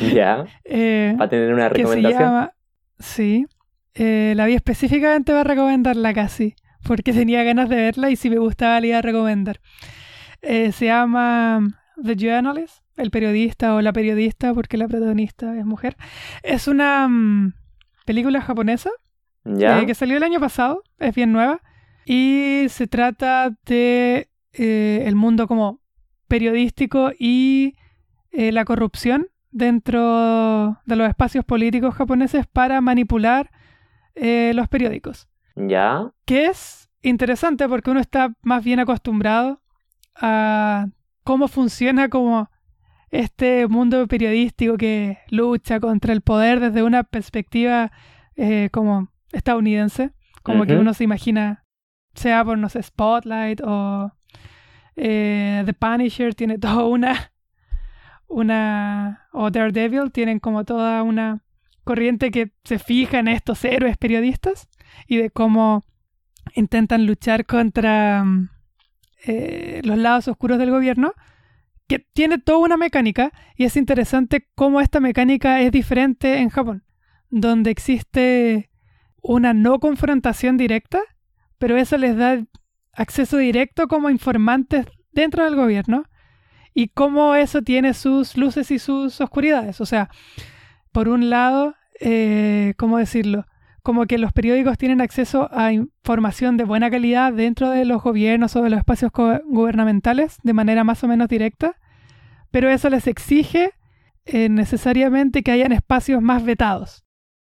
Ya, 0.00 0.44
eh, 0.64 1.14
para 1.16 1.30
tener 1.30 1.52
una 1.54 1.70
que 1.72 1.86
se 1.86 2.00
recomendación. 2.00 2.20
llama... 2.20 2.52
Sí, 2.98 3.46
eh, 3.94 4.34
la 4.36 4.46
vi 4.46 4.54
específicamente 4.54 5.32
para 5.32 5.44
recomendarla 5.44 6.14
casi, 6.14 6.54
porque 6.84 7.12
tenía 7.12 7.42
ganas 7.44 7.68
de 7.68 7.76
verla 7.76 8.10
y 8.10 8.16
si 8.16 8.30
me 8.30 8.38
gustaba 8.38 8.80
la 8.80 8.86
iba 8.86 8.98
a 8.98 9.02
recomendar. 9.02 9.60
Eh, 10.42 10.72
se 10.72 10.86
llama 10.86 11.60
The 12.02 12.16
Journalist, 12.16 12.82
el 12.96 13.10
periodista 13.10 13.74
o 13.74 13.80
la 13.80 13.92
periodista, 13.92 14.54
porque 14.54 14.76
la 14.76 14.88
protagonista 14.88 15.56
es 15.58 15.64
mujer. 15.64 15.96
Es 16.42 16.68
una 16.68 17.06
mm, 17.08 17.54
película 18.04 18.40
japonesa 18.40 18.90
Ya, 19.44 19.80
eh, 19.80 19.86
que 19.86 19.94
salió 19.94 20.16
el 20.16 20.22
año 20.24 20.40
pasado, 20.40 20.82
es 20.98 21.14
bien 21.14 21.32
nueva, 21.32 21.60
y 22.04 22.66
se 22.68 22.86
trata 22.88 23.52
de 23.66 24.28
eh, 24.52 25.02
el 25.06 25.14
mundo 25.14 25.46
como 25.46 25.80
periodístico 26.28 27.12
y 27.18 27.76
eh, 28.30 28.52
la 28.52 28.64
corrupción 28.64 29.28
dentro 29.50 30.78
de 30.86 30.96
los 30.96 31.08
espacios 31.08 31.44
políticos 31.44 31.94
japoneses 31.94 32.46
para 32.46 32.80
manipular 32.80 33.50
eh, 34.14 34.52
los 34.54 34.68
periódicos. 34.68 35.28
ya, 35.54 36.10
Que 36.24 36.46
es 36.46 36.88
interesante 37.02 37.68
porque 37.68 37.90
uno 37.90 38.00
está 38.00 38.34
más 38.42 38.64
bien 38.64 38.80
acostumbrado 38.80 39.60
a 40.16 40.86
cómo 41.24 41.48
funciona 41.48 42.08
como 42.08 42.50
este 43.10 43.68
mundo 43.68 44.06
periodístico 44.06 44.78
que 44.78 45.18
lucha 45.28 45.80
contra 45.80 46.12
el 46.12 46.22
poder 46.22 46.60
desde 46.60 46.82
una 46.82 47.04
perspectiva 47.04 47.92
eh, 48.36 48.70
como 48.72 49.08
estadounidense, 49.32 50.12
como 50.42 50.64
que 50.64 50.76
uno 50.76 50.94
se 50.94 51.04
imagina, 51.04 51.64
sea 52.14 52.44
por, 52.44 52.56
no 52.56 52.68
sé, 52.68 52.82
Spotlight 52.82 53.60
o 53.62 54.12
eh, 54.96 55.62
The 55.64 55.72
Punisher, 55.74 56.34
tiene 56.34 56.58
toda 56.58 56.84
una 56.84 57.32
una, 58.32 59.28
o 59.32 59.50
Daredevil, 59.50 60.10
tienen 60.10 60.40
como 60.40 60.64
toda 60.64 61.02
una 61.02 61.42
corriente 61.84 62.30
que 62.30 62.52
se 62.64 62.78
fija 62.78 63.18
en 63.18 63.28
estos 63.28 63.64
héroes 63.64 63.96
periodistas 63.98 64.68
y 65.06 65.18
de 65.18 65.30
cómo 65.30 65.84
intentan 66.54 67.06
luchar 67.06 67.44
contra 67.44 68.24
mm, 68.24 68.48
eh, 69.26 69.80
los 69.84 69.98
lados 69.98 70.28
oscuros 70.28 70.58
del 70.58 70.70
gobierno, 70.70 71.12
que 71.86 71.98
tiene 71.98 72.38
toda 72.38 72.58
una 72.58 72.76
mecánica 72.76 73.32
y 73.56 73.64
es 73.64 73.76
interesante 73.76 74.48
cómo 74.54 74.80
esta 74.80 75.00
mecánica 75.00 75.60
es 75.60 75.70
diferente 75.70 76.38
en 76.38 76.48
Japón, 76.48 76.84
donde 77.28 77.70
existe 77.70 78.70
una 79.20 79.52
no 79.52 79.78
confrontación 79.78 80.56
directa, 80.56 81.00
pero 81.58 81.76
eso 81.76 81.98
les 81.98 82.16
da 82.16 82.42
acceso 82.92 83.36
directo 83.38 83.88
como 83.88 84.10
informantes 84.10 84.86
dentro 85.12 85.44
del 85.44 85.56
gobierno 85.56 86.04
y 86.74 86.88
cómo 86.88 87.34
eso 87.34 87.62
tiene 87.62 87.94
sus 87.94 88.36
luces 88.36 88.70
y 88.70 88.78
sus 88.78 89.20
oscuridades. 89.20 89.80
O 89.80 89.86
sea, 89.86 90.10
por 90.90 91.08
un 91.08 91.30
lado, 91.30 91.74
eh, 92.00 92.74
¿cómo 92.76 92.98
decirlo? 92.98 93.46
Como 93.82 94.06
que 94.06 94.18
los 94.18 94.32
periódicos 94.32 94.78
tienen 94.78 95.00
acceso 95.00 95.48
a 95.52 95.72
información 95.72 96.56
de 96.56 96.64
buena 96.64 96.90
calidad 96.90 97.32
dentro 97.32 97.70
de 97.70 97.84
los 97.84 98.02
gobiernos 98.02 98.54
o 98.56 98.62
de 98.62 98.70
los 98.70 98.78
espacios 98.78 99.10
gubernamentales 99.12 100.38
de 100.42 100.52
manera 100.52 100.84
más 100.84 101.02
o 101.02 101.08
menos 101.08 101.28
directa, 101.28 101.76
pero 102.50 102.70
eso 102.70 102.90
les 102.90 103.06
exige 103.06 103.72
eh, 104.24 104.48
necesariamente 104.48 105.42
que 105.42 105.50
hayan 105.50 105.72
espacios 105.72 106.22
más 106.22 106.44
vetados. 106.44 107.04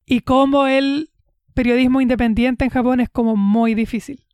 Y 0.05 0.21
como 0.21 0.65
el 0.65 1.11
periodismo 1.53 2.01
independiente 2.01 2.65
en 2.65 2.71
Japón 2.71 2.99
es 2.99 3.09
como 3.09 3.35
muy 3.35 3.75
difícil. 3.75 4.25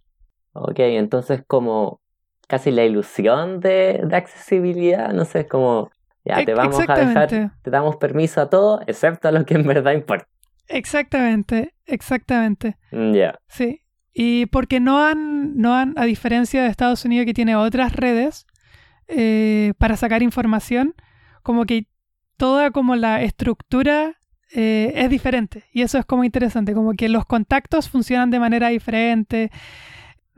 Ok, 0.54 0.80
entonces 0.80 1.44
como 1.46 2.02
casi 2.48 2.72
la 2.72 2.84
ilusión 2.84 3.60
de, 3.60 4.08
accesibilidad, 4.12 5.14
no 5.14 5.24
sé, 5.24 5.42
es 5.42 5.48
como, 5.48 5.92
ya 6.26 6.44
te 6.44 6.54
vamos 6.56 6.80
a 6.88 6.96
dejar, 6.96 7.30
te 7.30 7.70
damos 7.70 7.98
permiso 7.98 8.42
a 8.42 8.50
todo, 8.50 8.82
excepto 8.88 9.28
a 9.28 9.32
lo 9.32 9.46
que 9.46 9.54
en 9.54 9.68
verdad 9.68 9.92
importa. 9.94 10.28
Exactamente, 10.68 11.74
exactamente. 11.86 12.78
Mm, 12.92 13.14
ya. 13.14 13.40
Sí. 13.48 13.82
Y 14.14 14.48
porque 14.48 14.80
no 14.80 15.04
han, 15.04 15.58
no 15.58 15.76
han, 15.76 15.94
a 15.98 16.06
diferencia 16.06 16.64
de 16.64 16.70
Estados 16.70 17.06
Unidos 17.06 17.26
que 17.26 17.34
tiene 17.34 17.56
otras 17.56 17.96
redes 17.96 18.48
eh, 19.08 19.74
para 19.78 19.96
sacar 19.96 20.24
información, 20.24 20.96
como 21.44 21.66
que 21.66 21.88
toda 22.38 22.72
como 22.72 22.96
la 22.96 23.22
estructura 23.22 24.18
eh, 24.52 24.92
es 24.96 25.10
diferente. 25.10 25.66
Y 25.72 25.84
eso 25.84 26.00
es 26.00 26.06
como 26.06 26.24
interesante, 26.24 26.74
como 26.74 26.94
que 26.94 27.10
los 27.10 27.26
contactos 27.26 27.90
funcionan 27.90 28.32
de 28.32 28.40
manera 28.40 28.70
diferente 28.70 29.52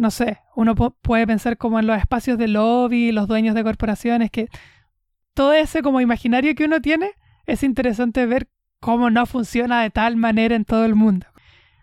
no 0.01 0.09
sé, 0.09 0.39
uno 0.55 0.73
puede 0.73 1.27
pensar 1.27 1.57
como 1.57 1.79
en 1.79 1.85
los 1.85 1.95
espacios 1.95 2.39
de 2.39 2.47
lobby, 2.47 3.11
los 3.11 3.27
dueños 3.27 3.53
de 3.53 3.63
corporaciones, 3.63 4.31
que 4.31 4.49
todo 5.35 5.53
ese 5.53 5.83
como 5.83 6.01
imaginario 6.01 6.55
que 6.55 6.65
uno 6.65 6.81
tiene, 6.81 7.11
es 7.45 7.61
interesante 7.61 8.25
ver 8.25 8.49
cómo 8.79 9.11
no 9.11 9.27
funciona 9.27 9.83
de 9.83 9.91
tal 9.91 10.17
manera 10.17 10.55
en 10.55 10.65
todo 10.65 10.85
el 10.85 10.95
mundo. 10.95 11.27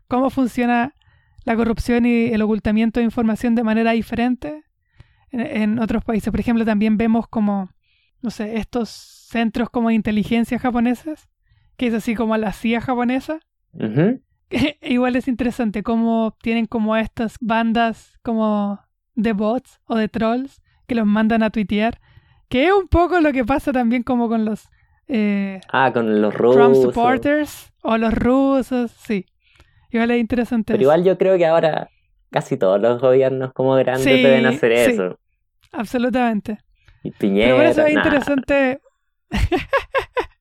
Cómo 0.08 0.30
funciona 0.30 0.96
la 1.44 1.54
corrupción 1.54 2.06
y 2.06 2.24
el 2.24 2.42
ocultamiento 2.42 2.98
de 2.98 3.04
información 3.04 3.54
de 3.54 3.62
manera 3.62 3.92
diferente 3.92 4.64
en, 5.30 5.78
otros 5.78 6.02
países. 6.02 6.32
Por 6.32 6.40
ejemplo, 6.40 6.64
también 6.64 6.96
vemos 6.96 7.28
como, 7.28 7.70
no 8.20 8.30
sé, 8.30 8.56
estos 8.56 8.88
centros 8.88 9.70
como 9.70 9.90
de 9.90 9.94
inteligencia 9.94 10.58
japonesas, 10.58 11.28
que 11.76 11.86
es 11.86 11.94
así 11.94 12.16
como 12.16 12.36
la 12.36 12.52
CIA 12.52 12.80
japonesa, 12.80 13.38
igual 14.82 15.16
es 15.16 15.28
interesante 15.28 15.82
cómo 15.82 16.36
tienen 16.42 16.66
como 16.66 16.96
estas 16.96 17.36
bandas 17.40 18.18
como 18.22 18.80
de 19.14 19.32
bots 19.32 19.80
o 19.86 19.96
de 19.96 20.08
trolls 20.08 20.62
que 20.86 20.94
los 20.94 21.06
mandan 21.06 21.42
a 21.42 21.50
tuitear, 21.50 22.00
que 22.48 22.66
es 22.66 22.72
un 22.72 22.88
poco 22.88 23.20
lo 23.20 23.32
que 23.32 23.44
pasa 23.44 23.72
también 23.72 24.02
como 24.02 24.28
con 24.28 24.44
los... 24.44 24.68
Eh, 25.06 25.60
ah, 25.72 25.90
con 25.92 26.20
los 26.20 26.34
rusos. 26.34 26.56
Trump 26.56 26.74
supporters 26.74 27.72
o 27.82 27.96
los 27.96 28.12
rusos, 28.12 28.90
sí. 28.90 29.26
Igual 29.90 30.10
es 30.10 30.20
interesante. 30.20 30.72
Pero 30.74 30.82
igual 30.82 31.04
yo 31.04 31.16
creo 31.16 31.38
que 31.38 31.46
ahora 31.46 31.88
casi 32.30 32.56
todos 32.56 32.80
los 32.80 33.00
gobiernos 33.00 33.52
como 33.52 33.74
grandes 33.74 34.04
deben 34.04 34.46
hacer 34.46 34.72
eso. 34.72 35.18
Absolutamente. 35.72 36.58
Y 37.02 37.10
Piñera, 37.10 37.48
Pero 37.48 37.56
por 37.56 37.66
eso 37.66 37.86
es 37.86 37.94
interesante 37.94 38.80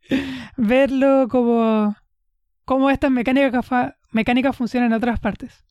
verlo 0.58 1.28
como 1.30 1.96
cómo 2.68 2.89
estas 2.89 3.10
mecánicas, 3.10 3.65
mecánicas 4.11 4.53
funcionan 4.53 4.91
en 4.91 4.98
otras 4.98 5.22
partes. 5.22 5.64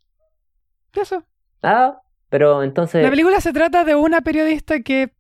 Eso. 0.94 1.22
Ah, 1.62 2.00
pero 2.30 2.62
entonces... 2.62 3.02
La 3.02 3.10
película 3.10 3.38
se 3.42 3.52
trata 3.52 3.84
de 3.84 3.94
una 3.94 4.22
periodista 4.22 4.80
que 4.80 5.12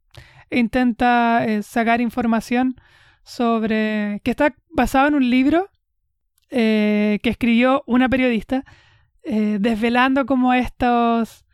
intenta 0.50 1.44
eh, 1.44 1.62
sacar 1.62 2.00
información 2.00 2.76
sobre... 3.24 4.22
que 4.24 4.30
está 4.30 4.54
basado 4.70 5.08
en 5.08 5.16
un 5.16 5.28
libro 5.28 5.68
eh, 6.48 7.18
que 7.22 7.28
escribió 7.28 7.84
una 7.86 8.08
periodista, 8.08 8.64
eh, 9.22 9.58
desvelando 9.60 10.24
como 10.24 10.54
estos... 10.54 11.44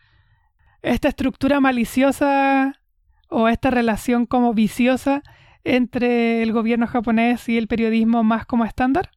esta 0.83 1.09
estructura 1.09 1.59
maliciosa 1.59 2.81
o 3.29 3.49
esta 3.49 3.73
relación 3.73 4.27
como 4.27 4.55
viciosa 4.55 5.25
entre 5.65 6.45
el 6.45 6.53
gobierno 6.53 6.87
japonés 6.87 7.49
y 7.49 7.59
el 7.59 7.67
periodismo 7.67 8.23
más 8.23 8.47
como 8.47 8.65
estándar. 8.65 9.11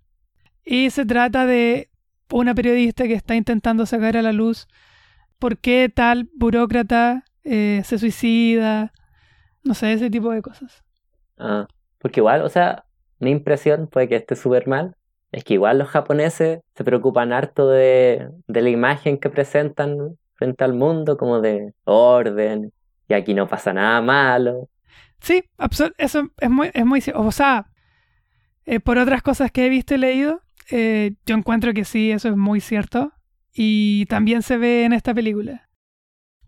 Y 0.66 0.90
se 0.90 1.06
trata 1.06 1.46
de 1.46 1.90
una 2.32 2.56
periodista 2.56 3.06
que 3.06 3.14
está 3.14 3.36
intentando 3.36 3.86
sacar 3.86 4.18
a 4.18 4.22
la 4.22 4.34
luz 4.34 4.68
por 5.40 5.58
qué 5.58 5.92
tal 5.94 6.30
burócrata 6.34 7.24
eh, 7.44 7.82
se 7.86 8.00
suicida, 8.00 8.92
no 9.64 9.76
sé, 9.76 9.94
ese 9.94 10.10
tipo 10.10 10.32
de 10.32 10.42
cosas. 10.42 10.84
Ah, 11.38 11.68
porque 12.00 12.20
igual, 12.20 12.42
o 12.42 12.50
sea, 12.50 12.86
mi 13.20 13.32
impresión 13.32 13.90
fue 13.92 14.08
que 14.08 14.16
esté 14.16 14.36
súper 14.36 14.68
mal, 14.68 14.96
es 15.32 15.44
que 15.44 15.54
igual 15.54 15.78
los 15.78 15.90
japoneses 15.90 16.62
se 16.76 16.84
preocupan 16.84 17.34
harto 17.34 17.70
de, 17.70 18.30
de 18.48 18.62
la 18.62 18.70
imagen 18.70 19.18
que 19.20 19.30
presentan 19.30 20.18
frente 20.34 20.64
al 20.64 20.74
mundo, 20.74 21.18
como 21.18 21.42
de 21.42 21.74
orden, 21.84 22.72
y 23.08 23.14
aquí 23.14 23.34
no 23.34 23.48
pasa 23.48 23.74
nada 23.74 24.02
malo. 24.02 24.70
Sí, 25.20 25.44
eso 25.98 26.32
es 26.40 26.50
muy, 26.50 26.72
es 26.74 26.86
muy, 26.86 27.04
o 27.14 27.32
sea, 27.32 27.68
eh, 28.66 28.80
por 28.80 28.98
otras 28.98 29.22
cosas 29.22 29.52
que 29.52 29.66
he 29.66 29.70
visto 29.70 29.96
y 29.96 29.98
leído, 29.98 30.42
eh, 30.70 31.14
yo 31.26 31.36
encuentro 31.36 31.74
que 31.74 31.86
sí, 31.86 32.12
eso 32.12 32.30
es 32.30 32.36
muy 32.36 32.62
cierto. 32.62 33.12
Y 33.54 34.06
también 34.08 34.42
se 34.42 34.58
ve 34.58 34.84
en 34.84 34.94
esta 34.94 35.14
película. 35.14 35.70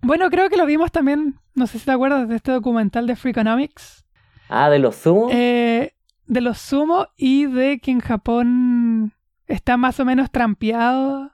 Bueno, 0.02 0.30
creo 0.30 0.49
que 0.49 0.57
lo 0.57 0.65
vimos 0.65 0.91
también, 0.91 1.35
no 1.56 1.68
sé 1.68 1.80
si 1.80 1.85
te 1.85 1.91
acuerdas 1.91 2.27
de 2.27 2.35
este 2.35 2.52
documental 2.52 3.07
de 3.07 3.15
Freakonomics. 3.15 4.06
Ah, 4.49 4.69
de 4.69 4.80
los 4.80 4.95
sumo. 4.95 5.30
Eh, 5.31 5.94
de 6.26 6.41
los 6.41 6.57
sumo 6.60 7.07
y 7.15 7.45
de 7.45 7.80
que 7.80 7.91
en 7.91 7.99
Japón 7.99 9.14
está 9.48 9.77
más 9.77 9.99
o 9.99 10.06
menos 10.06 10.30
trampeado 10.30 11.31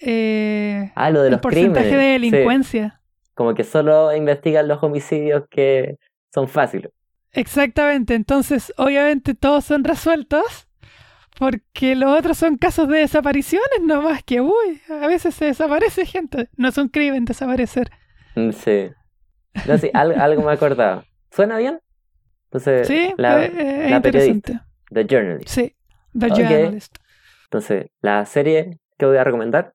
eh, 0.00 0.92
ah, 0.94 1.10
lo 1.10 1.22
de 1.22 1.30
el 1.30 1.40
porcentaje 1.40 1.96
de 1.96 2.18
delincuencia. 2.18 3.00
Como 3.34 3.54
que 3.54 3.64
solo 3.64 4.14
investigan 4.14 4.68
los 4.68 4.82
homicidios 4.82 5.44
que 5.48 5.96
son 6.32 6.48
fáciles. 6.48 6.92
Exactamente, 7.32 8.14
entonces 8.14 8.72
obviamente 8.76 9.34
todos 9.34 9.64
son 9.64 9.82
resueltos 9.82 10.63
porque 11.38 11.96
los 11.96 12.16
otros 12.16 12.38
son 12.38 12.56
casos 12.56 12.88
de 12.88 12.98
desapariciones 12.98 13.80
nomás 13.82 14.22
que, 14.22 14.40
uy, 14.40 14.80
a 14.88 15.06
veces 15.06 15.34
se 15.34 15.46
desaparece 15.46 16.06
gente. 16.06 16.48
No 16.56 16.68
es 16.68 16.78
un 16.78 16.88
crimen 16.88 17.24
desaparecer. 17.24 17.90
Mm, 18.36 18.50
sí. 18.50 18.90
No, 19.66 19.78
sí, 19.78 19.90
algo, 19.92 20.42
me 20.42 20.52
acordaba. 20.52 21.04
¿Suena 21.30 21.58
bien? 21.58 21.80
Entonces, 22.46 22.86
sí, 22.86 23.12
la, 23.16 23.44
es, 23.44 23.90
la 23.90 24.00
periodista. 24.00 24.66
The 24.90 25.06
Journalist. 25.06 25.48
Sí, 25.48 25.74
The 26.18 26.28
Journalist. 26.28 26.96
Entonces, 27.44 27.86
la 28.00 28.24
serie 28.26 28.78
que 28.96 29.06
voy 29.06 29.16
a 29.16 29.24
recomendar 29.24 29.72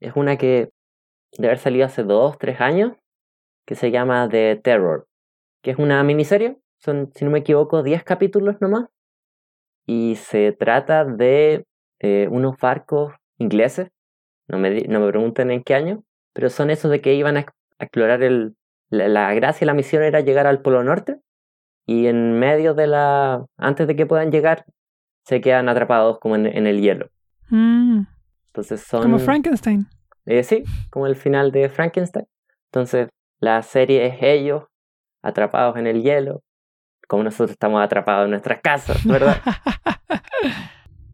es 0.00 0.14
una 0.16 0.36
que 0.36 0.70
debe 1.36 1.48
haber 1.48 1.58
salido 1.58 1.86
hace 1.86 2.02
dos, 2.02 2.38
tres 2.38 2.60
años, 2.60 2.92
que 3.66 3.74
se 3.74 3.90
llama 3.90 4.28
The 4.30 4.56
Terror, 4.56 5.06
que 5.62 5.72
es 5.72 5.78
una 5.78 6.02
miniserie. 6.02 6.58
Son, 6.78 7.10
si 7.14 7.24
no 7.24 7.30
me 7.30 7.40
equivoco, 7.40 7.82
10 7.82 8.04
capítulos 8.04 8.56
nomás 8.60 8.88
y 9.86 10.16
se 10.16 10.52
trata 10.52 11.04
de 11.04 11.64
eh, 12.00 12.28
unos 12.30 12.56
barcos 12.58 13.14
ingleses, 13.38 13.90
no 14.48 14.58
me, 14.58 14.82
no 14.82 15.00
me 15.00 15.08
pregunten 15.08 15.50
en 15.50 15.62
qué 15.62 15.74
año, 15.74 16.02
pero 16.32 16.50
son 16.50 16.70
esos 16.70 16.90
de 16.90 17.00
que 17.00 17.14
iban 17.14 17.36
a, 17.36 17.46
explorar 17.78 18.22
el, 18.22 18.54
la, 18.90 19.32
gracia 19.34 19.66
la 19.66 19.74
misión 19.74 20.02
era 20.02 20.20
llegar 20.20 20.46
al 20.46 20.62
Polo 20.62 20.82
Norte 20.84 21.18
y 21.86 22.06
en 22.06 22.38
medio 22.38 22.74
de 22.74 22.86
la, 22.86 23.44
antes 23.56 23.86
de 23.86 23.96
que 23.96 24.06
puedan 24.06 24.30
llegar, 24.30 24.64
se 25.24 25.40
quedan 25.40 25.68
atrapados 25.68 26.18
como 26.18 26.36
en, 26.36 26.66
el 26.66 26.80
hielo. 26.80 27.08
Mm. 27.48 28.02
Entonces 28.48 28.82
son... 28.82 29.02
Como 29.02 29.18
Frankenstein. 29.18 29.86
Eh, 30.26 30.42
sí, 30.42 30.64
como 30.90 31.06
el 31.06 31.16
final 31.16 31.52
de 31.52 31.68
Frankenstein. 31.68 32.26
Entonces 32.66 33.08
la 33.38 33.62
serie 33.62 34.06
es 34.06 34.16
ellos 34.20 34.64
atrapados 35.22 35.76
en 35.76 35.86
el 35.86 36.02
hielo, 36.02 36.42
como 37.08 37.22
nosotros 37.22 37.50
estamos 37.50 37.82
atrapados 37.82 38.24
en 38.24 38.30
nuestras 38.30 38.60
casas, 38.60 39.04
¿verdad? 39.04 39.40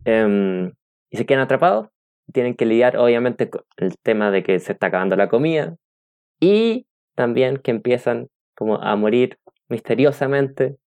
Em, 0.06 0.72
y 1.10 1.18
se 1.18 1.26
quedan 1.26 1.42
atrapados, 1.42 1.88
tienen 2.32 2.54
que 2.54 2.64
lidiar 2.64 2.96
obviamente 2.96 3.50
con 3.50 3.62
el 3.76 3.98
tema 3.98 4.30
de 4.30 4.42
que 4.42 4.58
se 4.58 4.72
está 4.72 4.86
acabando 4.86 5.14
la 5.14 5.28
comida 5.28 5.76
y 6.40 6.86
también 7.14 7.58
que 7.58 7.70
empiezan 7.70 8.28
como 8.54 8.76
a 8.76 8.96
morir 8.96 9.38
misteriosamente 9.68 10.78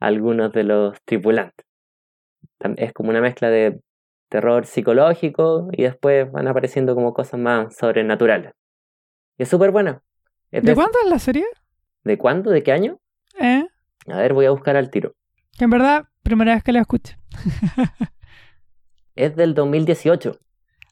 algunos 0.00 0.52
de 0.52 0.64
los 0.64 0.96
tripulantes. 1.04 1.66
Es 2.76 2.92
como 2.92 3.10
una 3.10 3.20
mezcla 3.20 3.50
de 3.50 3.80
terror 4.28 4.66
psicológico 4.66 5.68
y 5.72 5.82
después 5.82 6.30
van 6.30 6.48
apareciendo 6.48 6.94
como 6.94 7.12
cosas 7.12 7.40
más 7.40 7.76
sobrenaturales. 7.76 8.52
Y 9.38 9.42
es 9.42 9.48
súper 9.48 9.70
buena. 9.70 10.02
¿De 10.50 10.74
cuándo 10.74 10.98
es 11.04 11.10
la 11.10 11.18
serie? 11.18 11.46
¿De 12.04 12.18
cuándo? 12.18 12.50
¿De 12.50 12.62
qué 12.62 12.72
año? 12.72 12.98
¿Eh? 13.40 13.66
A 14.08 14.16
ver, 14.18 14.32
voy 14.34 14.46
a 14.46 14.50
buscar 14.50 14.76
al 14.76 14.90
tiro. 14.90 15.14
En 15.58 15.70
verdad, 15.70 16.04
primera 16.22 16.54
vez 16.54 16.62
que 16.64 16.72
la 16.72 16.80
escucho. 16.80 17.14
es 19.14 19.36
del 19.36 19.54
2018. 19.54 20.38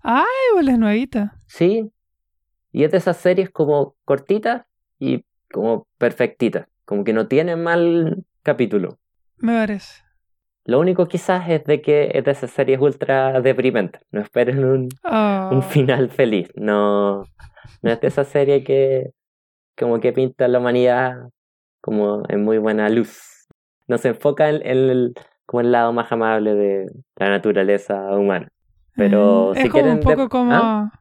Ay, 0.02 0.24
pues 0.52 0.68
es 0.68 0.78
nuevita. 0.78 1.40
Sí. 1.46 1.90
Y 2.72 2.84
es 2.84 2.90
de 2.92 2.98
esas 2.98 3.16
series 3.16 3.50
como 3.50 3.96
cortitas 4.04 4.64
y 4.98 5.24
como 5.52 5.86
perfectitas. 5.98 6.66
Como 6.84 7.04
que 7.04 7.12
no 7.12 7.26
tiene 7.26 7.56
mal 7.56 8.24
capítulo. 8.42 8.98
Me 9.38 9.52
parece. 9.54 10.02
Lo 10.64 10.78
único 10.78 11.08
quizás 11.08 11.48
es 11.48 11.64
de 11.64 11.80
que 11.82 12.10
es 12.14 12.24
de 12.24 12.30
esas 12.30 12.50
series 12.50 12.80
ultra 12.80 13.40
deprimentes. 13.40 14.02
No 14.12 14.20
esperen 14.20 14.64
un, 14.64 14.82
un 14.82 14.88
Oh. 15.04 15.62
final 15.62 16.10
feliz. 16.10 16.50
No, 16.54 17.24
no 17.82 17.90
es 17.90 18.00
de 18.00 18.06
esa 18.08 18.24
serie 18.24 18.62
que 18.62 19.10
como 19.76 19.98
que 20.00 20.12
pinta 20.12 20.46
la 20.48 20.58
humanidad 20.58 21.14
como 21.80 22.22
en 22.28 22.44
muy 22.44 22.58
buena 22.58 22.88
luz. 22.88 23.46
No 23.88 23.98
se 23.98 24.08
enfoca 24.08 24.48
en, 24.48 24.56
en 24.66 24.90
el, 24.90 25.14
como 25.46 25.60
el 25.62 25.72
lado 25.72 25.92
más 25.92 26.10
amable 26.12 26.54
de 26.54 26.86
la 27.16 27.28
naturaleza 27.30 27.96
humana. 28.16 28.48
Pero 28.94 29.52
Mm, 29.52 29.54
si 29.54 29.60
es 29.62 29.70
como 29.70 29.82
quieren 29.82 29.98
un 29.98 30.00
poco 30.00 30.28
como, 30.28 30.52
¿Ah? 30.54 30.92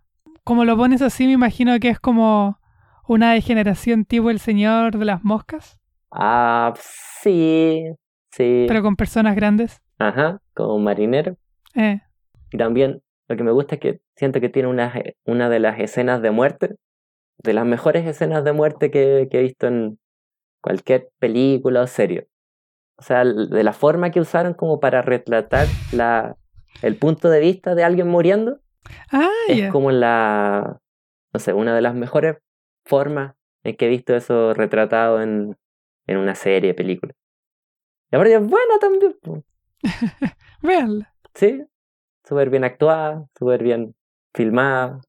como 0.43 0.65
lo 0.65 0.77
pones 0.77 1.01
así, 1.01 1.25
me 1.27 1.33
imagino 1.33 1.79
que 1.79 1.89
es 1.89 1.99
como 1.99 2.59
una 3.07 3.33
degeneración 3.33 4.05
tipo 4.05 4.29
el 4.29 4.39
señor 4.39 4.97
de 4.97 5.05
las 5.05 5.23
moscas, 5.23 5.79
Ah, 6.11 6.73
sí, 6.77 7.83
sí. 8.31 8.65
pero 8.67 8.81
con 8.81 8.95
personas 8.95 9.35
grandes. 9.35 9.81
Ajá, 9.99 10.39
como 10.53 10.79
marinero. 10.79 11.35
Eh. 11.75 12.01
Y 12.51 12.57
también 12.57 13.01
lo 13.27 13.35
que 13.35 13.43
me 13.43 13.51
gusta 13.51 13.75
es 13.75 13.81
que 13.81 13.99
siento 14.15 14.39
que 14.41 14.49
tiene 14.49 14.69
una, 14.69 14.91
una 15.25 15.49
de 15.49 15.59
las 15.59 15.79
escenas 15.79 16.21
de 16.21 16.31
muerte, 16.31 16.75
de 17.39 17.53
las 17.53 17.65
mejores 17.65 18.05
escenas 18.07 18.43
de 18.43 18.53
muerte 18.53 18.89
que, 18.91 19.27
que 19.29 19.39
he 19.39 19.43
visto 19.43 19.67
en 19.67 19.99
cualquier 20.61 21.09
película 21.19 21.81
o 21.81 21.87
serie. 21.87 22.27
O 22.97 23.01
sea, 23.03 23.23
de 23.23 23.63
la 23.63 23.73
forma 23.73 24.11
que 24.11 24.19
usaron 24.19 24.53
como 24.53 24.79
para 24.79 25.01
retratar 25.01 25.67
la, 25.93 26.35
el 26.81 26.97
punto 26.97 27.29
de 27.29 27.39
vista 27.39 27.75
de 27.75 27.83
alguien 27.83 28.07
muriendo, 28.07 28.59
Ah, 29.11 29.29
es 29.47 29.71
como 29.71 29.91
la, 29.91 30.79
no 31.33 31.39
sé, 31.39 31.53
una 31.53 31.75
de 31.75 31.81
las 31.81 31.93
mejores 31.95 32.37
formas 32.85 33.35
en 33.63 33.75
que 33.75 33.85
he 33.85 33.89
visto 33.89 34.15
eso 34.15 34.53
retratado 34.53 35.21
en, 35.21 35.57
en 36.07 36.17
una 36.17 36.35
serie, 36.35 36.73
película. 36.73 37.13
Y 38.11 38.15
aparte 38.15 38.33
es 38.35 38.41
buena 38.47 38.79
también. 38.79 39.15
Sí, 41.35 41.63
súper 42.27 42.49
bien 42.49 42.63
actuada, 42.63 43.25
súper 43.37 43.63
bien 43.63 43.95
filmada. 44.33 44.99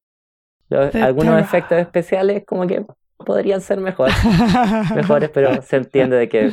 Los- 0.69 0.95
algunos 0.95 1.35
efectos 1.41 1.79
especiales 1.79 2.45
como 2.47 2.67
que 2.67 2.85
podrían 3.25 3.61
ser 3.61 3.81
mejores, 3.81 4.15
mejores, 4.95 5.31
pero 5.31 5.63
se 5.63 5.77
entiende 5.77 6.17
de 6.17 6.29
que 6.29 6.51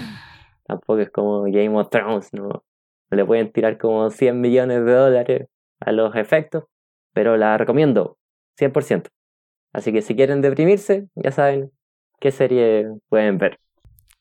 tampoco 0.65 0.99
es 0.99 1.09
como 1.09 1.43
Game 1.43 1.77
of 1.77 1.89
Thrones, 1.89 2.33
¿no? 2.33 2.63
Le 3.09 3.25
pueden 3.25 3.51
tirar 3.51 3.77
como 3.77 4.09
100 4.09 4.39
millones 4.41 4.83
de 4.85 4.91
dólares 4.91 5.47
a 5.79 5.91
los 5.91 6.15
efectos, 6.15 6.65
pero 7.13 7.37
la 7.37 7.57
recomiendo 7.57 8.17
100%. 8.59 9.07
Así 9.73 9.93
que 9.93 10.01
si 10.01 10.15
quieren 10.15 10.41
deprimirse, 10.41 11.07
ya 11.15 11.31
saben 11.31 11.71
qué 12.19 12.31
serie 12.31 12.87
pueden 13.09 13.37
ver. 13.37 13.59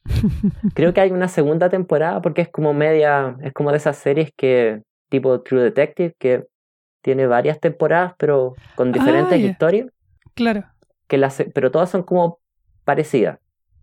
Creo 0.75 0.95
que 0.95 1.01
hay 1.01 1.11
una 1.11 1.29
segunda 1.29 1.69
temporada 1.69 2.21
porque 2.23 2.43
es 2.43 2.49
como 2.49 2.73
media, 2.75 3.37
es 3.43 3.53
como 3.53 3.71
de 3.71 3.79
esas 3.79 3.97
series 3.97 4.31
que 4.37 4.83
tipo 5.09 5.41
True 5.43 5.63
Detective 5.63 6.15
que 6.19 6.45
tiene 7.03 7.27
varias 7.27 7.61
temporadas 7.61 8.15
pero 8.19 8.55
con 8.75 8.93
diferentes 8.93 9.33
Ah, 9.33 9.37
historias, 9.37 9.89
claro. 10.35 10.65
Que 11.09 11.19
las, 11.19 11.43
pero 11.55 11.71
todas 11.71 11.91
son 11.91 12.03
como 12.03 12.41
parecidas, 12.85 13.39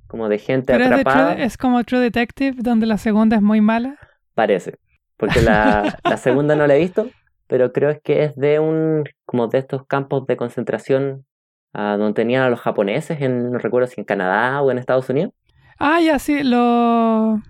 como 0.07 0.29
de 0.29 0.39
gente 0.39 0.73
Pero 0.73 0.83
es, 0.85 0.89
de 0.89 0.95
atrapada, 0.95 1.33
es 1.43 1.57
como 1.57 1.83
True 1.83 1.99
Detective, 2.01 2.57
donde 2.59 2.85
la 2.85 2.97
segunda 2.97 3.35
es 3.37 3.41
muy 3.41 3.61
mala. 3.61 3.97
parece, 4.33 4.75
porque 5.17 5.41
la, 5.41 5.99
la 6.05 6.17
segunda 6.17 6.55
no 6.55 6.67
la 6.67 6.75
he 6.75 6.79
visto, 6.79 7.09
pero 7.47 7.71
creo 7.71 7.99
que 8.01 8.23
es 8.23 8.35
de 8.35 8.59
un, 8.59 9.03
como 9.25 9.47
de 9.47 9.59
estos 9.59 9.85
campos 9.87 10.25
de 10.27 10.37
concentración 10.37 11.25
ah, 11.73 11.95
donde 11.97 12.13
tenían 12.13 12.43
a 12.43 12.49
los 12.49 12.59
japoneses, 12.61 13.21
en, 13.21 13.51
no 13.51 13.57
recuerdo 13.59 13.87
si 13.87 14.01
en 14.01 14.05
Canadá 14.05 14.61
o 14.61 14.71
en 14.71 14.77
Estados 14.77 15.09
Unidos. 15.09 15.33
Ah, 15.79 15.99
ya, 16.01 16.19
sí, 16.19 16.43
lo- 16.43 17.41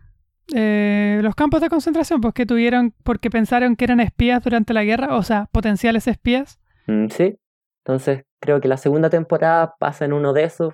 eh, 0.56 1.20
los 1.24 1.36
campos 1.36 1.62
de 1.62 1.70
concentración, 1.70 2.22
pues 2.22 2.34
que 2.34 2.46
tuvieron, 2.46 2.94
porque 3.04 3.30
pensaron 3.30 3.76
que 3.76 3.86
eran 3.86 4.00
espías 4.00 4.44
durante 4.44 4.74
la 4.74 4.84
guerra, 4.84 5.16
o 5.16 5.24
sea, 5.24 5.48
potenciales 5.52 6.08
espías. 6.08 6.60
Mm, 6.88 7.08
sí. 7.10 7.38
Entonces 7.86 8.24
creo 8.44 8.60
que 8.60 8.68
la 8.68 8.76
segunda 8.76 9.10
temporada 9.10 9.74
pasa 9.80 10.04
en 10.04 10.12
uno 10.12 10.34
de 10.34 10.44
esos 10.44 10.74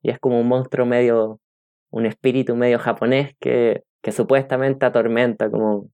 y 0.00 0.10
es 0.10 0.20
como 0.20 0.40
un 0.40 0.46
monstruo 0.46 0.86
medio, 0.86 1.40
un 1.90 2.06
espíritu 2.06 2.54
medio 2.54 2.78
japonés 2.78 3.34
que, 3.40 3.82
que 4.00 4.12
supuestamente 4.12 4.86
atormenta 4.86 5.50
como 5.50 5.88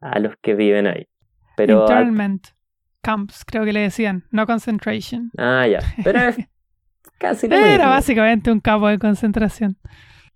a 0.00 0.18
los 0.18 0.34
que 0.42 0.54
viven 0.56 0.88
ahí. 0.88 1.06
Pero 1.56 1.82
Internment 1.82 2.48
camps, 3.02 3.44
creo 3.44 3.64
que 3.64 3.72
le 3.72 3.80
decían, 3.80 4.24
no 4.32 4.46
concentration. 4.46 5.30
ah, 5.38 5.64
ya. 5.68 5.78
Pero 6.02 6.18
es 6.18 6.36
casi 7.18 7.46
lo 7.48 7.54
Era 7.56 7.68
mismo. 7.84 7.90
básicamente 7.90 8.50
un 8.50 8.58
campo 8.60 8.88
de 8.88 8.98
concentración. 8.98 9.76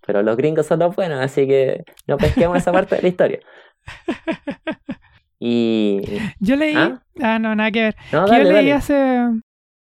Pero 0.06 0.22
los 0.22 0.36
gringos 0.36 0.66
son 0.66 0.78
los 0.78 0.94
buenos, 0.94 1.20
así 1.20 1.46
que 1.48 1.84
no 2.06 2.16
pesquemos 2.16 2.56
esa 2.58 2.70
parte 2.72 2.94
de 2.96 3.02
la 3.02 3.08
historia. 3.08 3.40
Y 5.44 6.00
Yo 6.38 6.54
leí, 6.54 6.74
¿Ah? 6.76 7.02
ah, 7.20 7.38
no, 7.40 7.54
nada 7.56 7.72
que 7.72 7.82
ver. 7.82 7.96
no, 8.12 8.26
Que 8.26 8.30
dale, 8.30 8.44
yo 8.44 8.52
leí 8.52 8.68
dale. 8.68 8.72
hace, 8.74 9.26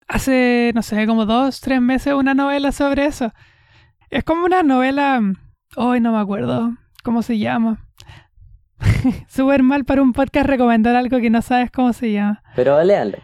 hace, 0.07 0.73
no 0.75 0.83
sé, 0.83 1.07
como 1.07 1.27
dos, 1.27 1.61
tres 1.61 1.81
meses 1.81 2.15
una 2.15 2.35
novela 2.35 2.73
sobre 2.73 3.07
eso. 3.07 3.33
Es 4.11 4.25
como 4.25 4.45
una 4.45 4.63
novela, 4.63 5.21
hoy 5.77 6.01
no 6.01 6.13
me 6.13 6.19
acuerdo 6.19 6.77
cómo 7.03 7.23
se 7.23 7.39
llama. 7.39 7.87
Súper 9.29 9.63
mal 9.63 9.85
para 9.85 10.03
un 10.03 10.13
podcast 10.13 10.47
recomendar 10.47 10.97
algo 10.97 11.19
que 11.19 11.31
no 11.31 11.43
sabes 11.43 11.71
cómo 11.71 11.93
se 11.93 12.13
llama. 12.13 12.43
Pero 12.55 12.83
léanlo. 12.83 13.19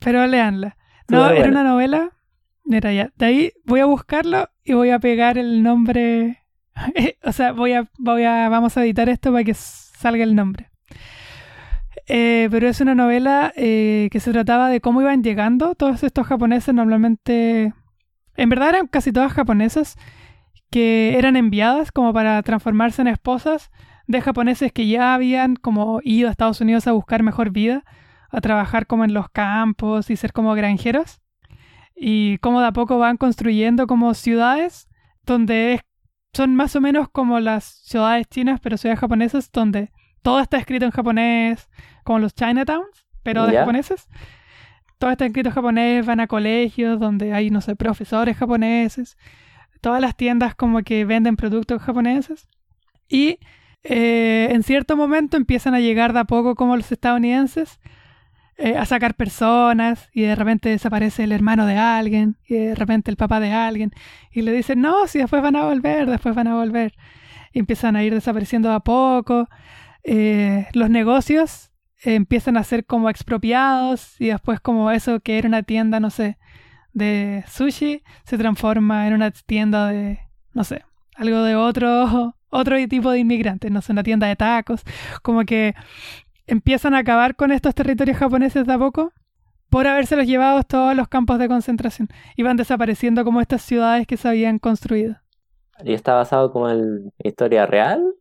Pero 0.00 0.26
léanla. 0.26 0.76
No, 1.08 1.22
Súper 1.22 1.36
era 1.36 1.46
buena. 1.46 1.60
una 1.60 1.70
novela. 1.70 2.10
Mira, 2.64 2.92
ya. 2.92 3.10
De 3.16 3.26
ahí 3.26 3.52
voy 3.64 3.80
a 3.80 3.86
buscarlo 3.86 4.50
y 4.64 4.72
voy 4.72 4.90
a 4.90 4.98
pegar 4.98 5.38
el 5.38 5.62
nombre. 5.62 6.42
o 7.22 7.32
sea, 7.32 7.52
voy 7.52 7.72
a, 7.72 7.88
voy 7.98 8.24
a, 8.24 8.48
vamos 8.48 8.76
a 8.76 8.82
editar 8.82 9.08
esto 9.08 9.30
para 9.32 9.44
que 9.44 9.54
salga 9.54 10.24
el 10.24 10.34
nombre. 10.34 10.70
Eh, 12.08 12.48
pero 12.50 12.68
es 12.68 12.80
una 12.80 12.94
novela 12.94 13.52
eh, 13.56 14.08
que 14.12 14.20
se 14.20 14.30
trataba 14.32 14.68
de 14.68 14.80
cómo 14.80 15.00
iban 15.00 15.22
llegando 15.24 15.74
todos 15.74 16.02
estos 16.04 16.26
japoneses, 16.26 16.72
normalmente, 16.74 17.72
en 18.36 18.48
verdad 18.48 18.68
eran 18.70 18.86
casi 18.86 19.12
todas 19.12 19.32
japonesas, 19.32 19.96
que 20.70 21.16
eran 21.18 21.36
enviadas 21.36 21.90
como 21.92 22.12
para 22.12 22.40
transformarse 22.42 23.02
en 23.02 23.08
esposas 23.08 23.70
de 24.06 24.20
japoneses 24.20 24.72
que 24.72 24.86
ya 24.86 25.14
habían 25.14 25.56
como 25.56 26.00
ido 26.04 26.28
a 26.28 26.30
Estados 26.30 26.60
Unidos 26.60 26.86
a 26.86 26.92
buscar 26.92 27.22
mejor 27.24 27.50
vida, 27.50 27.84
a 28.30 28.40
trabajar 28.40 28.86
como 28.86 29.04
en 29.04 29.12
los 29.14 29.28
campos 29.30 30.10
y 30.10 30.16
ser 30.16 30.32
como 30.32 30.54
granjeros, 30.54 31.20
y 31.96 32.38
cómo 32.38 32.60
de 32.60 32.66
a 32.68 32.72
poco 32.72 32.98
van 32.98 33.16
construyendo 33.16 33.86
como 33.86 34.14
ciudades 34.14 34.88
donde 35.24 35.74
es- 35.74 35.80
son 36.32 36.54
más 36.54 36.76
o 36.76 36.80
menos 36.80 37.08
como 37.08 37.40
las 37.40 37.64
ciudades 37.64 38.28
chinas, 38.28 38.60
pero 38.60 38.76
ciudades 38.76 39.00
japonesas, 39.00 39.50
donde 39.50 39.90
todo 40.22 40.38
está 40.40 40.58
escrito 40.58 40.84
en 40.84 40.90
japonés, 40.90 41.68
como 42.06 42.20
los 42.20 42.34
Chinatowns, 42.34 43.04
pero 43.22 43.46
de 43.46 43.58
japoneses. 43.58 44.08
Todo 44.98 45.10
está 45.10 45.26
escrito 45.26 45.50
en 45.50 45.54
japonés, 45.54 46.06
van 46.06 46.20
a 46.20 46.28
colegios 46.28 46.98
donde 46.98 47.34
hay, 47.34 47.50
no 47.50 47.60
sé, 47.60 47.76
profesores 47.76 48.36
japoneses. 48.36 49.18
Todas 49.82 50.00
las 50.00 50.16
tiendas 50.16 50.54
como 50.54 50.82
que 50.82 51.04
venden 51.04 51.36
productos 51.36 51.82
japoneses. 51.82 52.48
Y 53.08 53.40
eh, 53.82 54.48
en 54.52 54.62
cierto 54.62 54.96
momento 54.96 55.36
empiezan 55.36 55.74
a 55.74 55.80
llegar 55.80 56.12
de 56.12 56.20
a 56.20 56.24
poco 56.24 56.54
como 56.54 56.76
los 56.76 56.90
estadounidenses 56.90 57.78
eh, 58.56 58.76
a 58.76 58.86
sacar 58.86 59.14
personas 59.14 60.08
y 60.14 60.22
de 60.22 60.34
repente 60.34 60.70
desaparece 60.70 61.24
el 61.24 61.32
hermano 61.32 61.66
de 61.66 61.76
alguien 61.76 62.38
y 62.48 62.54
de 62.54 62.74
repente 62.74 63.10
el 63.10 63.18
papá 63.18 63.38
de 63.38 63.52
alguien 63.52 63.92
y 64.32 64.42
le 64.42 64.52
dicen, 64.52 64.80
no, 64.80 65.06
si 65.08 65.18
después 65.18 65.42
van 65.42 65.56
a 65.56 65.64
volver, 65.64 66.08
después 66.08 66.34
van 66.34 66.46
a 66.46 66.54
volver. 66.54 66.94
Y 67.52 67.58
empiezan 67.58 67.96
a 67.96 68.04
ir 68.04 68.14
desapareciendo 68.14 68.68
de 68.68 68.76
a 68.76 68.80
poco. 68.80 69.48
Eh, 70.04 70.66
los 70.72 70.88
negocios 70.88 71.72
empiezan 72.02 72.56
a 72.56 72.64
ser 72.64 72.84
como 72.84 73.10
expropiados 73.10 74.20
y 74.20 74.28
después 74.28 74.60
como 74.60 74.90
eso 74.90 75.20
que 75.20 75.38
era 75.38 75.48
una 75.48 75.62
tienda, 75.62 76.00
no 76.00 76.10
sé, 76.10 76.38
de 76.92 77.44
sushi 77.48 78.02
se 78.24 78.38
transforma 78.38 79.06
en 79.06 79.14
una 79.14 79.30
tienda 79.30 79.88
de, 79.88 80.20
no 80.52 80.64
sé, 80.64 80.84
algo 81.14 81.42
de 81.42 81.56
otro, 81.56 82.34
otro 82.50 82.76
tipo 82.88 83.10
de 83.10 83.18
inmigrantes, 83.20 83.70
no 83.70 83.82
sé, 83.82 83.92
una 83.92 84.02
tienda 84.02 84.26
de 84.26 84.36
tacos, 84.36 84.82
como 85.22 85.44
que 85.44 85.74
empiezan 86.46 86.94
a 86.94 86.98
acabar 86.98 87.36
con 87.36 87.52
estos 87.52 87.74
territorios 87.74 88.16
japoneses 88.16 88.66
de 88.66 88.72
a 88.72 88.78
poco 88.78 89.12
por 89.68 89.86
habérselos 89.86 90.26
llevado 90.26 90.62
todos 90.62 90.94
los 90.94 91.08
campos 91.08 91.38
de 91.38 91.48
concentración 91.48 92.08
y 92.36 92.42
van 92.42 92.56
desapareciendo 92.56 93.24
como 93.24 93.40
estas 93.40 93.62
ciudades 93.62 94.06
que 94.06 94.16
se 94.16 94.28
habían 94.28 94.58
construido. 94.58 95.16
¿Y 95.84 95.92
está 95.92 96.14
basado 96.14 96.52
como 96.52 96.70
en 96.70 97.12
historia 97.18 97.66
real? 97.66 98.14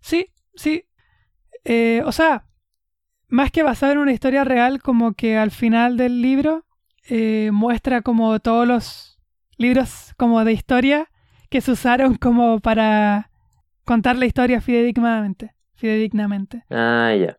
Sí, 0.00 0.28
sí. 0.54 0.86
Eh, 1.64 2.02
o 2.06 2.12
sea, 2.12 2.46
más 3.32 3.50
que 3.50 3.62
basado 3.62 3.92
en 3.92 3.98
una 3.98 4.12
historia 4.12 4.44
real, 4.44 4.80
como 4.82 5.14
que 5.14 5.36
al 5.36 5.50
final 5.50 5.96
del 5.96 6.20
libro 6.22 6.64
eh, 7.08 7.50
muestra 7.52 8.02
como 8.02 8.38
todos 8.40 8.66
los 8.68 9.18
libros 9.58 10.12
como 10.16 10.44
de 10.44 10.52
historia 10.52 11.08
que 11.50 11.60
se 11.60 11.72
usaron 11.72 12.14
como 12.16 12.60
para 12.60 13.30
contar 13.84 14.16
la 14.16 14.26
historia 14.26 14.60
fidedignamente. 14.60 15.54
fidedignamente. 15.74 16.64
Ah, 16.70 17.12
ya. 17.18 17.36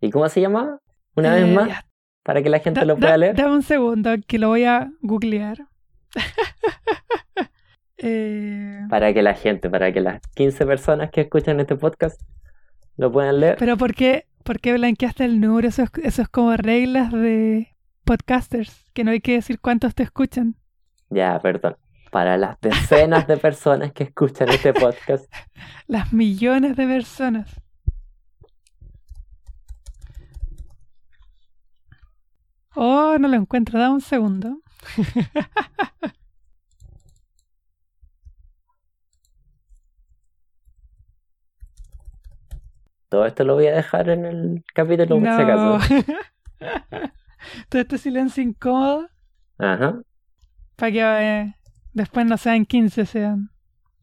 ¿Y 0.00 0.10
cómo 0.10 0.28
se 0.28 0.40
llama? 0.40 0.78
Una 1.16 1.34
vez 1.34 1.44
Eh, 1.48 1.54
más, 1.54 1.84
para 2.22 2.42
que 2.42 2.48
la 2.50 2.60
gente 2.60 2.80
Da- 2.80 2.86
lo 2.86 2.96
pueda 2.96 3.10
da- 3.12 3.16
leer. 3.18 3.34
Dame 3.36 3.54
un 3.54 3.62
segundo 3.62 4.10
que 4.28 4.38
lo 4.38 4.48
voy 4.48 4.64
a 4.64 4.90
googlear. 5.02 5.66
Eh, 8.02 8.80
Para 8.88 9.12
que 9.12 9.20
la 9.22 9.34
gente, 9.34 9.68
para 9.68 9.92
que 9.92 10.00
las 10.00 10.20
15 10.34 10.64
personas 10.64 11.10
que 11.10 11.20
escuchan 11.20 11.60
este 11.60 11.76
podcast 11.76 12.18
lo 12.96 13.12
puedan 13.12 13.40
leer. 13.40 13.56
pero 13.58 13.76
¿por 13.76 13.94
qué, 13.94 14.26
por 14.44 14.60
qué 14.60 14.72
blanqueaste 14.72 15.24
el 15.24 15.40
número? 15.40 15.68
Eso 15.68 15.82
es, 15.82 15.90
eso 16.02 16.22
es 16.22 16.28
como 16.28 16.56
reglas 16.56 17.12
de 17.12 17.76
podcasters, 18.04 18.84
que 18.92 19.04
no 19.04 19.10
hay 19.10 19.20
que 19.20 19.34
decir 19.34 19.60
cuántos 19.60 19.94
te 19.94 20.02
escuchan. 20.02 20.56
Ya, 21.10 21.38
perdón. 21.40 21.76
Para 22.10 22.36
las 22.36 22.60
decenas 22.60 23.26
de 23.28 23.36
personas 23.36 23.92
que 23.92 24.04
escuchan 24.04 24.48
este 24.48 24.72
podcast. 24.72 25.32
Las 25.86 26.12
millones 26.12 26.76
de 26.76 26.86
personas. 26.86 27.60
Oh, 32.74 33.16
no 33.18 33.28
lo 33.28 33.36
encuentro. 33.36 33.78
Dame 33.78 33.94
un 33.94 34.00
segundo. 34.00 34.60
Todo 43.10 43.26
esto 43.26 43.44
lo 43.44 43.54
voy 43.54 43.66
a 43.66 43.74
dejar 43.74 44.08
en 44.08 44.24
el 44.24 44.64
capítulo 44.72 45.18
por 45.20 45.22
si 45.22 45.42
acaso. 45.42 45.78
Todo 47.68 47.82
este 47.82 47.98
silencio 47.98 48.42
incómodo 48.42 49.08
Ajá. 49.58 50.00
para 50.76 50.92
que 50.92 51.00
eh, 51.02 51.54
después 51.92 52.24
no 52.26 52.36
sean 52.38 52.64
15, 52.64 53.04
sean 53.06 53.50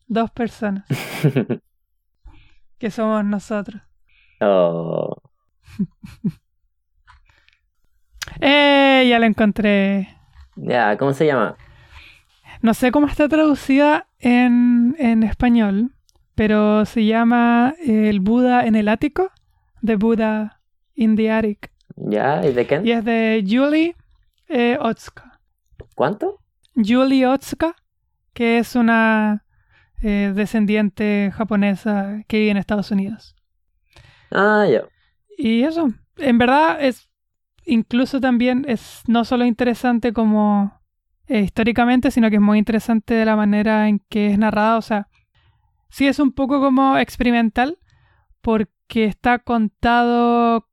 dos 0.08 0.30
personas, 0.32 0.86
que 2.80 2.92
somos 2.92 3.24
nosotros. 3.26 3.82
Oh, 4.42 5.16
¡Eh! 8.42 9.06
Ya 9.10 9.20
la 9.20 9.26
encontré. 9.26 10.10
ya, 10.56 10.98
¿cómo 10.98 11.14
se 11.14 11.26
llama? 11.26 11.56
No 12.62 12.74
sé 12.74 12.92
cómo 12.92 13.08
está 13.08 13.30
traducida 13.30 14.08
en, 14.20 14.96
en 15.00 15.24
español, 15.24 15.94
pero 16.38 16.86
se 16.86 17.04
llama 17.04 17.74
eh, 17.84 18.10
El 18.10 18.20
Buda 18.20 18.68
en 18.68 18.76
el 18.76 18.90
ático, 18.90 19.32
The 19.84 19.96
Buddha 19.96 20.62
in 20.94 21.16
the 21.16 21.32
Attic. 21.32 21.72
¿Ya? 21.96 22.46
¿Y 22.46 22.54
de 22.54 22.68
quién? 22.68 22.86
Y 22.86 22.92
es 22.92 23.04
de 23.04 23.44
Julie 23.44 23.96
eh, 24.48 24.78
Otsuka. 24.80 25.40
¿Cuánto? 25.96 26.40
Julie 26.76 27.26
Otsuka, 27.26 27.76
que 28.34 28.60
es 28.60 28.76
una 28.76 29.46
eh, 30.04 30.32
descendiente 30.36 31.32
japonesa 31.34 32.24
que 32.28 32.38
vive 32.38 32.52
en 32.52 32.58
Estados 32.58 32.92
Unidos. 32.92 33.36
Ah, 34.30 34.68
ya. 34.70 34.84
Y 35.40 35.64
eso, 35.64 35.90
en 36.18 36.38
verdad 36.38 36.78
es 36.80 37.10
incluso 37.66 38.22
también 38.22 38.64
es 38.68 39.02
no 39.08 39.26
solo 39.26 39.44
interesante 39.44 40.14
como 40.14 40.80
eh, 41.28 41.40
históricamente, 41.40 42.12
sino 42.12 42.30
que 42.30 42.36
es 42.36 42.42
muy 42.44 42.60
interesante 42.60 43.16
de 43.16 43.26
la 43.26 43.36
manera 43.36 43.90
en 43.90 44.04
que 44.08 44.28
es 44.28 44.38
narrada. 44.38 44.78
O 44.78 44.84
sea, 44.84 45.08
sí 45.90 46.08
es 46.08 46.20
un 46.20 46.32
poco 46.32 46.60
como 46.60 46.98
experimental, 46.98 47.78
porque 48.42 49.06
está 49.06 49.40
contado 49.40 50.68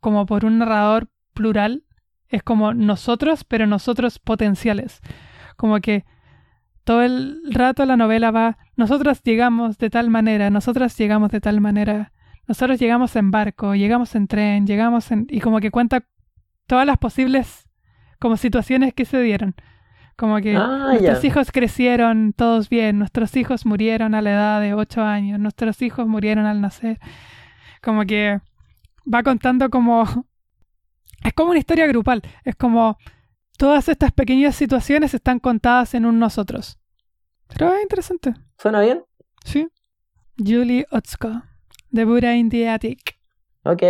como 0.00 0.26
por 0.26 0.44
un 0.44 0.58
narrador 0.58 1.08
plural. 1.34 1.84
Es 2.28 2.42
como 2.42 2.74
nosotros, 2.74 3.44
pero 3.44 3.66
nosotros 3.66 4.18
potenciales. 4.18 5.00
Como 5.56 5.80
que 5.80 6.04
todo 6.84 7.02
el 7.02 7.42
rato 7.50 7.84
la 7.86 7.96
novela 7.96 8.30
va, 8.30 8.58
nosotros 8.76 9.22
llegamos 9.22 9.78
de 9.78 9.90
tal 9.90 10.10
manera, 10.10 10.50
nosotras 10.50 10.96
llegamos 10.96 11.30
de 11.30 11.40
tal 11.40 11.60
manera, 11.60 12.12
nosotros 12.48 12.80
llegamos 12.80 13.14
en 13.16 13.30
barco, 13.30 13.74
llegamos 13.74 14.14
en 14.14 14.26
tren, 14.26 14.66
llegamos 14.66 15.10
en... 15.12 15.26
y 15.30 15.40
como 15.40 15.60
que 15.60 15.70
cuenta 15.70 16.04
todas 16.66 16.86
las 16.86 16.98
posibles 16.98 17.68
como 18.18 18.36
situaciones 18.36 18.94
que 18.94 19.04
se 19.04 19.20
dieron. 19.20 19.54
Como 20.20 20.36
que 20.42 20.54
Ah, 20.54 20.88
nuestros 20.90 21.22
ya. 21.22 21.28
hijos 21.28 21.50
crecieron 21.50 22.34
todos 22.34 22.68
bien, 22.68 22.98
nuestros 22.98 23.34
hijos 23.36 23.64
murieron 23.64 24.14
a 24.14 24.20
la 24.20 24.30
edad 24.32 24.60
de 24.60 24.74
8 24.74 25.00
años, 25.02 25.40
nuestros 25.40 25.80
hijos 25.80 26.06
murieron 26.06 26.44
al 26.44 26.60
nacer. 26.60 26.98
Como 27.82 28.04
que 28.04 28.38
va 29.12 29.22
contando 29.22 29.70
como... 29.70 30.04
Es 31.24 31.32
como 31.32 31.50
una 31.50 31.58
historia 31.58 31.86
grupal, 31.86 32.20
es 32.44 32.54
como 32.56 32.98
todas 33.58 33.88
estas 33.88 34.12
pequeñas 34.12 34.56
situaciones 34.56 35.14
están 35.14 35.38
contadas 35.38 35.94
en 35.94 36.04
un 36.04 36.18
nosotros. 36.18 36.78
Pero 37.48 37.72
es 37.74 37.82
interesante, 37.82 38.34
¿Suena 38.58 38.80
bien? 38.82 39.02
¿sí? 39.44 39.68
Julie 40.38 40.86
Otsuka, 40.90 41.44
The 41.94 42.04
Buddha 42.04 42.34
in 42.36 42.48
the 42.50 42.68
Attic. 42.68 43.18
Ok. 43.64 43.82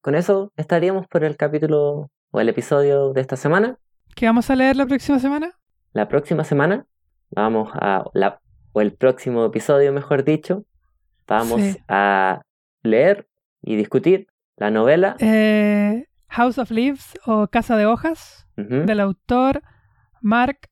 Con 0.00 0.14
eso 0.14 0.52
estaríamos 0.56 1.06
por 1.08 1.22
el 1.24 1.36
capítulo 1.36 2.10
o 2.30 2.40
el 2.40 2.48
episodio 2.48 3.12
de 3.12 3.20
esta 3.20 3.36
semana. 3.36 3.76
¿Qué 4.18 4.26
vamos 4.26 4.50
a 4.50 4.56
leer 4.56 4.74
la 4.74 4.84
próxima 4.86 5.20
semana? 5.20 5.52
La 5.92 6.08
próxima 6.08 6.42
semana 6.42 6.86
vamos 7.30 7.70
a 7.74 8.02
la 8.14 8.40
o 8.72 8.80
el 8.80 8.92
próximo 8.92 9.44
episodio, 9.44 9.92
mejor 9.92 10.24
dicho, 10.24 10.64
vamos 11.28 11.60
Sí. 11.62 11.78
a 11.86 12.42
leer 12.82 13.28
y 13.62 13.76
discutir 13.76 14.26
la 14.56 14.72
novela 14.72 15.14
Eh, 15.20 16.06
House 16.30 16.58
of 16.58 16.72
Leaves 16.72 17.16
o 17.26 17.46
Casa 17.46 17.76
de 17.76 17.86
Hojas, 17.86 18.48
ujú, 18.56 18.86
del 18.86 18.98
autor 18.98 19.62
Mark 20.20 20.68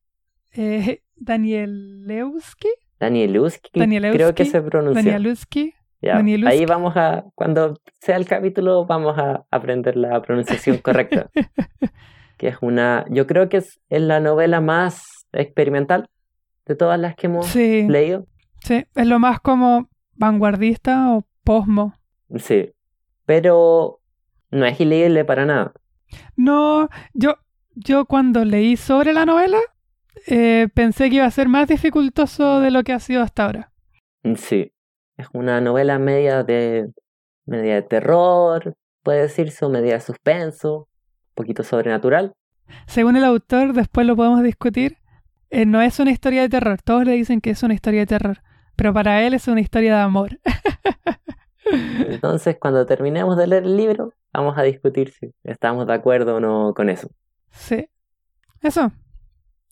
eh, 0.53 1.03
Danielewski. 1.15 2.69
Danielewski, 2.99 3.79
Danielewski, 3.79 4.17
creo 4.19 4.35
que 4.35 4.45
se 4.45 4.61
pronuncia. 4.61 5.05
Danielewski. 5.05 5.73
Ya, 6.03 6.15
Danielewski. 6.17 6.59
Ahí 6.59 6.67
vamos 6.67 6.97
a, 6.97 7.25
cuando 7.37 7.81
sea 8.01 8.17
el 8.17 8.27
capítulo, 8.27 8.87
vamos 8.87 9.17
a 9.19 9.45
aprender 9.53 9.97
la 9.97 10.21
pronunciación 10.21 10.79
correcta. 10.79 11.31
que 12.37 12.49
es 12.49 12.57
una, 12.61 13.05
yo 13.11 13.27
creo 13.27 13.49
que 13.49 13.59
es, 13.59 13.81
es 13.89 14.03
la 14.03 14.21
novela 14.21 14.61
más 14.61 15.27
experimental 15.33 16.09
de 16.67 16.75
todas 16.77 16.99
las 16.99 17.15
que 17.17 17.27
hemos 17.27 17.47
Sí, 17.47 17.87
leído. 17.89 18.27
sí, 18.63 18.85
es 18.95 19.07
lo 19.07 19.19
más 19.19 19.41
como 19.41 19.89
vanguardista 20.15 21.13
o 21.15 21.25
posmo. 21.45 21.95
Sí, 22.37 22.73
pero 23.25 24.01
no 24.51 24.67
es 24.67 24.81
ilegible 24.81 25.25
para 25.25 25.47
nada. 25.47 25.73
No, 26.37 26.89
yo, 27.15 27.37
yo 27.75 28.05
cuando 28.07 28.45
leí 28.45 28.77
sobre 28.77 29.13
la 29.13 29.27
novela 29.27 29.59
eh, 30.27 30.69
pensé 30.75 31.09
que 31.11 31.17
iba 31.17 31.25
a 31.27 31.31
ser 31.31 31.49
más 31.49 31.69
dificultoso 31.69 32.61
de 32.61 32.71
lo 32.71 32.83
que 32.83 32.93
ha 32.93 33.01
sido 33.01 33.23
hasta 33.23 33.45
ahora. 33.45 33.73
Sí, 34.37 34.73
es 35.17 35.29
una 35.33 35.61
novela 35.61 35.99
media 35.99 36.43
de, 36.43 36.89
media 37.45 37.75
de 37.77 37.83
terror, 37.83 38.75
puede 39.03 39.23
decirse, 39.23 39.65
o 39.65 39.69
media 39.69 39.95
de 39.95 40.01
suspenso, 40.01 40.89
poquito 41.37 41.63
sobrenatural. 41.63 42.33
Según 42.87 43.17
el 43.17 43.25
autor, 43.25 43.73
después 43.73 44.07
lo 44.07 44.17
podemos 44.17 44.43
discutir, 44.43 44.99
eh, 45.51 45.67
no 45.67 45.81
es 45.81 46.01
una 46.01 46.11
historia 46.11 46.43
de 46.43 46.49
terror. 46.49 46.81
Todos 46.83 47.05
le 47.05 47.13
dicen 47.13 47.41
que 47.41 47.51
es 47.51 47.63
una 47.63 47.75
historia 47.75 48.01
de 48.01 48.07
terror, 48.07 48.43
pero 48.75 48.93
para 48.93 49.23
él 49.23 49.35
es 49.35 49.47
una 49.47 49.61
historia 49.61 49.95
de 49.95 50.03
amor. 50.03 50.41
Entonces, 52.09 52.57
cuando 52.61 52.87
terminemos 52.87 53.37
de 53.37 53.47
leer 53.47 53.65
el 53.65 53.77
libro, 53.77 54.13
vamos 54.33 54.57
a 54.59 54.63
discutir 54.63 55.13
si 55.13 55.33
estamos 55.45 55.87
de 55.87 55.95
acuerdo 55.95 56.37
o 56.37 56.41
no 56.41 56.75
con 56.75 56.89
eso. 56.89 57.09
Sí. 57.51 57.89
Eso. 58.63 58.91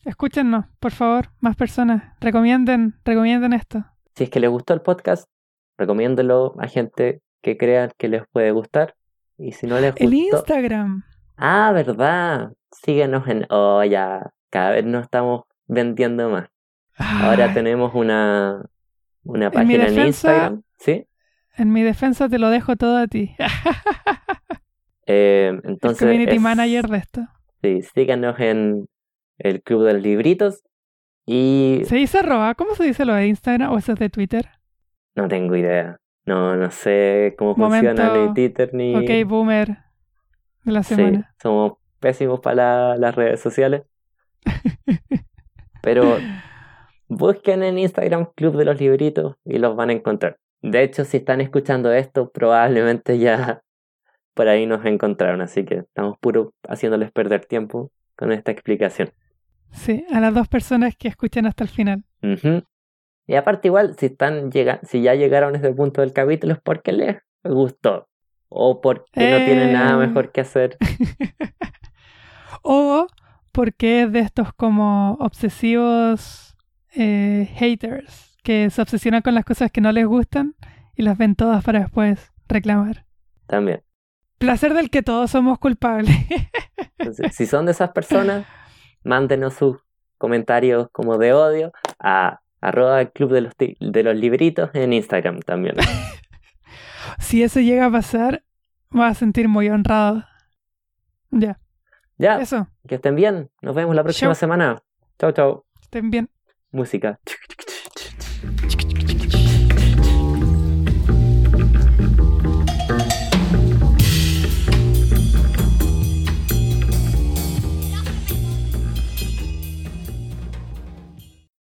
Escúchenos, 0.05 0.67
por 0.81 0.93
favor, 0.93 1.31
más 1.41 1.57
personas. 1.57 2.15
Recomienden, 2.21 2.95
recomienden 3.05 3.53
esto. 3.53 3.85
Si 4.15 4.25
es 4.25 4.31
que 4.31 4.41
les 4.41 4.51
gustó 4.51 4.75
el 4.75 4.83
podcast, 4.83 5.25
recomiéndelo 5.79 6.55
a 6.59 6.69
gente 6.69 7.23
que 7.43 7.57
crean 7.57 7.91
que 7.97 8.09
les 8.09 8.23
puede 8.31 8.51
gustar. 8.53 8.95
Y 9.39 9.53
si 9.53 9.67
no 9.67 9.81
les 9.81 9.93
gustó... 9.93 10.05
El 10.05 10.15
Instagram. 10.15 11.05
Ah, 11.37 11.73
¿verdad? 11.73 12.53
Síguenos 12.71 13.27
en... 13.29 13.47
Oh, 13.51 13.83
ya. 13.85 14.31
Cada 14.51 14.71
vez 14.71 14.85
nos 14.85 15.03
estamos 15.05 15.43
vendiendo 15.67 16.31
más. 16.31 16.49
Ahora 16.97 17.53
tenemos 17.53 17.93
una, 17.95 18.65
una 19.25 19.51
página 19.51 19.87
en 19.89 19.95
defensa- 19.95 20.07
Instagram. 20.07 20.63
¿Sí? 20.79 21.07
En 21.57 21.73
mi 21.73 21.83
defensa 21.83 22.29
te 22.29 22.39
lo 22.39 22.51
dejo 22.51 22.77
todo 22.77 22.97
a 22.99 23.07
ti. 23.07 23.35
Eh, 25.07 25.49
El 25.63 25.71
entonces... 25.71 25.99
community 26.01 26.37
es- 26.37 26.41
manager 26.41 26.89
de 26.89 26.97
esto. 26.97 27.29
Sí, 27.63 27.83
síganos 27.95 28.41
en 28.41 28.87
el 29.39 29.63
Club 29.63 29.85
de 29.85 29.93
los 29.95 30.03
Libritos. 30.03 30.63
Y 31.27 31.83
¿Se 31.85 31.97
dice 31.97 32.19
arroba? 32.21 32.55
¿Cómo 32.55 32.75
se 32.75 32.85
dice 32.85 33.05
lo 33.05 33.13
de 33.15 33.27
Instagram 33.27 33.71
o 33.73 33.79
eso 33.79 33.93
es 33.93 33.99
de 33.99 34.09
Twitter? 34.11 34.49
no 35.15 35.29
tengo 35.29 35.55
idea. 35.57 35.99
No, 36.27 36.57
no 36.57 36.71
sé 36.71 37.35
cómo 37.39 37.55
funciona 37.55 38.15
ni 38.17 38.33
Twitter 38.35 38.71
ni... 38.73 38.97
Ok, 38.97 39.29
boomer 39.29 39.77
de 40.65 40.73
la 40.73 40.83
Sí, 40.83 40.95
semana. 40.95 41.35
somos 41.43 41.75
pésimos 42.01 42.41
para 42.41 42.55
la- 42.91 42.97
las 42.97 43.15
redes 43.15 43.41
sociales. 43.41 43.83
Pero 45.83 46.17
busquen 47.09 47.63
en 47.63 47.79
Instagram 47.79 48.27
Club 48.35 48.57
de 48.57 48.65
los 48.65 48.81
Libritos 48.81 49.37
y 49.45 49.59
los 49.59 49.77
van 49.77 49.91
a 49.91 49.93
encontrar. 49.93 50.39
De 50.63 50.83
hecho, 50.83 51.05
si 51.05 51.19
están 51.19 51.41
escuchando 51.41 51.93
esto, 51.93 52.31
probablemente 52.31 53.19
ya 53.19 53.63
por 54.33 54.49
ahí 54.49 54.67
nos 54.67 54.85
encontraron, 54.87 55.43
así 55.43 55.65
que 55.65 55.77
estamos 55.77 56.17
puro 56.19 56.55
haciéndoles 56.69 57.13
perder 57.13 57.45
tiempo 57.45 57.93
con 58.17 58.33
esta 58.33 58.51
explicación. 58.51 59.11
Sí, 59.73 60.07
a 60.13 60.21
las 60.21 60.33
dos 60.35 60.49
personas 60.49 60.97
que 60.97 61.09
escuchan 61.09 61.47
hasta 61.47 61.65
el 61.65 61.71
final. 61.71 62.05
Y 63.27 63.35
aparte 63.35 63.69
igual, 63.69 63.95
si 63.99 64.07
están 64.07 64.51
llega 64.51 64.81
si 64.85 65.03
ya 65.03 65.15
llegaron 65.15 65.55
a 65.55 65.57
este 65.59 65.73
punto 65.73 66.01
del 66.01 66.13
capítulo 66.13 66.55
es 66.55 66.61
porque 66.61 66.93
les 66.93 67.17
gustó. 67.43 68.09
O 68.57 68.81
porque 68.81 69.31
no 69.31 69.45
tienen 69.45 69.73
nada 69.73 69.95
Eh. 69.95 70.07
mejor 70.07 70.31
que 70.31 70.41
hacer. 70.43 70.77
O 72.63 73.07
porque 73.53 74.03
es 74.03 74.13
de 74.13 74.21
estos 74.21 74.53
como 74.55 75.15
obsesivos 75.21 76.57
eh, 76.95 77.49
haters, 77.57 78.37
que 78.43 78.71
se 78.71 78.81
obsesionan 78.83 79.23
con 79.23 79.35
las 79.35 79.45
cosas 79.45 79.71
que 79.71 79.81
no 79.81 79.93
les 79.93 80.07
gustan 80.07 80.55
y 80.97 81.03
las 81.03 81.19
ven 81.19 81.35
todas 81.35 81.65
para 81.65 81.81
después 81.81 82.33
reclamar. 82.49 83.05
También. 83.47 83.83
Placer 84.39 84.75
del 84.75 84.91
que 84.91 85.03
todos 85.03 85.31
somos 85.31 85.59
culpables. 85.59 86.15
Entonces, 86.99 87.35
si 87.35 87.47
son 87.47 87.67
de 87.67 87.73
esas 87.73 87.91
personas, 87.91 88.47
mándenos 89.03 89.55
sus 89.55 89.79
comentarios 90.19 90.89
como 90.93 91.19
de 91.19 91.33
odio 91.33 91.73
a 91.99 92.41
arroba 92.61 93.01
el 93.03 93.13
club 93.13 93.31
de 93.33 93.41
los, 93.43 93.57
ti- 93.57 93.77
de 93.79 94.03
los 94.03 94.17
libritos 94.17 94.71
en 94.75 94.93
Instagram 94.95 95.41
también. 95.41 95.75
si 97.19 97.43
eso 97.43 97.61
llega 97.61 97.87
a 97.87 97.91
pasar, 97.91 98.45
me 98.91 99.01
voy 99.01 99.09
a 99.11 99.15
sentir 99.15 99.49
muy 99.49 99.69
honrado. 99.69 100.25
Ya, 101.31 101.59
Ya, 102.19 102.41
eso. 102.41 102.69
que 102.87 102.95
estén 102.97 103.17
bien. 103.17 103.51
Nos 103.61 103.75
vemos 103.75 103.95
la 103.95 104.03
próxima 104.05 104.31
Chau. 104.31 104.35
semana. 104.41 104.83
Chau, 105.19 105.33
chau. 105.33 105.65
Estén 105.83 106.11
bien. 106.11 106.31
Música. 106.71 107.19